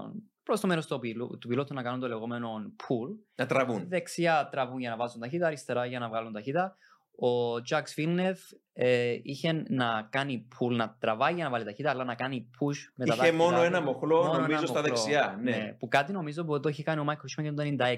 προς 0.43 0.61
το 0.61 0.67
μέρος 0.67 0.87
του, 0.87 0.99
πιλο- 0.99 1.39
του 1.39 1.49
πιλότου 1.49 1.75
να 1.75 1.83
κάνουν 1.83 2.01
το 2.01 2.09
λεγόμενο 2.09 2.73
pull. 2.77 3.17
Να 3.35 3.47
τραβούν. 3.47 3.89
Δεξιά 3.89 4.49
τραβούν 4.51 4.79
για 4.81 4.91
να 4.91 4.97
βάζουν 4.97 5.21
ταχύτητα, 5.21 5.47
αριστερά 5.47 5.87
για 5.87 5.99
να 5.99 6.09
βγάλουν 6.09 6.33
ταχύτητα. 6.33 6.77
Ο 7.21 7.55
Jacques 7.71 7.95
Villeneuve 7.97 8.39
ε, 8.73 9.17
είχε 9.23 9.53
να 9.69 10.09
κάνει 10.11 10.49
pull, 10.59 10.71
να 10.77 10.97
τραβάει 11.01 11.35
για 11.35 11.45
να 11.45 11.51
βάλει 11.51 11.65
ταχύτητα, 11.65 11.91
αλλά 11.91 12.05
να 12.05 12.15
κάνει 12.15 12.51
push 12.61 12.77
με 12.95 13.05
τα 13.07 13.15
Είχε 13.15 13.23
δάχτυλα 13.23 13.45
μόνο 13.45 13.57
του. 13.59 13.63
ένα 13.65 13.81
μοχλό, 13.81 14.17
Μόνο 14.17 14.33
νομίζω, 14.41 14.59
ένα 14.59 14.67
στα 14.67 14.79
μοχλό. 14.81 14.95
δεξιά. 14.95 15.39
Ναι. 15.43 15.77
Που 15.79 15.89
κάτι 15.89 16.13
νομίζω 16.13 16.45
που 16.45 16.61
το 16.61 16.69
είχε 16.69 16.83
κάνει 16.83 17.01
ο 17.01 17.05
Michael 17.09 17.43
Schumacher 17.43 17.53
το 17.57 17.63
96. 17.63 17.97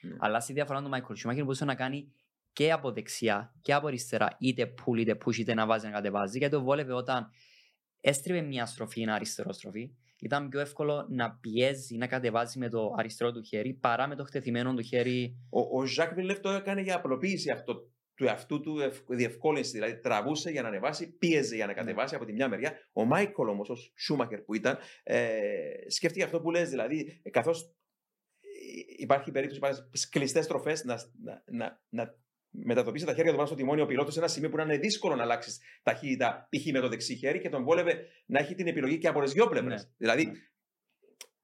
Ναι. 0.00 0.16
Αλλά 0.18 0.40
στη 0.40 0.52
διαφορά 0.52 0.82
του 0.82 0.90
Michael 0.92 1.28
Schumacher 1.28 1.42
μπορούσε 1.42 1.64
να 1.64 1.74
κάνει 1.74 2.12
και 2.52 2.72
από 2.72 2.92
δεξιά 2.92 3.54
και 3.62 3.74
από 3.74 3.86
αριστερά, 3.86 4.36
είτε 4.38 4.74
pull 4.84 4.98
είτε 4.98 5.18
push, 5.24 5.36
είτε 5.36 5.54
να 5.54 5.66
βάζει 5.66 5.86
να 5.86 5.92
κατεβάζει. 5.92 6.38
Γιατί 6.38 6.54
το 6.54 6.62
βόλευε 6.62 6.92
όταν 6.92 7.30
έστριβε 8.00 8.40
μια 8.40 8.66
στροφή, 8.66 9.02
ένα 9.02 9.14
αριστερό 9.14 9.52
στροφή, 9.52 9.90
ήταν 10.20 10.48
πιο 10.48 10.60
εύκολο 10.60 11.06
να 11.10 11.30
πιέζει, 11.30 11.96
να 11.96 12.06
κατεβάζει 12.06 12.58
με 12.58 12.68
το 12.68 12.94
αριστερό 12.98 13.32
του 13.32 13.42
χέρι 13.42 13.74
παρά 13.74 14.08
με 14.08 14.14
το 14.14 14.24
χτεθειμένο 14.24 14.74
του 14.74 14.82
χέρι. 14.82 15.36
Ο, 15.50 15.78
ο 15.78 15.86
Ζακ 15.86 16.14
Βιλνεύ 16.14 16.40
το 16.40 16.50
έκανε 16.50 16.80
για 16.80 16.96
απλοποίηση 16.96 17.50
αυτό 17.50 17.74
του 18.14 18.26
εαυτού 18.26 18.60
του 18.60 18.80
ευ- 18.80 19.04
διευκόλυνση. 19.08 19.70
Δηλαδή 19.70 19.98
τραβούσε 19.98 20.50
για 20.50 20.62
να 20.62 20.68
ανεβάσει, 20.68 21.16
πίεζε 21.16 21.56
για 21.56 21.66
να 21.66 21.72
κατεβάσει 21.72 22.14
από 22.14 22.24
τη 22.24 22.32
μια 22.32 22.48
μεριά. 22.48 22.72
Ο 22.92 23.04
Μάικολ 23.04 23.48
όμως, 23.48 23.68
ο 23.70 23.74
Σούμακερ 23.96 24.40
που 24.40 24.54
ήταν, 24.54 24.78
ε, 25.02 25.28
σκέφτηκε 25.86 26.24
αυτό 26.24 26.40
που 26.40 26.50
λες, 26.50 26.68
δηλαδή, 26.70 27.20
καθώς 27.30 27.74
υπάρχει 28.96 29.30
περίπτωση 29.30 29.60
κλειστές 30.10 30.44
στροφές 30.44 30.84
να, 30.84 30.98
να, 31.22 31.42
να, 31.46 31.80
να 31.88 32.14
μετατοπίσει 32.50 33.04
τα 33.04 33.14
χέρια 33.14 33.30
του 33.30 33.36
πάνω 33.36 33.46
στο 33.46 33.56
τιμόνι 33.56 33.80
ο 33.80 33.86
πιλότος 33.86 34.10
σε 34.10 34.18
ένα 34.18 34.28
σημείο 34.28 34.48
που 34.48 34.56
να 34.56 34.62
είναι 34.62 34.78
δύσκολο 34.78 35.14
να 35.16 35.22
αλλάξεις 35.22 35.60
ταχύτητα, 35.82 36.48
π.χ. 36.50 36.72
με 36.72 36.80
το 36.80 36.88
δεξί 36.88 37.14
χέρι 37.14 37.38
και 37.40 37.48
τον 37.48 37.64
βόλευε 37.64 38.06
να 38.26 38.38
έχει 38.38 38.54
την 38.54 38.66
επιλογή 38.66 38.98
και 38.98 39.08
από 39.08 39.22
τις 39.22 39.32
δύο 39.32 39.46
πλευρές. 39.48 39.82
Ναι. 39.84 39.90
Δηλαδή, 39.96 40.24
Ναι. 40.26 40.32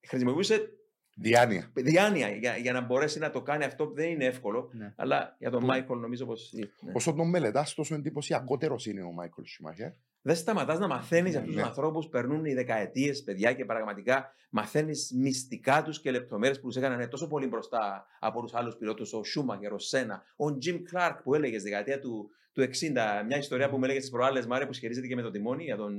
χρησιμοποιούσε 0.08 0.70
Διάνοια. 1.18 1.70
διάνοια 1.74 2.28
για, 2.28 2.56
για 2.56 2.72
να 2.72 2.80
μπορέσει 2.80 3.18
να 3.18 3.30
το 3.30 3.42
κάνει 3.42 3.64
αυτό. 3.64 3.90
Δεν 3.90 4.10
είναι 4.10 4.24
εύκολο. 4.24 4.70
Ναι. 4.72 4.92
Αλλά 4.96 5.36
για 5.38 5.50
τον 5.50 5.60
Που- 5.60 5.66
Μάικλ 5.66 5.92
νομίζω 5.98 6.26
πως. 6.26 6.52
Ναι. 6.52 6.92
Όσο 6.94 7.14
τον 7.14 7.28
μελετάς, 7.28 7.74
τόσο 7.74 7.94
εντυπωσιακότερος 7.94 8.86
είναι 8.86 9.02
ο 9.02 9.10
Μάικλ 9.12 9.42
Σουμάχερ. 9.44 9.90
Δεν 10.26 10.36
σταματάς 10.36 10.78
να 10.78 10.86
μαθαίνεις 10.86 11.32
Ναι, 11.32 11.38
αυτούς 11.38 11.54
ναι. 11.54 11.60
τους 11.60 11.66
ανθρώπους, 11.66 12.08
περνούν 12.08 12.44
οι 12.44 12.54
δεκαετίες, 12.54 13.22
παιδιά, 13.22 13.52
και 13.52 13.64
πραγματικά 13.64 14.34
μαθαίνεις 14.50 15.12
μυστικά 15.14 15.82
τους 15.82 16.00
και 16.00 16.10
λεπτομέρειες 16.10 16.60
που 16.60 16.66
τους 16.66 16.76
έκαναν 16.76 17.08
τόσο 17.08 17.26
πολύ 17.28 17.46
μπροστά 17.46 18.06
από 18.20 18.42
τους 18.42 18.54
άλλους 18.54 18.76
πιλότους, 18.76 19.12
ο 19.12 19.24
Σουμάχερ, 19.24 19.72
ο 19.72 19.78
Σένα, 19.78 20.22
ο 20.36 20.58
Τζιμ 20.58 20.82
Κλάρκ 20.82 21.22
που 21.22 21.34
έλεγες 21.34 21.60
στη 21.60 21.70
δεκαετία 21.70 22.00
του, 22.00 22.30
του 22.52 22.62
60. 22.62 23.24
Μια 23.26 23.36
ιστορία 23.38 23.68
που 23.68 23.78
μου 23.78 23.84
έλεγες 23.84 24.02
τις 24.02 24.12
προάλλες, 24.12 24.46
Μάρια, 24.46 24.66
που 24.66 24.72
σχετίζεται 24.72 25.06
και 25.06 25.14
με 25.14 25.22
το 25.22 25.30
τιμόνι 25.30 25.64
για 25.64 25.76
τον 25.76 25.98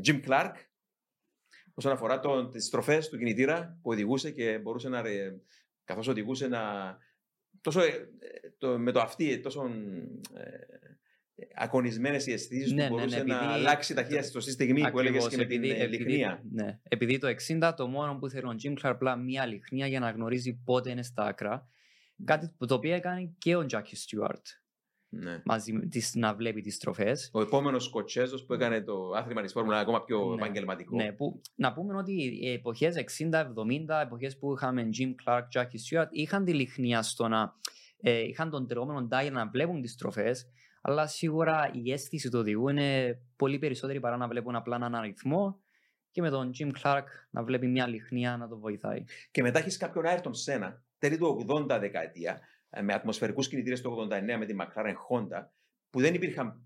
Τζιμ 0.00 0.20
Κλάρκ. 0.20 0.56
Όσον 1.74 1.92
αφορά 1.92 2.20
τις 2.48 2.64
στροφέ 2.64 2.98
του 3.10 3.18
κινητήρα 3.18 3.78
που 3.82 3.90
οδηγούσε 3.90 4.30
και 4.30 4.58
μπορούσε 4.58 4.88
να. 4.88 5.02
καθώς 5.84 6.08
οδηγούσε 6.08 6.48
να. 6.48 6.60
Τόσο, 7.60 7.80
ε, 7.80 7.86
ε, 7.86 8.50
το, 8.58 8.78
με 8.78 8.92
το 8.92 9.00
αυτή, 9.00 9.40
τόσο 9.40 9.70
ε, 10.34 10.50
ακονισμένες 11.54 12.26
οι 12.26 12.32
αισθήσεις 12.32 12.72
Ναι, 12.72 12.86
του, 12.88 12.94
ναι, 12.94 12.98
μπορούσε 13.00 13.16
ναι, 13.18 13.22
να 13.24 13.36
επειδή- 13.36 13.52
αλλάξει 13.52 13.94
ταχύτητα 13.94 14.22
στη 14.22 14.32
σωστή 14.32 14.50
στιγμή 14.50 14.90
που 14.90 14.98
έλεγες 14.98 15.24
Ακριβώς, 15.24 15.28
και 15.28 15.36
με 15.36 15.44
την 15.44 15.56
επειδή- 15.62 15.80
ε, 15.80 15.84
επειδή- 15.84 16.04
λιχνία. 16.04 16.42
Ναι, 16.52 16.78
επειδή 16.82 17.18
το 17.18 17.26
60 17.26 17.74
το 17.76 17.86
μόνο 17.86 18.18
που 18.18 18.28
θέλει 18.28 18.46
ο 18.46 18.54
Jim 18.62 18.70
Clark 18.72 18.78
απλά 18.82 19.16
μία 19.16 19.46
λιχνία 19.46 19.86
για 19.86 20.00
να 20.00 20.10
γνωρίζει 20.10 20.60
πότε 20.64 20.90
είναι 20.90 21.02
στα 21.02 21.24
άκρα. 21.24 21.68
Κάτι 22.24 22.54
που 22.58 22.66
το 22.66 22.74
οποίο 22.74 22.94
έκανε 22.94 23.34
και 23.38 23.56
ο 23.56 23.66
Jackie 23.70 23.74
Stewart 23.76 24.42
Ναι. 25.12 25.42
μαζί 25.44 25.72
με 25.72 25.86
τις, 25.86 26.14
να 26.14 26.34
βλέπει 26.34 26.60
τις 26.60 26.74
στροφές. 26.74 27.30
Ο 27.32 27.40
επόμενος 27.40 27.84
Σκοτσέζος 27.84 28.44
που 28.44 28.52
έκανε 28.54 28.82
το 28.82 29.10
άθλημα 29.16 29.42
της 29.42 29.52
Φόρμουλα 29.52 29.78
ακόμα 29.78 30.04
πιο 30.04 30.28
Ναι. 30.28 30.34
επαγγελματικό. 30.34 30.96
Ναι, 30.96 31.12
που, 31.12 31.40
να 31.54 31.72
πούμε 31.72 31.96
ότι 31.96 32.12
οι 32.42 32.52
εποχές 32.52 32.96
60-70, 32.96 34.00
εποχές 34.00 34.38
που 34.38 34.52
είχαμε 34.52 34.88
Jim 34.98 35.14
Clark, 35.24 35.42
Jackie 35.54 36.00
Stewart, 36.00 36.06
είχαν 36.10 36.44
τη 36.44 36.52
λιχνία 36.54 37.02
στο 37.02 37.28
να 37.28 37.54
ε, 38.02 38.20
είχαν 38.20 38.50
τον 38.50 38.66
τερόμενο 38.66 39.08
dial 39.12 39.30
να 39.32 39.48
βλέπουν 39.48 39.80
τις 39.80 39.92
στροφές, 39.92 40.46
αλλά 40.80 41.06
σίγουρα 41.06 41.70
η 41.72 41.92
αίσθηση 41.92 42.30
του 42.30 42.38
οδηγού 42.38 42.68
είναι 42.68 43.18
πολύ 43.36 43.58
περισσότερη 43.58 44.00
παρά 44.00 44.16
να 44.16 44.28
βλέπουν 44.28 44.56
απλά 44.56 44.76
έναν 44.76 44.94
αριθμό 44.94 45.60
και 46.10 46.20
με 46.20 46.30
τον 46.30 46.50
Jim 46.58 46.70
Clark 46.82 47.04
να 47.30 47.42
βλέπει 47.42 47.66
μια 47.66 47.86
λιχνία 47.86 48.36
να 48.36 48.48
το 48.48 48.58
βοηθάει. 48.58 49.04
Και 49.30 49.42
μετά 49.42 49.58
έχεις 49.58 49.76
κάποιον 49.76 50.06
Άιρτον 50.06 50.34
Σένα, 50.34 50.84
τέλη 50.98 51.18
του 51.18 51.46
80 51.48 51.78
δεκαετία, 51.80 52.40
ε, 52.70 52.82
με 52.82 52.92
ατμοσφαιρικούς 52.92 53.48
κινητήρες 53.48 53.80
το 53.80 53.90
89 53.90 54.36
με 54.38 54.46
τη 54.46 54.54
McLaren 54.58 54.94
Honda, 55.08 55.46
που 55.90 56.00
δεν 56.00 56.14
υπήρχαν 56.14 56.64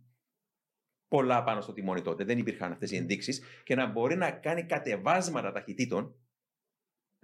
πολλά 1.09 1.43
πάνω 1.43 1.61
στο 1.61 1.73
τιμόνι 1.73 2.03
τότε, 2.03 2.25
δεν 2.25 2.39
υπήρχαν 2.39 2.73
αυτές 2.73 2.91
οι 2.91 2.97
ενδείξεις, 2.97 3.43
και 3.65 3.75
να 3.75 3.87
μπορεί 3.87 4.17
να 4.17 4.31
κάνει 4.31 4.65
κατεβάσματα 4.65 5.53
ταχυτήτων. 5.53 6.15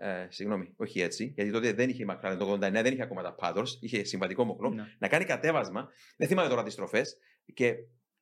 Ε, 0.03 0.27
συγγνώμη, 0.31 0.73
όχι 0.77 1.01
έτσι, 1.01 1.33
γιατί 1.35 1.51
τότε 1.51 1.73
δεν 1.73 1.89
είχε 1.89 2.03
η 2.03 2.07
McLaren 2.11 2.37
το 2.39 2.53
89, 2.53 2.59
δεν 2.59 2.87
είχε 2.93 3.03
ακόμα 3.03 3.23
τα 3.23 3.35
paddles, 3.41 3.67
είχε 3.81 4.05
συμβατικό 4.05 4.45
μοχλό. 4.45 4.71
Ναι. 4.71 4.83
να 4.99 5.09
κάνει 5.09 5.25
κατέβασμα. 5.25 5.89
Δεν 6.17 6.29
θυμάμαι 6.29 6.49
τώρα 6.49 6.63
τις 6.63 6.73
στροφές. 6.73 7.17
Και 7.55 7.75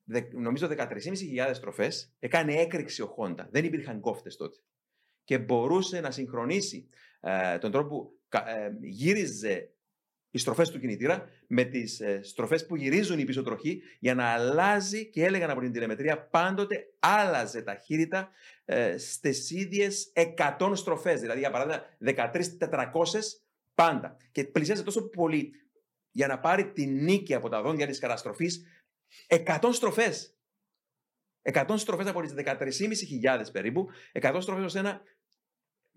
δε, 0.04 0.20
νομίζω 0.32 0.68
13.500 0.70 1.50
στροφές 1.52 2.14
έκανε 2.18 2.52
έκρηξη 2.52 3.02
ο 3.02 3.14
Honda. 3.18 3.46
Δεν 3.50 3.64
υπήρχαν 3.64 4.00
κόφτες 4.00 4.36
τότε. 4.36 4.56
Και 5.24 5.38
μπορούσε 5.38 6.00
να 6.00 6.10
συγχρονίσει 6.10 6.88
ε, 7.20 7.58
τον 7.58 7.70
τρόπο 7.70 7.88
που 7.88 8.18
κα- 8.28 8.48
ε, 8.56 8.70
γύριζε 8.80 9.72
οι 10.30 10.38
στροφές 10.38 10.70
του 10.70 10.80
κινητήρα 10.80 11.28
με 11.46 11.64
τις 11.64 12.00
ε, 12.00 12.20
στροφές 12.22 12.66
που 12.66 12.76
γυρίζουν 12.76 13.18
η 13.18 13.24
πίσω 13.24 13.42
τροχή 13.42 13.82
για 13.98 14.14
να 14.14 14.24
αλλάζει 14.24 15.10
και 15.10 15.24
έλεγαν 15.24 15.50
από 15.50 15.60
την 15.60 15.72
τηλεμετρία 15.72 16.28
πάντοτε 16.28 16.86
άλλαζε 16.98 17.62
ταχύτητα 17.62 18.30
ε, 18.64 18.98
στις 18.98 19.50
ίδιες 19.50 20.12
100 20.58 20.72
στροφές. 20.74 21.20
Δηλαδή, 21.20 21.38
για 21.38 21.50
παράδειγμα, 21.50 21.82
13.400 21.98 22.90
πάντα. 23.74 24.16
Και 24.32 24.44
πλησιάζει 24.44 24.82
τόσο 24.82 25.08
πολύ 25.08 25.52
για 26.10 26.26
να 26.26 26.38
πάρει 26.38 26.72
τη 26.72 26.86
νίκη 26.86 27.34
από 27.34 27.48
τα 27.48 27.62
δόντια 27.62 27.86
της 27.86 27.98
καταστροφής 27.98 28.66
100 29.28 29.68
στροφές. 29.72 30.32
100 31.42 31.74
στροφές 31.76 32.06
από 32.06 32.20
τις 32.20 32.34
13.500 32.36 33.52
περίπου, 33.52 33.88
100 34.12 34.38
στροφές 34.40 34.64
ως 34.64 34.74
ένα. 34.74 35.00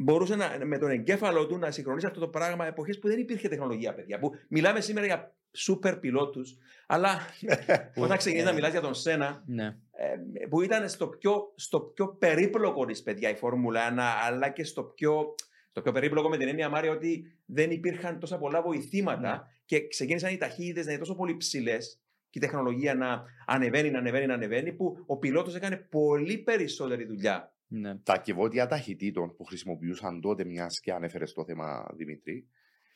Μπορούσε 0.04 0.36
να, 0.36 0.58
με 0.66 0.78
τον 0.78 0.90
εγκέφαλο 0.90 1.48
του 1.48 1.58
να 1.58 1.72
συγχρονίσει 1.72 2.06
αυτό 2.06 2.20
το 2.20 2.28
πράγμα 2.28 2.66
εποχές 2.68 3.00
που 3.00 3.08
δεν 3.08 3.20
υπήρχε 3.20 3.48
τεχνολογία, 3.48 3.94
παιδιά. 3.94 4.20
Που 4.20 4.32
μιλάμε 4.50 4.82
σήμερα 4.82 5.06
για 5.06 5.36
σούπερ 5.52 5.98
πιλότους, 5.98 6.58
αλλά 6.88 7.20
όταν 8.04 8.18
ξεκινήσει 8.18 8.48
να 8.48 8.54
μιλάς 8.54 8.72
για 8.72 8.82
τον 8.82 8.94
Σένα, 8.94 9.44
Ναι. 9.46 9.66
ε, 9.92 10.46
που 10.50 10.62
ήταν 10.62 10.90
στο 10.90 11.08
πιο, 11.08 11.54
στο 11.56 11.80
πιο 11.80 12.08
περίπλοκο 12.08 12.86
της 12.86 13.04
παιδιά 13.04 13.30
η 13.30 13.36
Φόρμουλα 13.36 13.94
1, 13.94 14.00
αλλά 14.28 14.50
και 14.50 14.64
στο 14.64 14.84
πιο, 14.84 15.36
στο 15.70 15.82
πιο 15.82 15.92
περίπλοκο 15.92 16.30
με 16.30 16.38
την 16.38 16.48
έννοια 16.48 16.70
Μάρια 16.70 16.92
ότι 16.92 17.40
δεν 17.46 17.72
υπήρχαν 17.72 18.20
τόσα 18.20 18.38
πολλά 18.38 18.62
βοηθήματα 18.62 19.20
Ναι. 19.32 19.40
και 19.66 19.88
ξεκίνησαν 19.88 20.34
οι 20.34 20.38
ταχύτητες 20.38 20.86
να 20.86 20.92
είναι 20.92 21.00
τόσο 21.02 21.16
πολύ 21.16 21.38
ψηλές 21.38 22.02
και 22.30 22.40
η 22.40 22.42
τεχνολογία 22.42 22.96
να 22.96 23.24
ανεβαίνει, 23.46 23.90
να 23.92 24.00
ανεβαίνει, 24.00 24.26
να 24.26 24.34
ανεβαίνει, 24.34 24.72
που 24.74 25.04
ο 25.06 25.18
πιλότος 25.18 25.56
έκανε 25.56 25.76
πολύ 25.76 26.38
περισσότερη 26.38 27.06
δουλειά. 27.06 27.54
Ναι. 27.74 27.96
Τα 27.96 28.18
κιβώτια 28.18 28.68
ταχυτήτων 28.68 29.36
που 29.36 29.44
χρησιμοποιούσαν 29.44 30.22
τότε, 30.22 30.46
μιας 30.46 30.80
και 30.80 30.92
ανέφερες 30.94 31.34
το 31.34 31.46
θέμα 31.46 31.88
Δημήτρη, 31.96 32.48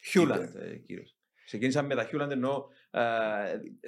Hewland, 0.03 0.56
ε, 0.56 0.76
κύριος. 0.77 1.15
Ξεκίνησαν 1.45 1.85
με 1.85 1.95
τα 1.95 2.03
Hewland 2.03 2.32
ενώ 2.31 2.68
ε, 2.91 3.02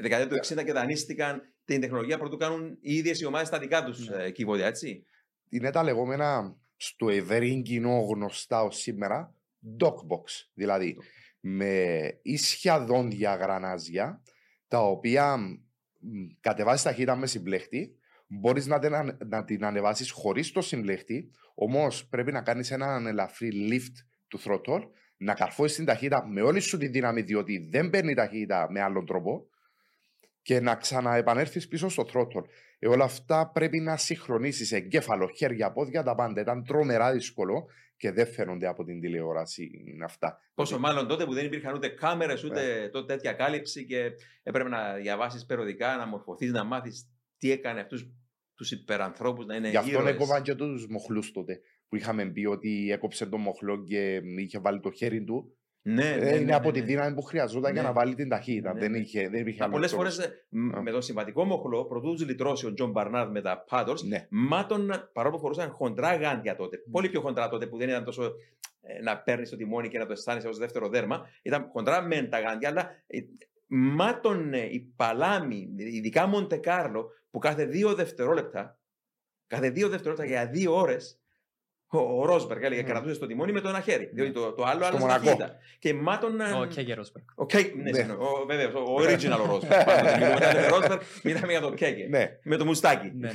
δεκαετία 0.02 0.28
του 0.28 0.36
60 0.56 0.64
και 0.66 0.74
δανείστηκαν 0.74 1.42
την 1.66 1.82
τεχνολογία 1.82 2.18
προτού 2.18 2.38
κάνουν 2.38 2.78
οι 2.82 2.94
ίδιες 2.96 3.20
οι 3.20 3.26
ομάδες 3.26 3.50
τα 3.50 3.60
δικά 3.60 3.84
τους 3.84 4.10
Ναι. 4.10 4.24
ε, 4.24 4.32
κιβώτια, 4.32 4.66
έτσι. 4.66 5.06
είναι 5.50 5.72
τα 5.72 5.84
λεγόμενα 5.84 6.56
στο 6.76 7.10
ευρύ 7.10 7.62
κοινό 7.62 8.00
γνωστά 8.00 8.64
ως 8.64 8.78
σήμερα 8.78 9.36
dogbox. 9.80 10.24
Δηλαδή 10.54 10.98
με 11.40 11.98
ίσια 12.22 12.80
δόντια 12.86 13.36
γρανάζια 13.36 14.22
τα 14.68 14.80
οποία 14.80 15.38
μ, 15.38 15.54
κατεβάζεις 16.40 16.84
ταχύτητα 16.84 17.16
μες 17.16 17.32
συμπλέχτη 17.32 17.97
μπορείς 18.28 18.68
να 18.68 18.80
την, 18.80 18.94
ανε- 18.94 19.24
να 19.26 19.44
την 19.44 19.66
ανεβάσεις 19.66 20.12
χωρίς 20.12 20.52
το 20.52 20.62
συμπλέχτη 20.62 21.32
όμως 21.56 22.08
πρέπει 22.08 22.32
να 22.32 22.42
κάνεις 22.42 22.72
έναν 22.72 23.08
ελαφρύ 23.08 23.50
lift 23.72 24.06
του 24.28 24.40
throttle 24.40 24.82
να 25.18 25.34
καρφώσεις 25.34 25.76
την 25.76 25.86
ταχύτητα 25.86 26.28
με 26.28 26.42
όλη 26.42 26.60
σου 26.60 26.78
τη 26.78 26.88
δύναμη 26.88 27.22
διότι 27.22 27.68
δεν 27.72 27.90
παίρνει 27.90 28.14
ταχύτητα 28.14 28.68
με 28.72 28.82
άλλον 28.82 29.06
τρόπο 29.06 29.48
και 30.42 30.60
να 30.60 30.76
ξαναεπανέλθεις 30.76 31.68
πίσω 31.68 31.90
στο 31.90 32.06
throttle. 32.14 32.44
Ε, 32.80 32.88
όλα 32.88 33.04
αυτά 33.04 33.52
πρέπει 33.54 33.80
να 33.80 33.98
συγχρονίσεις 33.98 34.72
εγκέφαλο, 34.72 35.30
χέρια, 35.36 35.72
πόδια, 35.72 36.04
τα 36.04 36.16
πάντα. 36.16 36.42
Ήταν 36.42 36.64
τρομερά 36.64 37.12
δύσκολο 37.12 37.66
και 37.98 38.12
δεν 38.12 38.28
φαίνονται 38.28 38.68
από 38.68 38.84
την 38.84 39.00
τηλεόραση 39.00 39.70
είναι 39.86 40.04
αυτά. 40.04 40.40
Πόσο 40.54 40.80
μάλλον 40.80 41.08
τότε 41.08 41.26
που 41.26 41.34
δεν 41.34 41.46
υπήρχαν 41.46 41.74
ούτε 41.74 41.88
κάμερες 41.88 42.44
ούτε 42.44 42.90
τότε 42.92 43.14
τέτοια 43.14 43.34
κάλυψη 43.34 43.86
και 43.86 44.12
έπρεπε 44.44 44.70
να 44.70 44.94
διαβάσεις 44.94 45.46
περιοδικά, 45.46 45.96
να 45.96 46.08
μορφωθείς, 46.08 46.52
να 46.52 46.64
μάθεις 46.64 47.10
τι 47.38 47.52
έκανε 47.52 47.80
αυτούς 47.80 48.06
τους 48.56 48.72
υπερανθρώπους 48.72 49.46
να 49.46 49.56
είναι 49.56 49.70
Γι' 49.70 49.78
αυτό 49.78 49.92
ήρωες. 49.92 50.14
έκοβαν 50.14 50.42
και 50.42 50.56
τους 50.56 50.88
μοχλούς 50.88 51.32
τότε. 51.32 51.60
Που 51.88 51.96
είχαμε 51.96 52.26
πει 52.26 52.46
ότι 52.46 52.90
έκοψε 52.92 53.26
τον 53.26 53.42
μοχλό 53.42 53.84
και 53.84 54.22
είχε 54.38 54.60
βάλει 54.60 54.80
το 54.80 54.92
χέρι 54.92 55.24
του. 55.24 55.52
Ναι, 55.82 56.08
Ε, 56.12 56.18
ναι, 56.18 56.30
είναι 56.30 56.40
ναι, 56.40 56.54
από 56.56 56.68
ναι, 56.68 56.74
τη 56.74 56.80
ναι. 56.80 56.86
δύναμη 56.86 57.16
που 57.16 57.22
χρειαζόταν 57.22 57.74
για 57.74 57.82
Ναι. 57.82 57.88
να 57.88 57.94
βάλει 57.94 58.16
την 58.16 58.30
ταχύτητα. 58.30 58.74
Ναι, 58.74 58.80
δεν, 58.80 58.92
ναι. 58.92 58.98
είχε, 58.98 59.30
δεν 59.30 59.42
υπήρχε 59.42 59.60
Μα 59.60 59.66
άλλος 59.66 59.76
πολλές 59.76 59.88
τρόπος. 59.88 60.16
φορές 60.16 60.82
με 60.82 60.92
τον 60.92 61.02
συμβατικό 61.02 61.44
μοχλό, 61.46 61.86
προτού 61.86 62.12
τους 62.14 62.26
λυτρώσει 62.26 62.66
ο 62.66 62.74
John 62.74 62.92
Barnard 62.92 63.32
με 63.32 63.42
τα 63.42 63.64
paddles, 63.70 64.04
Ναι. 64.08 64.28
μάτωναν 64.30 64.90
παρόλο 65.14 65.36
που 65.36 65.42
φορούσαν 65.42 65.70
χοντρά 65.70 66.16
γάντια 66.16 66.56
τότε. 66.56 66.78
Πολύ 66.92 67.10
πιο 67.10 67.22
χοντρά 67.22 67.50
τότε 67.50 67.68
που 67.68 67.78
δεν 67.78 67.90
ήταν 67.90 68.04
τόσο 68.04 68.24
ε, 68.82 69.02
να 69.02 69.18
παίρνεις 69.22 69.50
το 69.50 69.56
τιμόνι 69.56 69.88
και 69.88 69.98
να 69.98 70.06
το 70.06 70.12
αισθάνεσαι 70.12 70.48
ως 70.48 70.58
δεύτερο 70.58 70.90
δέρμα. 70.90 71.28
Ήταν 71.42 71.68
χοντρά 71.72 72.02
μεν 72.02 72.30
τα 72.30 72.40
γάντια, 72.40 72.70
αλλά 72.70 72.90
ε, 73.70 73.76
μάτων 73.76 74.54
ε, 74.54 74.66
η 74.72 74.94
παλάμη, 74.96 75.70
ειδικά 75.78 76.26
Μοντεκάρλο, 76.28 77.10
που 77.32 77.40
κάθε 77.40 77.66
δύο 77.66 77.96
δευτερόλεπτα, 77.96 78.80
κάθε 79.48 79.70
δύο 79.70 79.90
δευτερόλεπτα 79.90 80.26
για 80.28 80.48
δύο 80.48 80.76
ώρες, 80.76 81.22
ο, 81.90 82.00
ο 82.00 82.26
Ρόσμπεργκ 82.26 82.64
έλεγε 82.64 82.82
Ναι. 82.82 82.88
κρατούσε 82.90 83.20
το 83.20 83.26
τιμόνι 83.26 83.52
με 83.52 83.62
το 83.62 83.70
ένα 83.70 83.82
χέρι. 83.82 84.10
Διότι 84.14 84.32
το, 84.32 84.54
το 84.54 84.64
άλλο 84.64 84.78
Στο 84.84 84.86
άλλο 84.88 84.98
Μονακό. 84.98 85.24
ταχύτητα. 85.24 85.56
Και 85.80 85.94
μάτων. 85.94 86.42
Ο 86.42 86.66
Κέγε 86.66 86.94
Ρόσμπεργκ. 86.94 87.26
Ο 87.36 87.46
Κέγκ, 87.46 87.76
ναι, 87.76 87.82
Ναι. 87.82 87.94
συγγνώμη, 87.94 88.24
ο, 88.24 88.46
βεβαίως, 88.48 88.74
ο, 88.74 88.80
ο 88.80 88.96
original 88.98 89.40
ο 89.44 89.46
Ρόσμπεργκ. 89.46 89.82
Μιλάμε 90.18 90.38
για 90.52 90.70
τον 90.70 90.80
Ρόσμπεργκ, 90.80 91.02
μιλάμε 91.24 91.52
για 91.52 91.62
τον 91.62 91.76
Κέγκε. 91.76 92.08
Ναι. 92.08 92.40
Με 92.44 92.56
το 92.58 92.66
μουστάκι. 92.66 93.12
Ναι. 93.16 93.32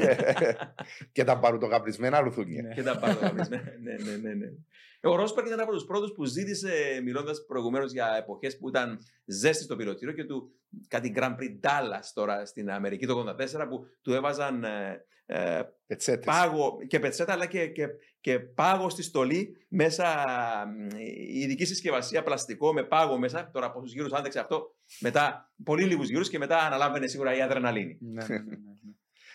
και 1.12 1.24
τα 1.24 1.38
παρουτοκαπρισμένα 1.38 2.20
λουθούνια. 2.20 2.62
Ναι. 2.62 2.74
Και 2.74 2.82
τα 2.82 2.98
πάρω 2.98 3.14
τα 3.18 3.32
ναι, 3.32 3.42
ναι, 3.42 3.92
ναι, 4.04 4.16
ναι, 4.22 4.34
ναι. 4.34 4.46
Ο 5.02 5.14
Ρόσπερκ 5.16 5.46
ήταν 5.46 5.60
από 5.60 5.72
τους 5.72 5.84
πρώτους 5.84 6.12
που 6.12 6.24
ζήτησε, 6.24 7.00
μιλώντας 7.04 7.44
προηγουμένως 7.46 7.92
για 7.92 8.16
εποχές 8.18 8.58
που 8.58 8.68
ήταν 8.68 8.98
ζέστη 9.24 9.64
στο 9.64 9.76
πιλωτήριο 9.76 10.14
και 10.14 10.24
του 10.24 10.52
κάτι 10.88 11.12
Grand 11.16 11.36
Prix 11.36 11.68
Dallas 11.68 12.04
τώρα 12.14 12.46
στην 12.46 12.70
Αμερική 12.70 13.06
το 13.06 13.34
1984 13.38 13.66
που 13.68 13.86
του 14.02 14.12
έβαζαν 14.12 14.64
ε, 14.64 15.04
ε, 15.26 15.62
Πετσέτες. 15.86 16.24
πάγο 16.24 16.76
και 16.86 16.98
πετσέτα 16.98 17.32
αλλά 17.32 17.46
και, 17.46 17.66
και, 17.66 17.86
και 18.20 18.38
πάγο 18.38 18.90
στη 18.90 19.02
στολή 19.02 19.66
μέσα 19.68 20.06
μ, 20.66 20.96
η 20.98 21.38
ειδική 21.38 21.64
συσκευασία 21.64 22.22
πλαστικό 22.22 22.72
με 22.72 22.82
πάγο 22.82 23.18
μέσα 23.18 23.50
τώρα 23.52 23.72
πόσους 23.72 23.92
γύρους 23.92 24.12
άντεξε 24.12 24.40
αυτό 24.40 24.74
μετά 25.00 25.52
πολύ 25.64 25.84
λίγους 25.84 26.08
γύρους 26.08 26.28
και 26.28 26.38
μετά 26.38 26.58
αναλάμβανε 26.58 27.06
σίγουρα 27.06 27.36
η 27.36 27.42
αδρεναλίνη 27.42 27.98
Ναι, 28.00 28.24
ναι, 28.28 28.36
ναι, 28.38 28.56
ναι. 28.56 28.92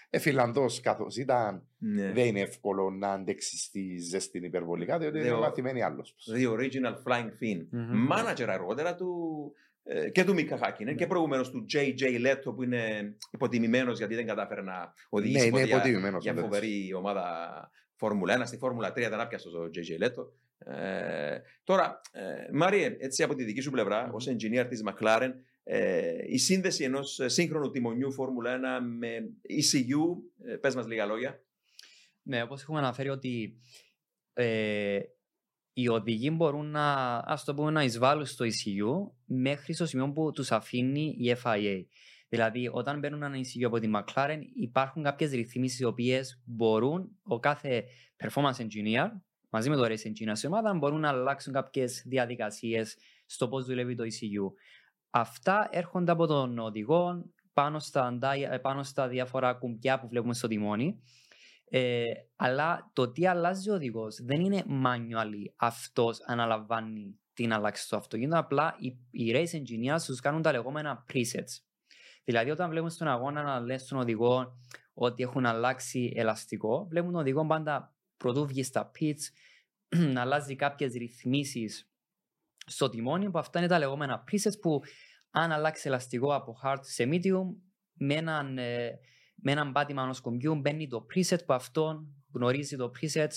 Ε, 0.10 0.20
Φιλανδός 0.20 0.80
καθώς 0.82 1.18
ήταν, 1.18 1.64
ναι. 1.78 2.12
δεν 2.12 2.26
είναι 2.26 2.40
εύκολο 2.40 2.90
να 2.90 3.12
αντέξεις 3.12 3.64
στη 3.64 3.98
ζέστη 3.98 4.38
υπερβολικά, 4.46 4.98
διότι 4.98 5.18
είναι 5.20 5.30
Δε- 5.30 5.36
μαθημένη 5.36 5.82
άλλος. 5.84 6.16
The 6.36 6.52
original 6.52 6.94
Flying 7.04 7.26
Finn. 7.42 7.66
Μμμ. 7.70 8.08
Manager 8.12 8.46
αργότερα 8.48 8.96
του 8.96 9.16
ε, 9.84 10.10
και 10.10 10.24
του 10.24 10.34
Μίκα 10.34 10.58
Χάκινεν 10.58 10.96
και 10.96 11.08
προηγουμένως 11.08 11.50
του 11.52 11.66
JJ 11.74 12.02
Leto 12.28 12.56
που 12.56 12.64
είναι 12.64 13.16
υποτιμημένος 13.32 13.98
γιατί 13.98 14.16
δεν 14.16 14.26
κατάφερε 14.26 14.62
να 14.62 14.94
οδηγήσει 15.10 15.40
Ναι, 15.40 15.46
είναι 15.46 15.52
ποτέ 15.52 15.66
για- 15.68 15.76
υποτιμημένος. 15.78 16.24
για 16.24 16.32
όντως. 16.32 16.44
φοβερή 16.44 16.94
ομάδα 16.94 17.26
Φόρμουλα 17.96 18.34
1. 18.34 18.46
Στη 18.46 18.58
Φόρμουλα 18.58 18.90
3 18.92 18.94
δεν 19.10 19.20
άπιασε 19.20 19.50
το 19.50 19.70
JJ 19.74 20.04
Leto. 20.06 20.26
Ε, 20.74 21.38
τώρα, 21.64 22.02
ε, 22.12 22.22
Μάριε, 22.54 22.96
έτσι 23.00 23.24
από 23.24 23.36
τη 23.36 23.44
δική 23.44 23.62
σου 23.62 23.72
πλευρά, 23.72 24.06
Μμμ. 24.06 24.14
ως 24.14 24.28
engineer 24.30 24.66
της 24.70 24.84
McLaren, 24.88 25.30
ε, 25.30 25.34
η 26.27 26.38
σύνδεση 26.38 26.84
ενός 26.84 27.19
σύγχρονου 27.26 27.72
τιμονιού 27.72 28.14
Φόρμουλα 28.14 28.80
1 28.80 28.84
με 28.98 29.30
ECU, 29.49 29.99
ε, 30.45 30.56
πες 30.56 30.76
μας 30.76 30.88
λίγα 30.88 31.06
λόγια. 31.06 31.41
Ναι, 32.22 32.44
όπως 32.44 32.61
έχουμε 32.61 32.77
αναφέρει 32.77 33.10
ότι 33.10 33.57
ε, 34.34 34.99
οι 35.73 35.88
οδηγοί 35.88 36.31
μπορούν 36.34 36.72
να, 36.72 37.18
ας 37.18 37.44
το 37.44 37.53
πούμε, 37.53 37.72
να 37.72 37.84
εισβάλλουν 37.84 38.26
στο 38.26 38.45
ECU 38.45 39.11
μέχρι 39.26 39.73
στο 39.73 39.85
σημείο 39.85 40.11
που 40.11 40.31
τους 40.31 40.52
αφήνει 40.52 41.15
η 41.19 41.35
FIA. 41.44 41.85
Δηλαδή, 42.30 42.69
όταν 42.72 42.99
μπαίνουν 42.99 43.23
ένα 43.23 43.35
ECU 43.38 43.64
από 43.65 43.80
τη 43.80 43.89
McLaren, 43.95 44.39
υπάρχουν 44.56 45.03
κάποιες 45.03 45.31
ρυθμίσεις 45.31 45.80
οι 45.80 45.84
οποίες 45.84 46.41
μπορούν 46.45 47.18
ο 47.23 47.39
κάθε 47.39 47.84
performance 48.18 48.57
engineer 48.57 49.10
μαζί 49.49 49.69
με 49.69 49.76
το 49.76 49.84
race 49.84 50.07
engineer 50.07 50.31
σε 50.31 50.48
ομάδα 50.48 50.73
μπορούν 50.73 50.99
να 50.99 51.10
αλλάξουν 51.10 51.53
κάποιες 51.53 52.03
διαδικασίες 52.06 52.98
στο 53.26 53.48
πώς 53.48 53.65
δουλεύει 53.65 53.95
το 53.95 54.03
ECU. 54.03 54.52
Αυτά 55.19 55.68
έρχονται 55.72 56.11
από 56.11 56.26
τον 56.26 56.60
οδηγό 56.60 57.26
πάνω 57.53 57.80
στα, 57.80 58.06
αντά- 58.06 58.61
πάνω 58.61 58.84
στα 58.84 59.07
διάφορα 59.07 59.53
κουμπιά 59.53 59.99
που 59.99 60.07
βλέπουμε 60.07 60.34
στο 60.34 60.48
τιμόνι. 60.48 61.02
Ε, 61.69 62.03
αλλά 62.35 62.91
το 62.94 63.11
τι 63.11 63.27
αλλάζει 63.27 63.69
ο 63.69 63.73
οδηγός 63.73 64.22
δεν 64.22 64.39
είναι 64.39 64.64
manually 64.68 65.53
αυτός 65.56 66.19
αναλαμβάνει 66.26 67.19
την 67.34 67.53
αλλάξη 67.53 67.84
στο 67.84 67.98
αυτοκίνητο. 67.98 68.38
Απλά 68.38 68.76
οι, 68.80 68.98
οι 69.11 69.31
race 69.35 69.56
engineers 69.56 70.02
τους 70.06 70.19
κάνουν 70.19 70.41
τα 70.41 70.52
λεγόμενα 70.52 71.06
presets. 71.14 71.61
Δηλαδή, 72.23 72.49
όταν 72.49 72.69
βλέπουν 72.69 72.89
στον 72.89 73.07
αγώνα 73.07 73.44
να 73.44 73.60
λένε 73.60 73.77
στον 73.77 73.99
οδηγό 73.99 74.57
ότι 74.94 75.23
έχουν 75.23 75.45
αλλάξει 75.45 76.14
ελαστικό, 76.15 76.88
βλέπουν 76.89 77.11
τον 77.11 77.22
οδηγό 77.22 77.45
πάντα 77.45 77.95
πρωτού 78.18 78.45
βγει 78.48 78.64
στα 78.64 78.91
pits 78.99 79.22
να 80.14 80.22
αλλάζει 80.22 80.56
κάποιες 80.56 80.94
ρυθμίσεις 80.94 81.89
στο 82.68 82.89
τιμόνι, 82.89 83.31
που 83.31 83.39
αυτά 83.39 83.60
είναι 83.60 83.68
τα 83.68 83.80
λεγόμενα 83.80 84.23
presets 84.31 84.60
που 84.61 84.81
αν 85.39 85.51
αλλάξει 85.51 85.88
ελαστικό 85.88 86.35
από 86.35 86.59
hard 86.64 86.80
σε 86.81 87.09
medium, 87.11 87.55
με 87.93 88.14
έναν, 88.14 88.57
ε, 88.57 88.99
με 89.35 89.51
έναν 89.51 89.72
πάτημα 89.72 90.03
ενός 90.03 90.22
κουμπιού 90.22 90.55
μπαίνει 90.55 90.88
το 90.88 91.05
preset 91.14 91.45
που 91.45 91.53
αυτόν 91.53 92.07
γνωρίζει 92.34 92.76
το 92.76 92.91
preset 92.99 93.31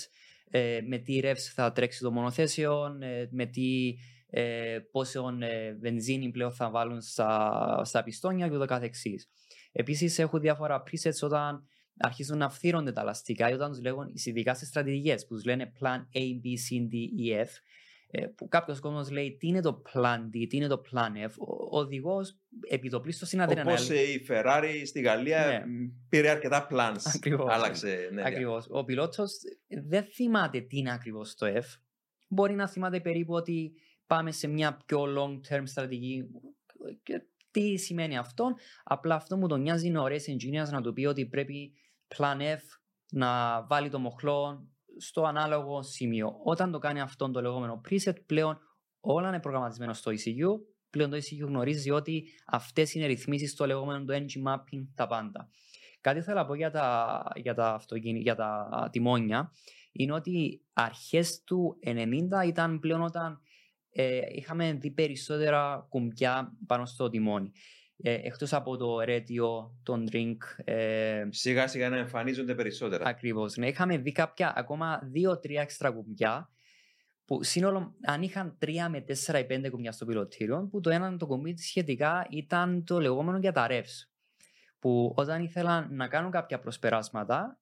ε, 0.49 0.79
με 0.87 0.97
τι 0.97 1.19
ρεύση 1.19 1.51
θα 1.51 1.71
τρέξει 1.71 1.99
το 1.99 2.11
μονοθέσιο, 2.11 2.97
ε, 2.99 3.27
με 3.31 3.45
τι 3.45 3.95
ε, 4.29 4.79
πόσο 4.91 5.37
ε, 5.39 5.73
βενζίνη 5.73 6.31
πλέον 6.31 6.51
θα 6.51 6.69
βάλουν 6.69 7.01
στα, 7.01 7.81
στα 7.83 8.03
πιστόνια 8.03 8.47
και 8.47 8.55
ούτω 8.55 8.65
καθεξής. 8.65 9.29
Επίσης 9.71 10.19
έχουν 10.19 10.39
διάφορα 10.39 10.83
presets 10.83 11.19
όταν 11.21 11.63
αρχίζουν 11.97 12.37
να 12.37 12.49
φθύρονται 12.49 12.91
τα 12.91 13.01
ελαστικά 13.01 13.49
ή 13.49 13.53
όταν 13.53 13.71
τους 13.71 13.81
λέγουν 13.81 14.11
ειδικά 14.13 14.53
σε 14.55 14.65
στρατηγικές 14.65 15.25
που 15.25 15.33
τους 15.33 15.45
λένε 15.45 15.71
plan 15.79 16.17
A, 16.17 16.19
B, 16.19 16.45
C, 16.45 16.87
D, 16.91 16.93
E, 16.93 17.41
F 17.41 17.45
ε, 17.45 17.45
που 18.35 18.47
κάποιος 18.47 18.79
κόσμος 18.79 19.09
λέει 19.11 19.37
τι 19.39 19.47
είναι 19.47 19.61
το 19.61 19.81
plan 19.93 20.17
D, 20.19 20.45
τι 20.49 20.57
είναι 20.57 20.67
το 20.67 20.81
plan 20.91 21.27
F. 21.29 21.33
Ο, 21.39 21.53
ο 21.53 21.79
οδηγός 21.79 22.37
επί 22.69 22.89
το 22.89 22.99
πλήστο 22.99 23.25
στην 23.25 23.41
Όπως 23.41 23.51
αδρεναλίνη. 23.57 23.97
ε, 23.97 24.01
η 24.11 24.25
Ferrari 24.29 24.81
στη 24.85 25.01
Γαλλία 25.01 25.45
Ναι. 25.45 25.65
μ, 25.65 25.89
πήρε 26.09 26.29
αρκετά 26.29 26.67
plans. 26.71 26.97
Ακριβώς. 27.15 27.53
Άλλαξε. 27.53 28.09
Ναι, 28.13 28.21
Ακριβώς. 28.25 28.67
Ο 28.69 28.83
πιλότος 28.83 29.37
δεν 29.83 30.03
θυμάται 30.03 30.59
τι 30.59 30.77
είναι 30.77 30.91
ακριβώς 30.93 31.35
το 31.35 31.45
F. 31.47 31.79
Μπορεί 32.27 32.53
να 32.53 32.67
θυμάται 32.69 32.99
περίπου 32.99 33.33
ότι 33.33 33.71
πάμε 34.07 34.31
σε 34.31 34.47
μια 34.47 34.77
πιο 34.85 35.03
long 35.17 35.53
term 35.53 35.61
στρατηγική 35.63 36.23
και 37.03 37.21
τι 37.51 37.77
σημαίνει 37.77 38.17
αυτό. 38.17 38.55
Απλά 38.83 39.15
αυτό 39.15 39.37
μου 39.37 39.47
τον 39.47 39.61
νοιάζει 39.61 39.87
είναι 39.87 39.99
ο 39.99 40.05
race 40.05 40.31
engineers 40.31 40.69
να 40.71 40.81
του 40.81 40.93
πει 40.93 41.05
ότι 41.05 41.25
πρέπει 41.25 41.73
plan 42.17 42.37
F 42.41 42.61
να 43.11 43.61
βάλει 43.65 43.89
το 43.89 43.99
μοχλό 43.99 44.67
στο 45.01 45.23
ανάλογο 45.23 45.83
σημείο. 45.83 46.39
Όταν 46.43 46.71
το 46.71 46.79
κάνει 46.79 47.01
αυτό 47.01 47.31
το 47.31 47.41
λεγόμενο 47.41 47.81
preset 47.89 48.15
πλέον 48.25 48.59
όλα 48.99 49.27
είναι 49.27 49.39
προγραμματισμένο 49.39 49.93
στο 49.93 50.11
ECU. 50.11 50.59
Πλέον 50.89 51.09
το 51.09 51.17
ECU 51.17 51.45
γνωρίζει 51.45 51.91
ότι 51.91 52.23
αυτές 52.45 52.93
είναι 52.93 53.05
ρυθμίσεις 53.05 53.51
στο 53.51 53.65
λεγόμενο 53.65 54.05
το 54.05 54.13
engine 54.13 54.51
mapping 54.51 54.87
τα 54.95 55.07
πάντα. 55.07 55.49
Κάτι 56.01 56.21
θέλω 56.21 56.37
να 56.37 56.45
πω 56.45 56.55
για 56.55 56.71
τα, 56.71 57.23
για 57.35 57.53
τα, 57.53 57.73
αυτοκίνη, 57.73 58.19
για 58.19 58.35
τα 58.35 58.89
τιμόνια 58.91 59.51
είναι 59.91 60.13
ότι 60.13 60.61
αρχές 60.73 61.43
του 61.43 61.79
90 61.85 62.47
ήταν 62.47 62.79
πλέον 62.79 63.01
όταν 63.01 63.39
ε, 63.91 64.19
είχαμε 64.31 64.73
δει 64.73 64.91
περισσότερα 64.91 65.85
κουμπιά 65.89 66.57
πάνω 66.67 66.85
στο 66.85 67.09
τιμόνι. 67.09 67.51
Ε, 68.03 68.13
εκτός 68.13 68.53
από 68.53 68.77
το 68.77 68.97
radio, 69.07 69.69
τον 69.83 70.07
drink, 70.11 70.37
ε, 70.63 71.27
Σιγά 71.29 71.67
σιγά 71.67 71.89
να 71.89 71.97
εμφανίζονται 71.97 72.55
περισσότερα. 72.55 73.05
Ακριβώς. 73.05 73.55
Ναι, 73.55 73.67
είχαμε 73.67 73.97
δει 73.97 74.11
κάποια 74.11 74.53
ακόμα 74.55 75.01
δύο-τρία 75.03 75.61
έξτρα 75.61 75.91
κουμπιά 75.91 76.49
που 77.25 77.43
σύνολο 77.43 77.95
αν 78.05 78.21
είχαν 78.21 78.55
τρία 78.57 78.89
με 78.89 79.01
τέσσερα 79.01 79.39
ή 79.39 79.45
πέντε 79.45 79.69
κουμπιά 79.69 79.91
στο 79.91 80.05
πιλωτήριο 80.05 80.67
που 80.71 80.79
το 80.79 80.89
ένα 80.89 81.17
το 81.17 81.25
κουμπί 81.25 81.57
σχετικά 81.57 82.27
ήταν 82.29 82.83
το 82.83 82.99
λεγόμενο 82.99 83.37
για 83.37 83.51
τα 83.51 83.67
revs 83.69 84.07
που 84.79 85.13
όταν 85.15 85.43
ήθελαν 85.43 85.87
να 85.91 86.07
κάνουν 86.07 86.31
κάποια 86.31 86.59
προσπεράσματα 86.59 87.59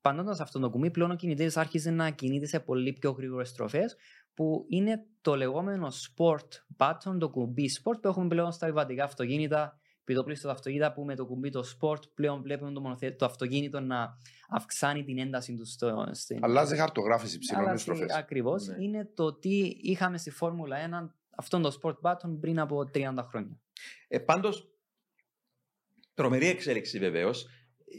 παντώντας 0.00 0.40
αυτό 0.40 0.58
το 0.58 0.70
κουμπί 0.70 0.90
πλέον 0.90 1.10
ο 1.10 1.14
κινητής 1.14 1.56
άρχισε 1.56 1.90
να 1.90 2.10
κινείται 2.10 2.46
σε 2.46 2.60
πολύ 2.60 2.92
πιο 2.92 3.10
γρήγορες 3.10 3.48
στροφές 3.48 3.96
που 4.34 4.64
είναι 4.68 5.04
το 5.20 5.36
λεγόμενο 5.36 5.88
sport 5.88 6.48
button, 6.76 7.16
το 7.18 7.28
κουμπί 7.30 7.70
sport 7.82 8.00
που 8.02 8.08
έχουμε 8.08 8.28
πλέον 8.28 8.52
στα 8.52 8.66
βιβατικά 8.66 9.04
αυτοκίνητα 9.04 9.80
πιτοπλίστο 10.04 10.46
τα 10.46 10.52
αυτοκίνητα 10.52 10.92
που 10.92 11.04
με 11.04 11.14
το 11.14 11.26
κουμπί 11.26 11.50
το 11.50 11.64
sport 11.78 12.00
πλέον 12.14 12.42
βλέπουμε 12.42 12.72
το, 12.72 12.80
μονοθε... 12.80 13.10
το 13.10 13.24
αυτοκίνητο 13.24 13.80
να 13.80 14.18
αυξάνει 14.48 15.04
την 15.04 15.18
ένταση 15.18 15.54
του 15.56 15.66
στο, 15.66 16.08
στην... 16.12 16.38
Αλλάζει 16.44 16.76
χαρτογράφηση 16.76 17.38
ψηλών 17.38 17.62
Αλλάζει 17.62 17.82
στροφές. 17.82 18.12
Ακριβώς. 18.12 18.66
Ναι. 18.66 18.84
Είναι 18.84 19.10
το 19.14 19.32
τι 19.32 19.76
είχαμε 19.80 20.18
στη 20.18 20.30
Φόρμουλα 20.30 21.08
1 21.08 21.10
αυτόν 21.36 21.62
το 21.62 21.78
sport 21.82 21.96
button 22.02 22.36
πριν 22.40 22.58
από 22.58 22.90
30 22.94 23.14
χρόνια. 23.28 23.60
Ε, 24.08 24.18
Πάντως, 24.18 24.74
τρομερή 26.14 26.46
εξέλιξη 26.46 26.98
βεβαίως. 26.98 27.46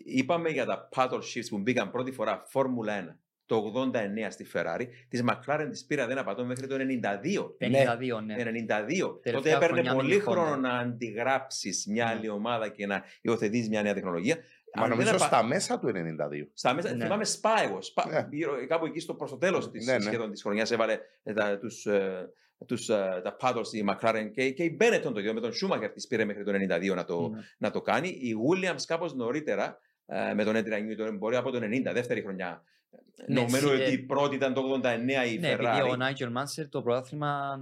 Είπαμε 0.05 0.49
για 0.49 0.65
τα 0.65 0.89
paddle 0.95 1.21
shifts 1.21 1.47
που 1.49 1.57
μπήκαν 1.57 1.91
πρώτη 1.91 2.11
φορά 2.11 2.43
Φόρμουλα 2.47 3.17
1 3.17 3.17
το 3.45 3.71
89 3.75 3.91
στη 4.29 4.45
Ferrari. 4.53 4.85
Της 5.09 5.23
McLaren 5.29 5.67
της 5.69 5.85
πήρα 5.85 6.07
δεν 6.07 6.17
απατώ 6.17 6.45
μέχρι 6.45 6.67
το 6.67 6.75
92. 6.75 7.55
52, 7.57 8.21
ναι. 8.25 8.35
92. 8.35 8.99
Τότε 8.99 9.19
Τελευταία 9.21 9.55
έπαιρνε 9.55 9.73
χρονιά 9.75 9.91
με 9.93 9.97
πολύ 10.01 10.15
τη 10.15 10.21
χρόνο 10.21 10.53
Honda. 10.55 10.59
να 10.59 10.69
αντιγράψεις 10.77 11.85
μια 11.87 12.05
Ναι. 12.05 12.11
άλλη 12.11 12.29
ομάδα 12.29 12.67
και 12.69 12.85
να 12.85 13.03
υιοθετήσεις 13.21 13.69
μια 13.69 13.81
νέα 13.81 13.93
τεχνολογία. 13.93 14.35
Μα 14.75 14.81
Αν 14.83 14.89
δεν 14.89 14.97
νομίζω 14.97 15.15
απα- 15.15 15.25
στα 15.25 15.43
μέσα 15.43 15.79
του 15.79 15.87
92. 15.87 16.49
Στα 16.53 16.73
μέσα, 16.73 16.93
Ναι. 16.95 17.03
θυμάμαι 17.03 17.25
σπά 17.25 17.63
εγώ. 17.63 17.81
Σπά, 17.81 18.07
Ναι. 18.07 18.27
γύρω, 18.31 18.67
κάπου 18.67 18.85
εκεί 18.85 18.99
στο 18.99 19.13
προς 19.13 19.29
το 19.29 19.37
τέλος 19.37 19.71
της, 19.71 19.85
Ναι, 19.85 19.93
ναι. 19.93 19.99
σχεδόν 20.01 20.31
της 20.31 20.41
χρονιάς 20.41 20.71
έβαλε 20.71 20.99
ε, 21.23 21.33
τα, 21.33 21.57
τους, 21.57 21.85
ε, 21.85 22.29
τους, 22.67 22.89
ε, 22.89 23.21
τα 23.23 23.35
paddles 23.41 23.73
η 23.73 23.83
McLaren 23.89 24.29
και, 24.33 24.49
και 24.51 24.63
η 24.63 24.77
Benetton 24.81 25.13
το 25.13 25.19
ίδιο 25.19 25.33
με 25.33 25.39
τον 25.39 25.51
Schumacher 25.51 25.89
της 25.93 26.07
πήρε 26.07 26.25
μέχρι 26.25 26.43
το 26.43 26.51
92 26.51 26.95
να 26.95 27.03
το, 27.05 27.29
Ναι. 27.29 27.39
να 27.57 27.71
το 27.71 27.81
κάνει. 27.81 28.07
Η 28.07 28.33
Williams 28.49 28.81
κάπως 28.87 29.13
νωρίτερα 29.15 29.65
ε, 29.65 29.92
με 30.35 30.43
τον 30.43 30.55
Adrian 30.55 31.07
Newton 31.09 31.15
μπορεί 31.17 31.35
από 31.35 31.51
το 31.51 31.57
90, 31.61 31.91
δεύτερη 31.93 32.21
χρονιά. 32.21 32.63
Ναι, 33.27 33.35
Νομίζω 33.41 33.67
συ- 33.67 33.73
ότι 33.75 33.81
ε, 33.83 33.91
η 33.91 33.97
πρώτη 33.97 34.35
ήταν 34.35 34.53
το 34.53 34.61
89 34.83 34.83
η 35.33 35.37
Ναι, 35.37 35.49
επειδή 35.49 35.57
Ferrari. 35.61 35.89
ο 35.91 35.95
Νάιτζελ 35.95 36.31
Μάνσερ 36.31 36.69
το 36.69 36.81
πρωτάθλημα 36.81 37.59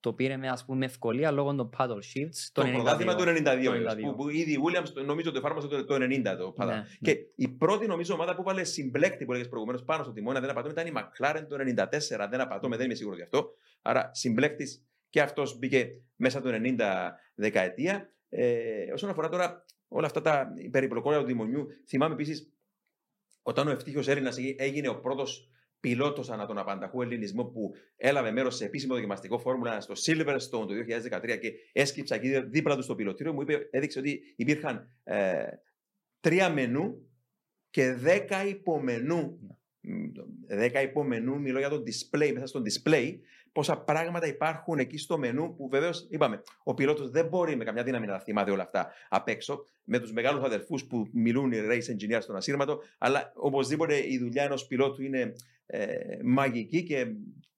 το 0.00 0.12
πήρε 0.12 0.36
με, 0.36 0.48
ας 0.48 0.64
πούμε, 0.64 0.78
με 0.78 0.84
ευκολία 0.84 1.30
λόγω 1.30 1.54
των 1.54 1.70
paddle 1.78 1.90
shifts 1.90 2.48
το 2.52 2.62
το 2.62 2.68
92. 2.68 2.72
πρωτάθλημα 2.72 3.14
του 3.14 3.22
92, 3.22 3.64
Το 3.64 3.70
βεβαίως, 3.70 3.94
92. 3.94 4.00
που, 4.02 4.14
που 4.14 4.28
ήδη 4.28 4.52
η 4.52 4.58
Williams 4.66 4.88
το- 4.94 5.02
νομίζω 5.02 5.30
το 5.32 5.38
εφάρμοσε 5.38 5.66
το, 5.68 5.84
το 5.84 5.94
90 5.94 6.36
το 6.38 6.54
paddle. 6.58 6.66
Ναι, 6.66 6.84
Και 7.00 7.12
ναι. 7.12 7.18
η 7.34 7.48
πρώτη 7.48 7.86
νομίζω 7.86 8.14
ομάδα 8.14 8.34
που 8.34 8.42
βάλε 8.42 8.64
συμπλέκτη 8.64 9.24
που 9.24 9.30
έλεγες 9.32 9.48
προηγουμένως 9.50 9.84
πάνω 9.84 10.02
στο 10.02 10.12
τιμόνι, 10.12 10.36
αν 10.36 10.42
δεν 10.42 10.50
απατώμε, 10.50 10.72
ήταν 10.80 10.86
η 10.86 10.92
McLaren 10.96 11.46
το 11.48 11.56
94. 11.56 12.26
Δεν 12.30 12.40
απατώμε, 12.40 12.76
δεν 12.76 12.84
είμαι 12.84 12.94
σίγουρος 12.94 13.18
γι' 13.18 13.24
αυτό. 13.24 13.50
Άρα 13.82 14.10
συμπλέκτης 14.14 14.84
και 15.10 15.20
αυτός 15.20 15.58
μπήκε 15.58 15.88
μέσα 16.16 16.40
το 16.40 16.50
90 16.52 17.12
δεκαετία. 17.34 18.10
Ε, 18.28 18.92
όσον 18.92 19.10
αφορά 19.10 19.28
τώρα 19.28 19.64
όλα 19.88 20.06
αυτά 20.06 20.20
τα 20.20 20.52
περιπλοκόλια 20.70 21.20
του 21.20 21.26
τιμονιού, 21.26 21.66
θυμάμαι 21.86 22.14
επίσης 22.14 22.52
όταν 23.42 23.68
ο 23.68 23.70
ευτύχιος 23.70 24.08
Έλληνα 24.08 24.32
έγινε 24.56 24.88
ο 24.88 25.00
πρώτος 25.00 25.50
πιλότος 25.80 26.30
ανά 26.30 26.46
τον 26.46 26.58
απανταχού 26.58 27.02
ελληνισμό 27.02 27.44
που 27.44 27.74
έλαβε 27.96 28.30
μέρος 28.30 28.56
σε 28.56 28.64
επίσημο 28.64 28.94
δοκιμαστικό 28.94 29.38
φόρμουλα 29.38 29.80
στο 29.80 29.94
Silverstone 30.06 30.66
το 30.66 30.74
2013 31.12 31.38
και 31.40 31.52
έσκυψα 31.72 32.14
εκεί 32.14 32.40
δίπλα 32.40 32.76
του 32.76 32.82
στο 32.82 32.94
πιλωτήριο, 32.94 33.32
μου 33.32 33.40
είπε, 33.40 33.68
έδειξε 33.70 33.98
ότι 33.98 34.34
υπήρχαν 34.36 34.88
ε, 35.04 35.44
τρία 36.20 36.50
μενού 36.50 37.10
και 37.70 37.92
δέκα 37.92 38.46
υπομενού. 38.46 39.38
Δέκα 40.46 40.82
υπομενού, 40.82 41.40
μιλώ 41.40 41.58
για 41.58 41.68
το 41.68 41.82
display, 41.86 42.30
μέσα 42.32 42.46
στο 42.46 42.62
display, 42.64 43.18
πόσα 43.56 43.78
πράγματα 43.78 44.26
υπάρχουν 44.26 44.78
εκεί 44.78 44.98
στο 44.98 45.18
μενού 45.18 45.54
που 45.54 45.68
βεβαίως 45.68 46.06
είπαμε, 46.10 46.42
ο 46.62 46.74
πιλότος 46.74 47.10
δεν 47.10 47.26
μπορεί 47.26 47.56
με 47.56 47.64
καμιά 47.64 47.82
δύναμη 47.82 48.06
να 48.06 48.12
τα 48.12 48.20
θυμάται 48.20 48.50
όλα 48.50 48.62
αυτά 48.62 48.92
απ' 49.08 49.28
έξω. 49.28 49.66
Με 49.84 49.98
τους 49.98 50.12
μεγάλους 50.12 50.44
αδερφούς 50.44 50.86
που 50.86 51.08
μιλούν 51.12 51.52
οι 51.52 51.56
race 51.60 51.92
engineers 51.92 52.18
στον 52.20 52.36
ασύρματο, 52.36 52.80
αλλά 52.98 53.32
οπωσδήποτε 53.34 54.12
η 54.12 54.18
δουλειά 54.18 54.42
ενός 54.42 54.66
πιλότου 54.66 55.02
είναι 55.02 55.32
ε, 55.66 55.96
μαγική 56.24 56.82
και 56.82 57.06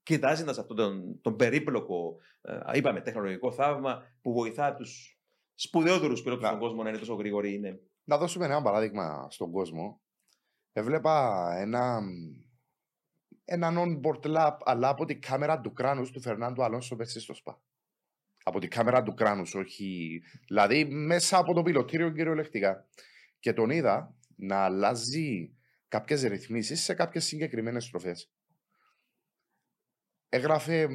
κοιτάζοντα 0.02 0.50
αυτόν 0.50 0.76
τον, 0.76 1.20
τον 1.20 1.36
περίπλοκο, 1.36 2.16
ε, 2.40 2.78
είπαμε, 2.78 3.00
τεχνολογικό 3.00 3.52
θαύμα 3.52 4.02
που 4.22 4.32
βοηθά 4.32 4.74
τους 4.74 5.18
σπουδαιότερους 5.54 6.22
πιλότους 6.22 6.46
στον 6.46 6.58
κόσμο 6.58 6.82
να 6.82 6.88
είναι 6.88 6.98
τόσο 6.98 7.14
γρήγοροι. 7.14 7.54
Είναι. 7.54 7.80
Να 8.04 8.18
δώσουμε 8.18 8.44
ένα 8.44 8.62
παράδειγμα 8.62 9.26
στον 9.30 9.50
κόσμο. 9.50 10.00
Έβλεπα 10.72 11.48
ένα 11.58 12.00
έναν 13.50 13.76
on-board 13.78 14.36
lap, 14.36 14.56
αλλά 14.64 14.88
από 14.88 15.04
την 15.04 15.20
κάμερα 15.20 15.60
του 15.60 15.72
κράνους 15.72 16.10
του 16.10 16.20
Φερνάντου 16.20 16.62
Αλόνσο 16.62 16.96
πέρσι 16.96 17.20
στο 17.20 17.34
ΣΠΑ. 17.34 17.60
Από 18.42 18.58
την 18.60 18.70
κάμερα 18.70 19.02
του 19.02 19.14
κράνους, 19.14 19.54
όχι. 19.54 20.20
Δηλαδή 20.46 20.84
μέσα 20.84 21.38
από 21.38 21.54
το 21.54 21.62
πιλωτήριο 21.62 22.10
κυριολεκτικά. 22.10 22.88
Και 23.40 23.52
τον 23.52 23.70
είδα 23.70 24.14
να 24.36 24.56
αλλάζει 24.56 25.56
κάποιες 25.88 26.22
ρυθμίσεις 26.22 26.82
σε 26.82 26.94
κάποιες 26.94 27.24
συγκεκριμένες 27.24 27.84
στροφές. 27.84 28.32
Έγραφε, 30.28 30.88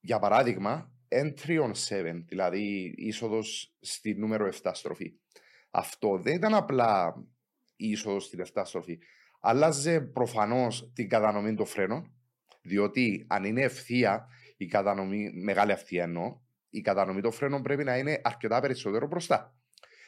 για 0.00 0.18
παράδειγμα, 0.18 0.92
entry 1.08 1.62
on 1.62 1.72
7, 1.88 2.24
δηλαδή 2.26 2.94
είσοδος 2.96 3.76
στη 3.80 4.14
νούμερο 4.14 4.50
7 4.62 4.70
στροφή. 4.74 5.14
Αυτό 5.70 6.18
δεν 6.18 6.34
ήταν 6.34 6.54
απλά 6.54 7.24
η 7.76 7.88
είσοδος 7.88 8.24
στην 8.24 8.40
7 8.54 8.62
στροφή 8.64 8.98
άλλαζε 9.40 10.00
προφανώς 10.00 10.92
την 10.94 11.08
κατανομή 11.08 11.54
των 11.54 11.66
φρένων, 11.66 12.12
διότι 12.62 13.26
αν 13.28 13.44
είναι 13.44 13.62
ευθεία 13.62 14.26
η 14.56 14.66
κατανομή, 14.66 15.30
μεγάλη 15.34 15.72
ευθεία 15.72 16.02
εννοώ, 16.02 16.40
η 16.70 16.80
κατανομή 16.80 17.20
των 17.20 17.32
φρένων 17.32 17.62
πρέπει 17.62 17.84
να 17.84 17.96
είναι 17.96 18.20
αρκετά 18.24 18.60
περισσότερο 18.60 19.06
μπροστά. 19.06 19.56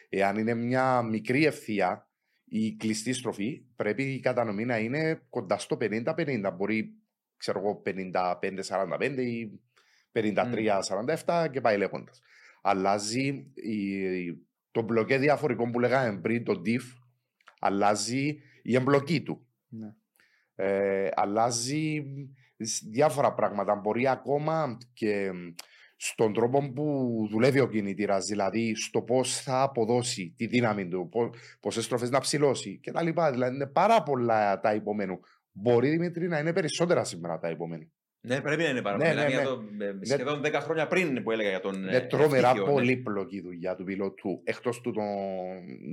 Εάν 0.08 0.38
είναι 0.38 0.54
μια 0.54 1.02
μικρή 1.02 1.44
ευθεία 1.44 2.08
ή 2.44 2.76
κλειστή 2.76 3.12
στροφή, 3.12 3.64
πρέπει 3.76 4.02
η 4.02 4.20
κατανομή 4.20 4.64
να 4.64 4.78
είναι 4.78 5.22
κοντά 5.28 5.58
στο 5.58 5.76
50-50. 5.80 6.52
Μπορεί, 6.56 6.94
ξέρω 7.36 7.58
εγώ, 7.58 7.82
55-45 7.86 9.14
ή 9.16 9.60
53-47 11.24 11.48
και 11.50 11.60
πάει 11.60 11.76
λέγοντας. 11.76 12.22
Αλλάζει 12.62 13.26
η, 13.54 13.78
το 14.70 14.82
μπλοκέ 14.82 15.18
διαφορικών 15.18 15.70
που 15.70 15.80
λέγαμε 15.80 16.20
πριν, 16.20 16.44
το 16.44 16.62
diff, 16.66 16.96
αλλάζει 17.60 18.42
η 18.62 18.74
εμπλοκή 18.74 19.22
του. 19.22 19.46
Ναι. 19.68 19.94
Ε, 20.54 21.08
αλλάζει 21.14 22.04
διάφορα 22.90 23.34
πράγματα. 23.34 23.74
Μπορεί 23.74 24.08
ακόμα 24.08 24.78
και 24.92 25.30
στον 25.96 26.32
τρόπο 26.32 26.72
που 26.72 27.26
δουλεύει 27.30 27.60
ο 27.60 27.68
κινητήρας, 27.68 28.24
δηλαδή 28.24 28.74
στο 28.74 29.02
πώς 29.02 29.40
θα 29.40 29.62
αποδώσει 29.62 30.34
τη 30.36 30.46
δύναμη 30.46 30.88
του, 30.88 31.08
πόσες 31.60 31.84
στροφές 31.84 32.10
να 32.10 32.20
ψηλώσει 32.20 32.80
κτλ. 32.82 33.08
Δηλαδή 33.30 33.54
είναι 33.54 33.66
πάρα 33.66 34.02
πολλά 34.02 34.60
τα 34.60 34.74
υπομένου. 34.74 35.20
Μπορεί 35.52 35.88
Δημήτρη 35.88 36.28
να 36.28 36.38
είναι 36.38 36.52
περισσότερα 36.52 37.04
σήμερα 37.04 37.38
τα 37.38 37.50
υπομένου. 37.50 37.92
Ναι, 38.22 38.40
πρέπει 38.40 38.62
να 38.62 38.68
είναι 38.68 38.82
πάρα 38.82 38.96
ναι, 38.96 39.12
ναι, 39.12 39.28
ναι. 39.28 39.42
Το, 39.42 39.64
ε, 39.80 39.92
ναι. 39.92 40.04
σχεδόν 40.04 40.40
10 40.44 40.52
χρόνια 40.52 40.86
πριν 40.86 41.22
που 41.22 41.30
έλεγα 41.30 41.48
για 41.48 41.60
τον. 41.60 41.74
Είναι 41.74 42.00
τρομερά 42.00 42.54
ναι. 42.54 42.64
πολύπλοκη 42.64 43.40
δουλειά 43.40 43.76
του 43.76 43.84
πιλότου, 43.84 44.40
εκτός 44.44 44.80
του 44.80 44.92
το 44.92 45.00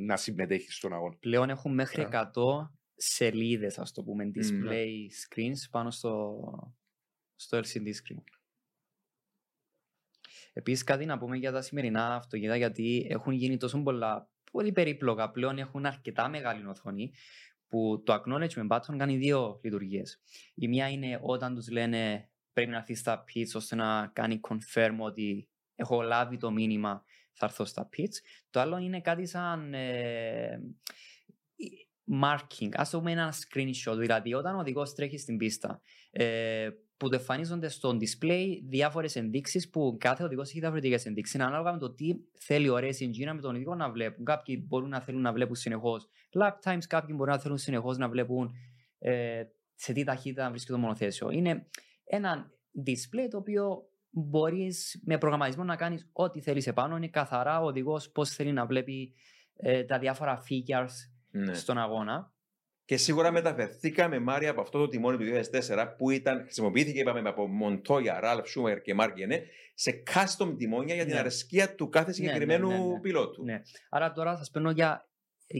να 0.05 0.17
συμμετέχεις 0.17 0.75
στον 0.75 0.93
αγώνα. 0.93 1.15
Πλέον 1.19 1.49
έχουν 1.49 1.73
μέχρι 1.73 2.07
100 2.11 2.23
σελίδες, 2.95 3.79
ας 3.79 3.91
το 3.91 4.03
πούμε, 4.03 4.31
display 4.35 4.89
screens 5.27 5.69
πάνω 5.71 5.91
στο, 5.91 6.39
στο 7.35 7.57
LCD 7.57 7.87
screen. 7.87 8.23
Επίσης, 10.53 10.83
κάτι 10.83 11.05
να 11.05 11.17
πούμε 11.17 11.37
για 11.37 11.51
τα 11.51 11.61
σημερινά 11.61 12.15
αυτοκίνητα, 12.15 12.55
γιατί 12.55 13.07
έχουν 13.09 13.33
γίνει 13.33 13.57
τόσο 13.57 13.81
πολλά 13.81 14.29
πολύ 14.51 14.71
περίπλοκα. 14.71 15.31
Πλέον 15.31 15.57
έχουν 15.57 15.85
αρκετά 15.85 16.29
μεγάλη 16.29 16.65
οθόνη 16.65 17.11
που 17.67 18.03
το 18.05 18.13
acknowledgement 18.13 18.67
button 18.67 18.97
κάνει 18.97 19.17
δύο 19.17 19.59
λειτουργίες. 19.63 20.21
Η 20.53 20.67
μία 20.67 20.89
είναι 20.89 21.19
όταν 21.21 21.55
τους 21.55 21.69
λένε 21.69 22.29
πρέπει 22.53 22.71
να 22.71 22.77
έρθεις 22.77 22.99
στα 22.99 23.23
pitch 23.23 23.51
ώστε 23.55 23.75
να 23.75 24.07
κάνει 24.13 24.39
confirm 24.49 24.95
ότι 24.99 25.49
έχω 25.75 26.01
λάβει 26.01 26.37
το 26.37 26.51
μήνυμα, 26.51 27.03
θα 27.33 27.45
έρθω 27.45 27.65
στα 27.65 27.89
pitch. 27.97 28.13
Το 28.49 28.59
άλλο 28.59 28.77
είναι 28.77 29.01
κάτι 29.01 29.25
σαν 29.25 29.73
ε, 29.73 30.59
marking, 32.21 32.69
ας 32.73 32.89
το 32.89 32.97
πούμε 32.97 33.11
ένα 33.11 33.33
screenshot, 33.33 33.95
δηλαδή 33.97 34.33
όταν 34.33 34.55
ο 34.55 34.59
οδηγός 34.59 34.93
τρέχει 34.93 35.17
στην 35.17 35.37
πίστα, 35.37 35.81
ε, 36.11 36.69
που 36.97 37.09
εμφανίζονται 37.11 37.67
στο 37.67 37.97
display 37.99 38.45
διάφορες 38.63 39.15
ενδείξεις 39.15 39.69
που 39.69 39.97
κάθε 39.99 40.23
οδηγός 40.23 40.49
έχει 40.49 40.59
διαφορετικέ 40.59 41.07
ενδείξεις. 41.07 41.39
Ανάλογα 41.39 41.71
με 41.71 41.77
το 41.77 41.93
τι 41.93 42.15
θέλει 42.39 42.69
ο 42.69 42.75
racing 42.75 43.33
με 43.33 43.41
τον 43.41 43.55
οδηγό 43.55 43.75
να 43.75 43.91
βλέπουν. 43.91 44.25
Κάποιοι 44.25 44.65
μπορούν 44.67 44.89
να 44.89 45.01
θέλουν 45.01 45.21
να 45.21 45.33
βλέπουν 45.33 45.55
συνεχώς 45.55 46.07
lap 46.39 46.71
times, 46.71 46.83
κάποιοι 46.87 47.15
μπορούν 47.17 47.33
να 47.33 47.39
θέλουν 47.39 47.57
συνεχώς 47.57 47.97
να 47.97 48.09
βλέπουν 48.09 48.53
ε, 48.99 49.43
σε 49.75 49.93
τι 49.93 50.03
ταχύτητα 50.03 50.49
βρίσκεται 50.49 50.73
το 50.73 50.79
μονοθέσιο. 50.79 51.29
Είναι 51.31 51.67
ένα 52.03 52.51
display 52.85 53.27
το 53.29 53.37
οποίο 53.37 53.89
μπορείς 54.09 55.01
με 55.05 55.17
προγραμματισμό 55.17 55.63
να 55.63 55.75
κάνεις 55.75 56.09
ό,τι 56.13 56.41
θέλεις 56.41 56.67
επάνω. 56.67 56.95
Είναι 56.95 57.07
καθαρά 57.07 57.61
ο 57.61 57.65
οδηγός 57.65 58.11
πώς 58.11 58.29
θέλει 58.29 58.51
να 58.51 58.65
βλέπει 58.65 59.13
ε, 59.55 59.83
τα 59.83 59.99
διάφορα 59.99 60.43
features 60.49 60.93
ναι. 61.31 61.53
στον 61.53 61.77
αγώνα. 61.77 62.31
Και 62.87 62.97
σίγουρα 62.97 63.31
μεταφερθήκαμε, 63.31 64.19
Μάρια, 64.19 64.49
από 64.49 64.61
αυτό 64.61 64.79
το 64.79 64.87
τιμόνι 64.87 65.17
του 65.17 65.23
2004 65.67 65.93
που 65.97 66.09
ήταν, 66.09 66.41
χρησιμοποιήθηκε 66.41 66.99
είπαμε, 66.99 67.29
από 67.29 67.47
Μοντόγια, 67.47 68.19
Ραλφ 68.19 68.49
Σούμερ 68.49 68.81
και 68.81 68.93
Μάρκ 68.93 69.17
Γενέ 69.17 69.43
σε 69.73 70.03
custom 70.13 70.55
τιμόνια 70.57 70.95
για 70.95 71.03
την 71.03 71.13
ναι. 71.13 71.19
αρεσκία 71.19 71.75
του 71.75 71.89
κάθε 71.89 72.11
ναι, 72.11 72.17
ναι, 72.17 72.23
συγκεκριμένου 72.23 72.67
ναι, 72.67 72.77
ναι, 72.77 72.99
πιλότου. 72.99 73.43
Ναι. 73.43 73.61
Άρα 73.89 74.11
τώρα 74.11 74.37
σας 74.37 74.51
παίρνω 74.51 74.71
για 74.71 75.09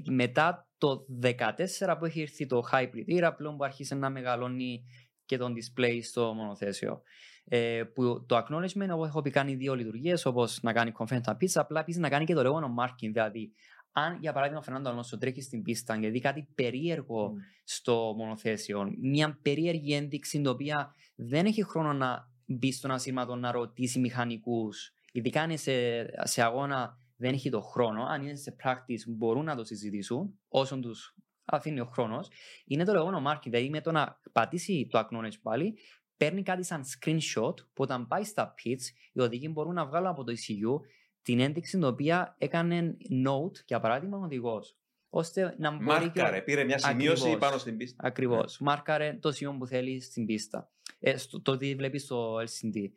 μετά 0.10 0.68
το 0.78 1.06
2014 1.22 1.96
που 2.00 2.06
έχει 2.06 2.22
έρθει 2.22 2.46
το 2.46 2.62
high 2.72 2.88
πλητήρα, 2.92 3.34
πλέον 3.36 3.58
που 3.58 3.64
άρχισε 3.64 3.96
να 3.96 4.10
μεγαλώνει 4.10 4.84
και 5.26 5.38
τον 5.38 5.54
display 5.54 6.00
στο 6.04 6.34
μονοθέσιο. 6.34 7.02
Ε, 7.50 7.84
που 7.94 8.26
το 8.28 8.38
acknowledgement, 8.38 8.90
εγώ 8.90 9.06
έχω 9.06 9.22
πει 9.22 9.30
κάνει 9.30 9.56
δύο 9.56 9.76
λειτουργίες, 9.76 10.26
όπως 10.26 10.60
να 10.62 10.74
κάνει 10.74 10.92
confident 10.98 11.32
pizza, 11.32 11.54
απλά 11.54 11.80
επίσης 11.80 12.02
να 12.02 12.10
κάνει 12.10 12.26
και 12.26 12.34
το 12.34 12.42
λεγόμενο 12.42 12.74
marking. 12.80 13.10
Δηλαδή, 13.12 13.52
αν 14.00 14.18
για 14.20 14.34
παράδειγμα 14.34 14.60
ο 14.60 14.64
Φερνάντο 14.64 14.90
Αλόνσο 14.90 15.18
τρέχει 15.18 15.42
στην 15.42 15.62
πίστα 15.62 16.00
και 16.00 16.10
δει 16.10 16.20
κάτι 16.20 16.48
περίεργο 16.56 17.32
mm. 17.32 17.40
στο 17.64 18.14
μονοθέσιο, 18.18 18.92
μια 19.02 19.40
περίεργη 19.42 19.94
ένδειξη 19.94 20.38
την 20.38 20.48
οποία 20.48 20.96
δεν 21.16 21.46
έχει 21.46 21.64
χρόνο 21.64 21.94
να 21.94 22.32
μπει 22.46 22.72
στον 22.72 22.92
ασύρματο 22.92 23.36
να 23.36 23.52
ρωτήσει 23.52 24.00
μηχανικούς, 24.00 24.94
ειδικά 25.12 25.42
αν 25.42 25.58
σε, 25.58 26.06
σε 26.28 26.42
αγώνα 26.42 26.98
δεν 27.18 27.34
έχει 27.34 27.50
το 27.50 27.62
χρόνο, 27.62 28.04
αν 28.04 28.22
είναι 28.24 28.36
σε 28.36 28.56
practice 28.64 29.08
μπορούν 29.08 29.46
να 29.46 29.56
το 29.56 29.64
συζητήσουν 29.64 30.40
όσο 30.48 30.80
τους 30.80 31.16
αφήνει 31.46 31.80
ο 31.80 31.86
χρόνος, 31.86 32.30
είναι 32.66 32.84
το 32.84 32.94
λεγόμενο 32.94 33.32
marketing. 33.32 33.50
Δηλαδή 33.50 33.70
με 33.70 33.82
το 33.82 33.92
να 33.92 34.20
πατήσει 34.32 34.88
το 34.90 35.00
acknowledge 35.00 35.40
πάλι, 35.42 35.78
παίρνει 36.18 36.44
κάτι 36.44 36.64
σαν 36.64 36.84
screenshot 36.84 37.56
που 37.74 37.84
όταν 37.84 38.08
πάει 38.08 38.24
στα 38.24 38.54
pits, 38.64 38.84
οι 39.14 39.22
οδηγοί 39.22 39.50
μπορούν 39.52 39.74
να 39.74 39.86
βγάλουν 39.86 40.10
από 40.10 40.24
το 40.24 40.32
ECU 40.32 40.80
την 41.28 41.40
ένδειξη 41.40 41.72
την 41.72 41.84
οποία 41.84 42.36
έκανε 42.38 42.98
note, 43.28 43.64
για 43.66 43.80
παράδειγμα, 43.80 44.18
ο 44.18 44.22
οδηγός. 44.24 44.78
Ώστε 45.10 45.56
να 45.58 45.72
μπορεί. 45.72 45.84
Μάρκαρε, 45.84 46.42
πήρε 46.42 46.64
μια 46.64 46.78
σημείωση 46.78 47.22
Ακριβώς. 47.22 47.40
πάνω 47.40 47.58
στην 47.58 47.78
πίστα. 47.78 48.04
Ακριβώς. 48.08 48.60
Ναι. 48.60 48.68
Μάρκαρε 48.68 49.18
το 49.22 49.32
σημείο 49.32 49.58
που 49.58 49.68
θέλει 49.68 50.02
στην 50.02 50.26
πίστα. 50.26 50.72
Ε, 51.00 51.18
στο, 51.18 51.42
το 51.42 51.58
τι 51.58 51.76
βλέπεις 51.76 52.04
στο 52.04 52.36
LCD. 52.36 52.90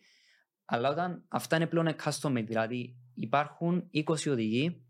Αλλά 0.64 0.90
όταν 0.90 1.24
αυτά 1.28 1.56
είναι 1.56 1.66
πλέον 1.66 1.94
custom 2.04 2.38
made, 2.38 2.44
δηλαδή 2.46 2.96
υπάρχουν 3.14 3.90
20 3.94 4.04
οδηγοί, 4.28 4.82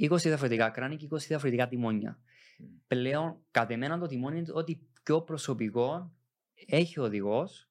20 0.00 0.16
διαφορετικά 0.16 0.70
κράνη 0.70 0.96
και 0.96 1.08
20 1.10 1.18
διαφορετικά 1.18 1.68
τιμόνια. 1.68 2.18
Mm. 2.18 2.64
Πλέον, 2.86 3.44
κατ' 3.50 3.70
εμένα 3.70 3.98
το 3.98 4.06
τιμόνι 4.06 4.38
είναι 4.38 4.52
ότι 4.52 4.88
πιο 5.02 5.22
προσωπικό 5.22 6.16
έχει 6.66 7.00
ο 7.00 7.02
οδηγός 7.02 7.70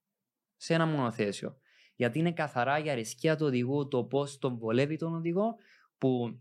σε 0.55 0.73
ένα 0.73 0.85
μονοθέσιο 0.85 1.60
γιατί 2.01 2.19
είναι 2.19 2.31
καθαρά 2.31 2.83
η 2.83 2.89
αρισκία 2.89 3.35
του 3.35 3.45
οδηγού, 3.45 3.87
το 3.87 4.03
πώς 4.03 4.37
τον 4.37 4.57
βολεύει 4.57 4.95
τον 4.95 5.15
οδηγό, 5.15 5.55
που 5.97 6.39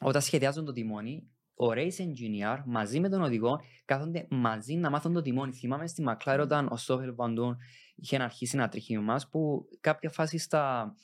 όταν 0.00 0.22
σχεδιάζουν 0.22 0.64
το 0.64 0.72
τιμόνι, 0.72 1.30
ο 1.54 1.66
race 1.70 2.00
engineer 2.00 2.62
μαζί 2.66 3.00
με 3.00 3.08
τον 3.08 3.22
οδηγό 3.22 3.60
κάθονται 3.84 4.26
μαζί 4.30 4.74
να 4.74 4.90
μάθουν 4.90 5.12
το 5.12 5.22
τιμόνι. 5.22 5.52
Θυμάμαι 5.52 5.86
στη 5.86 6.04
McLaren 6.08 6.38
όταν 6.40 6.68
ο 6.70 6.76
Στόφελ 6.76 7.14
Βαντούν 7.14 7.56
είχε 7.94 8.22
αρχίσει 8.22 8.56
να 8.56 8.68
τρέχει 8.68 8.98
με 8.98 9.20
που 9.30 9.68
κάποια 9.80 10.10
φάση 10.10 10.38
στα, 10.38 10.94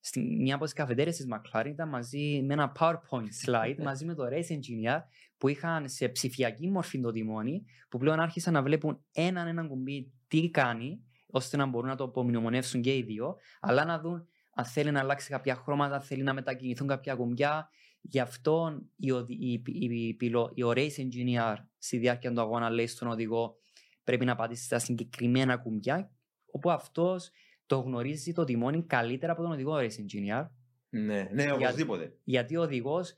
στη, 0.00 0.20
μια 0.20 0.54
από 0.54 0.64
τις 0.64 0.72
καφετέρειε 0.72 1.12
της 1.12 1.26
McLaren 1.32 1.66
ήταν 1.66 1.88
μαζί 1.88 2.42
με 2.46 2.52
ένα 2.52 2.72
PowerPoint 2.78 3.30
slide 3.44 3.76
μαζί 3.82 4.04
με 4.04 4.14
το 4.14 4.24
race 4.24 4.54
engineer 4.56 5.00
που 5.38 5.48
είχαν 5.48 5.88
σε 5.88 6.08
ψηφιακή 6.08 6.70
μορφή 6.70 7.00
το 7.00 7.10
τιμόνι, 7.10 7.64
που 7.88 7.98
πλέον 7.98 8.20
άρχισαν 8.20 8.52
να 8.52 8.62
βλέπουν 8.62 9.04
έναν 9.12 9.46
έναν 9.46 9.68
κουμπί 9.68 10.12
τι 10.28 10.50
κάνει, 10.50 11.02
ώστε 11.30 11.56
να 11.56 11.66
μπορούν 11.66 11.88
να 11.88 11.96
το 11.96 12.04
απομνημονεύσουν 12.04 12.80
και 12.82 12.96
οι 12.96 13.02
δύο, 13.02 13.36
αλλά 13.60 13.84
να 13.84 13.98
δουν 14.00 14.26
αν 14.54 14.64
θέλει 14.64 14.90
να 14.90 15.00
αλλάξει 15.00 15.30
κάποια 15.30 15.54
χρώματα, 15.54 15.94
αν 15.94 16.00
θέλει 16.00 16.22
να 16.22 16.32
μετακινηθούν 16.32 16.86
κάποια 16.86 17.14
κουμπιά. 17.14 17.68
Γι' 18.00 18.20
αυτό 18.20 18.82
η, 18.96 19.10
οδη- 19.10 19.40
η, 19.42 19.52
η, 19.66 20.06
η, 20.08 20.14
πιλο- 20.14 20.50
η- 20.54 20.62
ο 20.62 20.70
race 20.74 20.96
engineer 20.96 21.54
στη 21.78 21.96
διάρκεια 21.98 22.32
του 22.32 22.40
αγώνα 22.40 22.70
λέει 22.70 22.86
στον 22.86 23.08
οδηγό 23.08 23.56
πρέπει 24.04 24.24
να 24.24 24.34
πατήσει 24.34 24.64
στα 24.64 24.78
συγκεκριμένα 24.78 25.56
κουμπιά, 25.56 26.10
όπου 26.52 26.70
αυτός 26.70 27.30
το 27.66 27.78
γνωρίζει 27.78 28.32
το 28.32 28.44
τιμόνι 28.44 28.84
καλύτερα 28.86 29.32
από 29.32 29.42
τον 29.42 29.52
οδηγό 29.52 29.74
race 29.76 29.80
engineer, 29.82 30.46
Ναι, 30.88 31.28
ναι, 31.32 31.52
οπωσδήποτε. 31.52 32.16
γιατί 32.24 32.56
ο 32.56 32.62
οδηγός 32.62 33.14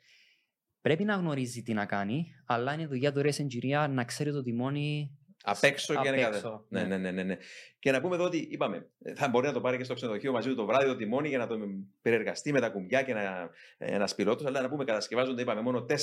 πρέπει 0.81 1.05
να 1.05 1.15
γνωρίζει 1.15 1.63
τι 1.63 1.73
να 1.73 1.87
κάνει, 1.87 2.27
αλλά 2.47 2.73
είναι 2.73 2.87
δουλειά 2.87 3.13
του 3.13 3.21
race 3.21 3.47
engineer 3.47 3.89
να 3.91 4.05
ξέρει 4.05 4.33
το 4.33 4.43
τιμόνι 4.43 5.19
Απ' 5.45 5.65
έξω 5.65 5.93
και 5.93 5.99
Απ' 5.99 6.05
να 6.05 6.11
είναι 6.11 6.27
έξω, 6.27 6.41
κάθε. 6.41 6.63
Ναι, 6.69 6.81
ναι. 6.81 6.87
ναι, 6.87 6.97
ναι, 6.97 7.11
ναι, 7.11 7.23
ναι. 7.23 7.37
Και 7.79 7.91
να 7.91 8.01
πούμε 8.01 8.15
εδώ 8.15 8.25
ότι 8.25 8.49
είπαμε, 8.51 8.89
θα 9.15 9.29
μπορεί 9.29 9.47
να 9.47 9.53
το 9.53 9.61
πάρει 9.61 9.77
και 9.77 9.85
στο 9.85 9.95
ξενοδοχείο 9.95 10.33
μαζί 10.33 10.49
του 10.49 10.55
το 10.55 10.67
βράδυ 10.67 10.87
το 10.87 10.97
τιμόνι 10.97 11.29
για 11.29 11.39
να 11.39 11.47
το 11.47 11.59
περιεργαστεί 12.03 12.53
με 12.53 12.61
τα 12.61 12.69
κουμπιά 12.69 13.03
και 13.03 13.15
να, 13.15 13.51
ένα 13.79 14.09
πιλότο. 14.17 14.47
Αλλά 14.47 14.61
να 14.61 14.69
πούμε, 14.69 14.85
κατασκευάζονται, 14.85 15.43
είπαμε, 15.43 15.61
μόνο 15.61 15.87
4-5 15.89 15.95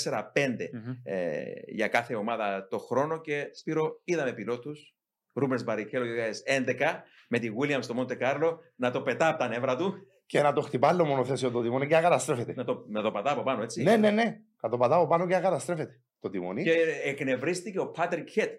Μμμ. 0.74 0.96
ε, 1.04 1.44
για 1.68 1.88
κάθε 1.88 2.16
ομάδα 2.16 2.68
το 2.70 2.78
χρόνο. 2.78 3.22
Και 3.22 3.50
Σπύρο, 3.54 4.02
είδαμε 4.04 4.34
πιλότους. 4.34 4.96
Ρούμπερ 5.34 5.64
Μπαρικέλο 5.64 6.06
2011 6.06 7.04
με 7.30 7.40
τη 7.40 7.50
Williams 7.60 7.80
στο 7.80 7.94
Μοντε 7.94 8.16
Κάρλο 8.16 8.60
να 8.76 8.92
το 8.92 9.02
πετά 9.02 9.28
από 9.28 9.40
τα 9.40 9.48
νεύρα 9.48 9.76
του, 9.76 9.94
Και 10.26 10.42
να 10.42 10.54
το 10.54 10.62
χτυπά 10.62 10.88
άλλο 10.88 11.06
μονοθέσιο 11.06 11.52
το 11.52 11.62
τιμόνι 11.62 11.88
και 11.88 11.96
να 11.96 12.02
καταστρέφεται. 12.02 12.54
να 12.56 12.64
το, 12.64 12.86
να 12.90 13.02
το 13.02 13.12
πατά 13.12 13.32
από 13.32 13.44
πάνω, 13.44 13.64
έτσι. 13.64 13.84
Ναι, 13.84 13.96
ναι, 13.98 14.12
ναι. 14.12 14.40
Να 14.62 14.70
το 14.70 14.78
πατάω 14.78 15.08
πάνω 15.08 15.28
και 15.28 15.34
να 15.34 15.40
καταστρέφεται 15.42 16.02
το 16.20 16.30
τιμόνι. 16.30 16.64
Και 16.64 16.76
εκνευρίστηκε 17.04 17.80
ο 17.80 17.88
Πάτρικ 17.88 18.30
Χέτ, 18.30 18.54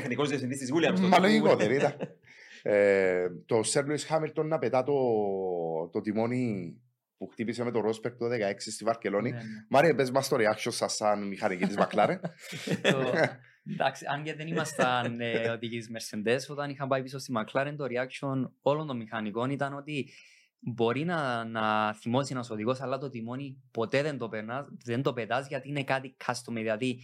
τεχνικός 0.00 0.28
διευθυντής 0.28 0.58
της 0.58 0.72
Williams. 0.72 0.94
τότε 0.94 1.00
Μα 1.08 1.16
που- 1.16 1.22
λογικότερη 1.22 1.74
ήταν. 1.74 1.92
ε, 2.62 3.26
το 3.46 3.62
Σερ 3.62 3.86
Λουίς 3.86 4.04
Χάμιλτον 4.04 4.48
να 4.48 4.58
πετά 4.58 4.82
το, 4.82 4.92
το 5.92 6.00
τιμόνι 6.00 6.76
που 7.18 7.26
χτύπησε 7.28 7.64
με 7.64 7.70
το 7.70 7.80
Ρόσπερ 7.80 8.16
το 8.16 8.26
16 8.26 8.30
στη 8.58 8.84
Βαρκελόνη. 8.84 9.30
Ναι, 9.30 9.36
ναι. 9.36 9.42
Μάρια, 9.68 9.94
πες 9.94 10.10
μας 10.10 10.28
το 10.28 10.36
reaction 10.36 10.72
σας 10.72 10.94
σαν 10.94 11.26
μηχανική 11.26 11.66
της 11.66 11.76
Μακλάρεν. 11.76 12.20
Το- 12.92 13.12
Εντάξει, 13.72 14.04
αν 14.12 14.22
και 14.22 14.34
δεν 14.34 14.46
ήμασταν 14.46 15.20
ε, 15.20 15.48
οδηγοί 15.56 15.78
της 15.78 15.88
Mercedes, 15.92 16.38
όταν 16.48 16.70
είχα 16.70 16.86
πάει 16.86 17.02
πίσω 17.02 17.18
στη 17.18 17.32
McLaren, 17.36 17.74
το 17.76 17.84
reaction 17.84 18.50
όλων 18.62 18.86
των 18.86 18.96
μηχανικών 18.96 19.50
ήταν 19.50 19.74
ότι 19.76 20.08
μπορεί 20.58 21.04
να, 21.04 21.44
να 21.44 21.94
θυμώσει 21.94 22.32
ένας 22.32 22.50
οδηγός, 22.50 22.80
αλλά 22.80 22.98
το 22.98 23.08
τιμόνι 23.10 23.62
ποτέ 23.70 24.02
δεν 24.02 24.18
το, 24.18 24.28
περνάς, 24.28 24.66
δεν 24.84 25.02
το 25.02 25.12
πετάς 25.12 25.48
γιατί 25.48 25.68
είναι 25.68 25.84
κάτι 25.84 26.16
custom. 26.26 26.52
Δηλαδή 26.52 27.00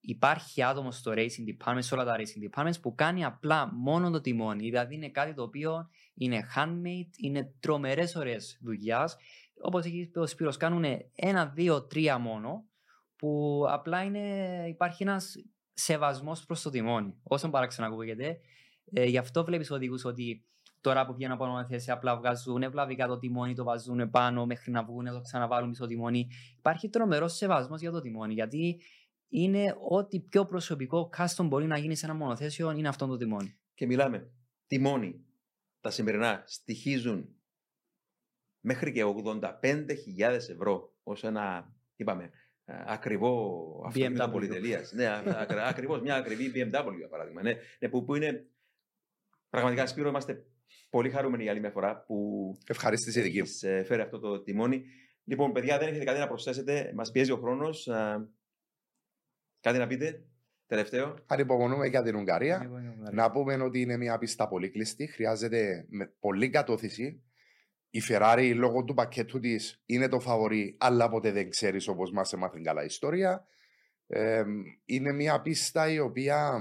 υπάρχει 0.00 0.62
άτομος 0.62 0.96
στο 0.96 1.12
racing 1.14 1.66
department, 1.66 1.78
σε 1.78 1.94
όλα 1.94 2.04
τα 2.04 2.16
racing 2.18 2.50
departments, 2.50 2.80
που 2.82 2.94
κάνει 2.94 3.24
απλά 3.24 3.74
μόνο 3.74 4.10
το 4.10 4.20
τιμόνι. 4.20 4.62
Δηλαδή 4.62 4.94
είναι 4.94 5.08
κάτι 5.08 5.34
το 5.34 5.42
οποίο 5.42 5.88
είναι 6.14 6.46
handmade, 6.56 7.10
είναι 7.16 7.54
τρομερές 7.60 8.16
ωραίες 8.16 8.58
δουλειάς. 8.62 9.16
Όπως 9.60 9.84
έχει 9.84 10.06
πει 10.12 10.18
ο 10.18 10.26
Σπύρος, 10.26 10.56
κάνουν 10.56 10.84
ένα, 11.14 11.46
δύο, 11.46 11.86
τρία 11.86 12.18
μόνο, 12.18 12.64
που 13.16 13.62
απλά 13.68 14.02
είναι, 14.02 14.64
υπάρχει 14.68 15.02
ένας 15.02 15.34
σεβασμός 15.72 16.44
προς 16.44 16.62
το 16.62 16.70
τιμόνι. 16.70 17.14
Όσο 17.22 17.50
παράξενα 17.50 17.86
ακούγεται. 17.86 18.40
Ε, 18.92 19.04
γι' 19.04 19.18
αυτό 19.18 19.44
βλέπεις 19.44 19.70
οδηγούς 19.70 20.04
ότι 20.04 20.44
τώρα 20.80 21.06
που 21.06 21.14
βγαίνουν 21.14 21.34
από 21.34 21.46
νομοθεσία 21.46 21.94
απλά 21.94 22.16
βγάζουν 22.16 22.62
ευλαβικά 22.62 23.06
το 23.06 23.18
τιμόνι, 23.18 23.54
το 23.54 23.64
βάζουν 23.64 24.10
πάνω 24.10 24.46
μέχρι 24.46 24.70
να 24.70 24.84
βγουν, 24.84 25.04
το 25.04 25.20
ξαναβάλουν 25.20 25.70
πίσω 25.70 25.82
το 25.82 25.88
τιμόνι. 25.88 26.28
Υπάρχει 26.58 26.88
τρομερός 26.88 27.34
σεβασμός 27.34 27.80
για 27.80 27.90
το 27.90 28.00
τιμόνι. 28.00 28.34
Γιατί 28.34 28.80
είναι 29.28 29.76
ό,τι 29.88 30.20
πιο 30.20 30.46
προσωπικό 30.46 31.10
custom 31.16 31.44
μπορεί 31.44 31.66
να 31.66 31.78
γίνει 31.78 31.96
σε 31.96 32.06
ένα 32.06 32.14
μονοθέσιο 32.14 32.70
είναι 32.70 32.88
αυτό 32.88 33.06
το 33.06 33.16
τιμόνι. 33.16 33.58
Και 33.74 33.86
μιλάμε. 33.86 34.30
Τιμόνι. 34.66 35.24
Τα 35.80 35.90
σημερινά 35.90 36.42
στοιχίζουν 36.46 37.36
μέχρι 38.60 38.92
και 38.92 39.02
85.000 39.04 40.20
ευρώ 40.48 40.96
ως 41.02 41.24
ένα, 41.24 41.74
είπαμε, 41.96 42.30
ε, 42.64 42.74
ακριβό 42.86 43.82
αυτοκίνητο 43.86 44.24
BMW. 44.24 44.32
πολυτελείας. 44.32 44.92
ναι, 44.92 45.06
α- 45.06 45.22
ακρα- 45.38 45.66
ακριβώς, 45.66 46.00
μια 46.00 46.14
ακριβή 46.16 46.50
BMW 46.54 46.94
για 46.96 47.08
παράδειγμα. 47.08 47.42
Ναι, 47.42 47.54
ναι, 47.78 47.88
που, 47.88 48.04
που 48.04 48.14
είναι, 48.14 48.46
πραγματικά 49.50 49.86
Σπύρο, 49.86 50.08
είμαστε 50.08 50.46
πολύ 50.90 51.10
χαρούμενοι 51.10 51.42
για 51.42 51.52
άλλη 51.52 51.60
μια 51.60 51.70
φορά 51.70 52.04
που 52.04 52.52
Ευχαρίστηση 52.66 53.20
δική 53.20 53.36
μου. 53.36 53.42
έχεις 53.44 53.62
ε, 53.62 53.84
φέρει 53.84 54.02
αυτό 54.02 54.18
το 54.18 54.42
τιμόνι. 54.42 54.84
Λοιπόν, 55.24 55.52
παιδιά, 55.52 55.78
δεν 55.78 55.88
έχετε 55.88 56.04
κάτι 56.04 56.18
να 56.18 56.28
προσθέσετε. 56.28 56.92
Μας 56.94 57.10
πιέζει 57.10 57.30
ο 57.30 57.36
χρόνος. 57.36 57.88
Α, 59.68 59.72
Κάτι 59.72 59.78
να 59.78 59.86
πείτε, 59.86 60.24
τελευταίο. 60.66 61.14
Ανυπομονούμε 61.26 61.86
για 61.86 62.02
την 62.02 62.16
Ουγγαρία. 62.16 62.70
Να 63.12 63.30
πούμε 63.30 63.54
ότι 63.54 63.80
είναι 63.80 63.96
μια 63.96 64.18
πίστα 64.18 64.48
πολύ 64.48 64.70
κλειστή. 64.70 65.06
Χρειάζεται 65.06 65.86
με 65.88 66.12
πολύ 66.20 66.50
κατώθηση. 66.50 67.22
Η 67.90 68.02
Ferrari 68.08 68.52
λόγω 68.54 68.84
του 68.84 68.94
πακέτου 68.94 69.40
της 69.40 69.82
είναι 69.86 70.08
το 70.08 70.20
φαβορή, 70.20 70.76
αλλά 70.80 71.08
ποτέ 71.08 71.32
δεν 71.32 71.50
ξέρεις 71.50 71.88
όπως 71.88 72.12
μας 72.12 72.32
έμαθε 72.32 72.60
καλά 72.62 72.82
η 72.82 72.86
ιστορία. 72.86 73.46
Ε, 74.06 74.42
είναι 74.84 75.12
μια 75.12 75.40
πίστα 75.40 75.90
η 75.90 75.98
οποία 75.98 76.58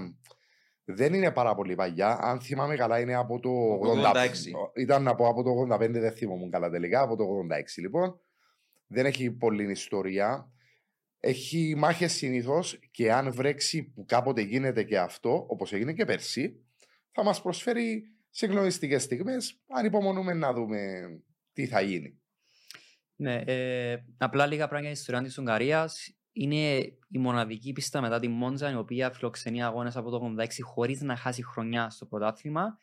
δεν 0.86 1.14
είναι 1.14 1.32
πάρα 1.32 1.56
πολύ 1.56 1.76
παλιά. 1.76 2.18
Αν 2.22 2.42
θυμάμαι 2.42 2.76
καλά, 2.76 3.00
είναι 3.00 3.16
από 3.16 3.40
το 3.40 3.50
86. 4.14 4.14
86. 4.14 4.72
Ήταν 4.76 5.04
να 5.04 5.16
πω 5.16 5.28
από 5.28 5.44
το 5.44 5.76
85, 5.76 5.90
δεν 5.90 6.12
θυμόμουν 6.12 6.52
καλά 6.52 6.70
τελικά. 6.70 7.02
Από 7.02 7.16
το 7.16 7.24
86 7.24 7.82
λοιπόν. 7.82 8.20
Δεν 8.88 9.06
έχει 9.06 9.32
πολλή 9.32 9.72
ιστορία. 9.72 10.52
Έχει 11.20 11.74
μάχες 11.78 12.14
συνήθως 12.14 12.80
και 12.92 13.12
αν 13.12 13.34
βρέξει 13.34 13.84
που 13.84 14.06
κάποτε 14.06 14.42
γίνεται 14.42 14.84
και 14.84 15.00
αυτό, 15.00 15.46
όπως 15.48 15.74
έγινε 15.74 15.94
και 15.94 16.06
πέρσι, 16.06 16.66
θα 17.12 17.24
μας 17.24 17.42
προσφέρει 17.42 18.04
συγκλονιστικές 18.30 19.04
στιγμές. 19.04 19.60
Ανυπομονούμε 19.68 20.34
να 20.34 20.54
δούμε 20.54 20.80
τι 21.54 21.68
θα 21.68 21.82
γίνει. 21.82 22.20
Ναι, 23.16 23.36
ε, 23.46 23.98
απλά 24.18 24.46
λίγα 24.46 24.68
πράγματα 24.68 24.80
για 24.80 24.90
την 24.90 25.02
ιστορία 25.02 25.22
της 25.22 25.38
Ουγγαρίας. 25.38 26.12
Είναι 26.32 26.78
η 27.10 27.18
μοναδική 27.18 27.74
πίστα 27.74 28.02
μετά 28.02 28.20
τη 28.20 28.28
Μόντζα, 28.28 28.72
η 28.72 28.76
οποία 28.76 29.12
φιλοξενεί 29.12 29.64
αγώνες 29.64 29.96
από 29.96 30.10
το 30.10 30.34
86 30.40 30.48
χωρίς 30.62 31.02
να 31.02 31.16
χάσει 31.16 31.44
χρονιά 31.44 31.90
στο 31.90 32.06
πρωτάθλημα. 32.06 32.78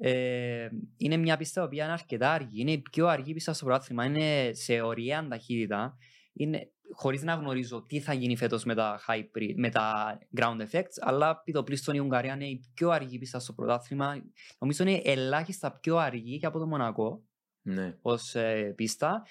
Ε, 0.00 0.68
είναι 0.96 1.16
μια 1.16 1.36
πίστα 1.36 1.60
η 1.60 1.64
οποία 1.64 1.84
είναι 1.84 1.92
αρκετά 1.92 2.32
αργή. 2.32 2.60
Είναι 2.60 2.72
η 2.72 2.82
πιο 2.90 3.06
αργή 3.06 3.32
πίστα 3.32 3.52
στο 3.52 3.64
πρωτάθλημα. 3.64 4.04
Είναι 4.04 4.50
σε 4.52 4.80
ωριαία 4.80 5.28
ταχύτητα. 5.28 5.96
Είναι, 6.32 6.70
χωρίς 6.92 7.22
να 7.22 7.34
γνωρίζω 7.34 7.82
τι 7.82 8.00
θα 8.00 8.12
γίνει 8.12 8.36
φέτος 8.36 8.64
με 8.64 8.74
τα, 8.74 9.00
high 9.08 9.24
pre, 9.36 9.52
με 9.56 9.70
τα 9.70 10.18
ground 10.36 10.60
effects, 10.70 10.96
αλλά 11.00 11.42
πει 11.42 11.52
το 11.52 11.62
πλήστον 11.62 11.94
η 11.94 11.98
Ουγγαρία 11.98 12.34
είναι 12.34 12.46
η 12.46 12.64
πιο 12.74 12.90
αργή 12.90 13.18
πίστα 13.18 13.38
στο 13.38 13.52
πρωτάθλημα. 13.52 14.22
Νομίζω 14.58 14.84
είναι 14.84 15.00
ελάχιστα 15.04 15.72
πιο 15.72 15.96
αργή 15.96 16.38
και 16.38 16.46
από 16.46 16.58
το 16.58 16.66
Μονακό 16.66 17.22
Ναι. 17.62 17.96
ως 18.02 18.34
ε, 18.34 18.72
πίστα. 18.76 19.22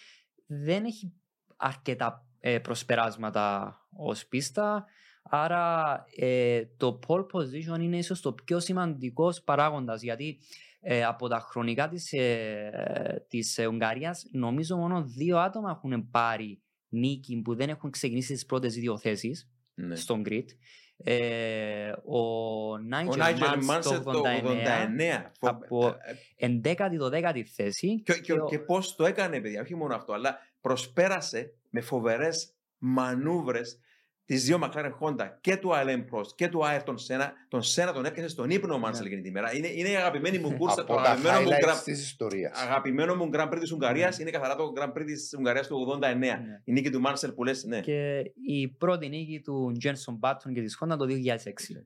Δεν 0.45 0.85
έχει 0.85 1.13
αρκετά 1.57 2.27
ε, 2.39 2.59
προσπεράσματα 2.59 3.77
ως 3.97 4.27
πίστα. 4.27 4.85
Άρα 5.23 6.05
ε, 6.15 6.65
το 6.77 6.99
pole 7.07 7.25
position 7.25 7.79
είναι 7.79 7.97
ίσως 7.97 8.21
το 8.21 8.34
πιο 8.34 8.59
σημαντικός 8.59 9.41
παράγοντας 9.43 10.01
γιατί 10.01 10.39
ε, 10.79 11.03
από 11.03 11.27
τα 11.27 11.39
χρονικά 11.39 11.88
της, 11.88 12.13
ε, 12.13 13.25
της 13.27 13.57
ε, 13.57 13.67
Ουγγαρίας 13.67 14.25
νομίζω 14.31 14.77
μόνο 14.77 15.03
δύο 15.03 15.38
άτομα 15.38 15.69
έχουν 15.69 16.09
πάρει 16.09 16.61
νίκη 16.89 17.41
που 17.41 17.55
δεν 17.55 17.69
έχουν 17.69 17.89
ξεκινήσει 17.91 18.34
τις 18.34 18.45
πρώτες 18.45 18.73
δύο 18.73 18.97
θέσεις 18.97 19.49
ναι. 19.73 19.95
στον 19.95 20.23
grid. 20.30 20.45
Ε, 21.03 21.91
ο 22.05 22.18
Ο 22.72 22.77
Νάιτζελ 22.77 23.18
Νάιτζελ 23.19 23.47
Μάνς 23.47 23.65
το 23.65 23.72
Μάνσερ 23.72 24.03
το 24.03 24.11
89 24.11 24.43
89. 24.43 25.31
από- 25.39 25.85
Ε, 25.88 25.93
ε, 26.35 26.45
εντέκατη 26.45 26.97
το 26.97 27.09
δέκατη 27.09 27.43
θέση 27.43 28.01
Και, 28.01 28.14
και, 28.14 28.19
και 28.19 28.34
ο- 28.34 28.45
και 28.45 28.59
πώς 28.59 28.95
το 28.95 29.05
έκανε, 29.05 29.41
παιδιά, 29.41 29.61
όχι 29.61 29.76
μόνο 29.76 29.95
αυτό, 29.95 30.14
αλλά 30.14 30.38
προσπέρασε 30.61 31.53
με 31.69 31.81
φοβερές 31.81 32.53
μανούβρες 32.77 33.80
τις 34.27 34.43
δύο 34.45 34.59
McLaren 34.63 34.91
Honda 34.99 35.29
και 35.41 35.57
του 35.57 35.69
Alain 35.73 36.03
Prost 36.11 36.27
και 36.35 36.47
του 36.47 36.61
Ayrton 36.63 36.93
Senna. 37.07 37.27
Τον 37.47 37.61
Senna 37.75 37.91
τον 37.93 38.05
έπιασε 38.05 38.29
στον 38.29 38.49
ύπνο 38.49 38.73
ο 38.73 38.77
Μάνσελ 38.77 39.03
Ναι. 39.03 39.07
εκείνη 39.09 39.23
τη 39.23 39.31
μέρα. 39.31 39.55
Είναι, 39.55 39.67
είναι 39.67 39.89
η 39.89 39.95
αγαπημένη 39.95 40.37
μου 40.37 40.51
κούρσα, 40.57 40.75
το 40.75 40.93
από 40.93 40.95
τα 40.95 41.01
αγαπημένο 41.01 41.41
μου, 41.41 41.47
highlights 41.49 41.69
Grand, 41.69 41.83
της 41.83 42.01
ιστορίας. 42.01 42.61
αγαπημένο 42.61 43.15
μου 43.15 43.29
Grand 43.33 43.49
Prix 43.53 43.57
της 43.59 43.71
Ουγγαρίας. 43.71 44.17
Ναι. 44.17 44.21
Είναι 44.23 44.31
καθαρά 44.31 44.55
το 44.55 44.73
Grand 44.79 44.89
Prix 44.97 45.05
της 45.05 45.33
Ουγγαρίας 45.37 45.67
του 45.67 45.99
89. 46.01 46.17
Ναι. 46.17 46.37
Η 46.63 46.71
νίκη 46.71 46.89
του 46.89 46.99
Μάνσελ 47.01 47.31
που 47.31 47.43
λες, 47.43 47.63
ναι. 47.63 47.79
και 47.79 48.23
η 48.47 48.67
πρώτη 48.67 49.09
νίκη 49.09 49.41
του 49.43 49.71
Jenson 49.83 50.19
Button 50.29 50.51
και 50.53 50.61
της 50.61 50.77
Honda 50.81 50.97
το 50.97 51.05
2006. 51.05 51.09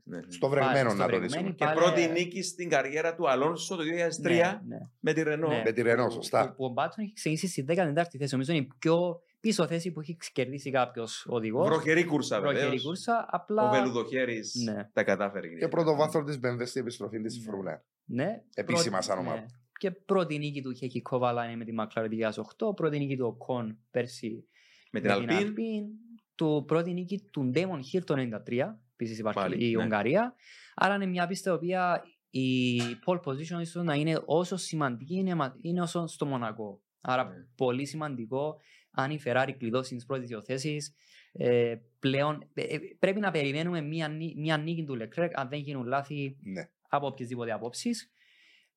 Ναι, 0.04 0.18
ναι. 0.18 0.22
Στο 0.28 0.50
βρεγμένο 0.50 0.90
στο 0.90 0.98
να 0.98 1.04
το 1.04 1.10
βρεγμένο. 1.10 1.28
δείσουμε. 1.28 1.52
Και 1.52 1.66
πάλι- 1.66 1.78
πρώτη 1.80 2.08
νίκη 2.08 2.42
στην 2.44 2.70
καριέρα 2.70 3.16
του 3.16 3.30
Αλόνσο 3.30 3.76
το 3.76 3.84
2003 3.84 4.30
Ναι, 4.30 4.60
ναι. 4.68 4.78
με 5.00 5.14
τη 5.14 5.22
Renault. 5.26 5.48
Ναι. 5.50 5.62
Με 5.66 5.72
τη 5.72 5.82
Renault, 5.86 6.06
Που- 6.06 6.12
σωστά. 6.12 6.46
Που, 6.48 6.56
που 6.56 6.66
ο 6.66 6.74
Button 6.78 6.98
έχει 6.98 7.14
ξεκινήσει 7.14 7.48
στη 7.48 7.66
14η 7.68 8.18
θέση. 8.18 8.28
Νομίζω 8.32 8.54
είναι 8.54 8.62
η 8.62 8.70
πιο 8.80 9.22
πίσω 9.42 9.68
θέση 9.68 9.92
που 9.92 10.00
έχει 10.00 10.18
κερδίσει 10.34 10.72
κάποιος 10.72 11.26
οδηγός. 11.30 11.68
Βροχερή 11.68 12.06
κούρσα, 12.06 12.42
βέβαια. 12.42 12.60
Βροχερή 12.62 12.82
κούρσα. 12.82 13.26
Απλά. 13.30 13.68
Ο 13.68 13.72
Βελουδοχέρης 13.72 14.56
Ναι. 14.66 14.90
τα 14.94 15.04
κατάφερε. 15.04 15.48
Και 15.48 15.68
πρώτο 15.68 15.96
βάθρο 15.96 16.24
της 16.24 16.40
BMW 16.44 16.62
στην 16.66 16.82
επιστροφή 16.82 17.22
της 17.22 17.38
Ναι. 17.38 17.44
Φρούλα. 17.44 17.84
Ναι, 18.06 18.42
Επίσημα 18.54 18.90
πρώτη- 18.90 19.04
σαν 19.04 19.18
ομάδα. 19.18 19.40
ναι. 19.40 19.46
Και 19.80 19.92
πρώτη 19.92 20.38
νίκη 20.38 20.62
του 20.62 20.74
Χέκη 20.74 21.02
Κόβαλα 21.02 21.46
είναι 21.46 21.56
με 21.56 21.66
τη 21.66 21.72
McLaren 21.80 22.08
2008. 22.10 22.74
Πρώτη 22.76 22.98
νίκη 22.98 23.18
του 23.18 23.26
Οκόν 23.26 23.78
πέρσι 23.92 24.48
Με 24.92 25.00
την 25.00 25.12
Αλπίν. 25.12 25.38
Alpine. 25.38 25.88
του 26.36 26.64
πρώτη 26.68 26.94
νίκη 26.94 27.28
του 27.32 27.52
Damon 27.56 27.80
Hill 27.94 28.04
το 28.06 28.14
93, 28.16 28.80
επίσης 28.94 29.20
υπάρχει 29.20 29.40
Πάλι, 29.40 29.70
η 29.70 29.76
ναι. 29.76 29.84
Ουγγαρία. 29.84 30.36
Άρα 30.76 30.96
είναι 30.96 31.06
μια 31.06 31.28
πίστα 31.28 31.52
η 31.52 31.54
οποία 31.54 32.04
η 32.30 32.80
pole 33.06 33.20
position 33.20 33.60
ίσως 33.62 33.84
να 33.84 33.94
είναι 33.96 34.22
όσο 34.26 34.56
σημαντική 34.58 35.16
είναι, 35.16 35.36
μα- 35.36 35.56
είναι 35.62 35.82
όσο 35.82 36.08
στο 36.08 36.26
Μονακό. 36.26 36.82
Άρα 37.02 37.24
Ναι. 37.24 37.34
πολύ 37.56 37.86
σημαντικό 37.86 38.58
αν 38.92 39.12
η 39.12 39.20
Ferrari 39.26 39.52
κλειδώσει 39.58 39.96
τις 39.96 40.06
πρώτες 40.06 40.28
δύο 40.28 40.42
θέσεις. 40.42 40.94
Ε, 41.34 41.76
πλέον 42.00 42.50
ε, 42.54 42.62
ε, 42.64 42.80
πρέπει 43.00 43.20
να 43.20 43.32
περιμένουμε 43.32 43.82
μια, 43.82 44.08
νί- 44.08 44.36
μια 44.38 44.58
νίκη 44.58 44.84
του 44.84 44.98
Leclerc 45.02 45.30
αν 45.34 45.50
δεν 45.50 45.60
γίνουν 45.60 45.86
λάθη 45.86 46.38
Ναι. 46.42 46.70
από 46.90 47.08
οποιασδήποτε 47.08 47.52
απόψεις. 47.52 48.12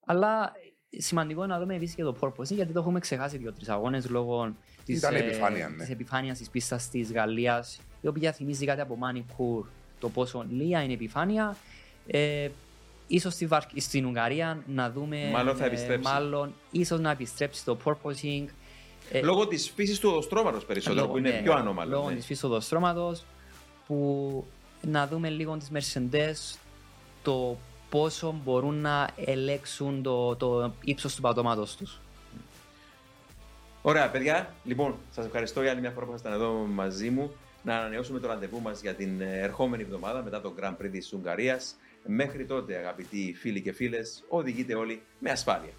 Αλλά 0.07 0.53
σημαντικό 0.89 1.45
είναι 1.45 1.53
να 1.53 1.61
δούμε 1.61 1.75
επίσης 1.75 1.95
και 1.95 2.03
το 2.03 2.17
purpose 2.21 2.45
γιατί 2.51 2.73
το 2.73 2.81
έχουμε 2.81 3.01
ξεχάσει 3.01 3.39
δύο-τρεις 3.39 3.69
αγώνες 3.69 4.09
λόγω 4.11 4.57
της, 4.85 4.99
Ήταν 4.99 5.15
επιφάνεια, 5.15 5.69
ναι. 5.69 5.77
της 5.77 5.91
επιφάνειας 5.91 6.39
της 6.39 6.51
πίστας 6.51 6.89
της 6.89 7.13
Γαλλίας 7.13 7.81
η 8.01 8.07
οποία 8.07 8.33
θυμίζει 8.33 8.67
κάτι 8.67 8.81
από 8.81 8.97
Μάνικουρ 8.97 9.67
το 10.01 10.09
πόσο 10.09 10.47
λία 10.49 10.83
είναι 10.83 10.93
επιφάνεια. 10.93 11.57
Ε, 12.07 12.49
ίσως 13.07 13.33
στη 13.35 13.47
Βαρ- 13.47 13.79
στην 13.81 14.07
Ουγγαρία 14.07 14.63
να 14.67 14.91
δούμε 14.91 15.31
Μάλλον 15.33 15.57
θα 15.57 15.65
ε, 15.65 15.67
επιστρέψει. 15.67 16.09
μάλλον 16.13 16.55
ίσως 16.71 17.01
να 17.01 17.11
επιστρέψει 17.11 17.65
το 17.65 17.79
purposing 17.85 18.45
ε, 19.11 19.21
Λόγω 19.23 19.47
της 19.49 19.71
φύσης 19.75 19.99
του 19.99 20.09
οδοστρώματος 20.11 20.65
περισσότερο, 20.65 21.01
λόγω- 21.01 21.13
που 21.13 21.19
είναι 21.19 21.31
ναι, 21.31 21.43
πιο 21.43 21.53
ανώμαλο. 21.53 21.91
Λόγω 21.91 22.09
ναι. 22.09 22.15
της 22.15 22.27
φύσης 22.27 22.43
του 22.43 22.49
οδοστρώματος 22.51 23.25
που 23.87 24.45
να 24.81 25.07
δούμε 25.07 25.29
λίγο 25.29 25.57
τις 25.57 25.71
Mercedes 25.75 26.59
το 27.23 27.59
πόσο 27.89 28.35
μπορούν 28.45 28.75
να 28.75 29.09
ελέξουν 29.17 30.03
το, 30.03 30.37
το 30.37 30.75
ύψος 30.85 31.15
του 31.15 31.21
πατώματος 31.21 31.77
τους. 31.77 32.01
Ωραία, 33.83 34.11
παιδιά. 34.11 34.55
Λοιπόν, 34.65 34.95
σας 35.11 35.25
ευχαριστώ 35.27 35.63
για 35.63 35.71
άλλη 35.71 35.81
μια 35.81 35.91
φορά 35.91 36.07
που 36.07 36.11
ήσασταν 36.13 36.33
εδώ 36.33 36.53
μαζί 36.53 37.11
μου. 37.11 37.31
Να 37.63 37.77
ανανεώσουμε 37.79 38.19
το 38.21 38.27
ραντεβού 38.27 38.61
μας 38.61 38.81
για 38.81 38.95
την 38.95 39.21
ε, 39.21 39.39
ερχόμενη 39.41 39.83
εβδομάδα 39.83 40.23
μετά 40.23 40.41
το 40.41 40.55
Grand 40.61 40.73
Prix 40.83 40.89
της 40.91 41.13
Ουγγαρίας. 41.13 41.77
Μέχρι 42.07 42.47
τότε, 42.47 42.77
αγαπητοί 42.77 43.35
φίλοι 43.39 43.61
και 43.61 43.73
φίλες, 43.73 44.25
οδηγείτε 44.29 44.75
όλοι 44.75 45.03
με 45.19 45.31
ασφάλεια. 45.31 45.73